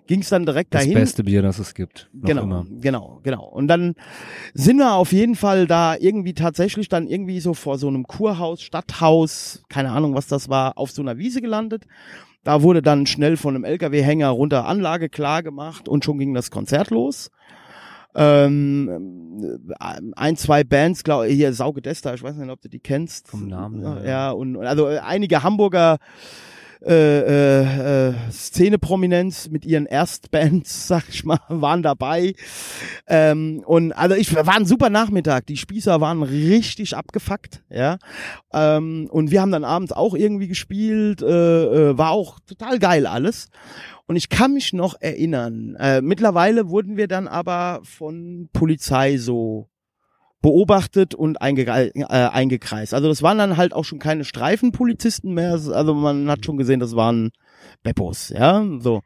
Ging 0.05 0.19
es 0.19 0.27
dann 0.27 0.45
direkt 0.45 0.73
Das 0.73 0.81
dahin. 0.81 0.95
beste 0.95 1.23
Bier, 1.23 1.41
das 1.41 1.59
es 1.59 1.73
gibt. 1.73 2.09
Noch 2.11 2.27
Genau, 2.27 2.43
Immer. 2.43 2.65
genau, 2.81 3.19
genau. 3.23 3.45
Und 3.45 3.69
dann 3.69 3.95
sind 4.53 4.77
wir 4.77 4.95
auf 4.95 5.13
jeden 5.13 5.35
Fall 5.35 5.65
da 5.65 5.95
irgendwie 5.97 6.33
tatsächlich 6.33 6.89
dann 6.89 7.07
irgendwie 7.07 7.39
so 7.39 7.53
vor 7.53 7.77
so 7.77 7.87
einem 7.87 8.03
Kurhaus, 8.05 8.61
Stadthaus, 8.61 9.63
keine 9.69 9.91
Ahnung, 9.91 10.13
was 10.13 10.27
das 10.27 10.49
war, 10.49 10.77
auf 10.77 10.91
so 10.91 11.01
einer 11.01 11.17
Wiese 11.17 11.39
gelandet. 11.41 11.85
Da 12.43 12.61
wurde 12.63 12.81
dann 12.81 13.05
schnell 13.05 13.37
von 13.37 13.55
einem 13.55 13.63
LKW-Hänger 13.63 14.27
runter 14.27 14.65
Anlage 14.65 15.07
klar 15.07 15.41
gemacht 15.41 15.87
und 15.87 16.03
schon 16.03 16.17
ging 16.17 16.33
das 16.33 16.51
Konzert 16.51 16.89
los. 16.89 17.31
Ähm, 18.15 19.71
ein, 20.15 20.37
zwei 20.37 20.63
Bands, 20.63 21.03
glaube 21.03 21.27
ich, 21.27 21.35
hier 21.35 21.53
Sauge 21.53 21.81
Desta, 21.81 22.13
ich 22.13 22.23
weiß 22.23 22.35
nicht, 22.35 22.49
ob 22.49 22.61
du 22.61 22.69
die 22.69 22.79
kennst. 22.79 23.27
Vom 23.27 23.47
Namen 23.47 23.81
Ja, 23.81 24.03
ja. 24.03 24.31
und 24.31 24.57
also 24.57 24.87
äh, 24.87 24.99
einige 24.99 25.43
Hamburger 25.43 25.97
äh, 26.85 27.19
äh, 27.61 28.09
äh, 28.09 28.13
Szene-Prominenz 28.29 29.49
mit 29.49 29.65
ihren 29.65 29.85
Erstbands, 29.85 30.87
sag 30.87 31.07
ich 31.07 31.23
mal, 31.23 31.39
waren 31.47 31.81
dabei. 31.81 32.35
Ähm, 33.07 33.63
und 33.65 33.93
also 33.93 34.15
ich 34.15 34.35
war 34.35 34.57
ein 34.57 34.65
super 34.65 34.89
Nachmittag. 34.89 35.45
Die 35.45 35.55
Spießer 35.55 36.01
waren 36.01 36.23
richtig 36.23 36.97
abgefuckt, 36.97 37.63
ja. 37.69 37.99
Ähm, 38.51 39.07
und 39.09 39.31
wir 39.31 39.41
haben 39.41 39.51
dann 39.51 39.63
abends 39.63 39.93
auch 39.93 40.13
irgendwie 40.13 40.49
gespielt. 40.49 41.21
Äh, 41.21 41.91
äh, 41.91 41.97
war 41.97 42.11
auch 42.11 42.39
total 42.45 42.79
geil 42.79 43.07
alles. 43.07 43.47
Und 44.05 44.15
ich 44.15 44.29
kann 44.29 44.53
mich 44.53 44.73
noch 44.73 44.95
erinnern. 44.99 45.75
Äh, 45.79 46.01
mittlerweile 46.01 46.69
wurden 46.69 46.97
wir 46.97 47.07
dann 47.07 47.27
aber 47.27 47.81
von 47.83 48.49
Polizei 48.51 49.17
so 49.17 49.69
beobachtet 50.41 51.15
und 51.15 51.41
einge 51.41 51.63
äh, 51.63 52.03
eingekreist. 52.03 52.93
Also 52.93 53.07
das 53.07 53.23
waren 53.23 53.37
dann 53.37 53.55
halt 53.55 53.73
auch 53.73 53.85
schon 53.85 53.99
keine 53.99 54.25
Streifenpolizisten 54.25 55.33
mehr. 55.33 55.53
Also 55.53 55.93
man 55.93 56.29
hat 56.29 56.45
schon 56.45 56.57
gesehen, 56.57 56.81
das 56.81 56.97
waren 56.97 57.31
Beppos, 57.81 58.29
ja, 58.29 58.63
so. 58.79 59.01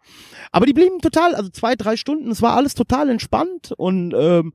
Aber 0.51 0.65
die 0.65 0.73
blieben 0.73 0.99
total, 0.99 1.35
also 1.35 1.49
zwei, 1.49 1.75
drei 1.75 1.95
Stunden, 1.95 2.31
es 2.31 2.41
war 2.41 2.55
alles 2.55 2.73
total 2.73 3.09
entspannt 3.09 3.71
und 3.77 4.15
ähm, 4.17 4.53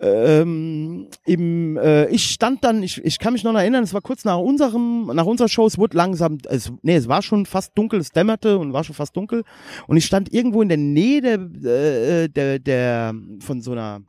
ähm, 0.00 1.08
im, 1.24 1.76
äh, 1.76 2.06
ich 2.08 2.30
stand 2.30 2.62
dann, 2.62 2.82
ich, 2.82 3.04
ich 3.04 3.18
kann 3.18 3.32
mich 3.32 3.42
noch 3.42 3.54
erinnern, 3.54 3.82
es 3.82 3.94
war 3.94 4.00
kurz 4.00 4.24
nach 4.24 4.38
unserem, 4.38 5.06
nach 5.06 5.26
unserer 5.26 5.48
Show, 5.48 5.66
es 5.66 5.76
wurde 5.76 5.96
langsam, 5.96 6.38
es, 6.48 6.72
nee, 6.82 6.94
es 6.94 7.08
war 7.08 7.20
schon 7.20 7.46
fast 7.46 7.76
dunkel, 7.76 7.98
es 7.98 8.12
dämmerte 8.12 8.58
und 8.58 8.72
war 8.72 8.84
schon 8.84 8.94
fast 8.94 9.16
dunkel 9.16 9.42
und 9.88 9.96
ich 9.96 10.06
stand 10.06 10.32
irgendwo 10.32 10.62
in 10.62 10.68
der 10.68 10.78
Nähe 10.78 11.20
der, 11.20 11.34
äh, 11.34 12.28
der, 12.28 12.58
der 12.60 13.14
von 13.40 13.60
so 13.60 13.72
einer 13.72 14.02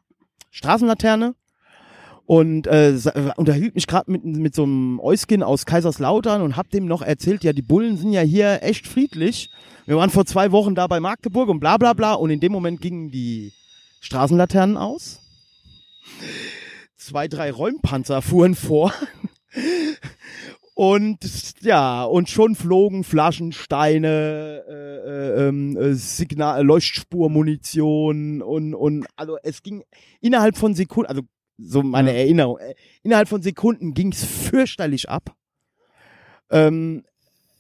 Straßenlaterne 0.52 1.34
und 2.26 2.68
äh, 2.68 2.96
unterhielt 3.38 3.74
mich 3.74 3.88
gerade 3.88 4.12
mit, 4.12 4.24
mit 4.24 4.54
so 4.54 4.64
einem 4.64 5.00
Euskin 5.00 5.42
aus 5.42 5.66
Kaiserslautern 5.66 6.44
und 6.44 6.56
hab 6.56 6.70
dem 6.70 6.86
noch 6.86 7.02
erzählt, 7.02 7.44
ja, 7.44 7.52
die 7.52 7.64
Bullen 7.64 7.98
sind 7.98 8.12
ja 8.12 8.22
hier 8.22 8.62
echt 8.62 8.86
friedlich. 8.86 9.50
Wir 9.88 9.98
waren 9.98 10.12
vor 10.12 10.28
zwei 10.28 10.52
Wochen 10.52 10.76
da 10.76 10.86
bei 10.86 11.00
Magdeburg 11.00 11.50
und 11.50 11.60
bla 11.60 11.78
bla 11.78 11.94
bla 11.94 12.14
und 12.14 12.30
in 12.30 12.40
dem 12.40 12.52
Moment 12.52 12.82
gingen 12.82 13.10
die 13.10 13.54
Straßenlaternen 14.02 14.78
aus. 14.78 15.22
Zwei, 16.96 17.28
drei 17.28 17.52
Räumpanzer 17.52 18.22
fuhren 18.22 18.56
vor. 18.56 18.94
Und 20.76 21.20
ja, 21.62 22.06
und 22.06 22.30
schon 22.30 22.56
flogen 22.56 23.04
Flaschen, 23.04 23.52
Steine, 23.52 24.64
äh, 24.66 25.10
äh, 25.10 25.48
ähm, 25.48 25.76
äh, 25.76 25.94
Signal, 25.94 26.64
Leuchtspurmunition 26.64 28.42
und, 28.42 28.74
und 28.74 29.06
also 29.18 29.38
es 29.44 29.62
ging 29.62 29.84
innerhalb 30.22 30.56
von 30.56 30.76
Sekunden, 30.76 31.10
also 31.10 31.24
so 31.58 31.84
meine 31.84 32.14
Erinnerung, 32.14 32.60
äh, 32.60 32.76
innerhalb 33.04 33.28
von 33.28 33.42
Sekunden 33.42 33.94
ging's 33.94 34.24
fürchterlich 34.24 35.10
ab. 35.10 35.36
Ähm, 36.50 37.04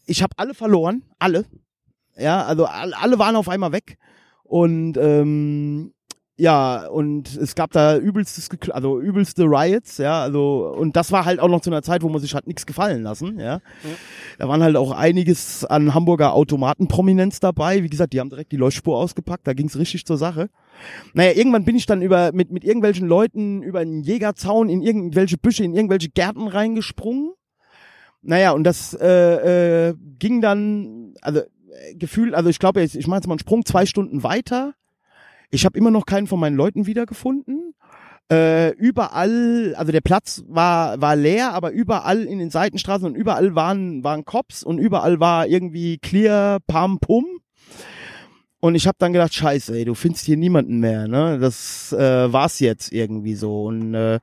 ich 0.05 0.23
habe 0.23 0.33
alle 0.37 0.53
verloren, 0.53 1.03
alle. 1.19 1.45
Ja, 2.15 2.45
also 2.45 2.67
alle, 2.67 2.97
alle 2.97 3.19
waren 3.19 3.35
auf 3.35 3.49
einmal 3.49 3.73
weg. 3.73 3.97
Und 4.43 4.95
ähm, 4.95 5.93
ja, 6.39 6.87
und 6.87 7.35
es 7.35 7.53
gab 7.53 7.71
da 7.71 7.97
übelstes, 7.97 8.49
also 8.69 8.97
übelste 9.01 9.43
Riots, 9.43 9.97
ja, 9.97 10.21
also 10.21 10.73
und 10.73 10.95
das 10.95 11.11
war 11.11 11.25
halt 11.25 11.41
auch 11.41 11.49
noch 11.49 11.59
zu 11.59 11.69
einer 11.69 11.81
Zeit, 11.81 12.01
wo 12.01 12.07
man 12.07 12.21
sich 12.21 12.33
hat 12.33 12.47
nichts 12.47 12.65
gefallen 12.65 13.03
lassen, 13.03 13.37
ja. 13.39 13.59
Da 14.37 14.47
waren 14.47 14.63
halt 14.63 14.77
auch 14.77 14.91
einiges 14.91 15.65
an 15.65 15.93
Hamburger 15.93 16.33
Automatenprominenz 16.33 17.41
dabei. 17.41 17.83
Wie 17.83 17.89
gesagt, 17.89 18.13
die 18.13 18.21
haben 18.21 18.29
direkt 18.29 18.53
die 18.53 18.57
Leuchtspur 18.57 18.97
ausgepackt, 18.97 19.47
da 19.47 19.53
ging's 19.53 19.77
richtig 19.77 20.05
zur 20.05 20.17
Sache. 20.17 20.49
Naja, 21.13 21.33
irgendwann 21.33 21.65
bin 21.65 21.75
ich 21.75 21.85
dann 21.85 22.01
über 22.01 22.31
mit 22.31 22.51
mit 22.51 22.63
irgendwelchen 22.63 23.05
Leuten 23.05 23.61
über 23.61 23.79
einen 23.79 24.03
Jägerzaun 24.03 24.69
in 24.69 24.81
irgendwelche 24.81 25.37
Büsche, 25.37 25.65
in 25.65 25.75
irgendwelche 25.75 26.07
Gärten 26.07 26.47
reingesprungen. 26.47 27.33
Naja, 28.21 28.51
und 28.51 28.63
das 28.63 28.93
äh, 28.93 29.89
äh, 29.89 29.95
ging 30.19 30.39
dann, 30.39 31.15
also 31.21 31.39
äh, 31.41 31.95
gefühlt, 31.95 32.33
also 32.33 32.49
ich 32.49 32.59
glaube, 32.59 32.81
ich, 32.81 32.97
ich 32.97 33.07
mache 33.07 33.17
jetzt 33.17 33.27
mal 33.27 33.33
einen 33.33 33.39
Sprung 33.39 33.65
zwei 33.65 33.85
Stunden 33.85 34.23
weiter. 34.23 34.73
Ich 35.51 35.65
habe 35.65 35.77
immer 35.77 35.91
noch 35.91 36.05
keinen 36.05 36.27
von 36.27 36.39
meinen 36.39 36.55
Leuten 36.55 36.85
wiedergefunden. 36.85 37.73
Äh, 38.31 38.73
überall, 38.75 39.73
also 39.75 39.91
der 39.91 40.01
Platz 40.01 40.43
war 40.47 41.01
war 41.01 41.15
leer, 41.15 41.53
aber 41.53 41.71
überall 41.71 42.25
in 42.25 42.37
den 42.37 42.51
Seitenstraßen 42.51 43.07
und 43.07 43.15
überall 43.15 43.55
waren 43.55 44.03
waren 44.03 44.23
Cops 44.23 44.63
und 44.63 44.77
überall 44.77 45.19
war 45.19 45.47
irgendwie 45.47 45.97
clear, 45.97 46.59
pam, 46.67 46.99
pum. 46.99 47.25
Und 48.61 48.75
ich 48.75 48.87
habe 48.87 48.97
dann 48.99 49.13
gedacht, 49.13 49.33
scheiße, 49.33 49.73
ey, 49.75 49.85
du 49.85 49.95
findest 49.95 50.25
hier 50.25 50.35
niemanden 50.35 50.79
mehr, 50.79 51.07
ne? 51.07 51.39
Das 51.39 51.93
äh, 51.93 52.31
war's 52.31 52.59
jetzt 52.59 52.91
irgendwie 52.91 53.35
so. 53.35 53.63
Und 53.63 53.93
äh, 53.95 54.19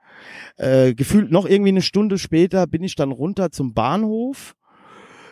äh, 0.59 0.95
gefühlt 0.95 1.31
noch 1.31 1.47
irgendwie 1.47 1.71
eine 1.71 1.83
Stunde 1.83 2.19
später 2.19 2.67
bin 2.67 2.85
ich 2.85 2.97
dann 2.97 3.13
runter 3.13 3.51
zum 3.51 3.73
Bahnhof. 3.73 4.55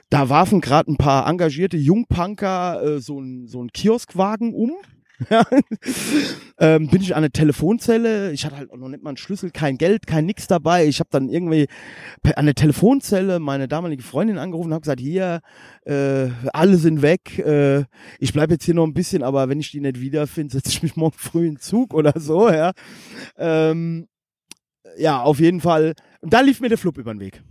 Da 0.09 0.31
warfen 0.31 0.61
gerade 0.61 0.91
ein 0.91 0.97
paar 0.97 1.29
engagierte 1.29 1.77
Jungpunker 1.77 2.83
äh, 2.83 3.01
so 3.01 3.21
ein 3.21 3.47
so 3.47 3.63
ein 3.63 3.71
Kioskwagen 3.73 4.55
um. 4.55 4.73
Ähm, 6.57 6.87
bin 6.87 7.03
ich 7.03 7.17
an 7.17 7.19
eine 7.19 7.33
Telefonzelle. 7.33 8.31
Ich 8.31 8.45
hatte 8.45 8.57
halt 8.57 8.71
auch 8.71 8.77
noch 8.77 8.89
nicht 8.89 9.03
mal 9.03 9.11
einen 9.11 9.17
Schlüssel, 9.17 9.51
kein 9.51 9.77
Geld, 9.77 10.07
kein 10.07 10.25
nix 10.25 10.47
dabei. 10.47 10.87
Ich 10.87 11.01
habe 11.01 11.11
dann 11.11 11.29
irgendwie 11.29 11.67
an 12.37 12.47
der 12.47 12.55
Telefonzelle 12.55 13.41
meine 13.41 13.67
damalige 13.67 14.05
Freundin 14.05 14.39
angerufen 14.39 14.69
und 14.69 14.75
habe 14.75 14.83
gesagt, 14.83 15.01
hier, 15.01 15.41
äh, 15.85 16.29
alle 16.53 16.77
sind 16.77 17.03
weg. 17.03 17.41
Äh, 17.41 17.87
ich 18.21 18.33
bleib 18.33 18.53
jetzt 18.53 18.65
hier 18.65 18.75
noch 18.75 18.87
ein 18.87 18.95
bisschen, 18.95 19.25
aber 19.25 19.49
wenn 19.49 19.59
ich 19.59 19.73
die 19.73 19.81
nicht 19.81 20.01
wiederfinde, 20.01 20.53
setze 20.53 20.69
ich 20.71 20.83
mich 20.85 20.95
morgen 20.95 21.19
früh 21.19 21.47
in 21.47 21.55
den 21.55 21.61
Zug 21.61 21.93
oder 21.93 22.13
so. 22.21 22.49
Ja, 22.49 22.73
ähm, 23.37 24.07
ja 24.97 25.23
auf 25.23 25.41
jeden 25.41 25.61
Fall. 25.61 25.95
Und 26.21 26.33
da 26.33 26.41
lief 26.41 26.61
mir 26.61 26.69
der 26.69 26.79
Flup 26.79 26.99
über 26.99 27.13
den 27.13 27.21
Weg. 27.21 27.43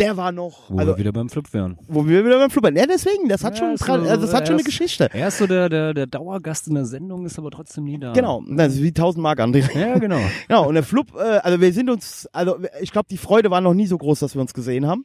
Der 0.00 0.16
war 0.16 0.32
noch, 0.32 0.70
Wo 0.70 0.78
also 0.78 0.92
wir 0.92 0.98
wieder 0.98 1.12
beim 1.12 1.28
Flip 1.28 1.52
wären. 1.52 1.78
wo 1.86 2.06
wir 2.08 2.24
wieder 2.24 2.38
beim 2.38 2.50
Flip 2.50 2.64
waren. 2.64 2.74
Ja, 2.76 2.86
deswegen, 2.86 3.28
das 3.28 3.44
hat 3.44 3.58
Ja, 3.60 3.76
schon, 3.76 3.76
so- 3.76 3.92
also 4.08 4.22
das 4.26 4.34
hat 4.34 4.46
schon 4.46 4.54
eine 4.56 4.64
Geschichte. 4.64 5.08
Er 5.12 5.28
ist 5.28 5.38
so 5.38 5.46
der, 5.46 5.68
der, 5.68 5.94
der 5.94 6.06
Dauergast 6.06 6.66
in 6.68 6.74
der 6.74 6.86
Sendung, 6.86 7.26
ist 7.26 7.38
aber 7.38 7.50
trotzdem 7.50 7.84
nie 7.84 7.98
da. 7.98 8.12
Genau, 8.12 8.42
das 8.48 8.74
ist 8.74 8.82
wie 8.82 8.88
1000 8.88 9.22
Mark, 9.22 9.38
André. 9.40 9.78
Ja, 9.78 9.98
genau. 9.98 10.18
Genau, 10.48 10.66
und 10.68 10.74
der 10.74 10.82
Flup, 10.84 11.14
äh, 11.14 11.18
also 11.42 11.60
wir 11.60 11.72
sind 11.72 11.90
uns, 11.90 12.26
also 12.32 12.56
ich 12.80 12.90
glaube, 12.92 13.08
die 13.10 13.18
Freude 13.18 13.50
war 13.50 13.60
noch 13.60 13.74
nie 13.74 13.86
so 13.86 13.98
groß, 13.98 14.20
dass 14.20 14.34
wir 14.34 14.40
uns 14.40 14.54
gesehen 14.54 14.86
haben. 14.86 15.04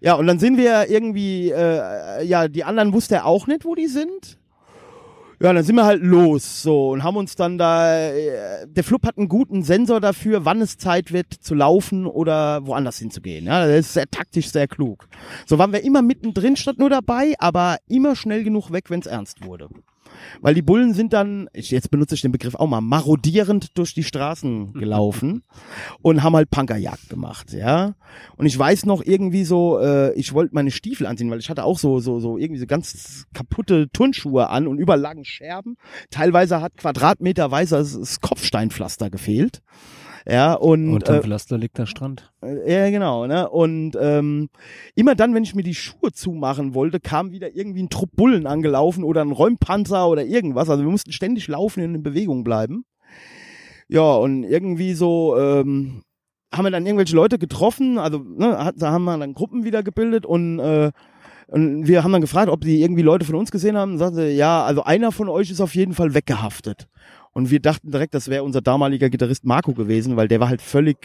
Ja, 0.00 0.14
und 0.14 0.26
dann 0.26 0.38
sind 0.38 0.58
wir 0.58 0.90
irgendwie, 0.90 1.50
äh, 1.50 2.24
ja, 2.24 2.48
die 2.48 2.64
anderen 2.64 2.92
wusste 2.92 3.14
er 3.14 3.26
auch 3.26 3.46
nicht, 3.46 3.64
wo 3.64 3.74
die 3.74 3.86
sind. 3.86 4.38
Ja, 5.44 5.52
dann 5.52 5.62
sind 5.62 5.76
wir 5.76 5.84
halt 5.84 6.02
los, 6.02 6.62
so, 6.62 6.92
und 6.92 7.02
haben 7.02 7.18
uns 7.18 7.36
dann 7.36 7.58
da, 7.58 8.08
äh, 8.08 8.66
der 8.66 8.82
Flup 8.82 9.04
hat 9.04 9.18
einen 9.18 9.28
guten 9.28 9.62
Sensor 9.62 10.00
dafür, 10.00 10.46
wann 10.46 10.62
es 10.62 10.78
Zeit 10.78 11.12
wird 11.12 11.34
zu 11.34 11.54
laufen 11.54 12.06
oder 12.06 12.66
woanders 12.66 12.96
hinzugehen. 12.96 13.44
Ja, 13.44 13.66
das 13.66 13.80
ist 13.80 13.92
sehr 13.92 14.10
taktisch, 14.10 14.50
sehr 14.50 14.66
klug. 14.66 15.06
So 15.44 15.58
waren 15.58 15.70
wir 15.74 15.84
immer 15.84 16.00
mittendrin, 16.00 16.56
statt 16.56 16.78
nur 16.78 16.88
dabei, 16.88 17.34
aber 17.40 17.76
immer 17.88 18.16
schnell 18.16 18.42
genug 18.42 18.72
weg, 18.72 18.88
wenn 18.88 19.00
es 19.00 19.06
ernst 19.06 19.44
wurde. 19.44 19.68
Weil 20.40 20.54
die 20.54 20.62
Bullen 20.62 20.94
sind 20.94 21.12
dann, 21.12 21.48
ich, 21.52 21.70
jetzt 21.70 21.90
benutze 21.90 22.14
ich 22.14 22.20
den 22.20 22.32
Begriff 22.32 22.54
auch 22.54 22.66
mal, 22.66 22.80
marodierend 22.80 23.76
durch 23.78 23.94
die 23.94 24.02
Straßen 24.02 24.72
gelaufen 24.74 25.42
und 26.02 26.22
haben 26.22 26.36
halt 26.36 26.50
Punkerjagd 26.50 27.08
gemacht, 27.08 27.52
ja. 27.52 27.94
Und 28.36 28.46
ich 28.46 28.58
weiß 28.58 28.86
noch 28.86 29.02
irgendwie 29.04 29.44
so, 29.44 29.78
äh, 29.78 30.12
ich 30.14 30.32
wollte 30.32 30.54
meine 30.54 30.70
Stiefel 30.70 31.06
anziehen, 31.06 31.30
weil 31.30 31.40
ich 31.40 31.50
hatte 31.50 31.64
auch 31.64 31.78
so, 31.78 32.00
so, 32.00 32.20
so 32.20 32.38
irgendwie 32.38 32.60
so 32.60 32.66
ganz 32.66 33.26
kaputte 33.32 33.88
Turnschuhe 33.92 34.48
an 34.50 34.66
und 34.66 34.78
überall 34.78 35.00
lagen 35.00 35.24
Scherben. 35.24 35.76
Teilweise 36.10 36.60
hat 36.60 36.76
quadratmeterweise 36.76 37.76
das 37.76 38.20
Kopfsteinpflaster 38.20 39.10
gefehlt. 39.10 39.62
Ja, 40.26 40.54
und, 40.54 40.94
Unterm 40.94 41.16
äh, 41.16 41.22
Pflaster 41.22 41.58
liegt 41.58 41.76
der 41.76 41.86
Strand. 41.86 42.32
Ja, 42.42 42.88
genau, 42.88 43.26
ne? 43.26 43.48
Und 43.48 43.92
ähm, 44.00 44.48
immer 44.94 45.14
dann, 45.14 45.34
wenn 45.34 45.42
ich 45.42 45.54
mir 45.54 45.62
die 45.62 45.74
Schuhe 45.74 46.12
zumachen 46.12 46.74
wollte, 46.74 46.98
kam 46.98 47.30
wieder 47.30 47.54
irgendwie 47.54 47.82
ein 47.82 47.90
Trupp 47.90 48.16
Bullen 48.16 48.46
angelaufen 48.46 49.04
oder 49.04 49.20
ein 49.22 49.32
Räumpanzer 49.32 50.08
oder 50.08 50.24
irgendwas. 50.24 50.70
Also 50.70 50.82
wir 50.82 50.90
mussten 50.90 51.12
ständig 51.12 51.46
laufen 51.48 51.84
und 51.84 51.94
in 51.94 52.02
Bewegung 52.02 52.42
bleiben. 52.42 52.86
Ja, 53.88 54.14
und 54.14 54.44
irgendwie 54.44 54.94
so 54.94 55.36
ähm, 55.38 56.02
haben 56.54 56.64
wir 56.64 56.70
dann 56.70 56.86
irgendwelche 56.86 57.16
Leute 57.16 57.38
getroffen, 57.38 57.98
also 57.98 58.18
ne, 58.18 58.64
hat, 58.64 58.76
da 58.78 58.92
haben 58.92 59.04
wir 59.04 59.18
dann 59.18 59.34
Gruppen 59.34 59.64
wieder 59.64 59.82
gebildet 59.82 60.24
und 60.24 60.58
äh, 60.58 60.90
und 61.54 61.86
wir 61.86 62.02
haben 62.02 62.10
dann 62.10 62.20
gefragt, 62.20 62.48
ob 62.50 62.62
die 62.62 62.82
irgendwie 62.82 63.02
Leute 63.02 63.24
von 63.24 63.36
uns 63.36 63.52
gesehen 63.52 63.76
haben. 63.76 63.92
Und 63.92 63.98
sagte, 63.98 64.28
ja, 64.28 64.64
also 64.64 64.82
einer 64.82 65.12
von 65.12 65.28
euch 65.28 65.52
ist 65.52 65.60
auf 65.60 65.76
jeden 65.76 65.94
Fall 65.94 66.12
weggehaftet. 66.12 66.88
Und 67.32 67.52
wir 67.52 67.60
dachten 67.60 67.92
direkt, 67.92 68.12
das 68.12 68.26
wäre 68.26 68.42
unser 68.42 68.60
damaliger 68.60 69.08
Gitarrist 69.08 69.44
Marco 69.44 69.72
gewesen, 69.72 70.16
weil 70.16 70.26
der 70.26 70.40
war 70.40 70.48
halt 70.48 70.60
völlig, 70.60 70.96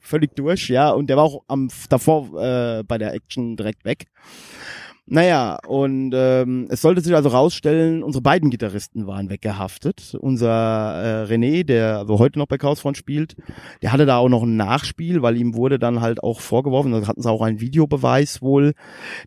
völlig 0.00 0.36
durch, 0.36 0.68
ja. 0.68 0.90
Und 0.90 1.08
der 1.08 1.16
war 1.16 1.24
auch 1.24 1.44
am 1.48 1.70
davor 1.88 2.28
äh, 2.38 2.82
bei 2.82 2.98
der 2.98 3.14
Action 3.14 3.56
direkt 3.56 3.86
weg. 3.86 4.04
Naja, 5.06 5.58
und 5.66 6.12
ähm, 6.14 6.66
es 6.70 6.80
sollte 6.80 7.02
sich 7.02 7.14
also 7.14 7.28
rausstellen, 7.28 8.02
unsere 8.02 8.22
beiden 8.22 8.48
Gitarristen 8.48 9.06
waren 9.06 9.28
weggehaftet. 9.28 10.16
Unser 10.18 10.48
äh, 10.48 11.26
René, 11.30 11.62
der 11.62 11.98
also 11.98 12.18
heute 12.18 12.38
noch 12.38 12.46
bei 12.46 12.56
Chaosfront 12.56 12.96
spielt, 12.96 13.36
der 13.82 13.92
hatte 13.92 14.06
da 14.06 14.16
auch 14.16 14.30
noch 14.30 14.44
ein 14.44 14.56
Nachspiel, 14.56 15.20
weil 15.20 15.36
ihm 15.36 15.54
wurde 15.54 15.78
dann 15.78 16.00
halt 16.00 16.22
auch 16.22 16.40
vorgeworfen, 16.40 16.92
da 16.92 17.06
hatten 17.06 17.20
sie 17.20 17.30
auch 17.30 17.42
einen 17.42 17.60
Videobeweis 17.60 18.40
wohl, 18.40 18.72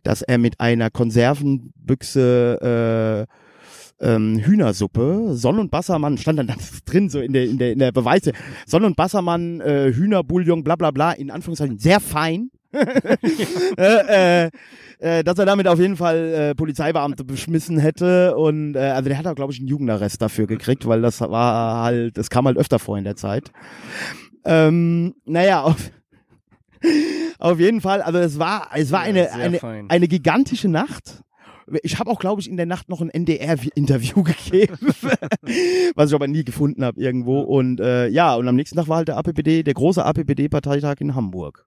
dass 0.01 0.23
er 0.23 0.39
mit 0.39 0.59
einer 0.59 0.89
Konservenbüchse 0.89 3.27
äh, 3.27 3.31
ähm, 3.99 4.39
Hühnersuppe, 4.39 5.35
Sonn 5.35 5.59
und 5.59 5.69
Bassermann, 5.69 6.17
stand 6.17 6.39
dann 6.39 6.47
das 6.57 6.83
drin, 6.85 7.09
so 7.09 7.19
in 7.19 7.33
der, 7.33 7.45
in 7.45 7.59
der, 7.59 7.73
in 7.73 7.79
der 7.79 7.91
Beweise, 7.91 8.31
Sonn 8.65 8.83
und 8.83 8.95
Bassermann, 8.95 9.61
äh, 9.61 9.93
Hühnerbouillon, 9.93 10.63
bla 10.63 10.75
bla 10.75 10.89
bla, 10.89 11.11
in 11.11 11.29
Anführungszeichen 11.29 11.77
sehr 11.77 11.99
fein. 11.99 12.49
äh, 13.77 14.45
äh, 14.45 14.49
äh, 14.99 15.23
dass 15.23 15.37
er 15.37 15.45
damit 15.45 15.67
auf 15.67 15.79
jeden 15.79 15.95
Fall 15.97 16.17
äh, 16.33 16.55
Polizeibeamte 16.55 17.23
beschmissen 17.23 17.77
hätte 17.77 18.35
und 18.35 18.75
äh, 18.75 18.79
also 18.79 19.09
der 19.09 19.17
hat 19.17 19.27
auch 19.27 19.35
glaube 19.35 19.53
ich 19.53 19.59
einen 19.59 19.67
Jugendarrest 19.67 20.21
dafür 20.21 20.47
gekriegt, 20.47 20.87
weil 20.87 21.01
das 21.01 21.21
war 21.21 21.83
halt, 21.83 22.17
das 22.17 22.29
kam 22.29 22.45
halt 22.45 22.57
öfter 22.57 22.79
vor 22.79 22.97
in 22.97 23.03
der 23.03 23.15
Zeit. 23.15 23.51
Ähm, 24.45 25.13
naja, 25.25 25.61
auf, 25.63 25.91
auf 27.39 27.59
jeden 27.59 27.81
Fall, 27.81 28.01
also 28.01 28.19
es 28.19 28.39
war, 28.39 28.69
es 28.73 28.91
war 28.91 29.01
Ja, 29.01 29.05
eine, 29.07 29.31
eine, 29.33 29.59
fein. 29.59 29.89
eine 29.89 30.07
gigantische 30.07 30.69
Nacht. 30.69 31.21
Ich 31.83 31.99
habe 31.99 32.09
auch, 32.09 32.19
glaube 32.19 32.39
ich, 32.39 32.49
in 32.49 32.55
der 32.55 32.65
Nacht 32.65 32.87
noch 32.87 33.01
ein 33.01 33.09
NDR-Interview 33.09 34.23
gegeben, 34.23 34.77
was 35.95 36.09
ich 36.09 36.15
aber 36.15 36.27
nie 36.27 36.45
gefunden 36.45 36.85
habe 36.85 36.99
irgendwo. 37.01 37.41
Und 37.41 37.81
äh, 37.81 38.07
ja, 38.07 38.35
und 38.35 38.47
am 38.47 38.55
nächsten 38.55 38.77
Tag 38.77 38.87
war 38.87 38.97
halt 38.97 39.09
der 39.09 39.17
APPD, 39.17 39.63
der 39.63 39.73
große 39.73 40.03
APPD-Parteitag 40.03 40.95
in 41.01 41.13
Hamburg. 41.13 41.65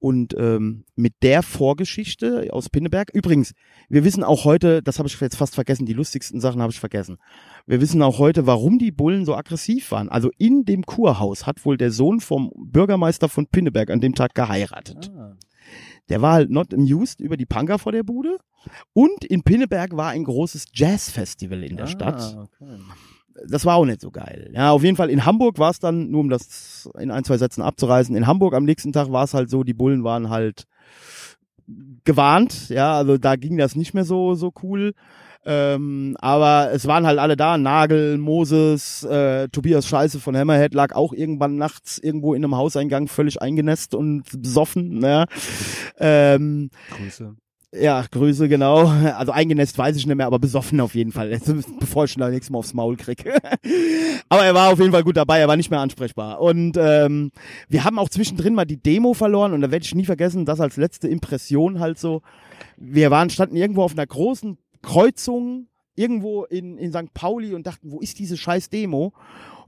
Und 0.00 0.34
ähm, 0.38 0.84
mit 0.96 1.12
der 1.22 1.42
Vorgeschichte 1.42 2.48
aus 2.52 2.70
Pinneberg, 2.70 3.10
übrigens, 3.12 3.52
wir 3.90 4.02
wissen 4.02 4.24
auch 4.24 4.44
heute, 4.44 4.82
das 4.82 4.98
habe 4.98 5.08
ich 5.08 5.20
jetzt 5.20 5.36
fast 5.36 5.54
vergessen, 5.54 5.84
die 5.84 5.92
lustigsten 5.92 6.40
Sachen 6.40 6.62
habe 6.62 6.72
ich 6.72 6.80
vergessen. 6.80 7.18
Wir 7.66 7.82
wissen 7.82 8.00
auch 8.00 8.18
heute, 8.18 8.46
warum 8.46 8.78
die 8.78 8.92
Bullen 8.92 9.26
so 9.26 9.36
aggressiv 9.36 9.90
waren. 9.92 10.08
Also 10.08 10.30
in 10.38 10.64
dem 10.64 10.86
Kurhaus 10.86 11.46
hat 11.46 11.66
wohl 11.66 11.76
der 11.76 11.90
Sohn 11.90 12.20
vom 12.20 12.50
Bürgermeister 12.56 13.28
von 13.28 13.46
Pinneberg 13.46 13.90
an 13.90 14.00
dem 14.00 14.14
Tag 14.14 14.34
geheiratet. 14.34 15.12
Ah. 15.14 15.36
Der 16.08 16.22
war 16.22 16.32
halt 16.32 16.50
not 16.50 16.72
amused 16.72 17.20
über 17.20 17.36
die 17.36 17.46
Punker 17.46 17.78
vor 17.78 17.92
der 17.92 18.02
Bude. 18.02 18.38
Und 18.94 19.24
in 19.24 19.42
Pinneberg 19.42 19.96
war 19.96 20.10
ein 20.10 20.24
großes 20.24 20.66
Jazzfestival 20.72 21.62
in 21.62 21.76
der 21.76 21.86
Stadt. 21.86 22.20
Ah, 22.20 22.42
okay. 22.42 22.78
Das 23.46 23.64
war 23.64 23.76
auch 23.76 23.84
nicht 23.84 24.00
so 24.00 24.10
geil. 24.10 24.50
Ja, 24.54 24.70
auf 24.72 24.82
jeden 24.82 24.96
Fall 24.96 25.10
in 25.10 25.24
Hamburg 25.24 25.58
war 25.58 25.70
es 25.70 25.78
dann, 25.78 26.10
nur 26.10 26.20
um 26.20 26.28
das 26.28 26.90
in 26.98 27.10
ein, 27.10 27.24
zwei 27.24 27.38
Sätzen 27.38 27.62
abzureißen, 27.62 28.14
in 28.14 28.26
Hamburg 28.26 28.54
am 28.54 28.64
nächsten 28.64 28.92
Tag 28.92 29.10
war 29.12 29.24
es 29.24 29.34
halt 29.34 29.50
so, 29.50 29.62
die 29.62 29.74
Bullen 29.74 30.04
waren 30.04 30.30
halt 30.30 30.64
gewarnt, 32.04 32.68
ja, 32.68 32.94
also 32.94 33.16
da 33.18 33.36
ging 33.36 33.56
das 33.56 33.76
nicht 33.76 33.94
mehr 33.94 34.04
so, 34.04 34.34
so 34.34 34.52
cool. 34.62 34.92
Ähm, 35.46 36.16
aber 36.20 36.70
es 36.72 36.86
waren 36.86 37.06
halt 37.06 37.18
alle 37.18 37.36
da, 37.36 37.56
Nagel, 37.56 38.18
Moses, 38.18 39.04
äh, 39.04 39.48
Tobias 39.48 39.86
Scheiße 39.86 40.20
von 40.20 40.36
Hammerhead 40.36 40.74
lag 40.74 40.94
auch 40.94 41.14
irgendwann 41.14 41.56
nachts 41.56 41.98
irgendwo 41.98 42.34
in 42.34 42.44
einem 42.44 42.56
Hauseingang 42.56 43.08
völlig 43.08 43.40
eingenässt 43.40 43.94
und 43.94 44.24
besoffen. 44.42 45.00
Ja. 45.02 45.24
Ähm, 45.98 46.70
Grüße. 46.90 47.36
Ja, 47.72 48.04
Grüße, 48.10 48.48
genau. 48.48 48.86
Also 48.88 49.30
eingenässt 49.30 49.78
weiß 49.78 49.96
ich 49.96 50.04
nicht 50.04 50.16
mehr, 50.16 50.26
aber 50.26 50.40
besoffen 50.40 50.80
auf 50.80 50.96
jeden 50.96 51.12
Fall. 51.12 51.38
Bevor 51.78 52.04
ich 52.04 52.10
schon 52.10 52.20
das 52.20 52.32
nächste 52.32 52.52
Mal 52.52 52.58
aufs 52.58 52.74
Maul 52.74 52.96
krieg. 52.96 53.24
aber 54.28 54.44
er 54.44 54.54
war 54.54 54.72
auf 54.72 54.80
jeden 54.80 54.90
Fall 54.90 55.04
gut 55.04 55.16
dabei, 55.16 55.38
er 55.38 55.46
war 55.46 55.56
nicht 55.56 55.70
mehr 55.70 55.78
ansprechbar. 55.78 56.40
Und 56.40 56.76
ähm, 56.76 57.30
wir 57.68 57.84
haben 57.84 58.00
auch 58.00 58.08
zwischendrin 58.08 58.54
mal 58.54 58.64
die 58.64 58.82
Demo 58.82 59.14
verloren 59.14 59.52
und 59.52 59.60
da 59.60 59.70
werde 59.70 59.84
ich 59.84 59.94
nie 59.94 60.04
vergessen, 60.04 60.46
das 60.46 60.60
als 60.60 60.76
letzte 60.76 61.06
Impression 61.06 61.78
halt 61.78 61.98
so. 61.98 62.22
Wir 62.76 63.12
waren, 63.12 63.30
standen 63.30 63.54
irgendwo 63.56 63.82
auf 63.82 63.92
einer 63.92 64.06
großen 64.06 64.58
Kreuzung, 64.82 65.68
irgendwo 65.94 66.44
in, 66.44 66.76
in 66.76 66.92
St. 66.92 67.14
Pauli 67.14 67.54
und 67.54 67.68
dachten, 67.68 67.92
wo 67.92 68.00
ist 68.00 68.18
diese 68.18 68.36
scheiß 68.36 68.70
Demo? 68.70 69.12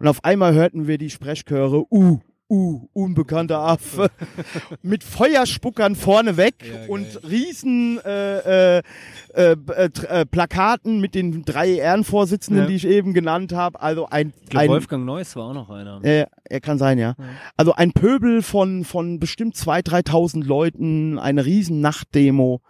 Und 0.00 0.08
auf 0.08 0.24
einmal 0.24 0.54
hörten 0.54 0.88
wir 0.88 0.98
die 0.98 1.10
Sprechchöre, 1.10 1.84
uh, 1.88 2.18
uh, 2.52 2.86
unbekannter 2.92 3.60
Affe, 3.60 4.10
mit 4.82 5.02
Feuerspuckern 5.04 5.96
vorne 5.96 6.36
weg 6.36 6.54
und 6.88 7.06
riesen 7.28 7.98
äh, 8.04 8.78
äh, 8.78 8.82
äh, 9.34 9.56
äh, 9.74 9.88
äh, 10.08 10.26
Plakaten 10.26 11.00
mit 11.00 11.14
den 11.14 11.44
drei 11.44 11.70
Ehrenvorsitzenden, 11.76 12.64
Ja. 12.64 12.68
die 12.68 12.74
ich 12.76 12.86
eben 12.86 13.14
genannt 13.14 13.54
habe. 13.54 13.80
Also 13.80 14.06
ein, 14.10 14.34
ein 14.54 14.68
Wolfgang 14.68 15.06
Neuss 15.06 15.34
war 15.34 15.44
auch 15.48 15.54
noch 15.54 15.70
einer. 15.70 16.04
äh, 16.04 16.26
er 16.44 16.60
kann 16.60 16.76
sein, 16.76 16.98
ja. 16.98 17.14
Also 17.56 17.72
ein 17.72 17.92
Pöbel 17.92 18.42
von, 18.42 18.84
von 18.84 19.18
bestimmt 19.18 19.54
2.000, 19.56 20.06
3.000 20.10 20.44
Leuten, 20.44 21.18
eine 21.18 21.46
riesen 21.46 21.80
Nachtdemo. 21.80 22.60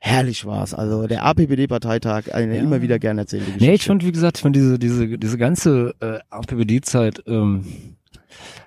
Herrlich 0.00 0.44
war's. 0.44 0.74
Also 0.74 1.06
der 1.06 1.24
APPD-Parteitag, 1.24 2.34
eine 2.34 2.56
Ja. 2.56 2.62
immer 2.62 2.82
wieder 2.82 2.98
gern 2.98 3.16
erzählte 3.16 3.46
Geschichte. 3.46 3.64
Nee, 3.66 3.74
ich 3.74 3.84
fand, 3.84 4.04
wie 4.04 4.12
gesagt, 4.12 4.36
ich 4.38 4.42
fand 4.42 4.54
diese, 4.56 4.78
diese, 4.78 5.16
diese 5.18 5.38
ganze 5.38 5.94
äh, 6.00 6.18
APBD-Zeit 6.28 7.22
ähm, 7.26 7.64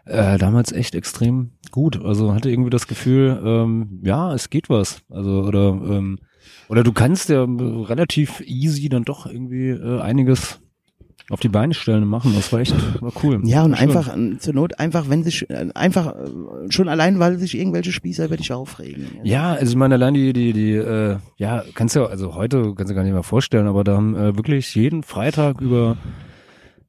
äh, 0.06 0.38
damals 0.38 0.72
echt 0.72 0.96
extrem 0.96 1.52
gut. 1.72 2.04
Also 2.04 2.34
hatte 2.34 2.50
irgendwie 2.50 2.70
das 2.70 2.88
Gefühl, 2.88 3.42
ähm, 3.44 4.02
ja, 4.04 4.34
es 4.34 4.50
geht 4.50 4.70
was. 4.70 5.02
Also 5.10 5.44
oder 5.44 5.70
ähm, 5.70 6.20
oder 6.68 6.84
du 6.84 6.92
kannst 6.92 7.30
ja 7.30 7.44
relativ 7.44 8.42
easy 8.46 8.90
dann 8.90 9.04
doch 9.04 9.26
irgendwie 9.26 9.70
äh, 9.70 10.02
einiges 10.02 10.60
auf 11.30 11.40
die 11.40 11.50
Beine 11.50 11.74
stellen 11.74 12.04
und 12.04 12.10
machen. 12.10 12.34
Das 12.36 12.52
war 12.52 12.60
echt 12.60 12.76
war 13.02 13.14
cool. 13.24 13.40
Ja, 13.44 13.64
und 13.64 13.78
schön. 13.78 13.90
einfach, 13.90 14.16
äh, 14.16 14.38
zur 14.40 14.54
Not, 14.54 14.80
einfach, 14.80 15.10
wenn 15.10 15.24
sich, 15.24 15.50
äh, 15.50 15.70
einfach, 15.74 16.16
äh, 16.16 16.70
schon 16.70 16.90
allein, 16.90 17.20
weil 17.20 17.38
sich 17.38 17.58
irgendwelche 17.58 17.94
Spießer 17.94 18.26
über 18.26 18.38
dich 18.38 18.52
aufregen. 18.52 19.08
Ja, 19.24 19.54
also 19.54 19.72
ich 19.72 19.78
meine, 19.78 19.96
allein 19.96 20.14
die, 20.14 20.34
die, 20.34 20.52
die, 20.52 20.74
äh, 20.74 21.18
ja, 21.38 21.64
kannst 21.76 21.96
ja, 21.96 22.06
also 22.06 22.36
heute 22.36 22.74
kannst 22.76 22.92
du 22.92 22.96
gar 22.96 23.04
nicht 23.04 23.14
mehr 23.14 23.24
vorstellen, 23.24 23.68
aber 23.68 23.84
da 23.84 23.96
haben 23.96 24.16
äh, 24.16 24.36
wirklich 24.36 24.76
jeden 24.76 25.04
Freitag 25.04 25.62
über 25.62 25.98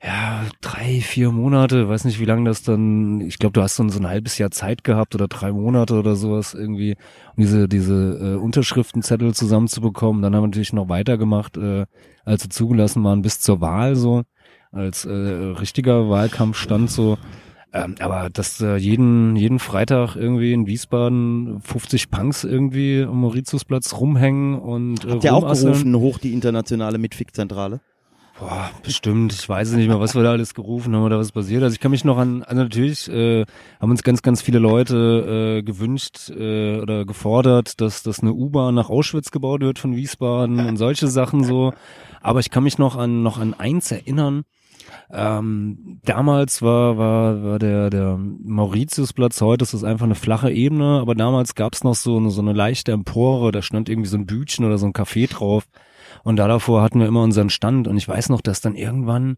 ja, 0.05 0.45
drei, 0.61 1.01
vier 1.01 1.31
Monate, 1.31 1.89
weiß 1.89 2.05
nicht, 2.05 2.21
wie 2.21 2.27
lange 2.27 2.45
das 2.45 2.63
dann, 2.63 3.23
ich 3.23 3.39
glaube, 3.39 3.55
du 3.55 3.63
hast 3.63 3.79
ein, 3.81 3.89
so 3.89 3.99
ein 3.99 4.07
halbes 4.07 4.37
Jahr 4.37 4.51
Zeit 4.51 4.85
gehabt 4.85 5.15
oder 5.15 5.29
drei 5.29 5.51
Monate 5.51 5.95
oder 5.95 6.15
sowas 6.15 6.53
irgendwie, 6.53 6.97
um 7.35 7.43
diese, 7.43 7.69
diese 7.69 8.19
äh, 8.21 8.35
Unterschriftenzettel 8.37 9.33
zusammenzubekommen. 9.33 10.21
Dann 10.21 10.35
haben 10.35 10.43
wir 10.43 10.49
natürlich 10.49 10.75
noch 10.75 10.91
weitergemacht, 10.91 11.57
äh, 11.57 11.87
als 12.25 12.43
sie 12.43 12.51
zugelassen 12.51 13.03
waren, 13.03 13.23
bis 13.23 13.41
zur 13.41 13.63
Wahl 13.63 13.97
so, 13.97 14.25
als 14.73 15.07
äh, 15.07 15.11
richtiger 15.11 16.11
Wahlkampf 16.11 16.59
stand 16.59 16.91
so. 16.91 17.17
Ähm, 17.73 17.95
aber 17.99 18.29
dass 18.31 18.61
äh, 18.61 18.77
jeden, 18.77 19.37
jeden 19.37 19.59
Freitag 19.59 20.17
irgendwie 20.17 20.53
in 20.53 20.67
Wiesbaden 20.67 21.61
50 21.63 22.11
Punks 22.11 22.45
irgendwie 22.45 23.03
am 23.03 23.23
Mauritiusplatz 23.23 23.95
rumhängen 23.95 24.59
und 24.59 25.05
äh, 25.07 25.13
Habt 25.13 25.25
ihr 25.25 25.35
auch 25.35 25.51
gerufen, 25.51 25.97
hoch 25.97 26.19
die 26.19 26.35
internationale 26.35 26.99
Mitfick-Zentrale? 26.99 27.81
Boah, 28.45 28.71
bestimmt. 28.83 29.33
Ich 29.33 29.49
weiß 29.49 29.73
nicht 29.73 29.89
mehr, 29.89 30.01
was 30.01 30.15
wir 30.15 30.23
da 30.23 30.33
alles 30.33 30.53
gerufen 30.53 30.95
haben 30.95 31.05
oder 31.05 31.19
was 31.19 31.33
passiert. 31.33 31.63
Also 31.63 31.73
ich 31.73 31.81
kann 31.81 31.91
mich 31.91 32.05
noch 32.05 32.19
an, 32.19 32.43
also 32.43 32.63
natürlich 32.63 33.09
äh, 33.09 33.47
haben 33.81 33.91
uns 33.91 34.03
ganz, 34.03 34.21
ganz 34.21 34.43
viele 34.43 34.59
Leute 34.59 35.61
äh, 35.61 35.63
gewünscht 35.63 36.29
äh, 36.29 36.79
oder 36.79 37.07
gefordert, 37.07 37.81
dass, 37.81 38.03
dass 38.03 38.21
eine 38.21 38.35
U-Bahn 38.35 38.75
nach 38.75 38.91
Auschwitz 38.91 39.31
gebaut 39.31 39.63
wird 39.63 39.79
von 39.79 39.97
Wiesbaden 39.97 40.61
und 40.61 40.77
solche 40.77 41.09
Sachen 41.09 41.43
so. 41.43 41.73
Aber 42.21 42.41
ich 42.41 42.51
kann 42.51 42.65
mich 42.65 42.77
noch 42.77 42.97
an 42.97 43.23
noch 43.23 43.39
an 43.39 43.55
eins 43.55 43.91
erinnern. 43.91 44.43
Ähm, 45.11 46.01
damals 46.05 46.61
war, 46.61 46.99
war, 46.99 47.43
war 47.43 47.59
der, 47.59 47.89
der 47.89 48.19
Mauritiusplatz, 48.19 49.41
heute 49.41 49.63
ist 49.63 49.73
das 49.73 49.85
einfach 49.85 50.05
eine 50.05 50.17
flache 50.17 50.51
Ebene, 50.51 50.99
aber 51.01 51.15
damals 51.15 51.55
gab 51.55 51.73
es 51.73 51.83
noch 51.83 51.95
so 51.95 52.19
eine, 52.19 52.29
so 52.29 52.43
eine 52.43 52.53
leichte 52.53 52.93
Empore, 52.93 53.53
da 53.53 53.63
stand 53.63 53.89
irgendwie 53.89 54.11
so 54.11 54.19
ein 54.19 54.27
Bütchen 54.27 54.67
oder 54.67 54.77
so 54.77 54.85
ein 54.85 54.93
Café 54.93 55.31
drauf. 55.31 55.67
Und 56.25 56.37
da 56.37 56.49
davor 56.49 56.83
hatten 56.83 57.01
wir 57.01 57.07
immer 57.07 57.23
unseren 57.23 57.51
Stand 57.51 57.87
und 57.87 57.97
ich 57.97 58.09
weiß 58.09 58.31
noch, 58.31 58.41
dass 58.41 58.61
dann 58.61 58.75
irgendwann 58.75 59.37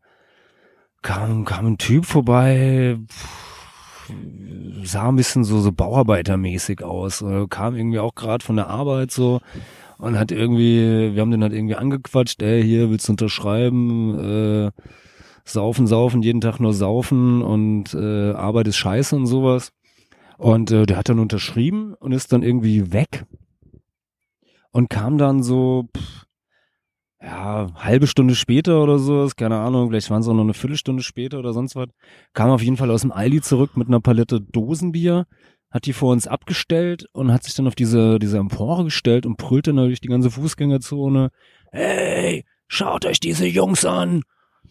kam, 1.03 1.45
kam 1.45 1.67
ein 1.67 1.79
Typ 1.79 2.07
vorbei, 2.07 2.99
sah 4.85 5.09
ein 5.09 5.17
bisschen 5.17 5.45
so, 5.45 5.61
so 5.61 5.73
Bauarbeitermäßig 5.73 6.83
aus, 6.83 7.23
äh, 7.23 7.47
kam 7.49 7.77
irgendwie 7.77 7.99
auch 7.99 8.15
gerade 8.15 8.45
von 8.45 8.57
der 8.57 8.69
Arbeit 8.69 9.11
so 9.11 9.41
und 9.99 10.19
hat 10.19 10.31
irgendwie, 10.31 11.15
wir 11.15 11.21
haben 11.21 11.31
den 11.31 11.43
halt 11.43 11.53
irgendwie 11.53 11.75
angequatscht, 11.75 12.41
ey, 12.43 12.63
hier 12.63 12.89
willst 12.91 13.09
du 13.09 13.13
unterschreiben, 13.13 14.19
äh, 14.19 14.71
saufen, 15.45 15.87
saufen, 15.87 16.23
jeden 16.23 16.41
Tag 16.41 16.61
nur 16.61 16.73
saufen 16.73 17.43
und 17.43 17.95
äh, 17.95 18.33
Arbeit 18.33 18.69
ist 18.69 18.77
scheiße 18.77 19.17
und 19.17 19.27
sowas. 19.27 19.73
Und 20.39 20.71
äh, 20.71 20.87
der 20.87 20.99
hat 20.99 21.09
dann 21.09 21.19
unterschrieben 21.19 21.95
und 21.95 22.13
ist 22.13 22.33
dann 22.33 22.43
irgendwie 22.43 22.93
weg 22.93 23.25
und 24.71 24.91
kam 24.91 25.17
dann 25.17 25.43
so, 25.43 25.89
pff, 25.97 26.26
ja, 27.27 27.67
halbe 27.75 28.07
Stunde 28.07 28.37
später 28.37 28.81
oder 28.81 29.01
so, 29.01 29.29
keine 29.37 29.59
Ahnung, 29.59 29.89
vielleicht 29.89 30.11
waren 30.11 30.21
es 30.21 30.29
auch 30.29 30.35
noch 30.35 30.45
eine 30.45 30.55
Viertelstunde 30.55 31.03
später 31.03 31.41
oder 31.41 31.53
sonst 31.53 31.75
was, 31.75 31.89
kam 32.35 32.51
auf 32.51 32.63
jeden 32.63 32.77
Fall 32.77 32.91
aus 32.93 33.01
dem 33.01 33.11
Aldi 33.11 33.41
zurück 33.41 33.77
mit 33.77 33.89
einer 33.89 34.01
Palette 34.01 34.41
Dosenbier, 34.41 35.27
hat 35.69 35.87
die 35.87 35.93
vor 35.93 36.13
uns 36.13 36.29
abgestellt 36.29 37.07
und 37.13 37.33
hat 37.33 37.43
sich 37.43 37.55
dann 37.55 37.67
auf 37.67 37.75
diese, 37.75 38.21
diese 38.21 38.39
Empore 38.39 38.85
gestellt 38.85 39.27
und 39.27 39.39
brüllte 39.39 39.75
durch 39.75 40.01
die 40.01 40.07
ganze 40.07 40.31
Fußgängerzone, 40.31 41.31
hey, 41.73 42.45
schaut 42.69 43.05
euch 43.05 43.19
diese 43.19 43.47
Jungs 43.47 43.85
an, 43.85 44.23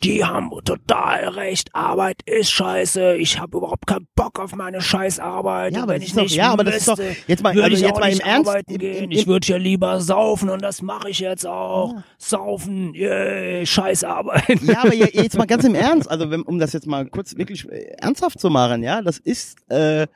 die 0.04 0.24
haben 0.26 0.52
total 0.64 1.30
recht, 1.30 1.70
Arbeit 1.74 2.22
ist 2.26 2.52
scheiße, 2.52 3.16
ich 3.16 3.40
habe 3.40 3.58
überhaupt 3.58 3.88
keinen 3.88 4.08
Bock 4.16 4.40
auf 4.40 4.56
meine 4.56 4.82
Scheißarbeit. 4.82 5.74
Ja, 5.76 5.84
aber 5.84 5.94
wenn 5.94 6.02
das 6.02 6.04
ich 6.04 6.10
ist 6.12 6.18
doch- 6.18 6.24
nicht 6.24 6.36
ja, 6.36 6.52
aber 6.52 6.64
das 6.64 6.76
ist 6.78 6.88
doch- 6.88 6.98
müsste, 6.98 7.16
jetzt 7.28 7.44
mal- 7.44 7.50
also 7.62 7.76
ich 7.76 7.82
jetzt 7.82 8.00
mal 8.00 8.08
im 8.08 8.14
nicht 8.14 8.26
Ernst, 8.26 8.50
arbeiten 8.50 8.72
im- 8.74 8.80
gehen. 8.80 9.04
im- 9.06 9.12
ich 9.12 9.28
würde 9.28 9.48
ja 9.48 9.58
lieber 9.58 10.02
saufen 10.02 10.50
und 10.50 10.62
das 10.62 10.82
mache 10.82 11.10
ich 11.10 11.20
jetzt 11.20 11.46
auch. 11.48 11.96
Saufen, 12.18 12.94
yay, 12.94 13.66
Scheißarbeit. 13.66 14.62
Ja, 14.64 14.82
aber 14.82 14.94
je- 14.94 15.10
jetzt 15.14 15.38
mal 15.38 15.46
ganz 15.48 15.64
im 15.64 15.76
Ernst, 15.76 16.10
also 16.10 16.30
wenn, 16.32 16.42
um 16.42 16.60
das 16.60 16.74
jetzt 16.74 16.88
mal 16.88 17.06
kurz 17.08 17.38
wirklich 17.38 17.68
äh, 17.70 17.96
ernsthaft 18.00 18.40
zu 18.40 18.50
machen, 18.50 18.84
ja, 18.84 19.02
das 19.02 19.18
ist 19.20 19.58
äh, 19.70 20.08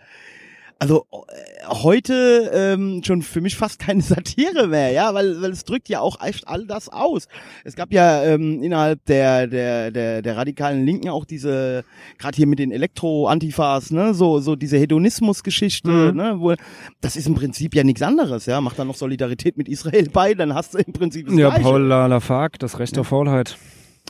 also 0.80 1.06
äh, 1.27 1.65
heute 1.68 2.49
ähm, 2.53 3.01
schon 3.06 3.22
für 3.22 3.41
mich 3.41 3.56
fast 3.57 3.80
keine 3.80 4.01
Satire 4.14 4.68
mehr, 4.68 4.91
ja, 4.91 5.14
weil, 5.14 5.41
weil 5.41 5.51
es 5.51 5.65
drückt 5.65 5.89
ja 5.89 5.99
auch 5.99 6.22
echt 6.23 6.47
all 6.47 6.65
das 6.65 6.88
aus. 6.89 7.27
Es 7.65 7.76
gab 7.76 7.91
ja 7.93 8.23
ähm, 8.23 8.64
innerhalb 8.64 9.03
der 9.06 9.47
der 9.47 9.91
der 9.91 10.22
der 10.22 10.38
radikalen 10.38 10.85
Linken 10.85 11.10
auch 11.10 11.26
diese 11.26 11.84
gerade 12.18 12.35
hier 12.38 12.47
mit 12.47 12.60
den 12.60 12.72
Elektro-Antifas, 12.72 13.91
ne, 13.91 14.14
so 14.14 14.39
so 14.39 14.56
diese 14.56 14.77
Hedonismus-Geschichte, 14.77 15.89
Mhm. 15.89 16.15
ne, 16.18 16.35
wo 16.39 16.53
das 17.01 17.15
ist 17.15 17.27
im 17.27 17.35
Prinzip 17.35 17.76
ja 17.76 17.84
nichts 17.84 18.01
anderes, 18.01 18.45
ja, 18.45 18.61
mach 18.61 18.73
da 18.73 18.85
noch 18.85 18.95
Solidarität 18.95 19.57
mit 19.57 19.68
Israel 19.68 20.07
bei, 20.11 20.34
dann 20.34 20.53
hast 20.53 20.73
du 20.73 20.77
im 20.80 20.93
Prinzip 20.93 21.27
das 21.27 21.35
Ja, 21.35 21.49
Gleiche. 21.49 21.64
Paul 21.64 21.81
Lafargue, 21.84 22.57
das 22.57 22.80
Recht 22.80 22.95
der 22.95 23.03
Faulheit. 23.03 23.57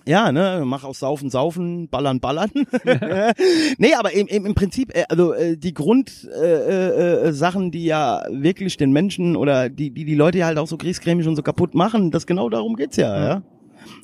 Ja, 0.09 0.31
ne, 0.31 0.63
mach 0.65 0.85
aus 0.85 0.97
Saufen, 0.97 1.29
Saufen, 1.29 1.87
Ballern, 1.87 2.19
Ballern. 2.19 2.49
nee, 3.77 3.93
aber 3.93 4.11
im, 4.11 4.25
im, 4.25 4.47
im 4.47 4.55
Prinzip, 4.55 4.91
äh, 4.95 5.03
also 5.07 5.33
äh, 5.33 5.55
die 5.55 5.75
Grundsachen, 5.75 6.31
äh, 6.31 7.27
äh, 7.27 7.31
Sachen, 7.31 7.69
die 7.69 7.85
ja 7.85 8.23
wirklich 8.31 8.75
den 8.77 8.91
Menschen 8.91 9.35
oder 9.35 9.69
die, 9.69 9.91
die 9.91 10.05
die 10.05 10.15
Leute 10.15 10.39
ja 10.39 10.47
halt 10.47 10.57
auch 10.57 10.65
so 10.65 10.77
griesgrämig 10.77 11.27
und 11.27 11.35
so 11.35 11.43
kaputt 11.43 11.75
machen, 11.75 12.09
das 12.09 12.25
genau 12.25 12.49
darum 12.49 12.75
geht's 12.75 12.97
ja, 12.97 13.23
ja. 13.23 13.43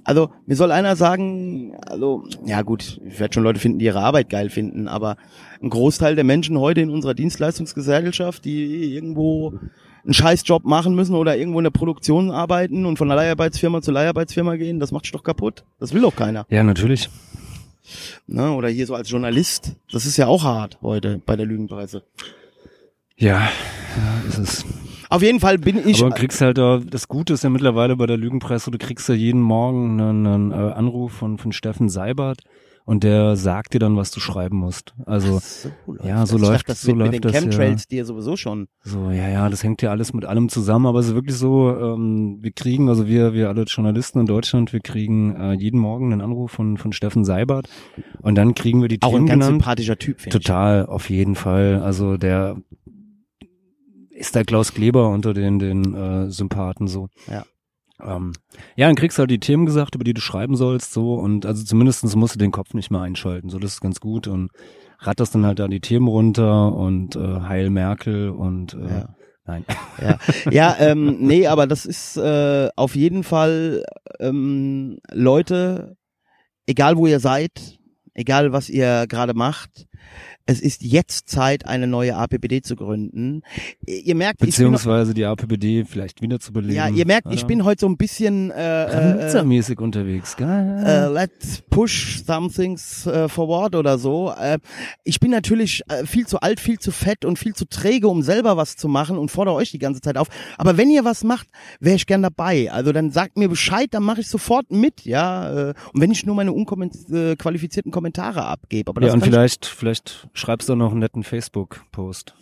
Also, 0.03 0.29
mir 0.45 0.55
soll 0.55 0.71
einer 0.71 0.95
sagen, 0.95 1.75
also, 1.87 2.23
ja 2.45 2.61
gut, 2.61 3.01
ich 3.03 3.19
werde 3.19 3.33
schon 3.33 3.43
Leute 3.43 3.59
finden, 3.59 3.79
die 3.79 3.85
ihre 3.85 4.01
Arbeit 4.01 4.29
geil 4.29 4.51
finden, 4.51 4.87
aber 4.87 5.17
ein 5.59 5.71
Großteil 5.71 6.13
der 6.13 6.23
Menschen 6.23 6.59
heute 6.59 6.81
in 6.81 6.91
unserer 6.91 7.15
Dienstleistungsgesellschaft, 7.15 8.45
die 8.45 8.93
irgendwo 8.93 9.59
einen 10.05 10.13
Scheißjob 10.13 10.63
machen 10.65 10.95
müssen 10.95 11.15
oder 11.15 11.35
irgendwo 11.35 11.59
in 11.59 11.63
der 11.63 11.71
Produktion 11.71 12.31
arbeiten 12.31 12.85
und 12.85 12.97
von 12.97 13.07
der 13.07 13.17
Leiharbeitsfirma 13.17 13.81
zu 13.81 13.91
Leiharbeitsfirma 13.91 14.55
gehen, 14.55 14.79
das 14.79 14.91
macht 14.91 15.13
doch 15.13 15.23
kaputt. 15.23 15.63
Das 15.79 15.93
will 15.93 16.01
doch 16.01 16.15
keiner. 16.15 16.45
Ja, 16.49 16.63
natürlich. 16.63 17.09
Ne? 18.27 18.51
Oder 18.51 18.69
hier 18.69 18.85
so 18.87 18.95
als 18.95 19.09
Journalist, 19.09 19.73
das 19.91 20.05
ist 20.05 20.17
ja 20.17 20.27
auch 20.27 20.43
hart 20.43 20.79
heute 20.81 21.21
bei 21.25 21.35
der 21.35 21.45
Lügenpresse. 21.45 22.03
Ja, 23.17 23.49
ist 24.27 24.37
es. 24.37 24.65
Auf 25.09 25.21
jeden 25.21 25.39
Fall 25.39 25.57
bin 25.57 25.87
ich. 25.87 26.01
Aber 26.01 26.09
du 26.09 26.15
kriegst 26.15 26.41
halt, 26.41 26.57
äh, 26.57 26.79
das 26.79 27.07
Gute 27.07 27.33
ist 27.33 27.43
ja 27.43 27.49
mittlerweile 27.49 27.95
bei 27.95 28.05
der 28.05 28.17
Lügenpresse, 28.17 28.71
du 28.71 28.77
kriegst 28.77 29.07
ja 29.07 29.15
jeden 29.15 29.41
Morgen 29.41 29.99
einen, 29.99 30.27
einen 30.27 30.51
äh, 30.51 30.73
Anruf 30.73 31.13
von, 31.13 31.37
von 31.37 31.51
Steffen 31.51 31.89
Seibert 31.89 32.41
und 32.85 33.03
der 33.03 33.35
sagt 33.35 33.73
dir 33.73 33.79
dann, 33.79 33.97
was 33.97 34.11
du 34.11 34.19
schreiben 34.19 34.57
musst. 34.57 34.93
Also, 35.05 35.39
so 35.39 35.69
ja, 36.03 36.25
so 36.25 36.37
das. 36.37 36.47
läuft 36.47 36.53
dachte, 36.61 36.71
das 36.73 36.81
so 36.81 36.87
wird 36.89 36.97
läuft 36.99 37.11
mit 37.11 37.23
den 37.23 37.31
das. 37.31 37.41
Chemtrails 37.41 37.81
Ja. 37.83 37.87
dir 37.89 38.05
sowieso 38.05 38.37
schon. 38.37 38.67
So, 38.83 39.09
ja, 39.09 39.27
ja, 39.27 39.49
das 39.49 39.63
hängt 39.63 39.81
ja 39.81 39.89
alles 39.91 40.13
mit 40.13 40.25
allem 40.25 40.49
zusammen, 40.49 40.85
aber 40.85 40.99
es 40.99 41.07
ist 41.07 41.15
wirklich 41.15 41.35
so, 41.35 41.75
ähm, 41.75 42.37
wir 42.41 42.51
kriegen, 42.51 42.87
also 42.89 43.07
wir, 43.07 43.33
wir 43.33 43.49
alle 43.49 43.63
Journalisten 43.63 44.19
in 44.19 44.25
Deutschland, 44.27 44.71
wir 44.71 44.79
kriegen 44.81 45.35
äh, 45.35 45.53
jeden 45.53 45.79
Morgen 45.79 46.11
einen 46.13 46.21
Anruf 46.21 46.51
von, 46.51 46.77
von 46.77 46.93
Steffen 46.93 47.25
Seibert 47.25 47.67
und 48.21 48.35
dann 48.35 48.53
kriegen 48.55 48.81
wir 48.81 48.87
die 48.87 49.01
Auch 49.01 49.09
Themen 49.09 49.23
ein 49.23 49.27
ganz 49.27 49.43
genannt. 49.45 49.61
sympathischer 49.61 49.97
Typ, 49.97 50.21
finde 50.21 50.37
ich. 50.37 50.43
Total, 50.43 50.85
auf 50.85 51.09
jeden 51.09 51.35
Fall. 51.35 51.81
Also 51.83 52.17
der 52.17 52.57
ist 54.11 54.35
der 54.35 54.45
Klaus 54.45 54.73
Kleber 54.73 55.09
unter 55.09 55.33
den, 55.33 55.59
den 55.59 55.93
äh, 55.93 56.29
Sympathen 56.31 56.87
so. 56.87 57.09
Ja. 57.27 57.45
Ähm, 58.01 58.33
ja, 58.75 58.87
dann 58.87 58.95
kriegst 58.95 59.17
du 59.17 59.21
halt 59.21 59.31
die 59.31 59.39
Themen 59.39 59.65
gesagt, 59.65 59.95
über 59.95 60.03
die 60.03 60.13
du 60.13 60.21
schreiben 60.21 60.55
sollst, 60.55 60.93
so 60.93 61.15
und 61.15 61.45
also 61.45 61.63
zumindestens 61.63 62.15
musst 62.15 62.35
du 62.35 62.39
den 62.39 62.51
Kopf 62.51 62.73
nicht 62.73 62.91
mehr 62.91 63.01
einschalten. 63.01 63.49
So, 63.49 63.57
das 63.59 63.73
ist 63.73 63.81
ganz 63.81 63.99
gut 63.99 64.27
und 64.27 64.51
ratterst 64.99 65.35
dann 65.35 65.45
halt 65.45 65.59
da 65.59 65.67
die 65.67 65.79
Themen 65.79 66.07
runter 66.07 66.73
und 66.73 67.15
äh, 67.15 67.19
Heil 67.41 67.69
Merkel 67.69 68.29
und 68.29 68.73
äh, 68.73 68.87
Ja. 68.87 69.15
nein. 69.45 69.65
Ja, 70.01 70.17
ja 70.51 70.75
ähm, 70.79 71.17
nee, 71.19 71.47
aber 71.47 71.67
das 71.67 71.85
ist 71.85 72.17
äh, 72.17 72.69
auf 72.75 72.95
jeden 72.95 73.23
Fall 73.23 73.83
ähm, 74.19 74.99
Leute, 75.11 75.95
egal 76.65 76.97
wo 76.97 77.07
ihr 77.07 77.19
seid, 77.19 77.79
egal 78.13 78.51
was 78.51 78.69
ihr 78.69 79.05
gerade 79.07 79.33
macht, 79.33 79.87
es 80.47 80.61
ist 80.61 80.83
jetzt 80.83 81.27
Zeit, 81.27 81.65
eine 81.65 81.87
neue 81.87 82.15
APPD 82.15 82.61
zu 82.61 82.75
gründen. 82.75 83.41
Ihr 83.85 84.13
merkt, 84.13 84.41
ich 84.41 84.45
bin, 84.45 84.49
Beziehungsweise 84.49 85.13
die 85.15 85.25
APBD 85.25 85.85
vielleicht 85.85 86.21
wieder 86.21 86.39
zu 86.39 86.53
beleben. 86.53 86.75
ja, 86.75 86.87
ihr 86.87 87.07
merkt, 87.07 87.27
ich 87.31 87.39
oder? 87.39 87.47
bin 87.47 87.65
heute 87.65 87.81
so 87.81 87.87
ein 87.87 87.97
bisschen 87.97 88.51
äh, 88.51 89.31
äh, 89.31 89.43
mäßig 89.43 89.79
unterwegs, 89.79 90.37
geil. 90.37 90.83
äh, 90.85 91.07
let's 91.07 91.63
push 91.69 92.23
some 92.23 92.51
things 92.51 93.07
äh, 93.07 93.27
forward 93.27 93.75
oder 93.75 93.97
so. 93.97 94.33
Äh, 94.39 94.59
ich 95.03 95.19
bin 95.19 95.31
natürlich 95.31 95.81
äh, 95.89 96.05
viel 96.05 96.27
zu 96.27 96.39
alt, 96.39 96.59
viel 96.59 96.77
zu 96.77 96.91
fett 96.91 97.25
und 97.25 97.39
viel 97.39 97.55
zu 97.55 97.65
träge, 97.67 98.07
um 98.07 98.21
selber 98.21 98.55
was 98.55 98.75
zu 98.75 98.87
machen 98.87 99.17
und 99.17 99.31
fordere 99.31 99.55
euch 99.55 99.71
die 99.71 99.79
ganze 99.79 100.01
Zeit 100.01 100.15
auf. 100.15 100.27
Aber 100.59 100.77
wenn 100.77 100.91
ihr 100.91 101.03
was 101.03 101.23
macht, 101.23 101.47
wäre 101.79 101.95
ich 101.95 102.05
gern 102.05 102.21
dabei. 102.21 102.71
Also 102.71 102.91
dann 102.91 103.09
sagt 103.09 103.37
mir 103.37 103.49
Bescheid, 103.49 103.87
dann 103.91 104.03
mache 104.03 104.21
ich 104.21 104.27
sofort 104.27 104.69
mit, 104.71 105.05
ja. 105.05 105.69
Äh, 105.69 105.73
und 105.91 106.01
wenn 106.01 106.11
ich 106.11 106.23
nur 106.23 106.35
meine 106.35 106.51
unqualifizierten 106.51 107.91
Kommentare 107.91 108.45
abgebe. 108.45 108.91
Aber 108.91 109.01
ja, 109.01 109.11
und 109.11 109.23
vielleicht, 109.23 109.65
vielleicht 109.65 110.27
schreibst 110.35 110.69
du 110.69 110.75
noch 110.75 110.91
einen 110.91 110.99
netten 110.99 111.23
Facebook-Post. 111.23 112.35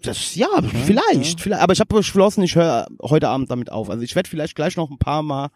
das 0.00 0.36
ja, 0.36 0.46
vielleicht, 0.62 1.40
vielleicht. 1.40 1.62
Aber 1.62 1.72
ich 1.72 1.80
habe 1.80 1.92
beschlossen, 1.96 2.44
ich 2.44 2.54
höre 2.54 2.86
heute 3.02 3.28
Abend 3.28 3.50
damit 3.50 3.72
auf. 3.72 3.90
Also 3.90 4.04
ich 4.04 4.14
werde 4.14 4.28
vielleicht 4.28 4.54
gleich 4.54 4.76
noch 4.76 4.90
ein 4.90 4.98
paar 4.98 5.22
Mal 5.22 5.48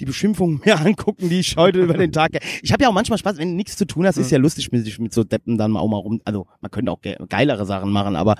die 0.00 0.04
Beschimpfungen 0.04 0.60
mir 0.66 0.78
angucken, 0.78 1.30
die 1.30 1.40
ich 1.40 1.56
heute 1.56 1.80
über 1.80 1.94
den 1.94 2.12
Tag. 2.12 2.32
Ich 2.62 2.72
habe 2.72 2.82
ja 2.82 2.90
auch 2.90 2.92
manchmal 2.92 3.18
Spaß, 3.18 3.38
wenn 3.38 3.50
du 3.50 3.54
nichts 3.54 3.76
zu 3.76 3.86
tun 3.86 4.06
hast, 4.06 4.18
ist 4.18 4.30
ja 4.30 4.38
lustig, 4.38 4.70
mit 4.70 4.84
sich 4.84 4.98
mit 4.98 5.14
so 5.14 5.24
Deppen 5.24 5.56
dann 5.56 5.76
auch 5.76 5.88
mal 5.88 5.96
rum. 5.98 6.20
Also 6.24 6.46
man 6.60 6.70
könnte 6.70 6.92
auch 6.92 7.00
ge 7.00 7.16
geilere 7.28 7.64
Sachen 7.64 7.90
machen, 7.90 8.16
aber 8.16 8.34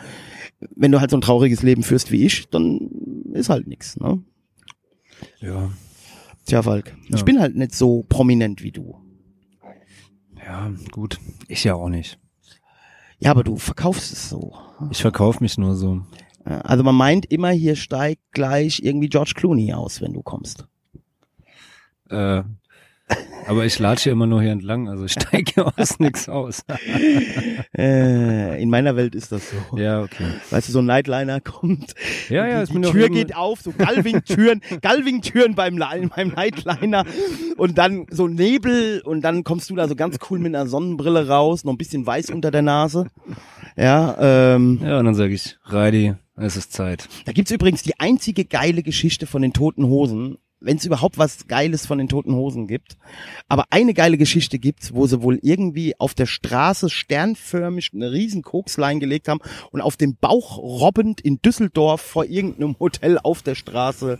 wenn 0.76 0.92
du 0.92 1.00
halt 1.00 1.10
so 1.10 1.16
ein 1.16 1.22
trauriges 1.22 1.62
Leben 1.62 1.82
führst 1.82 2.12
wie 2.12 2.26
ich, 2.26 2.48
dann 2.50 2.90
ist 3.32 3.48
halt 3.48 3.66
nix. 3.66 3.98
Ne? 3.98 4.22
Ja. 5.40 5.70
Tja, 6.44 6.62
Falk, 6.62 6.96
Ja. 7.08 7.16
ich 7.16 7.24
bin 7.24 7.40
halt 7.40 7.56
nicht 7.56 7.74
so 7.74 8.04
prominent 8.08 8.62
wie 8.62 8.72
du. 8.72 8.96
Ja, 10.44 10.70
gut. 10.90 11.18
Ich 11.46 11.64
ja 11.64 11.74
auch 11.74 11.90
nicht. 11.90 12.18
Ja, 13.18 13.32
aber 13.32 13.44
du 13.44 13.56
verkaufst 13.56 14.12
es 14.12 14.28
so. 14.28 14.54
Ich 14.90 15.02
verkaufe 15.02 15.42
mich 15.42 15.58
nur 15.58 15.74
so. 15.74 16.02
Also 16.44 16.82
man 16.82 16.94
meint 16.94 17.26
immer, 17.26 17.50
hier 17.50 17.76
steigt 17.76 18.22
gleich 18.32 18.80
irgendwie 18.82 19.08
George 19.08 19.32
Clooney 19.34 19.72
aus, 19.74 20.00
wenn 20.00 20.12
du 20.12 20.22
kommst. 20.22 20.66
Äh, 22.08 22.42
aber 23.46 23.64
ich 23.64 23.78
latsche 23.78 24.10
immer 24.10 24.26
nur 24.26 24.42
hier 24.42 24.52
entlang, 24.52 24.88
also 24.88 25.04
ich 25.04 25.12
steige 25.12 25.66
aus 25.66 25.98
nix 25.98 26.28
aus. 26.28 26.64
Äh, 27.76 28.62
in 28.62 28.70
meiner 28.70 28.96
Welt 28.96 29.14
ist 29.14 29.32
das 29.32 29.50
so. 29.50 29.78
ja, 29.78 30.02
okay. 30.02 30.24
Weißt 30.50 30.68
du, 30.68 30.72
so 30.72 30.80
ein 30.80 30.86
Nightliner 30.86 31.40
kommt, 31.40 31.94
Ja, 32.28 32.46
ja, 32.46 32.64
die, 32.64 32.72
die 32.72 32.80
Tür 32.82 33.08
geht 33.08 33.34
auf, 33.36 33.60
so 33.60 33.72
Galving-Türen, 33.72 34.60
Galving-Türen 34.82 35.54
beim, 35.54 35.76
beim 35.78 36.28
Nightliner 36.28 37.04
und 37.56 37.78
dann 37.78 38.06
so 38.10 38.28
Nebel 38.28 39.00
und 39.04 39.22
dann 39.22 39.44
kommst 39.44 39.70
du 39.70 39.76
da 39.76 39.88
so 39.88 39.94
ganz 39.96 40.18
cool 40.30 40.38
mit 40.38 40.54
einer 40.54 40.66
Sonnenbrille 40.66 41.28
raus, 41.28 41.64
noch 41.64 41.72
ein 41.72 41.78
bisschen 41.78 42.06
weiß 42.06 42.30
unter 42.30 42.50
der 42.50 42.62
Nase. 42.62 43.06
Ja, 43.76 44.16
ähm, 44.54 44.80
Ja, 44.82 44.98
und 44.98 45.04
dann 45.04 45.14
sage 45.14 45.34
ich, 45.34 45.56
Reidi, 45.64 46.14
es 46.36 46.56
ist 46.56 46.72
Zeit. 46.72 47.08
da 47.26 47.32
gibt's 47.32 47.50
übrigens 47.50 47.82
die 47.82 47.98
einzige 47.98 48.44
geile 48.44 48.82
Geschichte 48.82 49.26
von 49.26 49.42
den 49.42 49.52
Toten 49.52 49.84
Hosen, 49.86 50.38
wenn 50.60 50.76
es 50.76 50.84
überhaupt 50.84 51.18
was 51.18 51.46
Geiles 51.46 51.86
von 51.86 51.98
den 51.98 52.08
Toten 52.08 52.34
Hosen 52.34 52.66
gibt. 52.66 52.96
Aber 53.48 53.64
eine 53.70 53.94
geile 53.94 54.18
Geschichte 54.18 54.58
gibt's, 54.58 54.94
wo 54.94 55.06
sie 55.06 55.22
wohl 55.22 55.38
irgendwie 55.42 55.98
auf 55.98 56.14
der 56.14 56.26
Straße 56.26 56.90
sternförmig 56.90 57.90
eine 57.94 58.12
riesen 58.12 58.42
Kokslein 58.42 59.00
gelegt 59.00 59.28
haben 59.28 59.40
und 59.70 59.80
auf 59.80 59.96
dem 59.96 60.16
Bauch 60.16 60.58
robbend 60.58 61.20
in 61.20 61.40
Düsseldorf 61.40 62.00
vor 62.00 62.24
irgendeinem 62.24 62.78
Hotel 62.78 63.18
auf 63.18 63.42
der 63.42 63.54
Straße. 63.54 64.18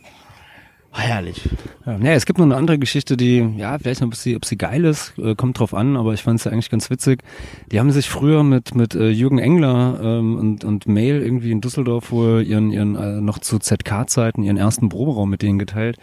Ah, 0.91 1.01
herrlich. 1.01 1.49
Ja, 1.85 1.99
nee, 1.99 2.15
es 2.15 2.25
gibt 2.25 2.39
noch 2.39 2.47
eine 2.47 2.57
andere 2.57 2.79
Geschichte, 2.79 3.17
die, 3.17 3.47
ja, 3.57 3.79
vielleicht 3.79 4.01
noch, 4.01 4.09
ob 4.09 4.15
sie, 4.15 4.37
ob 4.37 4.45
sie 4.45 4.57
geil 4.57 4.85
ist, 4.85 5.19
äh, 5.19 5.35
kommt 5.35 5.59
drauf 5.59 5.75
an, 5.75 5.97
aber 5.97 6.15
ich 6.15 6.23
fand 6.23 6.39
es 6.41 6.45
ja 6.45 6.53
eigentlich 6.53 6.71
ganz 6.71 6.89
witzig. 6.91 7.23
Die 7.71 7.79
haben 7.79 7.91
sich 7.91 8.09
früher 8.09 8.43
mit, 8.43 8.75
mit 8.75 8.95
äh, 8.95 9.11
Jürgen 9.11 9.39
Engler 9.39 10.01
ähm, 10.03 10.37
und, 10.37 10.65
und 10.65 10.87
Mail 10.87 11.21
irgendwie 11.21 11.53
in 11.53 11.61
Düsseldorf 11.61 12.11
wohl 12.11 12.43
ihren, 12.43 12.71
ihren 12.71 12.97
äh, 12.97 13.21
noch 13.21 13.39
zu 13.39 13.59
ZK-Zeiten 13.59 14.43
ihren 14.43 14.57
ersten 14.57 14.89
Proberaum 14.89 15.29
mit 15.29 15.43
denen 15.43 15.59
geteilt. 15.59 15.99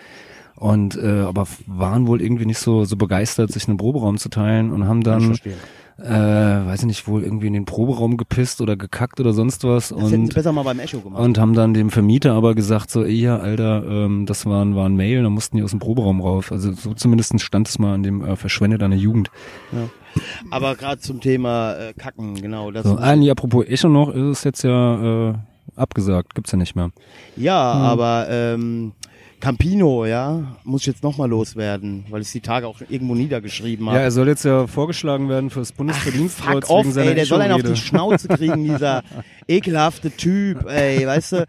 Und 0.56 0.96
äh, 0.96 1.22
aber 1.22 1.48
waren 1.66 2.08
wohl 2.08 2.22
irgendwie 2.22 2.46
nicht 2.46 2.60
so 2.60 2.86
so 2.86 2.96
begeistert, 2.96 3.52
sich 3.52 3.68
einen 3.68 3.76
Proberaum 3.78 4.18
zu 4.18 4.30
teilen 4.30 4.72
und 4.72 4.88
haben 4.88 5.04
dann. 5.04 5.38
Äh, 5.98 6.10
weiß 6.68 6.82
ich 6.82 6.86
nicht, 6.88 7.08
wohl 7.08 7.24
irgendwie 7.24 7.48
in 7.48 7.54
den 7.54 7.66
Proberaum 7.66 8.18
gepisst 8.18 8.60
oder 8.62 8.76
gekackt 8.76 9.20
oder 9.20 9.32
sonst 9.34 9.64
was. 9.64 9.90
Das 9.90 10.12
und 10.12 10.34
besser 10.34 10.52
mal 10.52 10.64
beim 10.64 10.80
Echo 10.80 11.00
gemacht. 11.00 11.22
und 11.22 11.38
haben 11.38 11.54
dann 11.54 11.74
dem 11.74 11.90
Vermieter 11.90 12.34
aber 12.34 12.54
gesagt, 12.54 12.92
so, 12.92 13.04
ey, 13.04 13.14
ja, 13.14 13.38
Alter, 13.38 13.84
ähm, 13.88 14.26
das 14.26 14.46
waren, 14.46 14.76
waren 14.76 14.96
Mail, 14.96 15.24
da 15.24 15.30
mussten 15.30 15.58
die 15.58 15.64
aus 15.64 15.72
dem 15.72 15.80
Proberaum 15.80 16.20
rauf. 16.22 16.52
Also 16.52 16.74
so 16.74 16.94
zumindest 16.94 17.40
stand 17.42 17.68
es 17.70 17.80
mal 17.80 17.94
an 17.94 18.04
dem 18.04 18.24
äh, 18.24 18.36
Verschwende 18.36 18.78
deiner 18.78 18.96
Jugend. 18.98 19.32
Aber 20.52 20.76
gerade 20.76 21.00
zum 21.02 21.20
Thema 21.22 21.74
äh, 21.76 21.94
Kacken, 21.94 22.36
genau. 22.36 22.72
Das 22.72 22.86
So, 22.86 22.98
ah, 22.98 23.16
nee, 23.16 23.30
apropos 23.30 23.66
Echo 23.66 23.90
noch, 23.90 24.10
ist 24.14 24.40
es 24.40 24.44
jetzt 24.44 24.64
ja 24.64 25.30
äh, 25.30 25.34
abgesagt, 25.76 26.36
gibt's 26.36 26.52
ja 26.52 26.58
nicht 26.58 26.76
mehr. 26.76 26.92
Ja, 27.36 27.74
Hm. 27.74 27.82
aber 27.82 28.28
ähm, 28.30 28.92
Campino, 29.40 30.06
ja, 30.06 30.56
muss 30.64 30.82
ich 30.82 30.88
jetzt 30.88 31.04
nochmal 31.04 31.30
loswerden, 31.30 32.06
weil 32.10 32.22
ich 32.22 32.32
die 32.32 32.40
Tage 32.40 32.68
auch 32.68 32.80
irgendwo 32.90 33.16
niedergeschrieben 33.16 33.88
habe. 33.88 33.98
Ja, 33.98 34.04
er 34.04 34.12
soll 34.12 34.28
jetzt 34.28 34.46
ja 34.46 34.66
vorgeschlagen 34.66 35.30
werden 35.30 35.50
fürs 35.50 35.72
Bundesverdienstkreuz 35.72 36.70
wegen 36.70 36.92
seiner 36.92 37.10
ey, 37.10 37.16
der 37.16 37.26
soll 37.26 37.42
einen 37.42 37.54
auf 37.54 37.62
die. 37.62 37.76
Schnauze 37.76 38.28
kriegen, 38.28 38.64
dieser 38.64 39.04
ekelhafte 39.48 40.10
Typ, 40.12 40.66
ey, 40.68 41.06
weißt 41.06 41.34
du. 41.34 41.46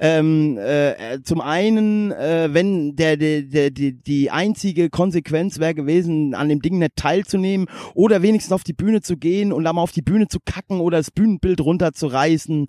Ähm, 0.00 0.58
äh, 0.58 1.20
zum 1.22 1.40
einen, 1.40 2.12
äh, 2.12 2.48
wenn 2.52 2.96
der, 2.96 3.16
der, 3.16 3.42
der 3.42 3.70
die, 3.70 3.92
die 3.92 4.30
einzige 4.30 4.90
Konsequenz 4.90 5.58
wäre 5.58 5.74
gewesen, 5.74 6.34
an 6.34 6.48
dem 6.48 6.60
Ding 6.60 6.78
nicht 6.78 6.96
teilzunehmen 6.96 7.66
oder 7.94 8.20
wenigstens 8.20 8.52
auf 8.52 8.64
die 8.64 8.74
Bühne 8.74 9.00
zu 9.00 9.16
gehen 9.16 9.52
und 9.52 9.64
da 9.64 9.72
mal 9.72 9.82
auf 9.82 9.92
die 9.92 10.02
Bühne 10.02 10.28
zu 10.28 10.38
kacken 10.44 10.80
oder 10.80 10.98
das 10.98 11.10
Bühnenbild 11.10 11.60
runterzureißen. 11.60 12.66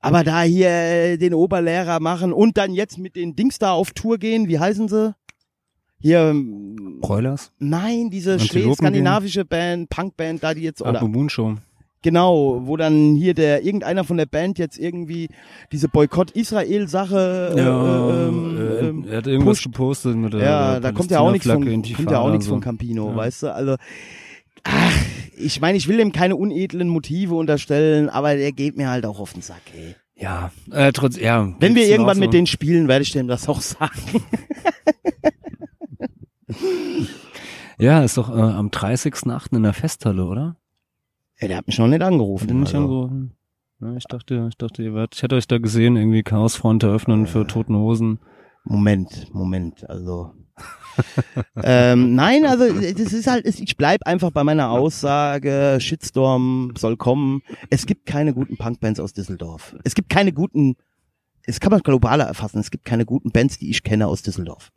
Aber 0.00 0.24
da 0.24 0.42
hier 0.42 0.70
äh, 0.70 1.16
den 1.16 1.34
Oberlehrer 1.34 2.00
machen 2.00 2.32
und 2.32 2.56
dann 2.56 2.72
jetzt 2.72 2.98
mit 2.98 3.14
den 3.14 3.36
Dings 3.36 3.58
da 3.58 3.72
auf 3.72 3.92
Tour 3.92 4.05
gehen, 4.18 4.48
wie 4.48 4.58
heißen 4.58 4.88
sie? 4.88 5.14
Hier, 5.98 6.20
ähm, 6.30 6.98
Broilers? 7.00 7.52
nein, 7.58 8.10
diese 8.10 8.38
skandinavische 8.38 9.44
Band, 9.44 9.88
Punkband, 9.88 10.42
da 10.42 10.54
die 10.54 10.62
jetzt, 10.62 10.82
oder 10.82 11.02
Moon 11.06 11.28
Show. 11.30 11.54
Genau, 12.02 12.60
wo 12.66 12.76
dann 12.76 13.16
hier 13.16 13.34
der 13.34 13.64
irgendeiner 13.64 14.04
von 14.04 14.16
der 14.16 14.26
Band 14.26 14.58
jetzt 14.58 14.78
irgendwie 14.78 15.28
diese 15.72 15.88
Boykott-Israel-Sache 15.88 17.54
äh, 17.56 17.58
Ja, 17.58 18.28
ähm, 18.28 18.56
äh, 18.58 18.86
ähm, 18.88 19.04
er 19.08 19.16
hat 19.18 19.26
irgendwas 19.26 19.56
pusht. 19.58 19.64
gepostet 19.64 20.16
mit 20.16 20.32
der 20.32 20.40
Ja, 20.40 20.80
da 20.80 20.92
kommt 20.92 21.10
ja 21.10 21.18
auch 21.20 21.32
nichts 21.32 21.48
von, 21.50 21.64
kommt 21.64 22.10
ja 22.10 22.20
auch 22.20 22.30
nichts 22.30 22.46
und 22.46 22.50
von 22.52 22.60
so. 22.60 22.64
Campino, 22.64 23.10
Ja. 23.10 23.16
weißt 23.16 23.42
du? 23.44 23.54
Also, 23.54 23.76
ach, 24.62 24.92
ich 25.36 25.60
meine, 25.60 25.78
ich 25.78 25.88
will 25.88 25.98
ihm 25.98 26.12
keine 26.12 26.36
unedlen 26.36 26.88
Motive 26.88 27.34
unterstellen, 27.34 28.08
aber 28.08 28.36
der 28.36 28.52
geht 28.52 28.76
mir 28.76 28.88
halt 28.90 29.04
auch 29.06 29.18
auf 29.18 29.32
den 29.32 29.42
Sack, 29.42 29.62
ey. 29.76 29.96
Ja, 30.16 30.50
äh, 30.72 30.92
trotz, 30.92 31.18
ja. 31.18 31.54
Wenn 31.60 31.74
wir 31.74 31.86
irgendwann 31.86 32.16
auch 32.16 32.20
mit 32.20 32.28
so. 32.28 32.32
denen 32.32 32.46
spielen, 32.46 32.88
werde 32.88 33.02
ich 33.02 33.12
dem 33.12 33.28
das 33.28 33.48
auch 33.48 33.60
sagen. 33.60 34.00
Ja, 37.78 38.02
ist 38.02 38.16
doch 38.16 38.30
äh, 38.30 38.40
am 38.40 38.68
30.8. 38.68 39.54
in 39.54 39.62
der 39.62 39.74
Festhalle, 39.74 40.24
oder? 40.24 40.56
Ey, 41.36 41.48
der 41.48 41.58
hat 41.58 41.66
mich 41.66 41.78
noch 41.78 41.88
nicht 41.88 42.02
angerufen. 42.02 42.48
Hat 42.48 42.56
nicht 42.56 42.74
also. 42.74 42.78
angerufen? 42.78 43.36
Ja, 43.80 43.96
ich 43.96 44.04
dachte, 44.04 44.46
ich 44.48 44.56
dachte, 44.56 44.82
ihr 44.82 44.94
werdet, 44.94 45.14
ich 45.14 45.22
hätte 45.22 45.34
euch 45.34 45.46
da 45.46 45.58
gesehen, 45.58 45.96
irgendwie 45.96 46.22
Chaosfront 46.22 46.82
eröffnen 46.82 47.26
für 47.26 47.46
Toten 47.46 47.76
Hosen. 47.76 48.20
Moment, 48.64 49.32
Moment, 49.34 49.88
also. 49.90 50.32
Ähm, 51.62 52.14
nein, 52.14 52.46
also 52.46 52.64
das 52.72 53.12
ist 53.12 53.26
halt, 53.26 53.46
ich 53.46 53.76
bleib 53.76 54.06
einfach 54.06 54.30
bei 54.30 54.44
meiner 54.44 54.70
Aussage, 54.70 55.78
Shitstorm 55.80 56.72
soll 56.76 56.96
kommen. 56.96 57.42
Es 57.70 57.86
gibt 57.86 58.06
keine 58.06 58.34
guten 58.34 58.56
Punkbands 58.56 59.00
aus 59.00 59.12
Düsseldorf. 59.12 59.76
Es 59.84 59.94
gibt 59.94 60.08
keine 60.08 60.32
guten, 60.32 60.76
es 61.44 61.60
kann 61.60 61.70
man 61.70 61.80
globaler 61.80 62.24
erfassen, 62.24 62.58
es 62.58 62.70
gibt 62.70 62.84
keine 62.84 63.04
guten 63.04 63.30
Bands, 63.30 63.58
die 63.58 63.70
ich 63.70 63.82
kenne 63.82 64.06
aus 64.06 64.22
Düsseldorf. 64.22 64.72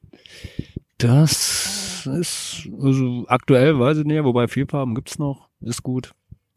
Das 0.97 2.05
ist, 2.05 2.67
also 2.81 3.25
aktuell 3.27 3.79
weiß 3.79 3.99
ich 3.99 4.05
nicht, 4.05 4.23
wobei 4.23 4.47
Vielfarben 4.47 4.95
gibt's 4.95 5.19
noch, 5.19 5.49
ist 5.61 5.83
gut, 5.83 6.13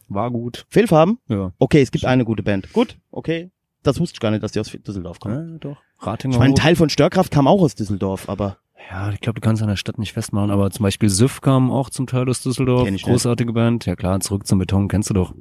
war 0.09 0.30
gut. 0.30 0.66
Fehlfarben? 0.68 1.18
Ja. 1.28 1.52
Okay, 1.59 1.80
es 1.80 1.90
gibt 1.90 2.05
eine 2.05 2.24
gute 2.24 2.43
Band. 2.43 2.72
Gut, 2.72 2.98
okay. 3.10 3.51
Das 3.82 3.98
wusste 3.98 4.16
ich 4.16 4.20
gar 4.20 4.30
nicht, 4.30 4.43
dass 4.43 4.52
die 4.52 4.60
aus 4.60 4.70
Düsseldorf 4.70 5.18
kommen. 5.18 5.52
Ja, 5.55 5.59
doch. 5.59 5.76
Ratinger 5.98 6.34
Ich 6.34 6.39
meine, 6.39 6.55
ein. 6.55 6.56
Teil 6.56 6.76
von 6.76 6.89
Störkraft 6.89 7.32
kam 7.32 7.48
auch 7.48 7.62
aus 7.62 7.74
Düsseldorf, 7.74 8.28
aber 8.28 8.59
Ja, 8.90 9.10
ich 9.10 9.20
glaube, 9.20 9.40
du 9.40 9.44
kannst 9.46 9.62
an 9.62 9.68
der 9.68 9.76
Stadt 9.76 9.98
nicht 9.98 10.12
festmachen, 10.12 10.50
aber 10.50 10.70
zum 10.70 10.82
Beispiel 10.82 11.09
Süff 11.09 11.40
kam 11.40 11.70
auch 11.70 11.88
zum 11.90 12.06
Teil 12.06 12.28
aus 12.28 12.42
Düsseldorf. 12.42 12.84
Kenn 12.84 12.94
ich 12.94 13.02
nicht. 13.02 13.10
Großartige 13.10 13.52
Band. 13.52 13.86
Ja 13.86 13.96
klar, 13.96 14.20
zurück 14.20 14.46
zum 14.46 14.59
Beton, 14.59 14.88
kennst 14.88 15.10
du 15.10 15.14
doch. 15.14 15.34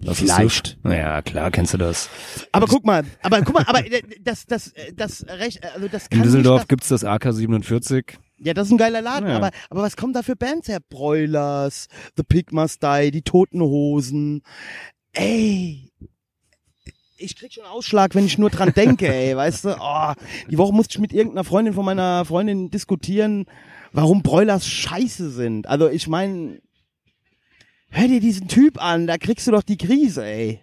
Das 0.00 0.20
ist 0.20 0.24
Vielleicht. 0.32 0.78
Süff. 0.82 0.92
Ja, 0.92 1.22
klar, 1.22 1.50
kennst 1.50 1.72
du 1.72 1.78
das. 1.78 2.10
Aber 2.52 2.66
guck 2.66 2.84
mal, 2.84 3.04
aber 3.22 3.42
guck 3.42 3.54
mal, 3.54 3.64
aber 3.66 3.86
äh, 3.86 4.02
das, 4.20 4.44
das, 4.46 4.68
äh, 4.72 4.92
das 4.92 5.24
recht, 5.28 5.64
also 5.74 5.86
das 5.88 6.10
kann 6.10 6.18
In 6.18 6.24
Düsseldorf 6.24 6.62
nicht, 6.62 6.68
gibt's 6.68 6.88
das 6.88 7.04
AK-47. 7.04 8.04
das, 8.06 8.16
ja, 8.38 8.54
das 8.54 8.66
ist 8.66 8.72
ein 8.72 8.78
geiler 8.78 9.00
Laden, 9.00 9.28
Ja. 9.28 9.36
aber, 9.36 9.50
aber 9.70 9.82
was 9.82 9.96
kommen 9.96 10.12
da 10.12 10.22
für 10.22 10.36
Bands 10.36 10.68
her? 10.68 10.80
Broilers, 10.90 11.86
The 12.16 12.24
Pig 12.24 12.52
Must 12.52 12.82
Die, 12.82 13.10
die 13.12 13.22
Toten 13.22 13.60
Hosen. 13.60 14.42
Ey, 15.12 15.92
ich 17.16 17.36
krieg 17.36 17.52
schon 17.52 17.64
Ausschlag, 17.64 18.14
wenn 18.14 18.26
ich 18.26 18.38
nur 18.38 18.50
dran 18.50 18.72
denke, 18.74 19.12
ey, 19.12 19.36
weißt 19.36 19.64
du? 19.66 19.76
Oh, 19.80 20.12
die 20.50 20.58
Woche 20.58 20.72
musste 20.72 20.94
ich 20.94 21.00
mit 21.00 21.12
irgendeiner 21.12 21.44
Freundin 21.44 21.74
von 21.74 21.84
meiner 21.84 22.24
Freundin 22.24 22.70
diskutieren, 22.70 23.46
warum 23.92 24.22
Broilers 24.22 24.66
scheiße 24.66 25.30
sind. 25.30 25.68
Also 25.68 25.88
ich 25.88 26.08
meine, 26.08 26.60
hör 27.90 28.08
dir 28.08 28.20
diesen 28.20 28.48
Typ 28.48 28.82
an, 28.82 29.06
da 29.06 29.18
kriegst 29.18 29.46
du 29.46 29.52
doch 29.52 29.62
die 29.62 29.78
Krise, 29.78 30.24
ey. 30.24 30.60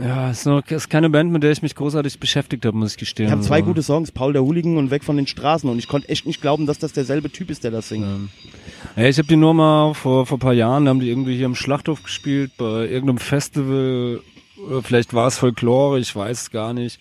Ja, 0.00 0.30
ist, 0.30 0.46
noch, 0.46 0.66
ist 0.70 0.88
keine 0.88 1.10
Band, 1.10 1.30
mit 1.32 1.42
der 1.42 1.52
ich 1.52 1.60
mich 1.60 1.74
großartig 1.74 2.18
beschäftigt 2.18 2.64
habe, 2.64 2.74
muss 2.74 2.92
ich 2.92 2.96
gestehen. 2.98 3.26
Ich 3.26 3.32
habe 3.32 3.42
zwei 3.42 3.56
Also, 3.56 3.66
gute 3.66 3.82
Songs, 3.82 4.10
Paul 4.10 4.32
der 4.32 4.42
Hooligan 4.42 4.78
und 4.78 4.90
Weg 4.90 5.04
von 5.04 5.18
den 5.18 5.26
Straßen 5.26 5.68
und 5.68 5.78
ich 5.78 5.86
konnte 5.86 6.08
echt 6.08 6.24
nicht 6.24 6.40
glauben, 6.40 6.64
dass 6.64 6.78
das 6.78 6.94
derselbe 6.94 7.30
Typ 7.30 7.50
ist, 7.50 7.62
der 7.62 7.72
das 7.72 7.90
singt. 7.90 8.06
Ähm, 8.06 8.30
ja, 8.96 9.04
ich 9.04 9.18
habe 9.18 9.28
die 9.28 9.36
nur 9.36 9.52
mal 9.52 9.92
vor 9.92 10.24
vor 10.24 10.38
paar 10.38 10.54
Jahren, 10.54 10.86
da 10.86 10.88
haben 10.88 11.00
die 11.00 11.10
irgendwie 11.10 11.36
hier 11.36 11.44
im 11.44 11.54
Schlachthof 11.54 12.02
gespielt, 12.02 12.52
bei 12.56 12.88
irgendeinem 12.88 13.18
Festival, 13.18 14.22
vielleicht 14.82 15.14
war 15.14 15.26
es 15.28 15.38
Folklore, 15.38 15.98
ich 15.98 16.14
weiß 16.14 16.42
es 16.42 16.50
gar 16.50 16.72
nicht. 16.74 16.98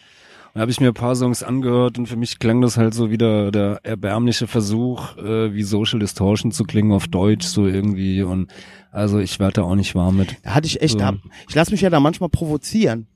Und 0.53 0.55
da 0.55 0.61
habe 0.61 0.71
ich 0.71 0.81
mir 0.81 0.89
ein 0.89 0.93
paar 0.93 1.15
Songs 1.15 1.43
angehört 1.43 1.97
und 1.97 2.07
für 2.07 2.17
mich 2.17 2.37
klang 2.39 2.59
das 2.61 2.75
halt 2.77 2.93
so 2.93 3.09
wieder 3.09 3.51
der 3.51 3.79
erbärmliche 3.83 4.47
Versuch, 4.47 5.15
äh, 5.17 5.53
wie 5.53 5.63
Social 5.63 5.99
Distortion 5.99 6.51
zu 6.51 6.65
klingen 6.65 6.91
auf 6.91 7.07
Deutsch, 7.07 7.45
so 7.47 7.67
irgendwie. 7.67 8.21
Und 8.21 8.51
also 8.91 9.19
ich 9.19 9.39
werde 9.39 9.53
da 9.53 9.61
auch 9.63 9.75
nicht 9.75 9.95
warm 9.95 10.17
mit. 10.17 10.35
Da 10.43 10.53
hatte 10.53 10.67
ich 10.67 10.81
echt, 10.81 10.99
So. 10.99 11.13
ich 11.47 11.55
lasse 11.55 11.71
mich 11.71 11.81
ja 11.81 11.89
da 11.89 11.99
manchmal 12.01 12.29
provozieren. 12.29 13.07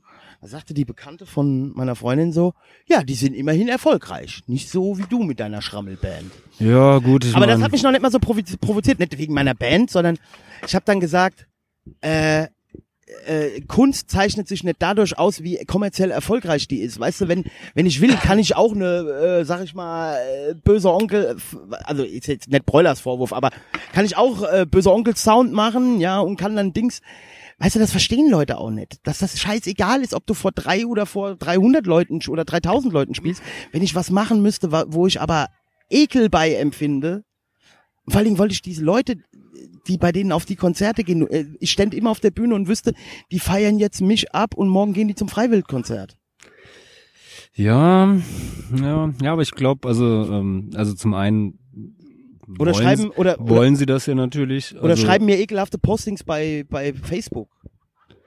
Da 0.41 0.47
sagte 0.47 0.73
die 0.73 0.85
Bekannte 0.85 1.25
von 1.25 1.73
meiner 1.75 1.95
Freundin 1.95 2.31
so, 2.31 2.53
ja, 2.87 3.03
die 3.03 3.15
sind 3.15 3.33
immerhin 3.33 3.67
erfolgreich. 3.67 4.43
Nicht 4.47 4.69
so 4.69 4.97
wie 4.97 5.05
du 5.09 5.23
mit 5.23 5.39
deiner 5.39 5.61
Schrammelband. 5.61 6.31
Ja, 6.59 6.99
gut, 6.99 7.25
Aber 7.33 7.47
das 7.47 7.61
hat 7.61 7.71
mich 7.71 7.83
noch 7.83 7.91
nicht 7.91 8.01
mal 8.01 8.11
so 8.11 8.19
provozi- 8.19 8.57
provoziert, 8.59 8.99
nicht 8.99 9.17
wegen 9.17 9.33
meiner 9.33 9.55
Band, 9.55 9.89
sondern 9.89 10.17
ich 10.65 10.75
habe 10.75 10.85
dann 10.85 10.99
gesagt, 10.99 11.47
äh, 12.01 12.47
äh, 13.25 13.61
Kunst 13.61 14.09
zeichnet 14.09 14.47
sich 14.47 14.63
nicht 14.63 14.77
dadurch 14.79 15.17
aus, 15.17 15.43
wie 15.43 15.63
kommerziell 15.65 16.11
erfolgreich 16.11 16.67
die 16.67 16.81
ist. 16.81 16.99
Weißt 16.99 17.21
du, 17.21 17.27
wenn 17.27 17.45
wenn 17.73 17.85
ich 17.85 18.01
will, 18.01 18.15
kann 18.15 18.39
ich 18.39 18.55
auch 18.55 18.73
eine, 18.73 18.85
äh, 18.85 19.45
sag 19.45 19.63
ich 19.63 19.73
mal, 19.73 20.15
äh, 20.15 20.53
böser 20.53 20.93
Onkel, 20.93 21.37
also 21.83 22.03
ist 22.03 22.27
jetzt 22.27 22.49
nicht 22.49 22.65
Broilers 22.65 22.99
Vorwurf, 23.01 23.33
aber 23.33 23.51
kann 23.93 24.05
ich 24.05 24.17
auch 24.17 24.43
äh, 24.43 24.65
böser 24.69 24.93
Onkel 24.93 25.15
Sound 25.15 25.53
machen, 25.53 25.99
ja, 25.99 26.19
und 26.19 26.37
kann 26.37 26.55
dann 26.55 26.73
Dings. 26.73 27.01
Weißt 27.57 27.75
du, 27.75 27.79
das 27.79 27.91
verstehen 27.91 28.29
Leute 28.29 28.57
auch 28.57 28.69
nicht, 28.69 28.99
dass 29.07 29.19
das 29.19 29.39
scheißegal 29.39 30.01
ist, 30.01 30.13
ob 30.13 30.25
du 30.25 30.33
vor 30.33 30.51
drei 30.51 30.85
oder 30.85 31.05
vor 31.05 31.35
300 31.35 31.85
Leuten 31.85 32.19
oder 32.27 32.43
3000 32.43 32.91
Leuten 32.91 33.15
spielst. 33.15 33.41
Wenn 33.71 33.81
ich 33.81 33.95
was 33.95 34.09
machen 34.09 34.41
müsste, 34.41 34.71
wo 34.71 35.07
ich 35.07 35.21
aber 35.21 35.47
Ekel 35.89 36.29
bei 36.29 36.53
empfinde, 36.53 37.23
vor 38.07 38.17
allen 38.17 38.25
Dingen 38.25 38.37
wollte 38.37 38.53
ich 38.53 38.61
diese 38.61 38.83
Leute, 38.83 39.15
die 39.87 39.97
bei 39.97 40.11
denen 40.11 40.31
auf 40.31 40.45
die 40.45 40.55
Konzerte 40.55 41.03
gehen, 41.03 41.27
äh, 41.29 41.45
ich 41.59 41.71
stände 41.71 41.95
immer 41.97 42.09
auf 42.11 42.19
der 42.19 42.31
Bühne 42.31 42.55
und 42.55 42.67
wüsste, 42.67 42.93
die 43.31 43.39
feiern 43.39 43.79
jetzt 43.79 44.01
mich 44.01 44.33
ab 44.33 44.53
und 44.55 44.67
morgen 44.69 44.93
gehen 44.93 45.07
die 45.07 45.15
zum 45.15 45.27
Freiwildkonzert. 45.29 46.17
Ja, 47.53 48.17
ja, 48.81 49.13
ja, 49.21 49.31
aber 49.31 49.41
ich 49.41 49.51
glaube, 49.51 49.87
also, 49.87 50.05
ähm, 50.29 50.71
also 50.75 50.93
zum 50.93 51.13
einen 51.13 51.57
Oder 52.59 52.73
wollen 52.73 52.83
schreiben- 52.83 53.01
sie, 53.03 53.09
oder- 53.11 53.39
oder- 53.39 53.49
wollen 53.49 53.75
sie 53.75 53.85
das 53.85 54.05
ja 54.07 54.15
natürlich. 54.15 54.75
Oder 54.75 54.91
also, 54.91 55.05
schreiben 55.05 55.25
mir 55.25 55.39
ekelhafte 55.39 55.77
Postings 55.77 56.23
bei, 56.23 56.65
bei 56.69 56.93
Facebook. 56.93 57.49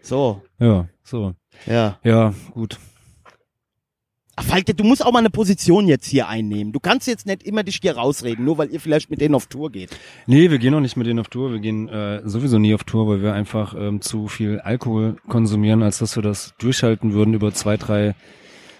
So, 0.00 0.42
Ja, 0.58 0.88
so. 1.02 1.34
ja. 1.66 1.98
Ja, 2.04 2.32
gut. 2.52 2.78
Ach, 4.40 4.44
Falke, 4.44 4.72
du 4.72 4.84
musst 4.84 5.04
auch 5.04 5.10
mal 5.10 5.18
eine 5.18 5.30
Position 5.30 5.88
jetzt 5.88 6.06
hier 6.06 6.28
einnehmen. 6.28 6.72
Du 6.72 6.78
kannst 6.78 7.08
jetzt 7.08 7.26
nicht 7.26 7.42
immer 7.42 7.64
dich 7.64 7.80
hier 7.82 7.96
rausreden, 7.96 8.44
nur 8.44 8.56
weil 8.56 8.70
ihr 8.70 8.78
vielleicht 8.78 9.10
mit 9.10 9.20
denen 9.20 9.34
auf 9.34 9.48
Tour 9.48 9.72
geht. 9.72 9.90
Nee, 10.28 10.48
wir 10.48 10.58
gehen 10.58 10.72
auch 10.74 10.80
nicht 10.80 10.96
mit 10.96 11.08
denen 11.08 11.18
auf 11.18 11.26
Tour. 11.26 11.50
Wir 11.50 11.58
gehen 11.58 11.88
äh, 11.88 12.20
sowieso 12.24 12.60
nie 12.60 12.72
auf 12.72 12.84
Tour, 12.84 13.08
weil 13.08 13.20
wir 13.20 13.32
einfach 13.32 13.74
ähm, 13.76 14.00
zu 14.00 14.28
viel 14.28 14.60
Alkohol 14.60 15.16
konsumieren, 15.26 15.82
als 15.82 15.98
dass 15.98 16.14
wir 16.14 16.22
das 16.22 16.54
durchhalten 16.58 17.14
würden 17.14 17.34
über 17.34 17.52
zwei, 17.52 17.76
drei. 17.76 18.14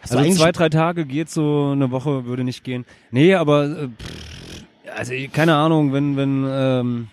Hast 0.01 0.15
Also 0.15 0.33
zwei, 0.33 0.53
drei 0.53 0.69
Tage 0.69 1.05
geht 1.05 1.29
so, 1.29 1.71
eine 1.73 1.91
Woche 1.91 2.25
würde 2.27 2.45
nicht 2.45 2.63
gehen. 2.63 2.85
Nee, 3.11 3.35
aber 3.35 3.65
äh, 3.65 3.89
pff, 3.89 4.65
also 4.97 5.13
keine 5.33 5.57
Ahnung, 5.57 5.93
wenn, 5.93 6.17
wenn, 6.17 6.47
ähm, 6.49 7.09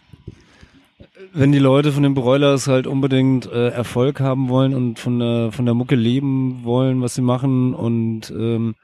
wenn 1.33 1.51
die 1.51 1.59
Leute 1.59 1.91
von 1.91 2.03
den 2.03 2.13
Broilers 2.13 2.67
halt 2.67 2.87
unbedingt 2.87 3.45
äh, 3.51 3.69
Erfolg 3.69 4.19
haben 4.19 4.49
wollen 4.49 4.73
und 4.73 4.99
von 4.99 5.19
der 5.19 5.51
von 5.51 5.65
der 5.65 5.73
Mucke 5.73 5.95
leben 5.95 6.63
wollen, 6.63 7.01
was 7.01 7.15
sie 7.15 7.21
machen 7.21 7.73
und 7.73 8.31
ähm, 8.31 8.75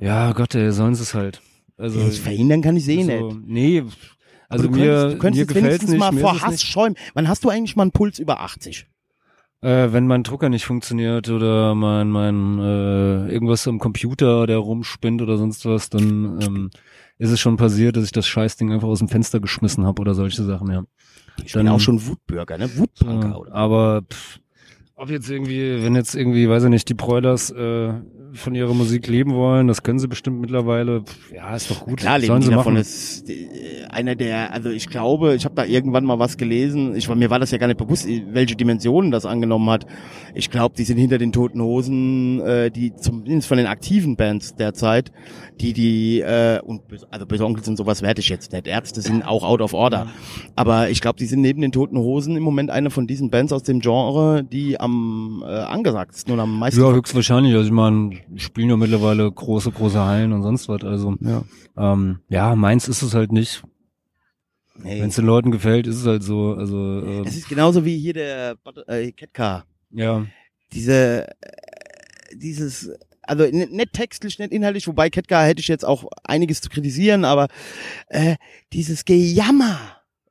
ja 0.00 0.32
Gott, 0.32 0.54
ey, 0.54 0.72
sollen 0.72 0.94
sie 0.94 1.02
es 1.02 1.14
halt. 1.14 1.40
Also 1.78 2.00
Ja, 2.00 2.10
verhindern 2.10 2.62
kann 2.62 2.76
ich 2.76 2.84
sie 2.84 3.00
eh 3.00 3.04
so, 3.04 3.28
nicht. 3.30 3.48
Nee, 3.48 3.84
also 4.48 4.68
du 4.68 4.70
mir, 4.70 4.84
könntest, 4.86 5.14
du 5.14 5.18
könntest 5.18 5.54
mir 5.54 5.62
wenigstens 5.62 5.90
nicht. 5.90 5.98
mal 5.98 6.12
vor 6.12 6.40
Hass 6.40 6.62
schäumen. 6.62 6.96
Wann 7.14 7.28
hast 7.28 7.44
du 7.44 7.48
eigentlich 7.48 7.76
mal 7.76 7.82
einen 7.82 7.92
Puls 7.92 8.18
über 8.18 8.40
80? 8.40 8.86
Äh, 9.62 9.92
wenn 9.92 10.06
mein 10.06 10.22
Drucker 10.22 10.48
nicht 10.48 10.64
funktioniert 10.66 11.28
oder 11.30 11.74
mein 11.74 12.10
mein 12.10 12.58
äh, 12.58 13.32
irgendwas 13.32 13.66
am 13.66 13.78
Computer, 13.78 14.46
der 14.46 14.58
rumspinnt 14.58 15.22
oder 15.22 15.38
sonst 15.38 15.64
was, 15.66 15.90
dann 15.90 16.40
ähm, 16.40 16.70
ist 17.18 17.30
es 17.30 17.40
schon 17.40 17.56
passiert, 17.56 17.96
dass 17.96 18.04
ich 18.04 18.12
das 18.12 18.26
Scheißding 18.26 18.72
einfach 18.72 18.88
aus 18.88 18.98
dem 18.98 19.08
Fenster 19.08 19.40
geschmissen 19.40 19.84
habe 19.84 20.00
oder 20.00 20.14
solche 20.14 20.44
Sachen, 20.44 20.70
ja. 20.70 20.84
Ich 21.44 21.52
bin 21.52 21.68
auch 21.68 21.80
schon 21.80 22.04
Wutbürger, 22.06 22.58
ne? 22.58 22.68
Wutpunker, 22.76 23.28
Ja, 23.28 23.36
oder? 23.36 23.54
aber 23.54 24.02
pff, 24.10 24.40
ob 24.94 25.10
jetzt 25.10 25.30
irgendwie, 25.30 25.82
wenn 25.82 25.94
jetzt 25.94 26.14
irgendwie, 26.14 26.48
weiß 26.48 26.64
ich 26.64 26.70
nicht, 26.70 26.88
die 26.88 26.94
Broilers 26.94 27.50
äh, 27.50 27.92
von 28.32 28.54
ihrer 28.54 28.74
Musik 28.74 29.06
leben 29.06 29.34
wollen, 29.34 29.68
das 29.68 29.82
können 29.82 29.98
sie 29.98 30.08
bestimmt 30.08 30.40
mittlerweile. 30.40 31.04
Ja, 31.34 31.54
ist 31.54 31.70
doch 31.70 31.84
gut. 31.84 31.98
Klar, 31.98 32.18
leben 32.18 32.42
sie 32.42 32.50
davon. 32.50 32.74
machen. 32.74 32.80
Ist 32.80 33.28
äh, 33.28 33.84
einer 33.90 34.14
der, 34.14 34.52
also 34.52 34.70
ich 34.70 34.88
glaube, 34.88 35.34
ich 35.34 35.44
habe 35.44 35.54
da 35.54 35.64
irgendwann 35.64 36.04
mal 36.04 36.18
was 36.18 36.36
gelesen. 36.36 36.94
Ich 36.96 37.08
war 37.08 37.16
mir 37.16 37.30
war 37.30 37.38
das 37.38 37.50
ja 37.50 37.58
gar 37.58 37.66
nicht 37.66 37.78
bewusst, 37.78 38.06
welche 38.30 38.56
Dimensionen 38.56 39.10
das 39.10 39.26
angenommen 39.26 39.70
hat. 39.70 39.86
Ich 40.34 40.50
glaube, 40.50 40.74
die 40.76 40.84
sind 40.84 40.98
hinter 40.98 41.18
den 41.18 41.32
Toten 41.32 41.60
Hosen, 41.60 42.40
äh, 42.40 42.70
die 42.70 42.94
zumindest 42.94 43.48
von 43.48 43.58
den 43.58 43.66
aktiven 43.66 44.16
Bands 44.16 44.54
derzeit, 44.54 45.12
die 45.60 45.72
die 45.72 46.20
äh, 46.20 46.60
und 46.60 46.82
also 47.10 47.26
Böse 47.26 47.44
Onkel 47.44 47.64
sind 47.64 47.76
sowas 47.76 48.02
werde 48.02 48.20
ich 48.20 48.28
jetzt 48.28 48.52
nicht. 48.52 48.66
Ärzte 48.66 49.00
sind 49.00 49.22
auch 49.26 49.44
out 49.44 49.60
of 49.60 49.72
order. 49.72 50.06
Aber 50.54 50.90
ich 50.90 51.00
glaube, 51.00 51.18
die 51.18 51.26
sind 51.26 51.40
neben 51.40 51.60
den 51.60 51.72
Toten 51.72 51.98
Hosen 51.98 52.36
im 52.36 52.42
Moment 52.42 52.70
eine 52.70 52.90
von 52.90 53.06
diesen 53.06 53.30
Bands 53.30 53.52
aus 53.52 53.62
dem 53.62 53.80
Genre, 53.80 54.44
die 54.44 54.78
am 54.78 55.42
äh, 55.46 55.50
angesagtsten 55.50 56.32
und 56.32 56.40
am 56.40 56.58
meisten 56.58 56.80
Ja, 56.80 56.92
höchstwahrscheinlich. 56.92 57.54
Also 57.54 57.66
ich 57.66 57.72
meine, 57.72 58.15
spielen 58.36 58.70
ja 58.70 58.76
mittlerweile 58.76 59.30
große, 59.30 59.70
große 59.72 60.00
Hallen 60.04 60.32
und 60.32 60.42
sonst 60.42 60.68
was. 60.68 60.82
Also 60.84 61.16
Ja. 61.20 61.44
ähm, 61.76 62.20
ja, 62.28 62.54
meins 62.56 62.88
ist 62.88 63.02
es 63.02 63.14
halt 63.14 63.32
nicht. 63.32 63.62
Nee. 64.78 65.00
Wenn 65.00 65.08
es 65.08 65.16
den 65.16 65.24
Leuten 65.26 65.50
gefällt, 65.50 65.86
ist 65.86 65.96
es 65.96 66.06
halt 66.06 66.22
so. 66.22 66.54
Also 66.54 66.76
ähm, 67.04 67.24
Es 67.26 67.36
ist 67.36 67.48
genauso 67.48 67.84
wie 67.84 67.98
hier 67.98 68.12
der 68.12 68.56
äh, 68.86 69.12
Ketka. 69.12 69.64
ja. 69.90 70.26
Diese, 70.72 71.28
äh, 71.28 72.36
dieses, 72.36 72.90
also 73.22 73.44
nicht 73.44 73.92
textlich, 73.92 74.38
nicht 74.38 74.52
inhaltlich, 74.52 74.86
wobei 74.88 75.08
Ketka 75.10 75.42
hätte 75.44 75.60
ich 75.60 75.68
jetzt 75.68 75.84
auch 75.84 76.04
einiges 76.24 76.60
zu 76.60 76.68
kritisieren, 76.68 77.24
aber 77.24 77.46
äh, 78.08 78.36
dieses 78.72 79.04
Gejammer, 79.04 79.78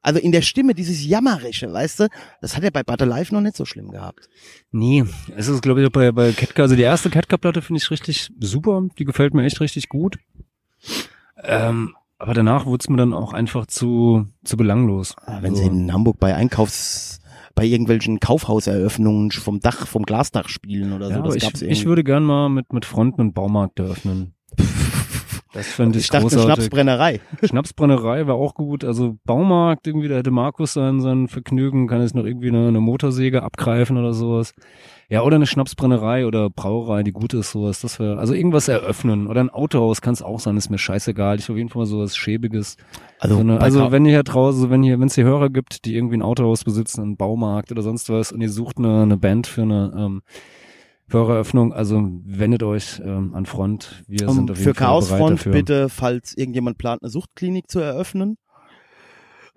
also 0.06 0.20
in 0.20 0.32
der 0.32 0.42
Stimme, 0.42 0.74
dieses 0.76 1.04
Jammerische, 1.06 1.72
weißt 1.74 2.02
du, 2.02 2.08
das 2.40 2.56
hat 2.56 2.64
er 2.64 2.72
bei 2.72 2.84
Butter 2.84 3.06
Life 3.08 3.34
noch 3.34 3.42
nicht 3.42 3.56
so 3.56 3.66
schlimm 3.66 3.90
gehabt. 3.90 4.30
Nee, 4.72 5.04
es 5.36 5.48
ist, 5.48 5.62
glaube 5.62 5.84
ich, 5.84 5.92
bei, 5.92 6.12
bei 6.12 6.32
Ketka, 6.32 6.62
also 6.62 6.76
die 6.76 6.84
erste 6.84 7.10
Ketka-Platte 7.10 7.62
finde 7.62 7.82
ich 7.82 7.90
richtig 7.90 8.30
super, 8.40 8.84
die 9.00 9.06
gefällt 9.06 9.34
mir 9.34 9.44
echt 9.44 9.60
richtig 9.62 9.90
gut. 9.90 10.18
Ähm, 11.44 11.96
Aber 12.18 12.34
danach 12.34 12.66
wurde 12.66 12.82
es 12.84 12.90
mir 12.90 12.98
dann 12.98 13.14
auch 13.14 13.34
einfach 13.34 13.66
zu, 13.66 14.28
zu 14.44 14.58
belanglos. 14.58 15.16
Ah, 15.26 15.40
Wenn 15.42 15.56
So. 15.56 15.62
sie 15.64 15.68
in 15.68 15.92
Hamburg 15.92 16.20
bei 16.20 16.36
Einkaufs, 16.36 17.20
bei 17.56 17.66
irgendwelchen 17.66 18.20
Kaufhauseröffnungen 18.20 19.32
vom 19.32 19.60
Dach, 19.60 19.88
vom 19.88 20.04
Glasdach 20.04 20.50
spielen 20.50 20.94
oder 20.94 21.08
so, 21.08 21.12
ja, 21.14 21.18
das 21.22 21.26
aber 21.34 21.40
gab's 21.40 21.62
ich, 21.62 21.62
irgendwie. 21.64 21.74
ich 21.82 21.86
würde 21.86 22.04
gern 22.04 22.24
mal 22.24 22.50
mit, 22.50 22.72
mit 22.74 22.86
Freunden 22.86 23.22
einen 23.22 23.34
Baumarkt 23.34 23.80
eröffnen. 23.80 24.34
Das 25.56 25.68
fände 25.68 25.98
ich, 25.98 26.06
ich 26.06 26.10
dachte, 26.10 26.24
großartig. 26.24 26.44
Schnapsbrennerei. 26.54 27.22
Schnapsbrennerei 27.44 28.28
war 28.28 28.36
auch 28.36 28.56
gut. 28.56 28.84
Also 28.84 29.16
Baumarkt, 29.24 29.88
irgendwie, 29.88 30.10
da 30.10 30.16
hätte 30.16 30.30
Markus 30.30 30.74
sein, 30.74 31.00
sein 31.00 31.30
Vergnügen, 31.30 31.88
kann 31.88 32.02
jetzt 32.02 32.14
noch 32.14 32.26
irgendwie 32.26 32.50
eine, 32.50 32.68
eine 32.68 32.82
Motorsäge 32.82 33.42
abgreifen 33.42 33.96
oder 33.96 34.12
sowas. 34.14 34.54
Ja, 35.08 35.22
oder 35.22 35.38
eine 35.38 35.46
Schnapsbrennerei 35.46 36.26
oder 36.26 36.50
Brauerei, 36.50 37.04
die 37.04 37.14
gut 37.14 37.34
ist, 37.34 37.52
sowas. 37.52 37.80
Das 37.80 38.00
wäre, 38.00 38.18
also 38.18 38.34
irgendwas 38.34 38.68
eröffnen. 38.68 39.28
Oder 39.28 39.40
ein 39.40 39.50
Autohaus 39.50 40.02
kann 40.02 40.14
es 40.14 40.22
auch 40.22 40.42
sein, 40.42 40.58
ist 40.58 40.70
mir 40.70 40.78
scheißegal. 40.78 41.40
Ich 41.40 41.48
will 41.48 41.54
auf 41.54 41.58
jeden 41.58 41.70
Fall 41.70 41.84
mal 41.84 41.86
sowas 41.86 42.18
Schäbiges. 42.18 42.76
Also, 43.20 43.36
So 43.36 43.42
eine, 43.42 43.62
also 43.62 43.94
wenn 43.94 44.04
ihr 44.04 44.12
hier 44.12 44.24
draußen, 44.24 44.70
wenn 44.70 44.84
hier, 44.84 45.00
wenn 45.00 45.08
es 45.08 45.16
hier 45.16 45.24
Hörer 45.24 45.50
gibt, 45.50 45.86
die 45.86 45.96
irgendwie 45.96 46.18
ein 46.18 46.22
Autohaus 46.22 46.66
besitzen, 46.66 47.02
einen 47.02 47.16
Baumarkt 47.16 47.72
oder 47.72 47.82
sonst 47.82 48.10
was 48.10 48.34
und 48.34 48.42
ihr 48.42 48.50
sucht 48.50 48.78
eine, 48.78 49.04
eine 49.04 49.16
Band 49.16 49.48
für 49.48 49.62
eine 49.62 49.94
ähm, 49.96 50.22
für 51.08 51.20
eure 51.20 51.34
Eröffnung, 51.34 51.72
also 51.74 52.04
wendet 52.26 52.64
euch 52.64 53.00
ähm, 53.04 53.34
an 53.36 53.46
Front. 53.46 54.04
Wir 54.08 54.20
sind 54.20 54.30
Um, 54.30 54.50
auf 54.50 54.58
jeden 54.58 54.58
für 54.58 54.64
Fall 54.64 54.74
bereit 54.74 54.88
Chaosfront 54.88 55.40
dafür. 55.40 55.52
bitte, 55.52 55.90
falls 55.90 56.36
irgendjemand 56.36 56.78
plant, 56.78 57.04
eine 57.04 57.10
Suchtklinik 57.12 57.70
zu 57.70 57.80
eröffnen. 57.80 58.38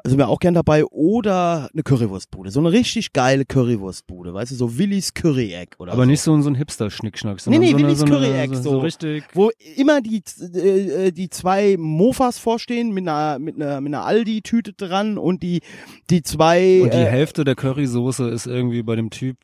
Also 0.04 0.16
mir 0.16 0.28
auch 0.28 0.38
gern 0.38 0.54
dabei. 0.54 0.84
Oder 0.84 1.68
eine 1.72 1.82
Currywurstbude. 1.82 2.52
So 2.52 2.60
eine 2.60 2.70
richtig 2.70 3.12
geile 3.12 3.44
Currywurstbude. 3.44 4.32
Weißt 4.32 4.52
du, 4.52 4.54
so 4.54 4.78
Willis 4.78 5.12
Curry-Egg 5.12 5.74
oder 5.80 5.92
Aber 5.92 6.02
so. 6.04 6.06
nicht 6.06 6.20
so, 6.20 6.32
ein- 6.34 6.42
so 6.42 6.50
ein 6.50 6.54
Hipster-Schnickschnack, 6.54 7.38
Nee, 7.38 7.40
sondern 7.42 7.62
nee, 7.62 7.70
so 7.70 7.76
eine, 7.78 7.86
Willis 7.86 7.98
so, 7.98 8.04
eine, 8.06 8.14
Curry-Egg, 8.14 8.54
so, 8.54 8.62
so. 8.62 8.70
so 8.70 8.78
richtig. 8.78 9.24
Wo 9.34 9.50
immer 9.76 10.00
die, 10.00 10.22
äh, 10.54 11.06
äh, 11.08 11.10
die 11.10 11.30
zwei 11.30 11.76
Mofas 11.76 12.38
vorstehen 12.38 12.92
mit 12.94 13.08
einer, 13.08 13.40
mit 13.40 13.56
einer, 13.56 13.80
mit 13.80 13.92
einer 13.92 14.04
Aldi-Tüte 14.04 14.74
dran 14.74 15.18
und 15.18 15.42
die, 15.42 15.62
die 16.10 16.22
zwei, 16.22 16.80
Und 16.82 16.92
die 16.92 16.98
äh, 16.98 17.04
Hälfte 17.06 17.42
der 17.42 17.56
Currysoße 17.56 18.28
ist 18.28 18.46
irgendwie 18.46 18.84
bei 18.84 18.94
dem 18.94 19.10
Typ 19.10 19.36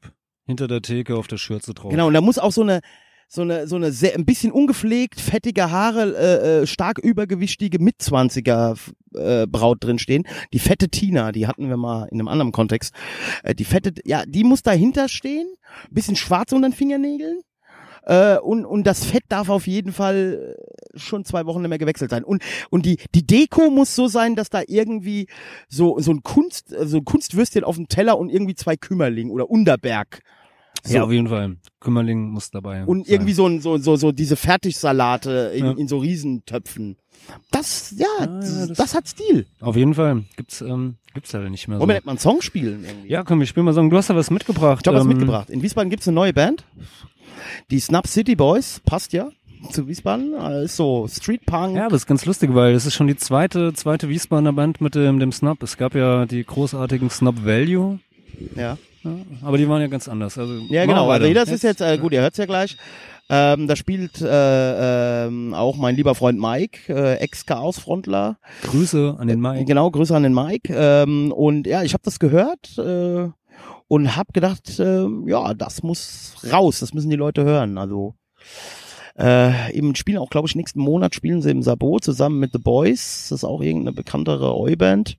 hinter 0.47 0.69
der 0.69 0.83
Theke 0.83 1.16
auf 1.16 1.27
der 1.27 1.39
Schürze 1.39 1.75
drauf. 1.75 1.91
Genau, 1.91 2.07
und 2.09 2.15
da 2.15 2.21
muss 2.21 2.39
auch 2.39 2.53
so 2.53 2.62
eine, 2.62 2.81
so 3.29 3.43
eine, 3.43 3.66
so 3.66 3.77
eine 3.77 3.93
sehr, 3.93 4.15
ein 4.15 4.25
bisschen 4.25 4.53
ungepflegt, 4.53 5.21
fettige 5.21 5.71
Haare, 5.71 6.15
äh, 6.16 6.62
äh, 6.62 6.66
stark 6.66 6.99
übergewichtige 6.99 7.79
Mitzwanziger 7.79 8.75
äh, 9.15 9.47
Braut 9.47 9.83
drinstehen. 9.83 10.25
Die 10.53 10.59
fette 10.59 10.89
Tina, 10.89 11.33
die 11.33 11.47
hatten 11.47 11.69
wir 11.69 11.77
mal 11.77 12.05
in 12.11 12.21
einem 12.21 12.29
anderen 12.29 12.53
Kontext. 12.53 12.95
Äh, 13.43 13.55
die 13.55 13.65
fette, 13.65 13.95
ja, 14.05 14.25
die 14.27 14.45
muss 14.45 14.62
dahinter 14.62 15.09
stehen, 15.09 15.49
bisschen 15.91 16.16
schwarz 16.16 16.53
unter 16.53 16.69
den 16.69 16.75
Fingernägeln. 16.75 17.41
Äh, 18.05 18.39
und, 18.39 18.66
und 18.66 18.87
das 18.87 19.05
Fett 19.05 19.25
darf 19.29 19.49
auf 19.49 19.66
jeden 19.66 19.93
Fall 19.93 20.57
schon 20.94 21.24
zwei 21.24 21.47
Wochen 21.47 21.61
nicht 21.62 21.69
mehr 21.70 21.78
gewechselt 21.78 22.11
sein. 22.11 22.24
Und, 22.24 22.43
und 22.70 22.86
die, 22.86 22.98
die 23.15 23.27
Deko 23.27 23.70
muss 23.70 23.94
so 23.94 24.06
sein, 24.09 24.36
dass 24.36 24.51
da 24.51 24.62
irgendwie 24.66 25.27
so, 25.69 25.98
so 25.98 26.11
ein 26.12 26.23
Kunst, 26.23 26.73
äh, 26.73 26.86
so 26.86 26.98
ein 26.98 27.05
Kunstwürstchen 27.05 27.65
auf 27.65 27.77
dem 27.77 27.89
Teller 27.89 28.19
und 28.19 28.31
irgendwie 28.31 28.55
zwei 28.55 28.77
Kümmerling 28.77 29.31
oder 29.31 29.51
Unterberg. 29.51 30.20
So. 30.86 30.94
Ja, 30.97 31.05
auf 31.05 31.12
jeden 31.12 31.28
Fall. 31.28 31.56
Kümmerling 31.81 32.28
muss 32.28 32.51
dabei 32.51 32.85
Und 32.85 33.06
sein. 33.06 33.15
irgendwie 33.15 33.32
so, 33.32 33.47
ein, 33.47 33.61
so, 33.62 33.78
so, 33.78 33.97
so 33.97 34.12
diese 34.12 34.36
Fertigsalate 34.36 35.52
in, 35.55 35.65
Ja. 35.65 35.73
in 35.73 35.89
so 35.89 35.97
Riesentöpfen. 35.98 36.97
Das, 37.51 37.94
ja, 37.97 38.06
ja, 38.20 38.27
das, 38.27 38.69
das- 38.73 38.94
hat 38.94 39.09
Stil. 39.09 39.47
Auf 39.61 39.77
jeden 39.77 39.94
Fall. 39.94 40.24
Gibt's, 40.36 40.61
ähm, 40.61 40.97
gibt's 41.15 41.32
leider 41.32 41.48
nicht 41.48 41.69
mehr 41.69 41.78
so. 41.78 41.81
Wollen 41.86 41.97
wir 41.97 42.02
mal 42.05 42.11
einen 42.12 42.19
Song 42.19 42.43
spielen 42.43 42.85
irgendwie? 42.85 43.09
Ja, 43.09 43.23
komm, 43.23 43.40
ich 43.40 43.48
spiel 43.48 43.62
mal 43.62 43.73
sagen, 43.73 43.89
du 43.89 43.97
hast 43.97 44.11
da 44.11 44.16
was 44.16 44.31
mitgebracht. 44.31 44.81
Ich 44.82 44.89
habe 44.89 44.98
was 44.98 45.05
ähm, 45.05 45.09
mitgebracht. 45.09 45.48
In 45.48 45.62
Wiesbaden 45.62 45.89
gibt's 45.89 46.06
eine 46.06 46.16
neue 46.16 46.35
Band. 46.35 46.65
Die 47.70 47.81
Snap 47.81 48.06
City 48.06 48.36
Boys. 48.36 48.81
Passt 48.85 49.15
ja 49.15 49.31
zu 49.70 49.86
Wiesbaden. 49.89 50.35
Äh, 50.35 50.65
Ist 50.65 50.77
so 50.77 51.07
Street 51.09 51.45
Punk. 51.47 51.77
Ja, 51.77 51.86
aber 51.86 51.97
ist 51.97 52.07
ganz 52.07 52.24
lustig, 52.27 52.55
weil 52.55 52.73
das 52.74 52.86
ist 52.86 52.95
schon 52.95 53.07
die 53.07 53.16
zweite, 53.16 53.73
zweite 53.74 54.09
Wiesbadener 54.09 54.53
Band 54.53 54.81
mit 54.81 54.95
dem, 54.95 55.19
dem 55.19 55.32
Snap. 55.32 55.62
Es 55.62 55.77
gab 55.77 55.95
ja 55.95 56.27
die 56.27 56.45
großartigen 56.45 57.11
Snap 57.11 57.45
Value. 57.45 57.99
Ja. 58.57 58.77
Ja, 59.05 59.11
aber 59.43 59.59
die 59.59 59.69
waren 59.69 59.82
ja 59.82 59.86
ganz 59.89 60.09
anders. 60.09 60.39
Also, 60.39 60.55
Ja, 60.70 60.86
genau. 60.86 61.11
Also 61.11 61.32
das 61.35 61.51
ist 61.51 61.62
jetzt, 61.62 61.82
äh, 61.82 61.99
gut, 61.99 62.12
ihr 62.12 62.23
hört's 62.23 62.39
ja 62.39 62.47
gleich. 62.47 62.77
Ähm, 63.28 63.69
da 63.69 63.77
spielt 63.77 64.20
äh, 64.20 65.27
ähm, 65.27 65.55
auch 65.55 65.77
mein 65.77 65.95
lieber 65.97 66.15
Freund 66.15 66.39
Mike, 66.39 66.93
äh, 66.93 67.16
Ex-Chaos-Frontler. 67.19 68.39
Grüße 68.62 69.16
an 69.19 69.28
den 69.28 69.41
Mike. 69.41 69.65
Genau, 69.65 69.91
Grüße 69.91 70.15
an 70.15 70.23
den 70.24 70.35
Mike. 70.35 70.73
Ähm, 70.74 71.32
und 71.32 71.66
ja, 71.66 71.82
ich 71.82 71.95
habe 71.95 72.03
das 72.05 72.19
gehört 72.19 72.77
äh, 72.78 73.28
und 73.89 74.16
habe 74.16 74.32
gedacht, 74.32 74.78
äh, 74.78 75.07
ja, 75.27 75.55
das 75.55 75.82
muss 75.82 76.36
raus, 76.51 76.81
das 76.81 76.93
müssen 76.93 77.11
die 77.11 77.16
Leute 77.16 77.45
hören. 77.45 77.78
Also 77.78 78.15
äh, 79.19 79.73
eben 79.77 79.95
spielen 79.95 80.19
auch, 80.19 80.31
glaube 80.31 80.49
ich, 80.49 80.55
nächsten 80.57 80.81
Monat 80.81 81.15
spielen 81.15 81.43
sie 81.43 81.51
im 81.51 81.62
Sabo 81.62 81.99
zusammen 82.01 82.39
mit 82.41 82.53
The 82.53 82.59
Boys. 82.59 83.28
Das 83.31 83.41
ist 83.41 83.45
auch 83.45 83.61
irgendeine 83.61 83.95
bekanntere 83.95 84.57
Oi-Band. 84.57 85.19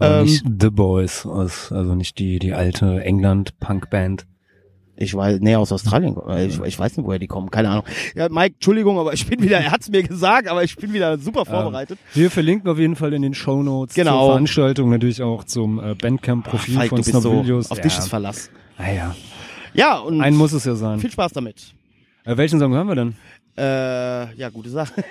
Ähm, 0.00 0.22
nicht 0.24 0.44
The 0.60 0.70
Boys, 0.70 1.26
aus, 1.26 1.72
also 1.72 1.94
nicht 1.94 2.18
die, 2.18 2.38
die 2.38 2.54
alte 2.54 3.02
England-Punk-Band. 3.02 4.26
Ich 5.02 5.14
weiß, 5.14 5.40
nee, 5.40 5.56
aus 5.56 5.72
Australien. 5.72 6.14
Ich, 6.46 6.60
ich 6.60 6.78
weiß 6.78 6.98
nicht, 6.98 7.06
woher 7.06 7.18
die 7.18 7.26
kommen. 7.26 7.50
Keine 7.50 7.70
Ahnung. 7.70 7.84
Ja, 8.14 8.28
Mike, 8.28 8.56
Entschuldigung, 8.56 8.98
aber 8.98 9.14
ich 9.14 9.26
bin 9.26 9.40
wieder, 9.42 9.58
er 9.58 9.70
hat's 9.70 9.88
mir 9.88 10.02
gesagt, 10.02 10.46
aber 10.46 10.62
ich 10.62 10.76
bin 10.76 10.92
wieder 10.92 11.16
super 11.16 11.46
vorbereitet. 11.46 11.98
Wir 12.12 12.30
verlinken 12.30 12.70
auf 12.70 12.78
jeden 12.78 12.96
Fall 12.96 13.14
in 13.14 13.22
den 13.22 13.32
Show 13.32 13.62
Notes 13.62 13.94
Genau. 13.94 14.18
zur 14.20 14.28
Veranstaltung 14.32 14.90
natürlich 14.90 15.22
auch 15.22 15.44
zum 15.44 15.82
äh, 15.82 15.94
Bandcamp-Profil 15.94 16.88
von 16.88 16.98
bist 16.98 17.12
so 17.12 17.42
auf 17.70 17.80
dich 17.80 17.96
ist 17.96 18.08
Verlass. 18.08 18.50
Ah, 18.76 18.92
ja. 18.92 19.16
Ja, 19.72 19.98
und 19.98 20.20
Ein 20.20 20.34
muss 20.34 20.52
es 20.52 20.66
ja 20.66 20.74
sein. 20.74 20.98
viel 21.00 21.10
Spaß 21.10 21.32
damit. 21.32 21.72
Äh, 22.24 22.36
welchen 22.36 22.58
Song 22.58 22.72
hören 22.72 22.88
wir 22.88 22.94
denn? 22.94 23.14
Äh, 23.56 24.34
ja, 24.34 24.48
gute 24.50 24.70
Sache. 24.70 25.04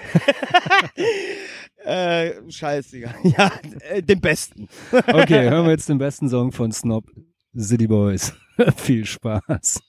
äh, 1.85 2.31
scheiße, 2.49 2.91
Digga. 2.91 3.13
Ja, 3.23 3.51
äh, 3.89 4.01
den 4.01 4.21
besten. 4.21 4.67
Okay, 4.91 5.49
hören 5.49 5.65
wir 5.65 5.71
jetzt 5.71 5.89
den 5.89 5.97
besten 5.97 6.29
Song 6.29 6.51
von 6.51 6.71
Snob 6.71 7.05
City 7.57 7.87
Boys. 7.87 8.33
Viel 8.77 9.05
Spaß. 9.05 9.81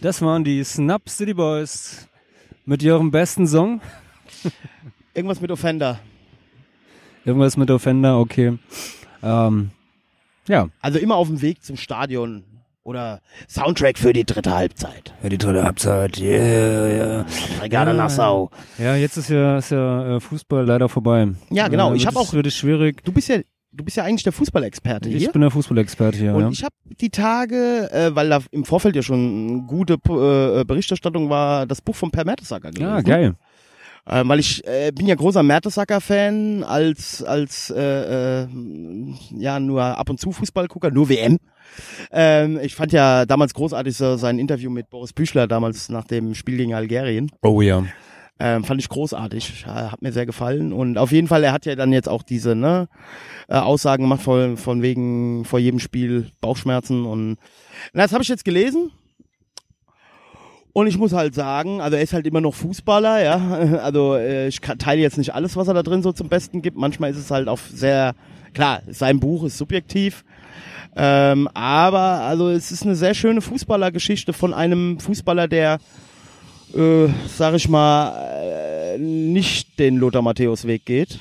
Das 0.00 0.22
waren 0.22 0.44
die 0.44 0.62
Snap 0.64 1.08
City 1.08 1.34
Boys 1.34 2.08
mit 2.64 2.82
ihrem 2.82 3.10
besten 3.10 3.46
Song. 3.46 3.80
Irgendwas 5.14 5.40
mit 5.40 5.50
Offender. 5.50 5.98
Irgendwas 7.24 7.56
mit 7.56 7.70
Offender, 7.70 8.18
okay. 8.18 8.58
Ähm, 9.22 9.70
ja. 10.48 10.68
Also 10.80 10.98
immer 10.98 11.16
auf 11.16 11.28
dem 11.28 11.42
Weg 11.42 11.62
zum 11.62 11.76
Stadion 11.76 12.44
oder 12.82 13.20
Soundtrack 13.48 13.98
für 13.98 14.12
die 14.12 14.24
dritte 14.24 14.54
Halbzeit. 14.54 15.12
Ja, 15.22 15.28
die 15.28 15.38
dritte 15.38 15.62
Halbzeit, 15.62 16.18
yeah, 16.18 16.86
yeah. 16.88 17.26
Brigade 17.58 17.92
Nassau. 17.94 18.50
Ja, 18.78 18.96
jetzt 18.96 19.16
ist 19.16 19.28
ja, 19.28 19.58
ist 19.58 19.70
ja 19.70 20.16
äh, 20.16 20.20
Fußball 20.20 20.64
leider 20.64 20.88
vorbei. 20.88 21.28
Ja, 21.50 21.68
genau. 21.68 21.92
Äh, 21.92 21.96
Ich 21.96 22.06
habe 22.06 22.18
auch. 22.18 22.32
Wird 22.32 22.46
es 22.46 22.54
schwierig. 22.54 23.04
Du 23.04 23.12
bist 23.12 23.28
ja, 23.28 23.40
du 23.72 23.84
bist 23.84 23.96
ja 23.96 24.04
eigentlich 24.04 24.22
der 24.24 24.32
Fußballexperte 24.32 25.08
Ich 25.08 25.16
hier. 25.22 25.32
bin 25.32 25.42
der 25.42 25.50
Fußballexperte 25.50 26.18
hier, 26.18 26.34
Und 26.34 26.42
ja. 26.42 26.50
ich 26.50 26.64
habe 26.64 26.74
die 26.84 27.10
Tage, 27.10 27.90
äh, 27.92 28.14
weil 28.14 28.28
da 28.28 28.40
im 28.50 28.64
Vorfeld 28.64 28.96
ja 28.96 29.02
schon 29.02 29.66
gute 29.66 29.94
äh, 29.94 30.64
Berichterstattung 30.64 31.30
war, 31.30 31.66
das 31.66 31.80
Buch 31.80 31.94
von 31.94 32.10
Per 32.10 32.24
Mertesacker 32.24 32.70
gelesen. 32.70 32.90
Ja, 32.90 33.00
geil. 33.00 33.34
Äh, 34.06 34.22
weil 34.26 34.40
ich 34.40 34.66
äh, 34.66 34.92
bin 34.92 35.06
ja 35.06 35.14
großer 35.14 35.42
Mertesacker-Fan, 35.42 36.64
als 36.64 37.22
als 37.22 37.70
äh, 37.70 38.42
äh, 38.42 38.48
ja 39.36 39.60
nur 39.60 39.82
ab 39.82 40.08
und 40.08 40.18
zu 40.18 40.32
Fußballgucker, 40.32 40.90
nur 40.90 41.08
WM. 41.08 41.38
Ähm, 42.10 42.58
ich 42.62 42.74
fand 42.74 42.92
ja 42.92 43.26
damals 43.26 43.54
großartig 43.54 43.96
so 43.96 44.16
sein 44.16 44.38
Interview 44.38 44.70
mit 44.70 44.90
Boris 44.90 45.12
Büchler 45.12 45.46
damals 45.46 45.90
nach 45.90 46.04
dem 46.04 46.34
Spiel 46.34 46.56
gegen 46.56 46.74
Algerien. 46.74 47.30
Oh 47.42 47.60
ja. 47.60 47.84
Ähm, 48.42 48.64
fand 48.64 48.80
ich 48.80 48.88
großartig, 48.88 49.66
äh, 49.66 49.68
hat 49.68 50.00
mir 50.00 50.12
sehr 50.12 50.24
gefallen. 50.24 50.72
Und 50.72 50.96
auf 50.96 51.12
jeden 51.12 51.28
Fall, 51.28 51.44
er 51.44 51.52
hat 51.52 51.66
ja 51.66 51.76
dann 51.76 51.92
jetzt 51.92 52.08
auch 52.08 52.22
diese 52.22 52.54
ne, 52.54 52.88
äh, 53.48 53.56
Aussagen 53.56 54.04
gemacht 54.04 54.22
von, 54.22 54.56
von 54.56 54.80
wegen 54.80 55.44
vor 55.44 55.58
jedem 55.58 55.78
Spiel 55.78 56.30
Bauchschmerzen 56.40 57.04
und 57.04 57.36
na, 57.92 58.02
das 58.02 58.14
habe 58.14 58.22
ich 58.22 58.28
jetzt 58.30 58.46
gelesen. 58.46 58.92
Und 60.72 60.86
ich 60.86 60.96
muss 60.96 61.12
halt 61.12 61.34
sagen, 61.34 61.82
also 61.82 61.96
er 61.96 62.02
ist 62.02 62.14
halt 62.14 62.26
immer 62.26 62.40
noch 62.40 62.54
Fußballer, 62.54 63.22
ja, 63.22 63.80
also 63.82 64.14
äh, 64.14 64.48
ich 64.48 64.60
teile 64.60 65.02
jetzt 65.02 65.18
nicht 65.18 65.34
alles, 65.34 65.56
was 65.56 65.68
er 65.68 65.74
da 65.74 65.82
drin 65.82 66.02
so 66.02 66.12
zum 66.12 66.30
Besten 66.30 66.62
gibt, 66.62 66.78
manchmal 66.78 67.10
ist 67.10 67.18
es 67.18 67.30
halt 67.30 67.46
auf 67.46 67.68
sehr, 67.68 68.14
klar, 68.54 68.80
sein 68.88 69.20
Buch 69.20 69.44
ist 69.44 69.58
subjektiv, 69.58 70.24
ähm, 70.96 71.46
aber 71.52 72.22
also 72.22 72.48
es 72.48 72.72
ist 72.72 72.84
eine 72.84 72.94
sehr 72.94 73.12
schöne 73.14 73.42
Fußballergeschichte 73.42 74.32
von 74.32 74.54
einem 74.54 74.98
Fußballer, 74.98 75.46
der 75.46 75.78
äh, 76.74 77.08
sag 77.26 77.54
ich 77.54 77.68
mal, 77.68 78.12
äh, 78.94 78.98
nicht 78.98 79.78
den 79.78 79.96
Lothar 79.96 80.22
Matthäus 80.22 80.66
Weg 80.66 80.84
geht. 80.84 81.20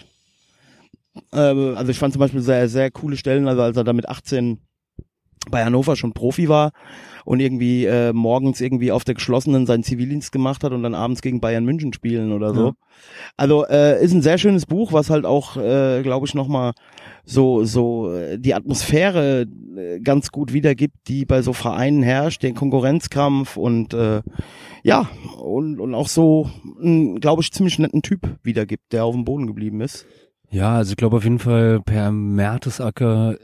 Ähm, 1.33 1.75
also 1.75 1.91
ich 1.91 1.99
fand 1.99 2.13
zum 2.13 2.19
Beispiel 2.19 2.41
sehr, 2.41 2.69
sehr 2.69 2.91
coole 2.91 3.17
Stellen, 3.17 3.47
also 3.47 3.61
als 3.61 3.77
er 3.77 3.83
da 3.83 3.93
mit 3.93 4.07
18 4.07 4.59
bei 5.49 5.63
Hannover 5.63 5.95
schon 5.95 6.13
Profi 6.13 6.49
war 6.49 6.71
und 7.29 7.41
irgendwie 7.41 7.85
äh, 7.85 8.11
morgens 8.11 8.59
irgendwie 8.59 8.91
auf 8.91 9.03
der 9.03 9.13
geschlossenen 9.13 9.67
seinen 9.67 9.83
Zivildienst 9.83 10.31
gemacht 10.31 10.63
hat 10.63 10.71
und 10.71 10.81
dann 10.81 10.95
abends 10.95 11.21
gegen 11.21 11.39
Bayern 11.39 11.63
München 11.63 11.93
spielen 11.93 12.31
oder 12.31 12.55
so. 12.55 12.65
Ja. 12.69 12.73
Also 13.37 13.67
äh, 13.67 14.03
ist 14.03 14.13
ein 14.13 14.23
sehr 14.23 14.39
schönes 14.39 14.65
Buch, 14.65 14.93
was 14.93 15.11
halt 15.11 15.27
auch, 15.27 15.55
äh, 15.55 16.01
glaube 16.01 16.25
ich, 16.25 16.33
nochmal 16.33 16.71
so 17.25 17.65
so 17.65 18.11
äh, 18.11 18.39
die 18.39 18.55
Atmosphäre 18.55 19.45
äh, 19.77 19.99
ganz 19.99 20.31
gut 20.31 20.53
wiedergibt, 20.53 20.95
die 21.07 21.23
bei 21.25 21.43
so 21.43 21.53
Vereinen 21.53 22.01
herrscht, 22.01 22.41
den 22.41 22.55
Konkurrenzkampf 22.55 23.57
und 23.57 23.93
äh, 23.93 24.23
ja 24.81 25.07
und 25.37 25.79
und 25.79 25.93
auch 25.93 26.07
so, 26.07 26.49
glaube 27.19 27.43
ich, 27.43 27.51
ziemlich 27.51 27.77
netten 27.77 28.01
Typ 28.01 28.39
wiedergibt, 28.41 28.91
der 28.91 29.05
auf 29.05 29.13
dem 29.13 29.23
Boden 29.23 29.45
geblieben 29.45 29.81
ist. 29.81 30.07
Ja, 30.49 30.77
also 30.77 30.93
ich 30.93 30.97
glaube 30.97 31.17
auf 31.17 31.23
jeden 31.25 31.37
Fall 31.37 31.79
Per 31.81 32.11
Mertesacker 32.11 33.37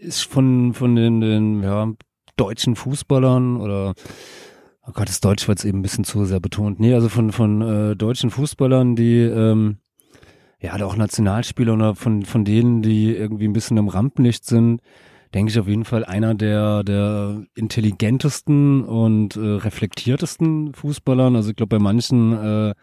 ist 0.00 0.22
von, 0.22 0.74
von 0.74 0.96
den, 0.96 1.20
den 1.20 1.62
ja, 1.62 1.92
deutschen 2.36 2.76
Fußballern 2.76 3.56
oder 3.60 3.94
oh 4.86 4.92
Gott, 4.92 5.08
das 5.08 5.20
Deutsch 5.20 5.48
wird 5.48 5.58
jetzt 5.58 5.64
eben 5.64 5.78
ein 5.78 5.82
bisschen 5.82 6.04
zu 6.04 6.24
sehr 6.24 6.40
betont. 6.40 6.80
Nee, 6.80 6.94
also 6.94 7.08
von, 7.08 7.32
von 7.32 7.62
äh, 7.62 7.96
deutschen 7.96 8.30
Fußballern, 8.30 8.96
die 8.96 9.20
ähm, 9.20 9.78
ja 10.60 10.74
auch 10.84 10.96
Nationalspieler 10.96 11.74
oder 11.74 11.94
von, 11.94 12.24
von 12.24 12.44
denen, 12.44 12.82
die 12.82 13.14
irgendwie 13.14 13.46
ein 13.46 13.52
bisschen 13.52 13.76
im 13.76 13.88
Rampenlicht 13.88 14.44
sind, 14.44 14.80
denke 15.34 15.50
ich 15.50 15.58
auf 15.58 15.68
jeden 15.68 15.84
Fall 15.84 16.04
einer 16.04 16.34
der, 16.34 16.84
der 16.84 17.44
intelligentesten 17.54 18.84
und 18.84 19.36
äh, 19.36 19.40
reflektiertesten 19.40 20.74
Fußballern. 20.74 21.36
Also 21.36 21.50
ich 21.50 21.56
glaube 21.56 21.76
bei 21.76 21.82
manchen 21.82 22.32
äh, 22.32 22.74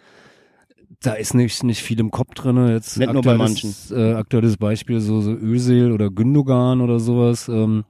da 1.01 1.13
ist 1.13 1.33
nicht, 1.33 1.63
nicht 1.63 1.81
viel 1.81 1.99
im 1.99 2.11
Kopf 2.11 2.33
drinne. 2.35 2.73
Jetzt 2.73 2.97
Nicht 2.97 3.11
nur 3.11 3.23
bei 3.23 3.31
aktuelles, 3.31 3.91
Äh, 3.91 4.13
aktuelles 4.13 4.57
Beispiel 4.57 4.99
so, 4.99 5.21
so 5.21 5.31
Özil 5.31 5.91
oder 5.91 6.09
Gündogan 6.09 6.81
oder 6.81 6.99
sowas. 6.99 7.47
Ähm, 7.49 7.85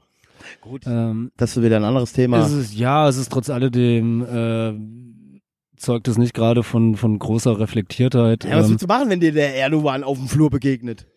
Gut. 0.59 0.83
Ähm, 0.85 1.31
Das 1.37 1.55
ist 1.55 1.63
wieder 1.63 1.77
ein 1.77 1.83
anderes 1.83 2.13
Thema. 2.13 2.39
es 2.45 2.51
ist, 2.51 2.73
ja, 2.75 3.07
es 3.07 3.17
ist 3.17 3.31
trotz 3.31 3.49
alledem 3.49 4.23
äh, 4.23 4.73
zeugt 5.77 6.07
es 6.07 6.17
nicht 6.17 6.33
gerade 6.33 6.63
von, 6.63 6.95
von 6.95 7.17
großer 7.17 7.59
Reflektiertheit. 7.59 8.43
Ja, 8.43 8.57
was 8.57 8.65
ähm, 8.65 8.71
willst 8.71 8.83
du 8.83 8.87
machen, 8.87 9.09
wenn 9.09 9.19
dir 9.19 9.31
der 9.31 9.55
Erdogan 9.55 10.03
auf 10.03 10.17
dem 10.17 10.27
Flur 10.27 10.49
begegnet? 10.49 11.07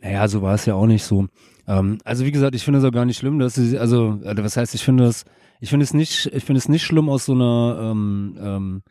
Naja, 0.00 0.26
so 0.28 0.42
war 0.42 0.54
es 0.54 0.66
ja 0.66 0.74
auch 0.74 0.86
nicht 0.86 1.04
so. 1.04 1.26
Ähm, 1.66 1.98
also 2.04 2.24
wie 2.24 2.32
gesagt, 2.32 2.54
ich 2.54 2.64
finde 2.64 2.78
es 2.78 2.84
auch 2.84 2.92
gar 2.92 3.04
nicht 3.04 3.18
schlimm, 3.18 3.38
dass 3.38 3.54
sie, 3.54 3.78
also, 3.78 4.20
also 4.24 4.44
was 4.44 4.56
heißt, 4.56 4.74
ich 4.74 4.84
finde 4.84 5.04
es, 5.04 5.24
ich 5.60 5.70
finde 5.70 5.84
es 5.84 5.94
nicht, 5.94 6.26
ich 6.34 6.44
finde 6.44 6.58
es 6.58 6.68
nicht 6.68 6.82
schlimm 6.84 7.08
aus 7.08 7.24
so 7.26 7.32
einer 7.32 7.78
ähm, 7.90 8.36
ähm, 8.40 8.82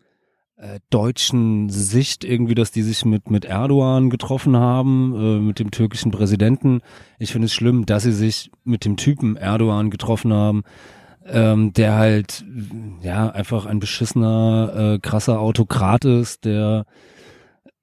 äh, 0.58 0.80
deutschen 0.90 1.70
Sicht 1.70 2.24
irgendwie, 2.24 2.56
dass 2.56 2.72
die 2.72 2.84
sich 2.84 3.06
mit 3.06 3.30
mit 3.30 3.46
Erdogan 3.46 4.10
getroffen 4.10 4.56
haben, 4.56 5.14
äh, 5.16 5.40
mit 5.40 5.60
dem 5.60 5.72
türkischen 5.72 6.12
Präsidenten. 6.12 6.82
Ich 7.20 7.32
finde 7.32 7.46
es 7.46 7.54
schlimm, 7.54 7.86
dass 7.86 8.04
sie 8.04 8.12
sich 8.12 8.52
mit 8.64 8.86
dem 8.86 8.98
Typen 8.98 9.36
Erdogan 9.36 9.90
getroffen 9.90 10.34
haben, 10.34 10.64
ähm, 11.26 11.74
der 11.74 11.96
halt 11.96 12.46
ja 13.02 13.30
einfach 13.30 13.66
ein 13.66 13.80
beschissener, 13.80 14.96
äh, 14.96 15.00
krasser 15.00 15.40
Autokrat 15.40 16.06
ist, 16.06 16.46
der 16.46 16.86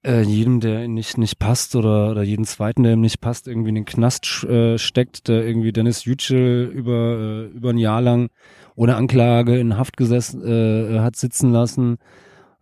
äh, 0.03 0.21
jedem, 0.21 0.59
der 0.59 0.83
ihm 0.85 0.93
nicht, 0.93 1.17
nicht 1.17 1.39
passt 1.39 1.75
oder, 1.75 2.11
oder 2.11 2.23
jeden 2.23 2.45
zweiten, 2.45 2.83
der 2.83 2.93
ihm 2.93 3.01
nicht 3.01 3.21
passt, 3.21 3.47
irgendwie 3.47 3.69
in 3.69 3.75
den 3.75 3.85
Knast 3.85 4.43
äh, 4.43 4.77
steckt, 4.77 5.27
der 5.27 5.45
irgendwie 5.45 5.71
Dennis 5.71 6.05
Yücel 6.05 6.65
über, 6.73 7.17
äh, 7.19 7.45
über 7.47 7.69
ein 7.69 7.77
Jahr 7.77 8.01
lang 8.01 8.29
ohne 8.75 8.95
Anklage 8.95 9.59
in 9.59 9.77
Haft 9.77 9.97
gesessen, 9.97 10.43
äh, 10.43 10.99
hat 10.99 11.15
sitzen 11.15 11.51
lassen, 11.51 11.97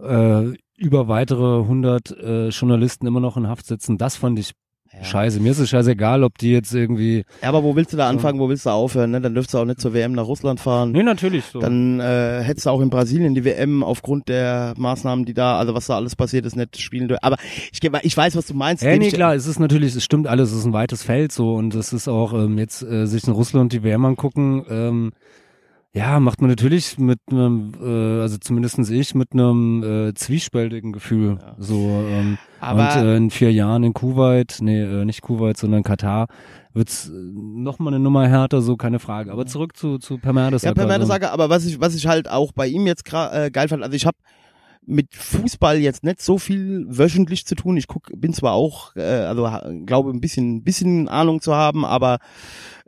äh, 0.01 0.53
über 0.77 1.07
weitere 1.07 1.61
100 1.61 2.11
äh, 2.11 2.47
Journalisten 2.49 3.07
immer 3.07 3.19
noch 3.19 3.37
in 3.37 3.47
Haft 3.47 3.65
sitzen. 3.65 3.97
Das 3.97 4.15
fand 4.15 4.39
ich 4.39 4.53
scheiße. 5.01 5.39
Mir 5.39 5.51
ist 5.51 5.59
es 5.59 5.69
scheißegal, 5.69 6.23
ob 6.23 6.37
die 6.37 6.51
jetzt 6.51 6.73
irgendwie... 6.73 7.23
Ja, 7.41 7.49
aber 7.49 7.63
wo 7.63 7.75
willst 7.75 7.93
du 7.93 7.97
da 7.97 8.09
anfangen, 8.09 8.39
wo 8.39 8.49
willst 8.49 8.65
du 8.65 8.71
aufhören? 8.71 9.11
Ne? 9.11 9.21
Dann 9.21 9.33
dürftest 9.33 9.53
du 9.53 9.59
auch 9.59 9.65
nicht 9.65 9.79
zur 9.79 9.93
WM 9.93 10.13
nach 10.13 10.25
Russland 10.25 10.59
fahren. 10.59 10.91
Nee, 10.91 11.03
natürlich 11.03 11.45
so. 11.45 11.59
Dann 11.59 11.99
äh, 11.99 12.41
hättest 12.43 12.65
du 12.65 12.71
auch 12.71 12.81
in 12.81 12.89
Brasilien 12.89 13.35
die 13.35 13.45
WM 13.45 13.83
aufgrund 13.83 14.27
der 14.29 14.73
Maßnahmen, 14.77 15.25
die 15.25 15.33
da, 15.33 15.57
also 15.57 15.73
was 15.73 15.87
da 15.87 15.95
alles 15.95 16.15
passiert 16.15 16.45
ist, 16.45 16.55
nicht 16.55 16.79
spielen 16.81 17.07
dürfen. 17.07 17.23
Aber 17.23 17.37
ich, 17.71 17.79
ich 17.83 18.17
weiß, 18.17 18.35
was 18.35 18.47
du 18.47 18.53
meinst. 18.53 18.83
Ja, 18.83 18.95
nee, 18.97 19.07
ich 19.07 19.13
klar, 19.13 19.35
es 19.35 19.47
ist 19.47 19.59
natürlich, 19.59 19.95
es 19.95 20.03
stimmt 20.03 20.27
alles, 20.27 20.51
es 20.51 20.59
ist 20.59 20.65
ein 20.65 20.73
weites 20.73 21.03
Feld 21.03 21.31
so 21.31 21.53
und 21.53 21.75
es 21.75 21.93
ist 21.93 22.07
auch 22.07 22.33
ähm, 22.33 22.57
jetzt 22.57 22.81
äh, 22.81 23.05
sich 23.05 23.25
in 23.25 23.33
Russland 23.33 23.73
die 23.73 23.83
WM 23.83 24.05
angucken, 24.05 24.65
ähm, 24.69 25.11
ja, 25.93 26.19
macht 26.19 26.39
man 26.41 26.49
natürlich 26.49 26.99
mit 26.99 27.19
einem, 27.31 27.73
äh, 27.81 28.21
also 28.21 28.37
zumindestens 28.37 28.89
ich, 28.89 29.15
mit 29.15 29.33
einem 29.33 29.83
äh, 29.83 30.13
zwiespältigen 30.13 30.91
Gefühl. 30.91 31.39
So, 31.57 32.03
ähm, 32.07 32.37
Aber- 32.59 32.95
und 32.95 33.05
äh, 33.07 33.17
in 33.17 33.31
vier 33.31 33.51
Jahren 33.51 33.83
in 33.83 33.93
Kuwait, 33.93 34.57
nee, 34.61 34.81
äh, 34.81 35.05
nicht 35.05 35.21
Kuwait, 35.21 35.57
sondern 35.57 35.81
Katar, 35.81 36.27
wird's 36.73 37.09
äh, 37.09 37.11
noch 37.13 37.79
mal 37.79 37.89
eine 37.89 37.99
Nummer 37.99 38.27
härter, 38.27 38.61
so 38.61 38.77
keine 38.77 38.99
Frage. 38.99 39.31
Aber 39.31 39.47
zurück 39.47 39.75
zu, 39.75 39.97
zu 39.97 40.19
Per 40.19 40.33
Mertesacker. 40.33 40.69
Ja, 40.69 40.75
per 40.75 40.87
Mertesacker, 40.87 41.31
aber 41.31 41.49
was 41.49 41.65
ich, 41.65 41.81
was 41.81 41.95
ich 41.95 42.05
halt 42.05 42.29
auch 42.29 42.51
bei 42.51 42.67
ihm 42.67 42.85
jetzt 42.85 43.11
äh, 43.11 43.49
geil 43.49 43.67
fand, 43.67 43.81
also 43.81 43.95
ich 43.95 44.05
habe 44.05 44.17
mit 44.89 45.15
Fußball 45.15 45.77
jetzt 45.77 46.03
nicht 46.03 46.21
so 46.21 46.37
viel 46.37 46.85
wöchentlich 46.89 47.45
zu 47.45 47.55
tun. 47.55 47.77
Ich 47.77 47.87
guck, 47.87 48.09
bin 48.15 48.33
zwar 48.33 48.53
auch, 48.53 48.95
äh, 48.95 49.01
also 49.01 49.47
glaube 49.85 50.09
ein 50.09 50.19
bisschen, 50.19 50.63
bisschen 50.63 51.07
Ahnung 51.07 51.41
zu 51.41 51.55
haben, 51.55 51.85
aber 51.85 52.17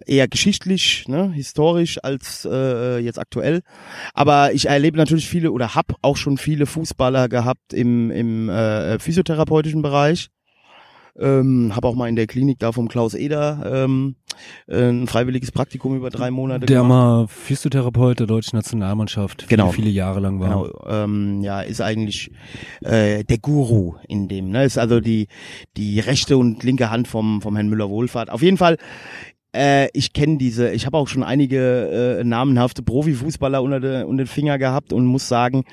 eher 0.05 0.27
geschichtlich, 0.27 1.07
ne, 1.07 1.31
historisch 1.31 2.03
als 2.03 2.47
äh, 2.49 2.97
jetzt 2.97 3.19
aktuell. 3.19 3.61
Aber 4.13 4.53
ich 4.53 4.67
erlebe 4.67 4.97
natürlich 4.97 5.29
viele 5.29 5.51
oder 5.51 5.75
hab 5.75 5.95
auch 6.01 6.17
schon 6.17 6.37
viele 6.37 6.65
Fußballer 6.65 7.29
gehabt 7.29 7.73
im, 7.73 8.09
im 8.11 8.49
äh, 8.49 8.97
physiotherapeutischen 8.99 9.81
Bereich. 9.81 10.29
Ähm, 11.19 11.75
habe 11.75 11.87
auch 11.87 11.95
mal 11.95 12.07
in 12.07 12.15
der 12.15 12.27
Klinik 12.27 12.59
da 12.59 12.71
vom 12.71 12.87
Klaus 12.87 13.13
Eder 13.13 13.83
ähm, 13.83 14.15
äh, 14.67 14.89
ein 14.89 15.07
freiwilliges 15.07 15.51
Praktikum 15.51 15.95
über 15.95 16.09
drei 16.09 16.31
Monate 16.31 16.65
der 16.65 16.81
gemacht. 16.81 16.89
mal 16.89 17.27
Physiotherapeut 17.27 18.19
der 18.19 18.27
deutschen 18.27 18.57
Nationalmannschaft 18.57 19.47
Genau. 19.47 19.71
viele, 19.71 19.89
Jahre 19.89 20.19
lang 20.19 20.39
war. 20.39 20.49
Genau, 20.49 20.69
ähm, 20.87 21.41
ja, 21.41 21.61
ist 21.61 21.81
eigentlich 21.81 22.31
äh, 22.81 23.23
der 23.23 23.37
Guru 23.39 23.95
in 24.07 24.27
dem, 24.27 24.49
ne? 24.49 24.63
Ist 24.65 24.77
also 24.77 24.99
die 24.99 25.27
die 25.77 25.99
rechte 25.99 26.37
und 26.37 26.63
linke 26.63 26.89
Hand 26.89 27.07
vom 27.07 27.41
vom 27.41 27.55
Herrn 27.55 27.67
Müller 27.69 27.89
Wohlfahrt. 27.89 28.29
Auf 28.29 28.41
jeden 28.41 28.57
Fall. 28.57 28.77
Äh, 29.53 29.89
ich 29.93 30.13
kenne 30.13 30.37
diese, 30.37 30.71
ich 30.71 30.85
habe 30.85 30.97
auch 30.97 31.09
schon 31.09 31.23
einige 31.23 32.19
äh, 32.19 32.23
namenhafte 32.23 32.83
Profifußballer 32.83 33.61
unter, 33.61 33.81
de, 33.81 34.03
unter 34.03 34.23
den 34.23 34.27
Finger 34.27 34.57
gehabt 34.57 34.93
und 34.93 35.05
muss 35.05 35.27
sagen, 35.27 35.65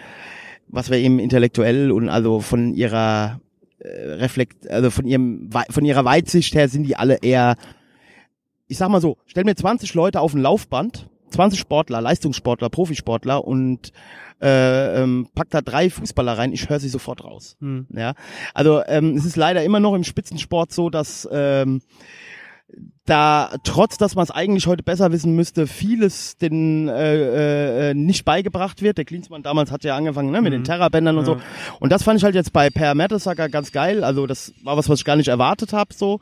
was 0.66 0.90
wir 0.90 0.98
eben 0.98 1.20
intellektuell 1.20 1.92
und 1.92 2.08
also 2.08 2.40
von 2.40 2.74
ihrer 2.74 3.40
äh, 3.78 3.88
Reflekt, 4.14 4.68
also 4.68 4.90
von 4.90 5.06
ihrem 5.06 5.48
von 5.70 5.84
ihrer 5.84 6.04
Weitsicht 6.04 6.56
her 6.56 6.68
sind 6.68 6.82
die 6.88 6.96
alle 6.96 7.18
eher, 7.22 7.54
ich 8.68 8.78
sag 8.78 8.88
mal 8.90 9.00
so, 9.00 9.16
stell 9.26 9.44
mir 9.44 9.56
20 9.56 9.94
Leute 9.94 10.20
auf 10.20 10.34
ein 10.34 10.40
Laufband 10.40 11.08
20 11.30 11.58
Sportler, 11.58 12.00
Leistungssportler, 12.00 12.70
Profisportler 12.70 13.44
und 13.44 13.92
äh, 14.40 15.02
ähm, 15.02 15.28
packt 15.34 15.54
da 15.54 15.60
drei 15.60 15.90
Fußballer 15.90 16.38
rein, 16.38 16.52
ich 16.52 16.68
höre 16.68 16.80
sie 16.80 16.88
sofort 16.88 17.24
raus. 17.24 17.56
Hm. 17.60 17.86
Ja, 17.90 18.14
also 18.54 18.82
ähm, 18.86 19.16
es 19.16 19.24
ist 19.24 19.36
leider 19.36 19.62
immer 19.64 19.80
noch 19.80 19.94
im 19.94 20.04
Spitzensport 20.04 20.72
so, 20.72 20.90
dass 20.90 21.28
ähm, 21.30 21.82
da 23.06 23.50
trotz, 23.64 23.96
dass 23.96 24.14
man 24.14 24.24
es 24.24 24.30
eigentlich 24.30 24.66
heute 24.66 24.82
besser 24.82 25.10
wissen 25.12 25.34
müsste, 25.34 25.66
vieles 25.66 26.36
den 26.36 26.88
äh, 26.88 27.90
äh, 27.90 27.94
nicht 27.94 28.26
beigebracht 28.26 28.82
wird. 28.82 28.98
Der 28.98 29.06
Klinsmann 29.06 29.42
damals 29.42 29.70
hat 29.70 29.84
ja 29.84 29.96
angefangen 29.96 30.30
ne, 30.30 30.42
mit 30.42 30.52
den 30.52 30.64
Terrabändern 30.64 31.16
und 31.16 31.26
Ja. 31.26 31.34
so. 31.34 31.40
Und 31.80 31.90
das 31.90 32.02
fand 32.02 32.18
ich 32.18 32.24
halt 32.24 32.34
jetzt 32.34 32.52
bei 32.52 32.68
Per 32.68 32.94
Mertesacker 32.94 33.48
ganz 33.48 33.72
geil. 33.72 34.04
Also 34.04 34.26
das 34.26 34.52
war 34.62 34.76
was, 34.76 34.88
was 34.90 34.98
ich 34.98 35.04
gar 35.06 35.16
nicht 35.16 35.28
erwartet 35.28 35.72
habe. 35.72 35.94
So, 35.94 36.20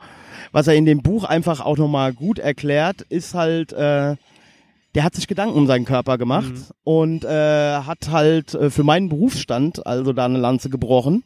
was 0.53 0.67
er 0.67 0.75
in 0.75 0.85
dem 0.85 1.01
Buch 1.01 1.25
einfach 1.25 1.59
auch 1.59 1.77
nochmal 1.77 2.13
gut 2.13 2.39
erklärt, 2.39 3.01
ist 3.09 3.33
halt 3.33 3.73
äh, 3.73 4.15
der 4.95 5.03
hat 5.03 5.13
sich 5.13 5.27
Gedanken 5.27 5.57
um 5.57 5.67
seinen 5.67 5.85
Körper 5.85 6.17
gemacht 6.17 6.51
und 6.83 7.23
äh, 7.25 7.29
hat 7.81 8.09
halt 8.09 8.55
äh, 8.55 8.71
für 8.71 8.83
meinen 8.83 9.09
Berufsstand 9.09 9.85
also 9.85 10.13
da 10.13 10.25
eine 10.25 10.39
Lanze 10.39 10.69
gebrochen, 10.69 11.23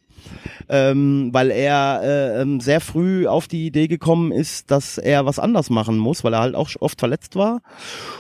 ähm, 0.70 1.30
weil 1.34 1.52
er 1.52 2.02
äh, 2.04 2.42
ähm, 2.42 2.60
sehr 2.60 2.82
früh 2.82 3.28
auf 3.28 3.48
die 3.48 3.66
Idee 3.66 3.88
gekommen 3.88 4.32
ist, 4.32 4.72
dass 4.72 4.98
er 4.98 5.26
was 5.26 5.40
anders 5.40 5.70
machen 5.70 5.98
muss, 5.98 6.24
weil 6.24 6.34
er 6.34 6.42
halt 6.42 6.56
auch 6.56 6.70
oft 6.80 7.00
verletzt 7.00 7.36
war. 7.36 7.62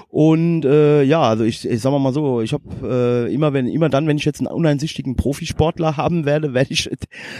Und 0.09 0.65
äh, 0.65 1.03
ja, 1.03 1.21
also 1.21 1.43
ich, 1.43 1.67
ich 1.67 1.81
sag 1.81 1.91
mal 1.91 2.13
so, 2.13 2.41
ich 2.41 2.53
habe 2.53 3.27
äh, 3.27 3.33
immer 3.33 3.53
wenn 3.53 3.67
immer 3.67 3.89
dann, 3.89 4.07
wenn 4.07 4.17
ich 4.17 4.25
jetzt 4.25 4.39
einen 4.39 4.47
uneinsichtigen 4.47 5.15
Profisportler 5.15 5.97
haben 5.97 6.25
werde, 6.25 6.53
werde 6.53 6.71
ich 6.71 6.89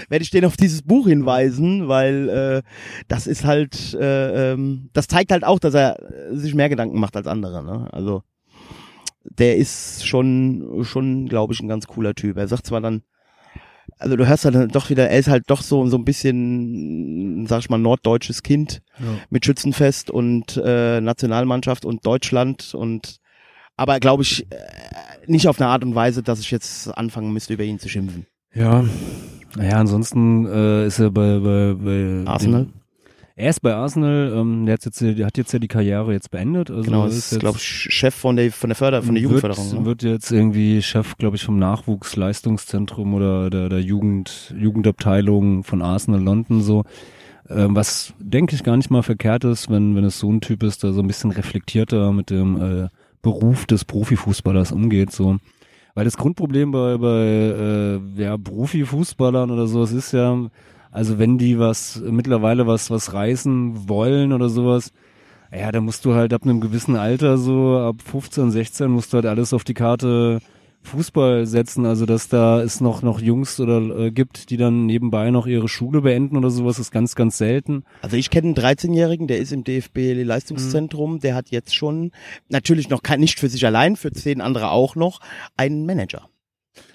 werde 0.09 0.23
ich 0.23 0.29
den 0.29 0.45
auf 0.45 0.57
dieses 0.57 0.81
Buch 0.81 1.07
hinweisen, 1.07 1.87
weil 1.87 2.29
äh, 2.29 2.61
das 3.07 3.27
ist 3.27 3.45
halt, 3.45 3.93
äh, 3.93 4.53
ähm, 4.53 4.89
das 4.93 5.07
zeigt 5.07 5.31
halt 5.31 5.43
auch, 5.43 5.59
dass 5.59 5.73
er 5.73 5.97
sich 6.31 6.55
mehr 6.55 6.69
Gedanken 6.69 6.99
macht 6.99 7.15
als 7.15 7.27
andere. 7.27 7.63
Ne? 7.63 7.87
Also 7.91 8.23
der 9.23 9.57
ist 9.57 10.05
schon, 10.05 10.83
schon, 10.83 11.27
glaube 11.27 11.53
ich, 11.53 11.61
ein 11.61 11.67
ganz 11.67 11.87
cooler 11.87 12.15
Typ. 12.15 12.37
Er 12.37 12.47
sagt 12.47 12.65
zwar 12.65 12.81
dann, 12.81 13.03
also 14.01 14.15
du 14.15 14.27
hörst 14.27 14.45
dann 14.45 14.67
doch 14.69 14.89
wieder, 14.89 15.09
er 15.09 15.19
ist 15.19 15.27
halt 15.29 15.43
doch 15.47 15.61
so 15.61 15.85
so 15.87 15.97
ein 15.97 16.05
bisschen, 16.05 17.45
sag 17.47 17.59
ich 17.59 17.69
mal, 17.69 17.77
norddeutsches 17.77 18.43
Kind 18.43 18.81
mit 19.29 19.45
Schützenfest 19.45 20.11
und 20.11 20.57
äh, 20.63 20.99
Nationalmannschaft 21.01 21.85
und 21.85 22.05
Deutschland 22.05 22.73
und 22.75 23.17
aber 23.77 23.99
glaube 23.99 24.23
ich 24.23 24.45
äh, 24.51 24.55
nicht 25.27 25.47
auf 25.47 25.59
eine 25.61 25.69
Art 25.69 25.83
und 25.83 25.95
Weise, 25.95 26.21
dass 26.23 26.39
ich 26.39 26.51
jetzt 26.51 26.87
anfangen 26.97 27.31
müsste, 27.33 27.53
über 27.53 27.63
ihn 27.63 27.79
zu 27.79 27.89
schimpfen. 27.89 28.25
Ja, 28.53 28.83
naja, 29.55 29.77
ansonsten 29.77 30.45
äh, 30.45 30.85
ist 30.87 30.99
er 30.99 31.09
bei, 31.11 31.39
bei, 31.39 31.73
bei 31.73 32.29
Arsenal? 32.29 32.65
dem- 32.65 32.73
Er 33.35 33.49
ist 33.49 33.61
bei 33.61 33.73
Arsenal, 33.73 34.33
ähm, 34.35 34.65
der, 34.65 34.73
hat 34.73 34.85
jetzt, 34.85 35.01
der 35.01 35.25
hat 35.25 35.37
jetzt 35.37 35.53
ja 35.53 35.59
die 35.59 35.67
Karriere 35.67 36.11
jetzt 36.11 36.31
beendet. 36.31 36.69
Also 36.69 36.83
Genau, 36.83 37.05
ist 37.05 37.31
ist, 37.31 37.39
glaube 37.39 37.57
ich, 37.57 37.63
Chef 37.63 38.13
von 38.13 38.35
der 38.35 38.51
von 38.51 38.69
der 38.69 38.75
Förder 38.75 39.01
von 39.01 39.15
der 39.15 39.23
wird, 39.23 39.31
Jugendförderung. 39.31 39.79
Ne? 39.79 39.85
wird 39.85 40.03
jetzt 40.03 40.31
irgendwie 40.31 40.81
Chef, 40.81 41.17
glaube 41.17 41.37
ich, 41.37 41.43
vom 41.43 41.57
Nachwuchsleistungszentrum 41.57 43.13
oder 43.13 43.49
der, 43.49 43.69
der 43.69 43.79
Jugend, 43.79 44.53
Jugendabteilung 44.57 45.63
von 45.63 45.81
Arsenal 45.81 46.21
London 46.21 46.61
so. 46.61 46.83
Ähm, 47.49 47.75
was 47.75 48.13
denke 48.19 48.55
ich 48.55 48.63
gar 48.63 48.77
nicht 48.77 48.89
mal 48.89 49.03
verkehrt 49.03 49.43
ist, 49.43 49.69
wenn, 49.69 49.95
wenn 49.95 50.03
es 50.03 50.19
so 50.19 50.31
ein 50.31 50.41
Typ 50.41 50.63
ist, 50.63 50.83
der 50.83 50.93
so 50.93 51.01
ein 51.01 51.07
bisschen 51.07 51.31
reflektierter 51.31 52.11
mit 52.11 52.29
dem 52.29 52.61
äh, 52.61 52.87
Beruf 53.21 53.65
des 53.65 53.85
Profifußballers 53.85 54.71
umgeht. 54.71 55.11
So. 55.11 55.37
Weil 55.93 56.05
das 56.05 56.17
Grundproblem 56.17 56.71
bei, 56.71 56.97
bei 56.97 57.25
äh, 57.25 57.99
ja, 58.21 58.37
Profifußballern 58.37 59.51
oder 59.51 59.67
sowas 59.67 59.91
ist 59.91 60.13
ja, 60.13 60.37
also 60.91 61.17
wenn 61.17 61.37
die 61.37 61.57
was 61.57 62.01
mittlerweile 62.05 62.67
was 62.67 62.91
was 62.91 63.13
reißen 63.13 63.89
wollen 63.89 64.33
oder 64.33 64.49
sowas, 64.49 64.91
ja, 65.53 65.71
da 65.71 65.81
musst 65.81 66.05
du 66.05 66.13
halt 66.13 66.33
ab 66.33 66.43
einem 66.43 66.61
gewissen 66.61 66.95
Alter, 66.95 67.37
so 67.37 67.77
ab 67.77 67.97
15, 68.03 68.51
16, 68.51 68.89
musst 68.89 69.11
du 69.11 69.15
halt 69.15 69.25
alles 69.25 69.53
auf 69.53 69.63
die 69.63 69.73
Karte 69.73 70.39
Fußball 70.83 71.45
setzen. 71.45 71.85
Also, 71.85 72.05
dass 72.05 72.27
da 72.27 72.61
es 72.61 72.81
noch, 72.81 73.01
noch 73.01 73.19
Jungs 73.19 73.59
oder 73.59 73.81
äh, 73.81 74.11
gibt, 74.11 74.49
die 74.49 74.57
dann 74.57 74.85
nebenbei 74.85 75.29
noch 75.29 75.47
ihre 75.47 75.67
Schule 75.67 76.01
beenden 76.01 76.37
oder 76.37 76.49
sowas, 76.49 76.79
ist 76.79 76.91
ganz, 76.91 77.15
ganz 77.15 77.37
selten. 77.37 77.83
Also 78.01 78.17
ich 78.17 78.29
kenne 78.29 78.47
einen 78.47 78.55
13-Jährigen, 78.55 79.27
der 79.27 79.39
ist 79.39 79.51
im 79.51 79.63
DFB 79.63 80.23
Leistungszentrum, 80.23 81.19
der 81.19 81.35
hat 81.35 81.49
jetzt 81.49 81.75
schon, 81.75 82.11
natürlich 82.49 82.89
noch 82.89 83.03
kein, 83.03 83.19
nicht 83.19 83.39
für 83.39 83.49
sich 83.49 83.65
allein, 83.65 83.95
für 83.95 84.11
zehn 84.11 84.41
andere 84.41 84.71
auch 84.71 84.95
noch, 84.95 85.19
einen 85.57 85.85
Manager. 85.85 86.30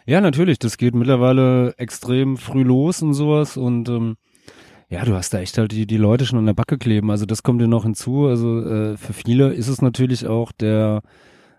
Ja, 0.06 0.20
natürlich, 0.20 0.58
das 0.58 0.76
geht 0.76 0.94
mittlerweile 0.94 1.74
extrem 1.78 2.36
früh 2.36 2.62
los 2.62 3.02
und 3.02 3.14
sowas 3.14 3.56
und 3.56 3.88
ähm, 3.88 4.16
ja, 4.88 5.04
du 5.04 5.14
hast 5.14 5.34
da 5.34 5.40
echt 5.40 5.58
halt 5.58 5.72
die, 5.72 5.86
die 5.86 5.96
Leute 5.96 6.26
schon 6.26 6.38
an 6.38 6.46
der 6.46 6.54
Backe 6.54 6.78
kleben. 6.78 7.10
Also 7.10 7.26
das 7.26 7.42
kommt 7.42 7.60
dir 7.60 7.66
noch 7.66 7.82
hinzu. 7.82 8.26
Also 8.26 8.60
äh, 8.62 8.96
für 8.96 9.12
viele 9.12 9.52
ist 9.52 9.66
es 9.66 9.82
natürlich 9.82 10.26
auch 10.28 10.52
der 10.52 11.02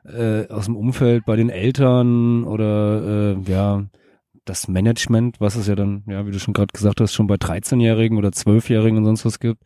äh, 0.05 0.47
aus 0.47 0.65
dem 0.65 0.77
Umfeld 0.77 1.25
bei 1.25 1.35
den 1.35 1.49
Eltern 1.49 2.45
oder 2.45 3.35
äh, 3.35 3.51
ja 3.51 3.85
das 4.45 4.69
Management, 4.69 5.41
was 5.41 5.55
es 5.55 5.67
ja 5.67 5.75
dann, 5.75 6.03
ja, 6.07 6.25
wie 6.25 6.31
du 6.31 6.39
schon 6.39 6.53
gerade 6.53 6.71
gesagt 6.71 7.01
hast, 7.01 7.13
schon 7.13 7.27
bei 7.27 7.35
13-Jährigen 7.35 8.17
oder 8.17 8.29
12-Jährigen 8.29 8.97
und 8.97 9.05
sonst 9.05 9.25
was 9.25 9.39
gibt. 9.39 9.61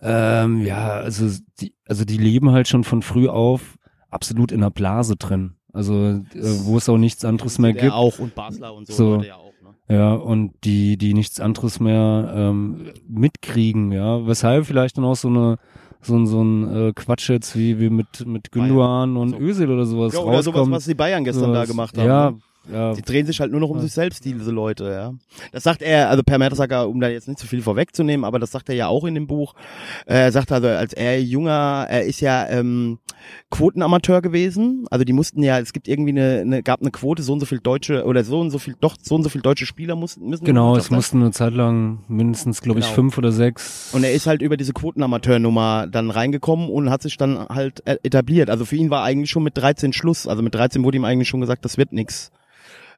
Ähm, 0.00 0.64
ja, 0.64 0.88
also 0.92 1.28
die, 1.60 1.74
also 1.86 2.06
die 2.06 2.16
leben 2.16 2.50
halt 2.50 2.66
schon 2.68 2.84
von 2.84 3.02
früh 3.02 3.28
auf 3.28 3.76
absolut 4.08 4.52
in 4.52 4.60
einer 4.60 4.70
Blase 4.70 5.16
drin. 5.16 5.56
Also 5.72 5.94
äh, 5.94 6.22
wo 6.64 6.76
es 6.78 6.88
auch 6.88 6.98
nichts 6.98 7.24
anderes 7.24 7.58
mehr 7.58 7.72
gibt. 7.72 7.92
auch 7.92 8.18
und 8.18 8.34
Basler 8.34 8.74
und 8.74 8.86
so. 8.86 8.92
So. 8.92 9.14
Leute 9.16 9.28
ja 9.28 9.36
auch, 9.36 9.52
ne? 9.62 9.94
Ja, 9.96 10.14
und 10.14 10.52
die, 10.64 10.96
die 10.96 11.14
nichts 11.14 11.40
anderes 11.40 11.80
mehr 11.80 12.32
ähm, 12.36 12.92
mitkriegen, 13.08 13.92
ja. 13.92 14.26
Weshalb 14.26 14.66
vielleicht 14.66 14.96
dann 14.98 15.04
auch 15.04 15.16
so 15.16 15.28
eine 15.28 15.58
so 16.02 16.16
ein, 16.16 16.26
so 16.26 16.42
ein 16.42 16.74
äh, 16.88 16.92
Quatsch 16.94 17.28
jetzt 17.28 17.54
wie, 17.56 17.78
wie 17.78 17.90
mit, 17.90 18.26
mit 18.26 18.50
Gündogan 18.52 19.18
und 19.18 19.38
Özil 19.38 19.70
oder 19.70 19.84
sowas 19.84 20.14
Ja, 20.14 20.20
oder 20.20 20.42
sowas, 20.42 20.60
rauskommt. 20.60 20.74
was 20.76 20.84
die 20.86 20.94
Bayern 20.94 21.24
gestern 21.24 21.52
da 21.52 21.56
Sowas- 21.66 21.68
gemacht 21.68 21.98
haben. 21.98 22.06
Ja, 22.06 22.30
ne? 22.30 22.38
Ja. 22.72 22.94
Sie 22.94 23.02
drehen 23.02 23.26
sich 23.26 23.40
halt 23.40 23.50
nur 23.50 23.60
noch 23.60 23.68
um 23.70 23.80
sich 23.80 23.92
selbst, 23.92 24.24
diese 24.24 24.50
Leute, 24.50 24.84
ja. 24.90 25.12
Das 25.52 25.62
sagt 25.62 25.82
er, 25.82 26.10
also 26.10 26.22
Per 26.22 26.38
Mertesacker, 26.38 26.88
um 26.88 27.00
da 27.00 27.08
jetzt 27.08 27.28
nicht 27.28 27.38
zu 27.38 27.46
viel 27.46 27.62
vorwegzunehmen, 27.62 28.24
aber 28.24 28.38
das 28.38 28.50
sagt 28.50 28.68
er 28.68 28.74
ja 28.74 28.88
auch 28.88 29.04
in 29.04 29.14
dem 29.14 29.26
Buch. 29.26 29.54
Er 30.06 30.32
sagt 30.32 30.52
also, 30.52 30.68
als 30.68 30.92
er 30.92 31.22
junger, 31.22 31.86
er 31.88 32.04
ist 32.04 32.20
ja 32.20 32.48
ähm, 32.48 32.98
Quotenamateur 33.50 34.22
gewesen. 34.22 34.84
Also 34.90 35.04
die 35.04 35.12
mussten 35.12 35.42
ja, 35.42 35.58
es 35.58 35.72
gibt 35.72 35.88
irgendwie 35.88 36.10
eine, 36.10 36.40
eine 36.40 36.62
gab 36.62 36.80
eine 36.80 36.90
Quote, 36.90 37.22
so 37.22 37.32
und 37.32 37.40
so 37.40 37.46
viel 37.46 37.58
deutsche 37.58 38.04
oder 38.04 38.24
so 38.24 38.40
und 38.40 38.50
so 38.50 38.58
viel, 38.58 38.74
doch 38.80 38.96
so 39.00 39.14
und 39.14 39.22
so 39.22 39.28
viel 39.28 39.40
deutsche 39.40 39.66
Spieler 39.66 39.96
mussten 39.96 40.28
müssen. 40.28 40.44
Genau, 40.44 40.76
es 40.76 40.86
sein. 40.86 40.96
mussten 40.96 41.20
eine 41.20 41.30
Zeit 41.32 41.52
lang 41.54 42.04
mindestens, 42.08 42.60
glaube 42.62 42.80
ich, 42.80 42.86
Genau. 42.86 42.94
fünf 42.94 43.18
oder 43.18 43.32
sechs. 43.32 43.90
Und 43.92 44.04
er 44.04 44.12
ist 44.12 44.26
halt 44.26 44.42
über 44.42 44.56
diese 44.56 44.72
Quotenamateurnummer 44.72 45.86
dann 45.86 46.10
reingekommen 46.10 46.68
und 46.70 46.90
hat 46.90 47.02
sich 47.02 47.16
dann 47.16 47.46
halt 47.48 47.86
äh, 47.86 47.98
etabliert. 48.02 48.50
Also 48.50 48.64
für 48.64 48.76
ihn 48.76 48.90
war 48.90 49.02
eigentlich 49.04 49.30
schon 49.30 49.42
mit 49.42 49.56
13 49.56 49.92
Schluss. 49.92 50.26
Also 50.26 50.42
mit 50.42 50.54
13 50.54 50.82
wurde 50.84 50.96
ihm 50.96 51.04
eigentlich 51.04 51.28
schon 51.28 51.40
gesagt, 51.40 51.64
das 51.64 51.76
wird 51.76 51.92
nix. 51.92 52.30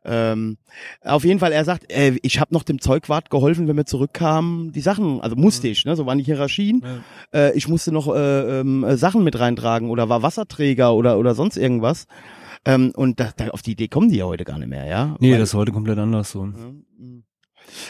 Ähm, 0.04 0.56
auf 1.02 1.24
jeden 1.24 1.38
Fall, 1.38 1.52
er 1.52 1.64
sagt, 1.64 1.92
äh, 1.92 2.18
ich 2.22 2.40
habe 2.40 2.52
noch 2.52 2.64
dem 2.64 2.80
Zeugwart 2.80 3.30
geholfen, 3.30 3.68
wenn 3.68 3.76
wir 3.76 3.86
zurückkamen, 3.86 4.72
die 4.72 4.80
Sachen, 4.80 5.20
also 5.20 5.36
musste 5.36 5.68
ich, 5.68 5.84
ne, 5.84 5.94
so 5.94 6.06
waren 6.06 6.18
die 6.18 6.24
Hierarchien. 6.24 6.82
Äh, 7.32 7.56
ich 7.56 7.68
musste 7.68 7.92
noch 7.92 8.12
äh, 8.12 8.60
ähm, 8.60 8.82
äh, 8.84 8.96
Sachen 8.96 9.22
mit 9.22 9.38
reintragen 9.38 9.90
oder 9.90 10.08
war 10.08 10.22
Wasserträger 10.22 10.94
oder 10.94 11.18
oder 11.18 11.34
sonst 11.34 11.56
irgendwas. 11.56 12.06
Ähm, 12.64 12.92
und 12.94 13.18
da, 13.20 13.30
da, 13.36 13.48
auf 13.48 13.62
die 13.62 13.72
Idee 13.72 13.88
kommen 13.88 14.08
die 14.08 14.16
ja 14.16 14.24
heute 14.24 14.44
gar 14.44 14.58
nicht 14.58 14.68
mehr, 14.68 14.86
ja. 14.86 15.16
Nee, 15.20 15.32
Weil- 15.32 15.38
das 15.38 15.50
ist 15.50 15.54
heute 15.54 15.72
komplett 15.72 15.98
anders 15.98 16.30
so. 16.30 16.48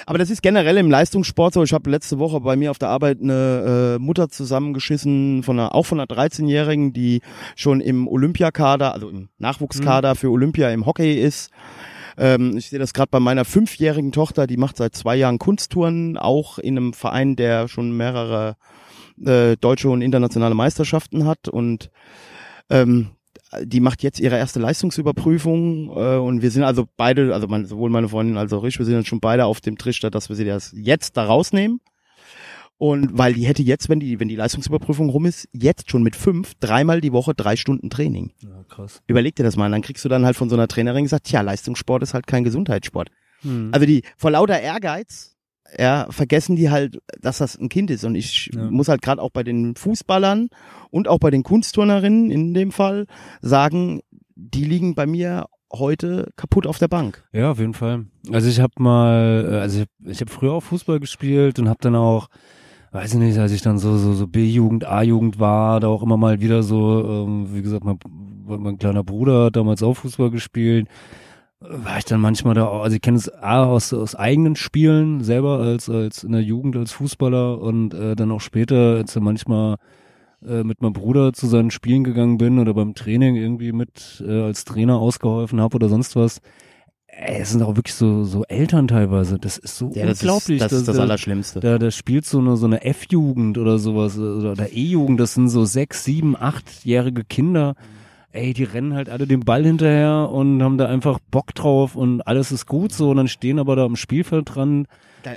aber 0.06 0.18
das 0.18 0.30
ist 0.30 0.42
generell 0.42 0.76
im 0.76 0.90
Leistungssport 0.90 1.54
so. 1.54 1.62
Ich 1.62 1.72
habe 1.72 1.90
letzte 1.90 2.18
Woche 2.18 2.40
bei 2.40 2.56
mir 2.56 2.70
auf 2.70 2.78
der 2.78 2.88
Arbeit 2.88 3.20
eine 3.20 3.96
äh, 3.96 4.02
Mutter 4.02 4.28
zusammengeschissen, 4.28 5.42
von 5.42 5.58
einer, 5.58 5.74
auch 5.74 5.84
von 5.86 6.00
einer 6.00 6.06
13-Jährigen, 6.08 6.92
die 6.92 7.20
schon 7.56 7.80
im 7.80 8.08
Olympiakader, 8.08 8.92
also 8.92 9.08
im 9.08 9.28
Nachwuchskader 9.38 10.14
für 10.14 10.30
Olympia 10.30 10.70
im 10.70 10.86
Hockey 10.86 11.14
ist. 11.20 11.50
Ähm, 12.18 12.56
ich 12.56 12.68
sehe 12.68 12.78
das 12.78 12.94
gerade 12.94 13.10
bei 13.10 13.20
meiner 13.20 13.44
fünfjährigen 13.44 14.12
Tochter, 14.12 14.46
die 14.46 14.56
macht 14.56 14.76
seit 14.76 14.94
zwei 14.94 15.16
Jahren 15.16 15.38
Kunsttouren, 15.38 16.16
auch 16.16 16.58
in 16.58 16.76
einem 16.76 16.92
Verein, 16.92 17.36
der 17.36 17.68
schon 17.68 17.96
mehrere 17.96 18.56
äh, 19.24 19.56
deutsche 19.56 19.90
und 19.90 20.02
internationale 20.02 20.54
Meisterschaften 20.54 21.26
hat 21.26 21.48
und 21.48 21.90
ähm, 22.70 23.10
die 23.62 23.80
macht 23.80 24.02
jetzt 24.02 24.20
ihre 24.20 24.36
erste 24.36 24.60
Leistungsüberprüfung 24.60 25.90
äh, 25.90 26.16
und 26.16 26.42
wir 26.42 26.50
sind 26.50 26.62
also 26.62 26.86
beide, 26.96 27.34
also 27.34 27.46
mein, 27.48 27.66
sowohl 27.66 27.90
meine 27.90 28.08
Freundin 28.08 28.38
als 28.38 28.52
auch 28.52 28.64
ich, 28.64 28.78
wir 28.78 28.86
sind 28.86 28.96
jetzt 28.96 29.08
schon 29.08 29.20
beide 29.20 29.44
auf 29.44 29.60
dem 29.60 29.76
Trichter, 29.76 30.10
dass 30.10 30.28
wir 30.28 30.36
sie 30.36 30.44
das 30.44 30.72
jetzt 30.74 31.16
da 31.16 31.24
rausnehmen. 31.24 31.80
Und 32.82 33.16
weil 33.16 33.32
die 33.32 33.46
hätte 33.46 33.62
jetzt, 33.62 33.88
wenn 33.88 34.00
die, 34.00 34.18
wenn 34.18 34.26
die 34.26 34.34
Leistungsüberprüfung 34.34 35.08
rum 35.08 35.24
ist, 35.24 35.48
jetzt 35.52 35.88
schon 35.88 36.02
mit 36.02 36.16
fünf, 36.16 36.54
dreimal 36.58 37.00
die 37.00 37.12
Woche 37.12 37.32
drei 37.32 37.54
Stunden 37.54 37.90
Training. 37.90 38.32
Ja, 38.40 38.64
krass. 38.68 39.00
Überleg 39.06 39.36
dir 39.36 39.44
das 39.44 39.54
mal. 39.56 39.66
Und 39.66 39.70
dann 39.72 39.82
kriegst 39.82 40.04
du 40.04 40.08
dann 40.08 40.24
halt 40.26 40.34
von 40.34 40.48
so 40.50 40.56
einer 40.56 40.66
Trainerin 40.66 41.04
gesagt, 41.04 41.26
tja, 41.28 41.42
Leistungssport 41.42 42.02
ist 42.02 42.12
halt 42.12 42.26
kein 42.26 42.42
Gesundheitssport. 42.42 43.08
Hm. 43.42 43.68
Also 43.70 43.86
die 43.86 44.02
vor 44.16 44.32
lauter 44.32 44.58
Ehrgeiz, 44.60 45.36
ja, 45.78 46.08
vergessen 46.10 46.56
die 46.56 46.70
halt, 46.70 46.98
dass 47.20 47.38
das 47.38 47.56
ein 47.56 47.68
Kind 47.68 47.88
ist. 47.92 48.02
Und 48.02 48.16
ich 48.16 48.50
Ja. 48.52 48.68
muss 48.68 48.88
halt 48.88 49.00
gerade 49.00 49.22
auch 49.22 49.30
bei 49.30 49.44
den 49.44 49.76
Fußballern 49.76 50.48
und 50.90 51.06
auch 51.06 51.20
bei 51.20 51.30
den 51.30 51.44
Kunstturnerinnen 51.44 52.32
in 52.32 52.52
dem 52.52 52.72
Fall 52.72 53.06
sagen, 53.42 54.00
die 54.34 54.64
liegen 54.64 54.96
bei 54.96 55.06
mir 55.06 55.46
heute 55.72 56.32
kaputt 56.34 56.66
auf 56.66 56.78
der 56.78 56.88
Bank. 56.88 57.22
Ja, 57.32 57.52
auf 57.52 57.60
jeden 57.60 57.74
Fall. 57.74 58.06
Also 58.32 58.48
ich 58.48 58.58
habe 58.58 58.72
mal, 58.82 59.48
äh, 59.48 59.54
also 59.58 59.82
ich, 59.82 59.86
ich 60.10 60.20
habe 60.20 60.32
früher 60.32 60.52
auch 60.54 60.64
Fußball 60.64 60.98
gespielt 60.98 61.60
und 61.60 61.68
habe 61.68 61.78
dann 61.80 61.94
auch 61.94 62.26
weiß 62.92 63.14
ich 63.14 63.20
nicht, 63.20 63.38
als 63.38 63.52
ich 63.52 63.62
dann 63.62 63.78
so, 63.78 63.96
so, 63.96 64.12
so 64.12 64.26
B-Jugend, 64.28 64.84
A-Jugend 64.84 65.40
war, 65.40 65.80
da 65.80 65.88
auch 65.88 66.02
immer 66.02 66.18
mal 66.18 66.40
wieder 66.40 66.62
so, 66.62 67.26
ähm, 67.26 67.48
wie 67.54 67.62
gesagt, 67.62 67.84
mein, 67.84 67.98
mein 68.46 68.78
kleiner 68.78 69.02
Bruder 69.02 69.46
hat 69.46 69.56
damals 69.56 69.82
auch 69.82 69.94
Fußball 69.94 70.30
gespielt, 70.30 70.88
war 71.60 71.98
ich 71.98 72.04
dann 72.04 72.20
manchmal 72.20 72.54
da, 72.54 72.68
also 72.68 72.94
ich 72.94 73.02
kenne 73.02 73.16
es 73.16 73.32
A 73.32 73.64
aus, 73.64 73.94
aus 73.94 74.14
eigenen 74.14 74.56
Spielen, 74.56 75.24
selber 75.24 75.58
als, 75.58 75.88
als 75.88 76.22
in 76.22 76.32
der 76.32 76.42
Jugend 76.42 76.76
als 76.76 76.92
Fußballer 76.92 77.60
und 77.60 77.94
äh, 77.94 78.14
dann 78.14 78.30
auch 78.30 78.40
später, 78.40 78.96
als 78.96 79.16
ich 79.16 79.22
manchmal 79.22 79.76
äh, 80.46 80.62
mit 80.62 80.82
meinem 80.82 80.92
Bruder 80.92 81.32
zu 81.32 81.46
seinen 81.46 81.70
Spielen 81.70 82.04
gegangen 82.04 82.36
bin 82.36 82.58
oder 82.58 82.74
beim 82.74 82.94
Training 82.94 83.36
irgendwie 83.36 83.72
mit 83.72 84.22
äh, 84.26 84.42
als 84.42 84.64
Trainer 84.64 84.96
ausgeholfen 84.96 85.60
habe 85.60 85.76
oder 85.76 85.88
sonst 85.88 86.16
was. 86.16 86.40
Ey, 87.14 87.40
es 87.42 87.50
sind 87.50 87.62
auch 87.62 87.76
wirklich 87.76 87.94
so, 87.94 88.24
so 88.24 88.44
Eltern 88.44 88.88
teilweise. 88.88 89.38
Das 89.38 89.58
ist 89.58 89.76
so 89.76 89.90
Ja, 89.94 90.06
das 90.06 90.14
ist- 90.18 90.22
unglaublich. 90.22 90.60
das 90.60 90.72
ist 90.72 90.88
das 90.88 90.96
da- 90.96 91.02
Allerschlimmste. 91.02 91.60
Da, 91.60 91.78
da 91.78 91.90
spielt 91.90 92.24
so 92.24 92.38
eine, 92.38 92.56
so 92.56 92.64
eine 92.66 92.84
F-Jugend 92.84 93.58
oder 93.58 93.78
sowas 93.78 94.18
oder, 94.18 94.52
oder 94.52 94.72
E-Jugend. 94.72 95.20
Das 95.20 95.34
sind 95.34 95.48
so 95.50 95.64
sechs, 95.66 96.04
sieben, 96.04 96.36
achtjährige 96.36 97.22
Kinder. 97.24 97.74
Ey, 98.32 98.54
die 98.54 98.64
rennen 98.64 98.94
halt 98.94 99.08
alle 99.10 99.26
den 99.26 99.40
Ball 99.40 99.64
hinterher 99.64 100.30
und 100.32 100.62
haben 100.62 100.78
da 100.78 100.86
einfach 100.86 101.18
Bock 101.30 101.54
drauf 101.54 101.96
und 101.96 102.22
alles 102.22 102.50
ist 102.50 102.66
gut 102.66 102.92
so. 102.92 103.10
Und 103.10 103.18
dann 103.18 103.28
stehen 103.28 103.58
aber 103.58 103.76
da 103.76 103.84
am 103.84 103.96
Spielfeld 103.96 104.54
dran 104.54 104.86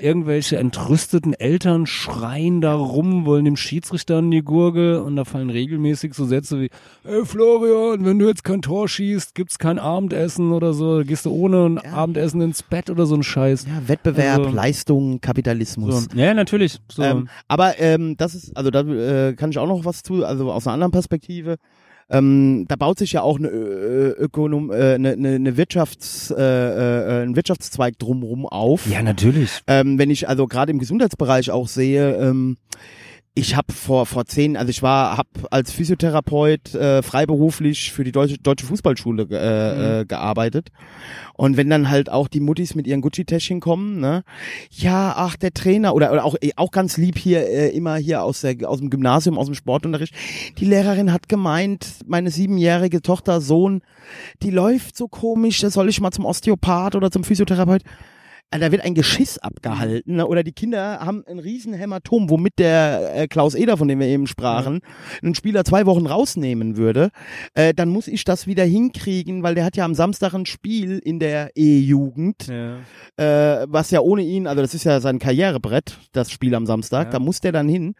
irgendwelche 0.01 0.57
entrüsteten 0.57 1.33
Eltern 1.33 1.85
schreien 1.85 2.61
da 2.61 2.73
rum, 2.73 3.25
wollen 3.25 3.45
dem 3.45 3.55
Schiedsrichter 3.55 4.17
an 4.17 4.31
die 4.31 4.41
Gurgel 4.41 4.97
und 4.97 5.15
da 5.15 5.25
fallen 5.25 5.49
regelmäßig 5.49 6.13
so 6.13 6.25
Sätze 6.25 6.59
wie, 6.59 6.69
ey 7.03 7.23
Florian, 7.25 8.03
wenn 8.05 8.17
du 8.17 8.27
jetzt 8.27 8.43
kein 8.43 8.61
Tor 8.61 8.87
schießt, 8.87 9.35
gibt's 9.35 9.59
kein 9.59 9.77
Abendessen 9.77 10.51
oder 10.53 10.73
so, 10.73 11.03
gehst 11.05 11.25
du 11.25 11.31
ohne 11.31 11.65
ein 11.65 11.77
Abendessen 11.77 12.41
ins 12.41 12.63
Bett 12.63 12.89
oder 12.89 13.05
so 13.05 13.15
ein 13.15 13.23
Scheiß. 13.23 13.67
Ja, 13.67 13.87
Wettbewerb, 13.87 14.39
Also- 14.39 14.49
Leistung, 14.55 15.21
Kapitalismus. 15.21 16.05
So. 16.05 16.17
Ja, 16.17 16.33
natürlich. 16.33 16.79
So. 16.91 17.03
Ähm, 17.03 17.29
aber 17.47 17.79
ähm, 17.79 18.17
das 18.17 18.33
ist, 18.33 18.57
also 18.57 18.71
da 18.71 18.81
äh, 18.81 19.33
kann 19.33 19.51
ich 19.51 19.59
auch 19.59 19.67
noch 19.67 19.85
was 19.85 20.01
zu, 20.01 20.25
also 20.25 20.51
aus 20.51 20.65
einer 20.65 20.73
anderen 20.73 20.91
Perspektive. 20.93 21.57
Ähm, 22.09 22.65
da 22.67 22.75
baut 22.75 22.99
sich 22.99 23.13
ja 23.13 23.21
auch 23.21 23.39
eine, 23.39 23.47
äh, 23.47 24.09
Ökonom, 24.11 24.71
äh, 24.71 24.93
eine, 24.93 25.13
eine, 25.13 25.35
eine 25.35 25.57
Wirtschafts, 25.57 26.31
äh, 26.31 26.41
äh, 26.41 27.23
ein 27.23 27.35
Wirtschaftszweig 27.35 27.97
drumherum 27.97 28.45
auf. 28.45 28.85
ja, 28.87 29.01
natürlich. 29.01 29.61
Ähm, 29.67 29.97
wenn 29.97 30.11
ich 30.11 30.29
also 30.29 30.47
gerade 30.47 30.71
im 30.71 30.79
Gesundheitsbereich 30.79 31.49
auch 31.49 31.67
sehe, 31.67 32.15
ähm, 32.15 32.57
ich 33.37 33.55
habe 33.57 33.73
vor 33.73 34.05
vor 34.05 34.25
zehn, 34.25 34.55
also 34.55 34.69
ich 34.69 34.81
war, 34.81 35.17
habe 35.17 35.29
als 35.51 35.71
Physiotherapeut 35.71 36.73
äh, 36.73 37.03
freiberuflich 37.03 37.91
für 37.91 38.05
die 38.05 38.13
deutsche 38.13 38.37
deutsche 38.37 38.65
Fußballschule 38.65 39.27
äh, 39.29 40.01
äh, 40.01 40.05
gearbeitet. 40.05 40.69
Und 41.33 41.57
wenn 41.57 41.69
dann 41.69 41.89
halt 41.89 42.09
auch 42.09 42.29
die 42.29 42.39
Muttis 42.39 42.75
mit 42.75 42.87
ihren 42.87 43.01
Gucci-Täschchen 43.01 43.59
kommen, 43.59 43.99
ne, 43.99 44.23
ja, 44.71 45.13
ach 45.17 45.35
der 45.35 45.53
Trainer 45.53 45.93
oder 45.93 46.13
oder 46.13 46.23
auch 46.23 46.35
auch 46.55 46.71
ganz 46.71 46.95
lieb 46.95 47.17
hier 47.17 47.45
äh, 47.45 47.75
immer 47.75 47.97
hier 47.97 48.23
aus 48.23 48.39
der 48.39 48.55
aus 48.69 48.79
dem 48.79 48.89
Gymnasium 48.89 49.37
aus 49.37 49.47
dem 49.47 49.55
Sportunterricht, 49.55 50.13
die 50.57 50.65
Lehrerin 50.65 51.11
hat 51.11 51.27
gemeint, 51.27 51.85
meine 52.07 52.31
siebenjährige 52.31 53.01
Tochter 53.01 53.41
Sohn, 53.41 53.81
die 54.43 54.51
läuft 54.51 54.95
so 54.95 55.09
komisch, 55.09 55.59
da 55.59 55.69
soll 55.69 55.89
ich 55.89 55.99
mal 55.99 56.11
zum 56.11 56.23
Osteopath 56.23 56.95
oder 56.95 57.11
zum 57.11 57.25
Physiotherapeut. 57.25 57.83
Äh, 58.51 58.59
Da 58.59 58.71
wird 58.71 58.83
ein 58.83 58.93
Geschiss 58.95 59.37
abgehalten 59.37 60.15
ne? 60.17 60.27
oder 60.27 60.43
die 60.43 60.51
Kinder 60.51 60.99
haben 60.99 61.23
ein 61.27 61.39
riesen 61.39 61.73
Hämatom, 61.73 62.29
womit 62.29 62.59
der 62.59 63.11
äh, 63.15 63.27
Klaus 63.27 63.55
Eder, 63.55 63.77
von 63.77 63.87
dem 63.87 63.99
wir 63.99 64.07
eben 64.07 64.27
sprachen, 64.27 64.79
einen 65.23 65.35
Spieler 65.35 65.63
zwei 65.65 65.85
Wochen 65.85 66.05
rausnehmen 66.05 66.77
würde. 66.77 67.09
Äh, 67.53 67.73
dann 67.73 67.89
muss 67.89 68.07
ich 68.07 68.23
das 68.23 68.47
wieder 68.47 68.63
hinkriegen, 68.63 69.43
weil 69.43 69.55
der 69.55 69.65
hat 69.65 69.75
ja 69.77 69.85
am 69.85 69.95
Samstag 69.95 70.33
ein 70.33 70.45
Spiel 70.45 70.99
in 70.99 71.19
der 71.19 71.51
E-Jugend, 71.55 72.47
Ja. 72.47 72.77
äh, 73.17 73.65
was 73.69 73.91
ja 73.91 73.99
ohne 74.01 74.21
ihn, 74.23 74.47
also 74.47 74.61
das 74.61 74.73
ist 74.73 74.83
ja 74.83 74.99
sein 74.99 75.19
Karrierebrett, 75.19 75.97
das 76.11 76.31
Spiel 76.31 76.53
am 76.55 76.65
Samstag, 76.65 77.05
Ja. 77.07 77.11
da 77.11 77.19
muss 77.19 77.39
der 77.41 77.51
dann 77.51 77.67
hin, 77.67 77.95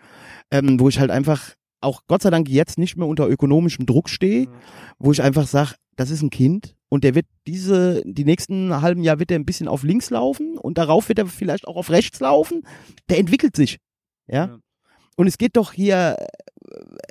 ähm, 0.51 0.79
wo 0.79 0.89
ich 0.89 0.99
halt 0.99 1.11
einfach 1.11 1.53
auch 1.81 2.01
Gott 2.07 2.21
sei 2.21 2.29
Dank 2.29 2.49
jetzt 2.49 2.77
nicht 2.77 2.97
mehr 2.97 3.07
unter 3.07 3.27
ökonomischem 3.27 3.85
Druck 3.85 4.09
stehe, 4.09 4.47
wo 4.99 5.11
ich 5.11 5.21
einfach 5.21 5.45
sage, 5.47 5.73
das 5.97 6.09
ist 6.09 6.21
ein 6.21 6.29
Kind 6.29 6.74
und 6.89 7.03
der 7.03 7.15
wird 7.15 7.25
diese, 7.47 8.01
die 8.05 8.25
nächsten 8.25 8.81
halben 8.81 9.03
Jahr 9.03 9.19
wird 9.19 9.31
er 9.31 9.39
ein 9.39 9.45
bisschen 9.45 9.67
auf 9.67 9.83
links 9.83 10.09
laufen 10.09 10.57
und 10.57 10.77
darauf 10.77 11.09
wird 11.09 11.19
er 11.19 11.27
vielleicht 11.27 11.67
auch 11.67 11.75
auf 11.75 11.89
rechts 11.89 12.19
laufen. 12.19 12.63
Der 13.09 13.17
entwickelt 13.19 13.55
sich. 13.55 13.79
Ja. 14.27 14.45
Ja. 14.45 14.57
Und 15.17 15.27
es 15.27 15.37
geht 15.37 15.55
doch 15.55 15.71
hier, 15.71 16.17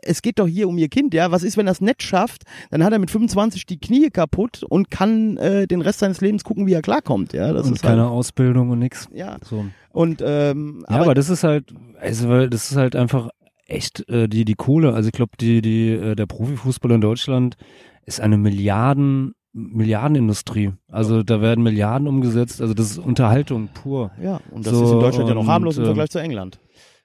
es 0.03 0.21
geht 0.23 0.39
doch 0.39 0.47
hier 0.47 0.69
um 0.69 0.77
ihr 0.79 0.89
Kind, 0.89 1.15
ja. 1.15 1.31
Was 1.31 1.43
ist, 1.43 1.57
wenn 1.57 1.67
er 1.67 1.73
es 1.73 1.81
nicht 1.81 2.03
schafft? 2.03 2.43
Dann 2.71 2.85
hat 2.85 2.93
er 2.93 2.99
mit 2.99 3.11
25 3.11 3.67
die 3.67 3.79
Knie 3.79 4.11
kaputt 4.11 4.63
und 4.63 4.91
kann 4.91 5.37
äh, 5.39 5.67
den 5.67 5.81
Rest 5.81 6.01
seines 6.01 6.21
Lebens 6.21 6.45
gucken, 6.45 6.67
wie 6.67 6.75
er 6.75 6.83
klarkommt, 6.83 7.33
ja. 7.33 7.53
Das 7.53 7.67
und 7.67 7.75
ist 7.75 7.83
keine 7.83 8.03
halt, 8.03 8.11
Ausbildung 8.11 8.71
und 8.71 8.79
nix. 8.79 9.09
ja. 9.13 9.39
So. 9.43 9.65
Und 9.91 10.23
ähm, 10.25 10.85
Ja, 10.89 11.01
aber, 11.01 11.15
das 11.15 11.31
ist 11.31 11.45
halt, 11.45 11.73
also 12.01 12.29
weil 12.29 12.51
das 12.51 12.71
ist 12.71 12.77
halt 12.77 12.95
einfach 12.95 13.31
echt 13.67 14.09
äh, 14.09 14.29
die 14.29 14.45
die 14.45 14.55
Kohle. 14.55 14.93
Also 14.93 15.09
ich 15.09 15.15
glaube, 15.15 15.33
die 15.41 15.63
die 15.63 15.91
äh, 15.91 16.15
der 16.15 16.27
Profifußball 16.27 16.91
in 16.91 17.01
Deutschland 17.01 17.57
ist 18.05 18.21
eine 18.21 18.37
Milliarden 18.37 19.33
Milliardenindustrie. 19.55 20.73
Also 20.91 21.23
da 21.23 21.41
werden 21.41 21.63
Milliarden 21.63 22.09
umgesetzt. 22.09 22.61
Also 22.61 22.75
das 22.75 22.91
ist 22.91 22.99
Unterhaltung 22.99 23.69
pur. 23.73 24.11
ja, 24.21 24.41
und 24.51 24.67
das 24.67 24.75
So, 24.75 24.85
ist 24.85 24.91
in 24.93 25.01
Deutschland 25.01 25.29
ja 25.29 25.35
noch 25.35 25.47
harmlos 25.47 25.77
im 25.77 25.85
ähm, 25.85 25.87
Vergleich 25.87 26.11
zu 26.11 26.19
England. 26.19 26.59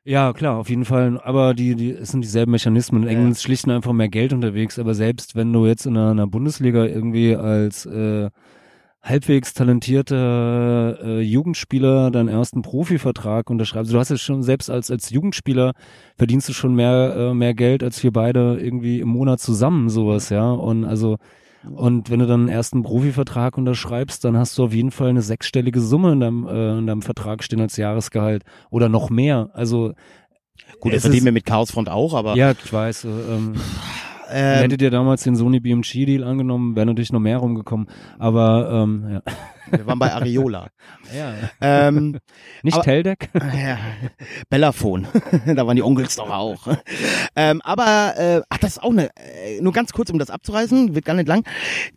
Ja, 0.03 0.33
klar, 0.33 0.57
auf 0.57 0.69
jeden 0.69 0.85
Fall. 0.85 1.21
Aber 1.23 1.53
die, 1.53 1.75
die, 1.75 1.91
es 1.91 2.09
sind 2.09 2.21
dieselben 2.21 2.51
Mechanismen. 2.51 3.03
In. 3.03 3.09
England 3.09 3.31
ist 3.33 3.43
schlicht 3.43 3.65
und 3.65 3.71
einfach 3.71 3.93
mehr 3.93 4.09
Geld 4.09 4.33
unterwegs. 4.33 4.79
Aber 4.79 4.95
selbst 4.95 5.35
wenn 5.35 5.53
du 5.53 5.67
jetzt 5.67 5.85
in 5.85 5.95
einer, 5.95 6.11
einer 6.11 6.25
Bundesliga 6.25 6.85
irgendwie 6.85 7.35
als 7.35 7.85
äh, 7.85 8.29
halbwegs 9.03 9.53
talentierter 9.53 10.97
äh, 11.03 11.21
Jugendspieler 11.21 12.09
deinen 12.09 12.29
ersten 12.29 12.63
Profivertrag 12.63 13.49
unterschreibst, 13.49 13.93
du 13.93 13.99
hast 13.99 14.09
es 14.09 14.21
schon 14.21 14.41
selbst 14.41 14.69
als 14.69 14.91
als 14.91 15.09
Jugendspieler 15.09 15.73
verdienst 16.17 16.49
du 16.49 16.53
schon 16.53 16.75
mehr 16.75 17.15
äh, 17.15 17.33
mehr 17.33 17.53
Geld 17.53 17.81
als 17.81 18.03
wir 18.03 18.11
beide 18.11 18.57
irgendwie 18.59 18.99
im 18.99 19.09
Monat 19.09 19.39
zusammen 19.39 19.89
sowas, 19.89 20.29
ja. 20.29 20.51
Und 20.51 20.83
also 20.85 21.17
und 21.69 22.09
wenn 22.09 22.19
du 22.19 22.27
dann 22.27 22.41
einen 22.41 22.49
ersten 22.49 22.83
Profivertrag 22.83 23.57
unterschreibst, 23.57 24.23
dann 24.23 24.37
hast 24.37 24.57
du 24.57 24.65
auf 24.65 24.73
jeden 24.73 24.91
Fall 24.91 25.09
eine 25.09 25.21
sechsstellige 25.21 25.81
Summe 25.81 26.13
in 26.13 26.19
deinem, 26.19 26.47
äh, 26.47 26.77
in 26.77 26.87
deinem 26.87 27.01
Vertrag 27.01 27.43
stehen 27.43 27.61
als 27.61 27.77
Jahresgehalt 27.77 28.43
oder 28.69 28.89
noch 28.89 29.09
mehr. 29.09 29.49
Also 29.53 29.93
Gut, 30.79 30.93
das 30.93 31.01
verdienen 31.01 31.25
wir 31.25 31.31
mit 31.31 31.45
Chaosfront 31.45 31.89
auch, 31.89 32.13
aber 32.13 32.35
ja, 32.35 32.51
ich 32.51 32.71
weiß. 32.71 33.05
äh, 33.05 33.07
Ähm, 33.07 33.55
ähm, 34.31 34.59
hättet 34.59 34.81
ihr 34.81 34.91
damals 34.91 35.23
den 35.23 35.35
Sony 35.35 35.59
BMG 35.59 36.05
Deal 36.05 36.23
angenommen, 36.23 36.75
wäre 36.75 36.85
natürlich 36.85 37.11
noch 37.11 37.19
mehr 37.19 37.37
rumgekommen. 37.37 37.87
Aber 38.19 38.69
ähm, 38.71 39.05
ja. 39.09 39.21
Wir 39.71 39.85
waren 39.85 39.99
bei 39.99 40.11
Areola. 40.11 40.67
ja. 41.15 41.33
ähm, 41.61 42.19
Nicht 42.63 42.75
Aber- 42.75 42.83
Teldec? 42.83 43.29
Ja, 43.59 43.77
Bellafon. 44.49 45.07
da 45.45 45.65
waren 45.67 45.75
die 45.75 45.83
Onkels 45.83 46.15
doch 46.15 46.29
auch. 46.29 46.67
ähm, 47.35 47.61
aber, 47.63 48.13
äh, 48.17 48.41
ach, 48.49 48.57
das 48.59 48.71
ist 48.77 48.83
auch 48.83 48.91
eine, 48.91 49.09
äh, 49.15 49.59
nur 49.61 49.73
ganz 49.73 49.91
kurz, 49.91 50.09
um 50.09 50.19
das 50.19 50.29
abzureißen, 50.29 50.95
wird 50.95 51.05
gar 51.05 51.13
nicht 51.15 51.27
lang. 51.27 51.43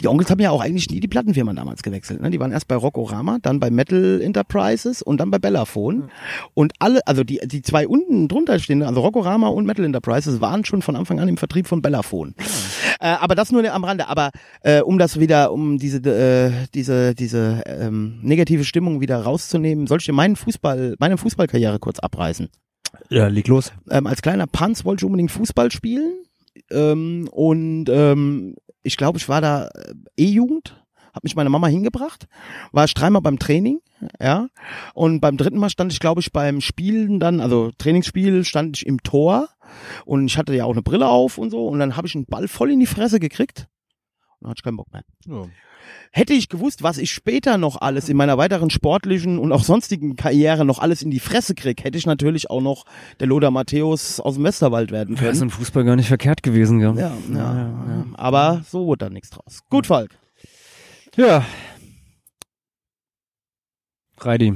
Die 0.00 0.08
Onkels 0.08 0.30
haben 0.30 0.40
ja 0.40 0.50
auch 0.50 0.60
eigentlich 0.60 0.88
nie 0.90 1.00
die 1.00 1.08
Plattenfirma 1.08 1.52
damals 1.52 1.82
gewechselt. 1.82 2.20
Ne? 2.20 2.30
Die 2.30 2.40
waren 2.40 2.52
erst 2.52 2.68
bei 2.68 2.76
Rockorama, 2.76 3.38
dann 3.42 3.60
bei 3.60 3.70
Metal 3.70 4.20
Enterprises 4.22 5.02
und 5.02 5.18
dann 5.18 5.30
bei 5.30 5.38
Bellafon. 5.38 6.10
Und 6.54 6.72
alle, 6.78 7.00
also 7.06 7.24
die, 7.24 7.40
die 7.44 7.62
zwei 7.62 7.86
unten 7.86 8.28
drunter 8.28 8.58
stehen, 8.58 8.82
also 8.82 9.00
Rockorama 9.00 9.48
und 9.48 9.66
Metal 9.66 9.84
Enterprises, 9.84 10.40
waren 10.40 10.64
schon 10.64 10.82
von 10.82 10.96
Anfang 10.96 11.20
an 11.20 11.28
im 11.28 11.36
Vertrieb 11.36 11.66
von 11.66 11.82
Bellafon. 11.82 12.34
Äh, 13.00 13.06
aber 13.06 13.34
das 13.34 13.52
nur 13.52 13.62
am 13.72 13.84
Rande. 13.84 14.08
Aber 14.08 14.30
äh, 14.62 14.80
um 14.80 14.98
das 14.98 15.18
wieder, 15.20 15.52
um 15.52 15.78
diese, 15.78 15.98
äh, 15.98 16.66
diese, 16.74 17.14
diese 17.14 17.61
ähm, 17.66 18.20
negative 18.22 18.64
Stimmung 18.64 19.00
wieder 19.00 19.18
rauszunehmen, 19.18 19.86
soll 19.86 19.98
ich 19.98 20.06
dir 20.06 20.12
meinen 20.12 20.36
Fußball, 20.36 20.96
meine 20.98 21.18
Fußballkarriere 21.18 21.78
kurz 21.78 21.98
abreißen. 21.98 22.48
Ja, 23.08 23.28
leg 23.28 23.48
los. 23.48 23.72
Ähm, 23.90 24.06
als 24.06 24.22
kleiner 24.22 24.46
Panz 24.46 24.84
wollte 24.84 25.02
ich 25.02 25.06
unbedingt 25.06 25.30
Fußball 25.30 25.70
spielen. 25.70 26.24
Ähm, 26.70 27.28
und 27.30 27.88
ähm, 27.88 28.56
ich 28.82 28.96
glaube, 28.96 29.18
ich 29.18 29.28
war 29.28 29.40
da 29.40 29.68
äh, 29.68 29.94
E-Jugend, 30.16 30.82
hat 31.12 31.24
mich 31.24 31.36
meine 31.36 31.50
Mama 31.50 31.66
hingebracht, 31.66 32.26
war 32.72 32.84
ich 32.84 32.94
dreimal 32.94 33.22
beim 33.22 33.38
Training, 33.38 33.80
ja. 34.20 34.48
Und 34.94 35.20
beim 35.20 35.36
dritten 35.36 35.58
Mal 35.58 35.70
stand 35.70 35.92
ich, 35.92 36.00
glaube 36.00 36.20
ich, 36.20 36.32
beim 36.32 36.60
Spielen 36.60 37.20
dann, 37.20 37.40
also 37.40 37.70
Trainingsspiel, 37.78 38.44
stand 38.44 38.78
ich 38.78 38.86
im 38.86 39.02
Tor 39.02 39.48
und 40.04 40.26
ich 40.26 40.38
hatte 40.38 40.54
ja 40.54 40.64
auch 40.64 40.72
eine 40.72 40.82
Brille 40.82 41.08
auf 41.08 41.38
und 41.38 41.50
so 41.50 41.68
und 41.68 41.78
dann 41.78 41.96
habe 41.96 42.06
ich 42.06 42.14
einen 42.14 42.26
Ball 42.26 42.48
voll 42.48 42.70
in 42.70 42.80
die 42.80 42.86
Fresse 42.86 43.20
gekriegt. 43.20 43.68
Und 44.38 44.46
dann 44.46 44.50
hatte 44.50 44.60
ich 44.60 44.64
keinen 44.64 44.76
Bock 44.76 44.92
mehr. 44.92 45.04
Hätte 46.10 46.34
ich 46.34 46.48
gewusst, 46.48 46.82
was 46.82 46.98
ich 46.98 47.10
später 47.10 47.56
noch 47.58 47.80
alles 47.80 48.08
in 48.08 48.16
meiner 48.16 48.36
weiteren 48.36 48.70
sportlichen 48.70 49.38
und 49.38 49.50
auch 49.52 49.64
sonstigen 49.64 50.16
Karriere 50.16 50.64
noch 50.64 50.78
alles 50.78 51.02
in 51.02 51.10
die 51.10 51.20
Fresse 51.20 51.54
krieg, 51.54 51.82
hätte 51.84 51.96
ich 51.96 52.06
natürlich 52.06 52.50
auch 52.50 52.60
noch 52.60 52.84
der 53.20 53.28
Lothar 53.28 53.50
Matthäus 53.50 54.20
aus 54.20 54.34
dem 54.34 54.44
Westerwald 54.44 54.90
werden 54.90 55.18
Wäre 55.18 55.32
es 55.32 55.38
können. 55.38 55.50
im 55.50 55.56
Fußball 55.56 55.84
gar 55.84 55.96
nicht 55.96 56.08
verkehrt 56.08 56.42
gewesen, 56.42 56.80
gell? 56.80 56.94
Ja, 56.96 57.16
ja, 57.32 57.56
ja, 57.56 58.06
aber 58.14 58.62
so 58.68 58.86
wurde 58.86 59.06
da 59.06 59.10
nichts 59.10 59.30
draus. 59.30 59.60
Gut, 59.70 59.86
Falk. 59.86 60.10
Ja. 61.16 61.44
Reidi. 64.18 64.54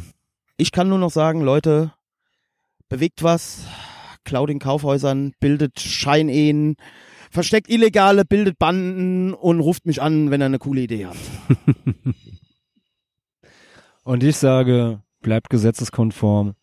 Ich 0.59 0.73
kann 0.73 0.89
nur 0.89 0.99
noch 0.99 1.11
sagen, 1.11 1.41
Leute, 1.41 1.93
bewegt 2.89 3.23
was, 3.23 3.67
klaut 4.25 4.51
in 4.51 4.59
Kaufhäusern, 4.59 5.33
bildet 5.41 5.81
Scheinehen, 5.81 6.77
versteckt 7.37 7.69
Illegale, 7.71 8.25
bildet 8.25 8.59
Banden 8.59 9.33
und 9.35 9.61
ruft 9.61 9.87
mich 9.87 10.03
an, 10.03 10.31
wenn 10.31 10.43
ihr 10.43 10.47
eine 10.47 10.59
coole 10.59 10.81
Idee 10.81 11.07
habt. 11.07 11.17
Und 14.05 14.23
ich 14.23 14.37
sage, 14.37 15.03
bleibt 15.21 15.51
gesetzeskonform, 15.51 16.55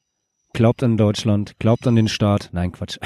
Glaubt 0.54 0.84
an 0.84 0.98
Deutschland, 0.98 1.58
glaubt 1.60 1.88
an 1.88 1.96
den 1.96 2.08
Staat. 2.08 2.50
Nein, 2.54 2.72
Quatsch. 2.72 3.00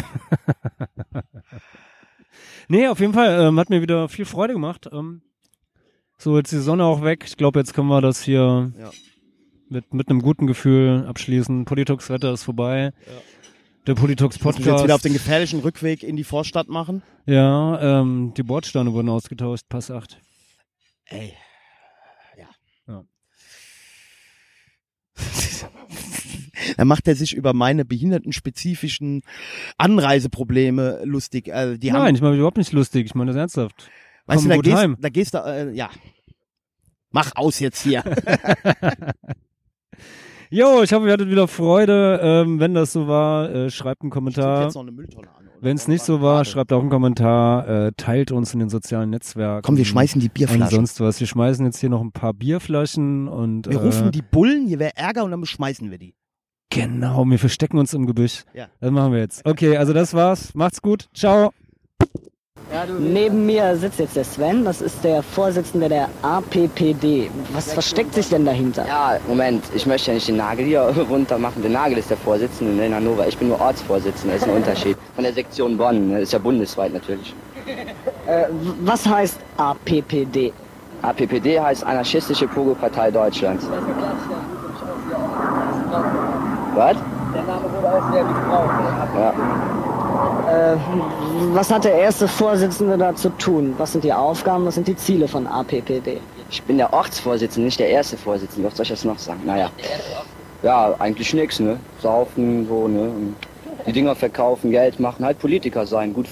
nee, 2.67 2.87
auf 2.87 2.99
jeden 2.99 3.13
Fall 3.13 3.39
ähm, 3.47 3.57
hat 3.59 3.69
mir 3.69 3.81
wieder 3.81 4.09
viel 4.09 4.25
Freude 4.25 4.53
gemacht. 4.53 4.89
Ähm, 4.91 5.21
so, 6.17 6.37
jetzt 6.37 6.51
ist 6.51 6.59
die 6.59 6.63
Sonne 6.63 6.83
auch 6.83 7.03
weg. 7.03 7.23
Ich 7.25 7.37
glaube, 7.37 7.59
jetzt 7.59 7.73
können 7.73 7.87
wir 7.87 8.01
das 8.01 8.21
hier 8.21 8.73
Ja. 8.77 8.91
mit, 9.69 9.93
mit 9.93 10.09
einem 10.09 10.21
guten 10.21 10.45
Gefühl 10.45 11.05
abschließen. 11.07 11.63
Politox 11.63 12.09
Wetter 12.09 12.33
ist 12.33 12.43
vorbei. 12.43 12.91
Der 13.87 13.95
Politox 13.95 14.37
Podcast. 14.37 14.67
jetzt 14.67 14.83
wieder 14.83 14.95
auf 14.95 15.01
den 15.01 15.13
gefährlichen 15.13 15.61
Rückweg 15.61 16.03
in 16.03 16.17
die 16.17 16.25
Vorstadt 16.25 16.67
machen? 16.67 17.03
ja, 17.25 18.01
ähm, 18.01 18.33
die 18.35 18.43
Bordsteine 18.43 18.91
wurden 18.91 19.07
ausgetauscht, 19.07 19.63
Pass 19.69 19.89
8. 19.89 20.19
Ey. 21.05 21.33
Ja. 22.37 22.47
Dann 26.75 26.87
macht 26.89 27.07
er 27.07 27.15
sich 27.15 27.33
über 27.33 27.53
meine 27.53 27.85
behindertenspezifischen 27.85 29.21
Anreiseprobleme 29.77 31.03
lustig. 31.05 31.53
Also 31.53 31.77
die 31.77 31.89
Nein, 31.89 32.01
haben, 32.01 32.15
ich 32.15 32.21
meine 32.21 32.35
überhaupt 32.35 32.57
nicht 32.57 32.73
lustig. 32.73 33.05
Ich 33.05 33.15
meine 33.15 33.31
das 33.31 33.39
ernsthaft. 33.39 33.89
weißt 34.25 34.41
Komm 34.41 34.49
du, 34.49 34.69
da 34.69 34.83
gehst, 34.83 34.97
da 34.99 35.09
gehst 35.09 35.33
du, 35.33 35.37
äh, 35.37 35.71
ja. 35.71 35.89
Mach 37.11 37.31
aus 37.35 37.61
jetzt 37.61 37.83
hier. 37.83 38.03
Jo, 40.49 40.81
ich 40.81 40.93
hoffe, 40.93 41.07
ihr 41.07 41.13
hattet 41.13 41.29
wieder 41.29 41.47
Freude. 41.47 42.19
Ähm, 42.23 42.59
wenn 42.59 42.73
das 42.73 42.93
so 42.93 43.07
war, 43.07 43.49
äh, 43.49 43.69
schreibt 43.69 44.01
einen 44.01 44.11
Kommentar. 44.11 44.63
jetzt 44.63 44.75
noch 44.75 44.81
eine 44.81 44.91
Mülltonne 44.91 45.27
an. 45.29 45.45
oder? 45.47 45.57
Wenn 45.59 45.75
es 45.75 45.87
nicht 45.87 46.03
so 46.03 46.21
war, 46.21 46.45
schreibt 46.45 46.71
auch 46.71 46.79
einen 46.79 46.89
Kommentar. 46.89 47.67
Äh, 47.67 47.91
teilt 47.97 48.31
uns 48.31 48.53
in 48.53 48.59
den 48.59 48.69
sozialen 48.69 49.09
Netzwerken. 49.09 49.63
Komm, 49.65 49.77
wir 49.77 49.85
schmeißen 49.85 50.21
die 50.21 50.27
und 50.27 50.33
Bierflaschen. 50.33 50.75
sonst 50.75 51.01
was. 51.01 51.19
Wir 51.19 51.27
schmeißen 51.27 51.65
jetzt 51.65 51.79
hier 51.79 51.89
noch 51.89 52.01
ein 52.01 52.11
paar 52.11 52.33
Bierflaschen 52.33 53.27
und 53.27 53.67
Wir 53.67 53.79
äh, 53.79 53.83
rufen 53.83 54.11
die 54.11 54.21
Bullen, 54.21 54.67
hier 54.67 54.79
wäre 54.79 54.95
Ärger 54.95 55.23
und 55.25 55.31
dann 55.31 55.41
beschmeißen 55.41 55.91
wir 55.91 55.97
die. 55.97 56.15
Genau, 56.69 57.25
wir 57.25 57.39
verstecken 57.39 57.77
uns 57.77 57.93
im 57.93 58.05
Gebüsch. 58.05 58.43
Ja. 58.53 58.67
Das 58.79 58.91
machen 58.91 59.13
wir 59.13 59.19
jetzt. 59.19 59.45
Okay, 59.45 59.77
also 59.77 59.93
das 59.93 60.13
war's. 60.13 60.53
Macht's 60.53 60.81
gut. 60.81 61.07
Ciao. 61.13 61.51
Neben 62.99 63.45
mir 63.45 63.77
sitzt 63.77 63.97
jetzt 63.99 64.17
der 64.17 64.25
Sven, 64.25 64.65
das 64.65 64.81
ist 64.81 65.01
der 65.03 65.23
Vorsitzende 65.23 65.87
der 65.87 66.09
APPD. 66.21 67.31
Was 67.53 67.71
versteckt 67.71 68.13
sich 68.13 68.27
denn 68.29 68.45
dahinter? 68.45 68.85
Ja, 68.85 69.17
Moment, 69.27 69.63
ich 69.73 69.85
möchte 69.85 70.11
ja 70.11 70.15
nicht 70.15 70.27
den 70.27 70.35
Nagel 70.35 70.65
hier 70.65 70.81
runter 71.09 71.37
machen. 71.37 71.61
Der 71.61 71.71
Nagel 71.71 71.97
ist 71.97 72.09
der 72.09 72.17
Vorsitzende 72.17 72.85
in 72.85 72.93
Hannover. 72.93 73.25
Ich 73.25 73.37
bin 73.37 73.47
nur 73.47 73.61
Ortsvorsitzender, 73.61 74.33
das 74.35 74.43
ist 74.43 74.49
ein 74.49 74.55
Unterschied. 74.61 74.97
Von 75.15 75.23
der 75.23 75.33
Sektion 75.33 75.77
Bonn, 75.77 76.11
das 76.11 76.23
ist 76.23 76.33
ja 76.33 76.39
bundesweit 76.39 76.93
natürlich. 76.93 77.33
Äh, 78.27 78.45
was 78.81 79.05
heißt 79.07 79.39
APPD? 79.57 80.51
APPD 81.03 81.59
heißt 81.59 81.85
Anarchistische 81.85 82.47
Pogo-Partei 82.47 83.11
Deutschlands. 83.11 83.65
Was? 86.75 86.97
Der 87.33 87.43
Name 87.43 87.63
wurde 87.73 87.93
auch 87.93 88.11
sehr 88.11 88.23
gebraucht. 88.23 88.71
Ja. 89.15 89.33
Äh, 90.47 90.77
was 91.53 91.71
hat 91.71 91.83
der 91.83 91.93
erste 91.95 92.27
Vorsitzende 92.27 92.97
da 92.97 93.15
zu 93.15 93.29
tun? 93.29 93.75
Was 93.77 93.91
sind 93.91 94.03
die 94.03 94.13
Aufgaben, 94.13 94.65
was 94.65 94.75
sind 94.75 94.87
die 94.87 94.95
Ziele 94.95 95.27
von 95.27 95.47
APPD? 95.47 96.19
Ich 96.49 96.63
bin 96.63 96.77
der 96.77 96.93
Ortsvorsitzende, 96.93 97.65
nicht 97.65 97.79
der 97.79 97.89
erste 97.89 98.17
Vorsitzende. 98.17 98.67
Was 98.67 98.77
soll 98.77 98.83
ich 98.83 98.89
jetzt 98.89 99.05
noch 99.05 99.19
sagen? 99.19 99.41
Naja. 99.45 99.69
Ja, 100.63 100.95
eigentlich 100.99 101.33
nix, 101.33 101.59
ne? 101.59 101.79
Saufen, 102.01 102.67
so, 102.67 102.87
ne? 102.87 103.01
Und 103.01 103.35
Die 103.85 103.91
Dinger 103.93 104.15
verkaufen, 104.15 104.71
Geld 104.71 104.99
machen, 104.99 105.23
halt 105.23 105.39
Politiker 105.39 105.85
sein, 105.85 106.13
gut 106.13 106.27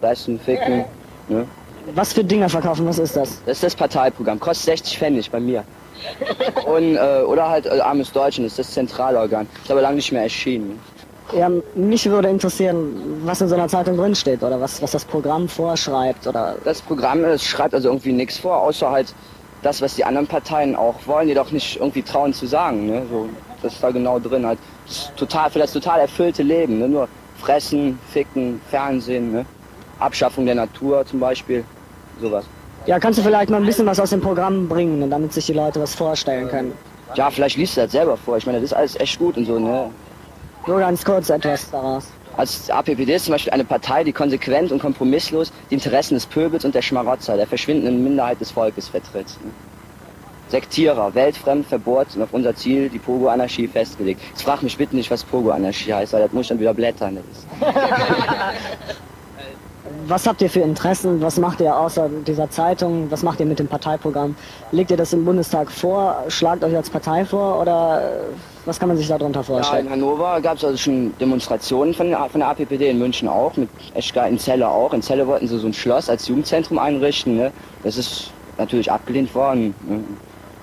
fressen, 0.00 0.38
ficken, 0.38 0.84
ne? 1.28 1.46
Was 1.94 2.12
für 2.12 2.22
Dinger 2.22 2.48
verkaufen, 2.48 2.86
was 2.86 2.98
ist 2.98 3.16
das? 3.16 3.40
Das 3.44 3.56
ist 3.56 3.62
das 3.62 3.74
Parteiprogramm, 3.74 4.38
kostet 4.38 4.66
60 4.78 4.98
Pfennig 4.98 5.30
bei 5.30 5.40
mir. 5.40 5.64
Und, 6.66 6.96
äh, 6.96 7.22
oder 7.26 7.48
halt 7.48 7.66
äh, 7.66 7.80
Armes 7.80 8.12
Deutschland, 8.12 8.46
das 8.46 8.58
ist 8.58 8.68
das 8.68 8.74
Zentralorgan. 8.74 9.48
Ist 9.62 9.70
aber 9.70 9.80
lange 9.82 9.96
nicht 9.96 10.12
mehr 10.12 10.22
erschienen. 10.22 10.78
Ja, 11.32 11.48
mich 11.74 12.08
würde 12.08 12.28
interessieren, 12.28 13.20
was 13.24 13.40
in 13.40 13.48
so 13.48 13.54
einer 13.54 13.68
Zeitung 13.68 13.96
drinsteht 13.96 14.42
oder 14.42 14.60
was, 14.60 14.82
was 14.82 14.90
das 14.90 15.04
Programm 15.04 15.48
vorschreibt 15.48 16.26
oder 16.26 16.56
Das 16.64 16.82
Programm 16.82 17.22
das 17.22 17.44
schreibt 17.44 17.74
also 17.74 17.88
irgendwie 17.88 18.12
nichts 18.12 18.38
vor, 18.38 18.56
außer 18.56 18.90
halt 18.90 19.14
das, 19.62 19.80
was 19.80 19.94
die 19.94 20.04
anderen 20.04 20.26
Parteien 20.26 20.74
auch 20.74 20.94
wollen, 21.06 21.28
jedoch 21.28 21.50
nicht 21.52 21.76
irgendwie 21.76 22.02
trauen 22.02 22.32
zu 22.32 22.46
sagen. 22.46 22.86
Ne? 22.86 23.02
So, 23.10 23.28
das 23.62 23.74
ist 23.74 23.82
da 23.82 23.90
genau 23.90 24.18
drin. 24.18 24.46
Halt. 24.46 24.58
Ist 24.88 25.12
total, 25.16 25.50
für 25.50 25.58
das 25.58 25.72
total 25.72 26.00
erfüllte 26.00 26.42
Leben. 26.42 26.78
Ne? 26.78 26.88
Nur 26.88 27.08
fressen, 27.38 27.98
ficken, 28.10 28.60
Fernsehen, 28.70 29.32
ne? 29.32 29.46
Abschaffung 29.98 30.46
der 30.46 30.54
Natur 30.54 31.04
zum 31.04 31.20
Beispiel, 31.20 31.62
sowas. 32.20 32.44
Ja, 32.86 32.98
kannst 32.98 33.18
du 33.18 33.22
vielleicht 33.22 33.50
mal 33.50 33.58
ein 33.58 33.66
bisschen 33.66 33.84
was 33.86 34.00
aus 34.00 34.10
dem 34.10 34.22
Programm 34.22 34.66
bringen, 34.66 35.10
damit 35.10 35.34
sich 35.34 35.46
die 35.46 35.52
Leute 35.52 35.80
was 35.80 35.94
vorstellen 35.94 36.48
können? 36.48 36.72
Ja, 37.14 37.30
vielleicht 37.30 37.56
liest 37.56 37.76
du 37.76 37.82
das 37.82 37.92
selber 37.92 38.16
vor. 38.16 38.38
Ich 38.38 38.46
meine, 38.46 38.60
das 38.60 38.70
ist 38.70 38.72
alles 38.72 38.98
echt 38.98 39.18
gut 39.18 39.36
und 39.36 39.44
so. 39.44 39.58
Ne? 39.58 39.90
Nur 40.66 40.80
ganz 40.80 41.04
kurz 41.04 41.30
etwas 41.30 41.70
daraus. 41.70 42.06
Also 42.36 42.72
APPD 42.72 43.14
ist 43.14 43.24
zum 43.24 43.32
Beispiel 43.32 43.52
eine 43.52 43.64
Partei, 43.64 44.04
die 44.04 44.12
konsequent 44.12 44.72
und 44.72 44.80
kompromisslos 44.80 45.52
die 45.68 45.74
Interessen 45.74 46.14
des 46.14 46.26
Pöbels 46.26 46.64
und 46.64 46.74
der 46.74 46.82
Schmarotzer, 46.82 47.36
der 47.36 47.46
verschwindenden 47.46 48.02
Minderheit 48.02 48.40
des 48.40 48.50
Volkes 48.50 48.88
vertritt. 48.88 49.26
Sektierer, 50.48 51.14
weltfremd, 51.14 51.66
verbohrt 51.66 52.14
und 52.16 52.22
auf 52.22 52.32
unser 52.32 52.54
Ziel, 52.54 52.88
die 52.88 52.98
Pogo-Anarchie, 52.98 53.68
festgelegt. 53.68 54.20
Jetzt 54.30 54.42
frag 54.42 54.62
mich 54.62 54.76
bitte 54.76 54.96
nicht, 54.96 55.10
was 55.10 55.22
Pogo-Anarchie 55.24 55.92
heißt, 55.92 56.12
weil 56.12 56.22
das 56.22 56.32
muss 56.32 56.42
ich 56.42 56.48
dann 56.48 56.60
wieder 56.60 56.74
blättern. 56.74 57.18
Was 60.06 60.26
habt 60.26 60.42
ihr 60.42 60.50
für 60.50 60.60
Interessen? 60.60 61.20
Was 61.22 61.38
macht 61.38 61.60
ihr 61.60 61.76
außer 61.76 62.08
dieser 62.26 62.50
Zeitung? 62.50 63.10
Was 63.10 63.22
macht 63.22 63.40
ihr 63.40 63.46
mit 63.46 63.58
dem 63.58 63.66
Parteiprogramm? 63.68 64.34
Legt 64.72 64.90
ihr 64.90 64.96
das 64.96 65.12
im 65.12 65.24
Bundestag 65.24 65.70
vor? 65.70 66.24
Schlagt 66.28 66.62
euch 66.64 66.76
als 66.76 66.90
Partei 66.90 67.24
vor? 67.24 67.60
Oder 67.60 68.02
äh, 68.02 68.34
was 68.66 68.78
kann 68.78 68.88
man 68.88 68.98
sich 68.98 69.08
darunter 69.08 69.40
Ja, 69.40 69.44
vorstellen? 69.44 69.86
in 69.86 69.92
Hannover 69.92 70.40
gab 70.42 70.58
es 70.58 70.64
also 70.64 70.76
schon 70.76 71.16
Demonstrationen 71.18 71.94
von 71.94 72.08
der, 72.08 72.18
von 72.28 72.40
der 72.40 72.50
APPD, 72.50 72.90
in 72.90 72.98
München 72.98 73.28
auch, 73.28 73.56
mit 73.56 73.68
geil, 74.12 74.30
in 74.32 74.38
Celle 74.38 74.68
auch. 74.68 74.92
In 74.92 75.00
Celle 75.02 75.26
wollten 75.26 75.48
sie 75.48 75.58
so 75.58 75.66
ein 75.66 75.72
Schloss 75.72 76.10
als 76.10 76.28
Jugendzentrum 76.28 76.78
einrichten. 76.78 77.36
Ne? 77.36 77.52
Das 77.82 77.96
ist 77.96 78.32
natürlich 78.58 78.90
abgelehnt 78.92 79.34
worden. 79.34 79.74
Ne? 79.88 79.94
In 79.96 80.04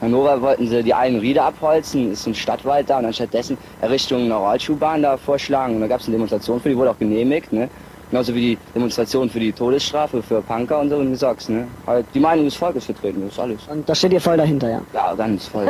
Hannover 0.01 0.39
wollten 0.41 0.67
sie 0.67 0.83
die 0.83 0.93
einen 0.93 1.19
Riede 1.19 1.41
abholzen, 1.41 2.11
ist 2.11 2.23
so 2.23 2.29
ein 2.29 2.35
Stadtwald 2.35 2.87
da 2.87 2.99
und 2.99 3.05
anstattdessen 3.05 3.57
Errichtung 3.81 4.25
einer 4.25 4.35
Rollschuhbahn 4.35 5.01
da 5.01 5.17
vorschlagen. 5.17 5.75
Und 5.75 5.81
da 5.81 5.87
gab 5.87 6.01
es 6.01 6.05
eine 6.05 6.13
Demonstration 6.17 6.61
für 6.61 6.69
die, 6.69 6.77
wurde 6.77 6.91
auch 6.91 6.99
genehmigt. 6.99 7.51
Ne? 7.51 7.67
Genauso 8.09 8.33
wie 8.33 8.41
die 8.41 8.57
Demonstration 8.73 9.29
für 9.29 9.39
die 9.39 9.51
Todesstrafe 9.51 10.23
für 10.23 10.41
Punker 10.41 10.79
und 10.79 10.89
so 10.89 10.95
und 10.95 11.11
gesagt, 11.11 11.49
ne? 11.49 11.67
Halt 11.85 12.05
die 12.13 12.21
Meinung 12.21 12.45
des 12.45 12.55
Volkes 12.55 12.85
vertreten, 12.85 13.21
das 13.23 13.33
ist 13.33 13.39
alles. 13.39 13.59
Und 13.69 13.87
da 13.87 13.93
steht 13.93 14.13
ihr 14.13 14.21
voll 14.21 14.37
dahinter, 14.37 14.69
ja? 14.69 14.81
Ja, 14.93 15.13
ganz 15.13 15.47
voll. 15.47 15.67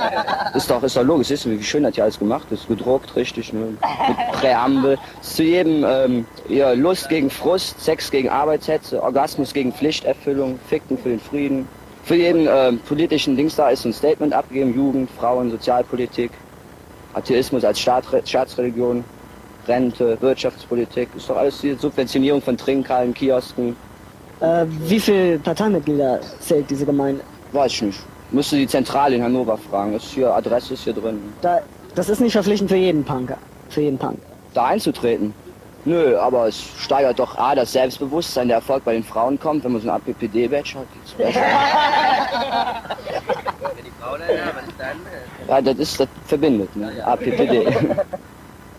ist 0.54 0.70
doch, 0.70 0.82
ist 0.82 0.96
doch 0.96 1.04
logisch, 1.04 1.28
siehst 1.28 1.44
du, 1.44 1.50
wie 1.50 1.62
schön 1.62 1.82
das 1.82 1.94
hier 1.94 2.04
alles 2.04 2.18
gemacht 2.18 2.46
ist, 2.50 2.68
gedruckt, 2.68 3.14
richtig, 3.16 3.52
ne? 3.52 3.76
Mit 4.08 4.32
Präambel. 4.32 4.96
Ist 5.20 5.36
zu 5.36 5.42
jedem, 5.42 5.84
ähm, 5.86 6.26
ja, 6.48 6.72
Lust 6.72 7.10
gegen 7.10 7.28
Frust, 7.28 7.78
Sex 7.78 8.10
gegen 8.10 8.30
Arbeitshetze, 8.30 9.02
Orgasmus 9.02 9.52
gegen 9.52 9.70
Pflichterfüllung, 9.70 10.58
Ficken 10.66 10.96
für 10.96 11.10
den 11.10 11.20
Frieden. 11.20 11.68
Für 12.04 12.16
jeden 12.16 12.48
ähm, 12.50 12.80
politischen 12.80 13.36
Dings 13.36 13.56
da 13.56 13.68
ist 13.68 13.82
so 13.82 13.90
ein 13.90 13.92
Statement 13.92 14.32
abgegeben, 14.32 14.74
Jugend, 14.74 15.10
Frauen, 15.18 15.50
Sozialpolitik, 15.50 16.30
Atheismus 17.12 17.62
als 17.62 17.78
Staat, 17.78 18.04
Staatsreligion, 18.24 19.04
Rente, 19.66 20.16
Wirtschaftspolitik, 20.20 21.08
ist 21.16 21.28
doch 21.28 21.36
alles 21.36 21.60
die 21.60 21.74
Subventionierung 21.74 22.42
von 22.42 22.56
Trinkhallen, 22.56 23.12
Kiosken, 23.14 23.76
Äh, 24.40 24.66
wie 24.88 24.98
viele 25.00 25.38
Parteimitglieder 25.38 26.20
zählt 26.40 26.68
diese 26.70 26.84
Gemeinde? 26.84 27.22
weiß 27.52 27.72
ich 27.72 27.82
nicht. 27.82 28.00
Müsste 28.32 28.56
die 28.56 28.66
Zentrale 28.66 29.14
in 29.16 29.22
Hannover 29.22 29.56
fragen, 29.56 29.94
ist 29.94 30.06
hier, 30.06 30.34
Adresse 30.34 30.74
ist 30.74 30.82
hier 30.84 30.92
drin. 30.92 31.20
Da, 31.40 31.60
das 31.94 32.08
ist 32.08 32.20
nicht 32.20 32.32
verpflichtend 32.32 32.68
für 32.70 32.76
jeden 32.76 33.04
Punker. 33.04 33.38
Für 33.68 33.80
jeden 33.82 33.96
Punk. 33.98 34.18
da 34.54 34.66
einzutreten. 34.66 35.32
Nö, 35.86 36.18
aber 36.18 36.48
es 36.48 36.62
steigert 36.78 37.18
doch 37.18 37.36
A, 37.38 37.54
das 37.54 37.72
Selbstbewusstsein, 37.72 38.48
der 38.48 38.56
Erfolg 38.56 38.84
bei 38.84 38.94
den 38.94 39.04
Frauen 39.04 39.38
kommt, 39.38 39.64
wenn 39.64 39.72
man 39.72 39.82
so 39.82 39.88
ein 39.90 39.94
APPD-Badge 39.96 40.76
hat. 40.78 40.86
Ja, 45.48 45.60
das 45.60 45.78
ist, 45.78 46.00
das 46.00 46.08
verbindet, 46.26 46.74
ne? 46.76 46.90
APPD. 47.04 47.66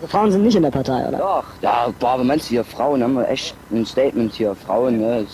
Frauen 0.07 0.31
sind 0.31 0.43
nicht 0.43 0.55
in 0.55 0.63
der 0.63 0.71
Partei, 0.71 1.07
oder? 1.07 1.17
Doch, 1.17 1.43
ja, 1.61 1.87
boah, 1.99 2.09
aber 2.09 2.23
meinst 2.23 2.47
du 2.47 2.49
hier, 2.51 2.63
Frauen 2.63 3.03
haben 3.03 3.13
wir 3.13 3.27
echt 3.29 3.55
ein 3.71 3.85
Statement 3.85 4.33
hier, 4.33 4.55
Frauen, 4.55 4.99
ne? 4.99 5.25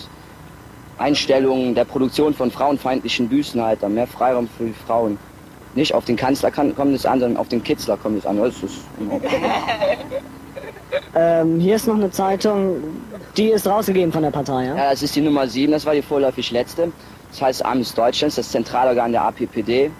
Einstellungen 0.98 1.74
der 1.74 1.84
Produktion 1.84 2.34
von 2.34 2.50
frauenfeindlichen 2.50 3.28
Büsten 3.28 3.62
halt, 3.62 3.82
da 3.82 3.88
mehr 3.88 4.06
Freiraum 4.06 4.48
für 4.56 4.64
die 4.64 4.74
Frauen. 4.86 5.18
Nicht 5.74 5.94
auf 5.94 6.04
den 6.04 6.16
Kanzler 6.16 6.50
kommt 6.50 6.94
es 6.94 7.06
an, 7.06 7.18
sondern 7.20 7.38
auf 7.38 7.48
den 7.48 7.62
Kitzler 7.62 7.96
kommt 7.96 8.18
es 8.18 8.26
an. 8.26 8.38
Das 8.38 8.62
ist 8.62 8.84
Ähm, 11.14 11.60
hier 11.60 11.76
ist 11.76 11.86
noch 11.86 11.94
eine 11.94 12.10
Zeitung, 12.10 12.76
die 13.36 13.48
ist 13.48 13.66
rausgegeben 13.66 14.12
von 14.12 14.22
der 14.22 14.30
Partei, 14.30 14.66
ja? 14.66 14.76
Ja, 14.76 14.90
das 14.90 15.02
ist 15.02 15.14
die 15.16 15.20
Nummer 15.20 15.46
7, 15.46 15.72
das 15.72 15.86
war 15.86 15.94
die 15.94 16.02
vorläufig 16.02 16.50
letzte. 16.50 16.92
Das 17.30 17.42
heißt 17.42 17.64
Armes 17.64 17.94
Deutschlands, 17.94 18.36
das 18.36 18.50
Zentralorgan 18.50 19.12
der 19.12 19.22
APPD. 19.22 19.90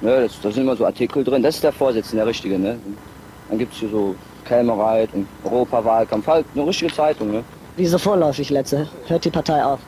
Ne, 0.00 0.22
das, 0.22 0.40
da 0.40 0.50
sind 0.50 0.64
immer 0.64 0.76
so 0.76 0.84
Artikel 0.84 1.24
drin. 1.24 1.42
Das 1.42 1.56
ist 1.56 1.64
der 1.64 1.72
Vorsitzende, 1.72 2.18
der 2.18 2.26
richtige. 2.26 2.58
Ne? 2.58 2.78
Dann 3.48 3.58
gibt 3.58 3.72
es 3.72 3.80
hier 3.80 3.88
so 3.88 4.14
Kelmereit 4.44 5.10
und 5.12 5.26
Europawahlkampf, 5.44 6.26
halt 6.26 6.46
eine 6.54 6.66
richtige 6.66 6.92
Zeitung. 6.92 7.32
Ne? 7.32 7.44
Diese 7.76 7.98
vorläufig 7.98 8.50
letzte. 8.50 8.88
Hört 9.06 9.24
die 9.24 9.30
Partei 9.30 9.64
auf. 9.64 9.80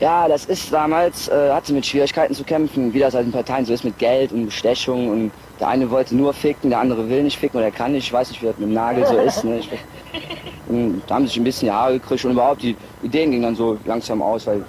Ja, 0.00 0.26
das 0.26 0.46
ist 0.46 0.72
damals, 0.72 1.28
äh, 1.28 1.50
hatte 1.50 1.72
mit 1.72 1.86
Schwierigkeiten 1.86 2.34
zu 2.34 2.42
kämpfen, 2.42 2.92
wie 2.92 2.98
das 2.98 3.14
halt 3.14 3.26
in 3.26 3.32
Parteien 3.32 3.64
so 3.64 3.72
ist 3.72 3.84
mit 3.84 3.96
Geld 3.98 4.32
und 4.32 4.46
Bestechung 4.46 5.08
und 5.08 5.30
der 5.60 5.68
eine 5.68 5.88
wollte 5.90 6.16
nur 6.16 6.34
ficken, 6.34 6.70
der 6.70 6.80
andere 6.80 7.08
will 7.08 7.22
nicht 7.22 7.38
ficken 7.38 7.60
oder 7.60 7.70
kann 7.70 7.92
nicht, 7.92 8.06
ich 8.06 8.12
weiß 8.12 8.30
nicht, 8.30 8.42
wie 8.42 8.46
das 8.46 8.58
mit 8.58 8.68
dem 8.68 8.74
Nagel 8.74 9.06
so 9.06 9.16
ist. 9.16 9.44
Ne? 9.44 9.60
Ich, 9.60 9.70
und 10.68 11.02
da 11.06 11.14
haben 11.14 11.26
sich 11.26 11.36
ein 11.36 11.44
bisschen 11.44 11.68
die 11.68 11.72
Haare 11.72 11.94
gekriegt 11.94 12.24
und 12.24 12.32
überhaupt 12.32 12.62
die 12.62 12.76
Ideen 13.02 13.30
gingen 13.30 13.44
dann 13.44 13.56
so 13.56 13.78
langsam 13.84 14.20
aus, 14.20 14.46
weil 14.48 14.64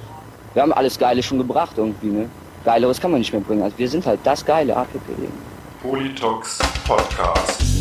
wir 0.53 0.61
haben 0.61 0.73
alles 0.73 0.97
Geile 0.97 1.23
schon 1.23 1.39
gebracht 1.39 1.73
irgendwie. 1.75 2.07
Ne? 2.07 2.29
Geileres 2.63 3.01
kann 3.01 3.11
man 3.11 3.19
nicht 3.19 3.33
mehr 3.33 3.41
bringen. 3.41 3.63
Also 3.63 3.77
wir 3.77 3.89
sind 3.89 4.05
halt 4.05 4.19
das 4.23 4.45
geile 4.45 4.75
APP. 4.77 4.99
Politox 5.81 6.59
Podcast. 6.87 7.74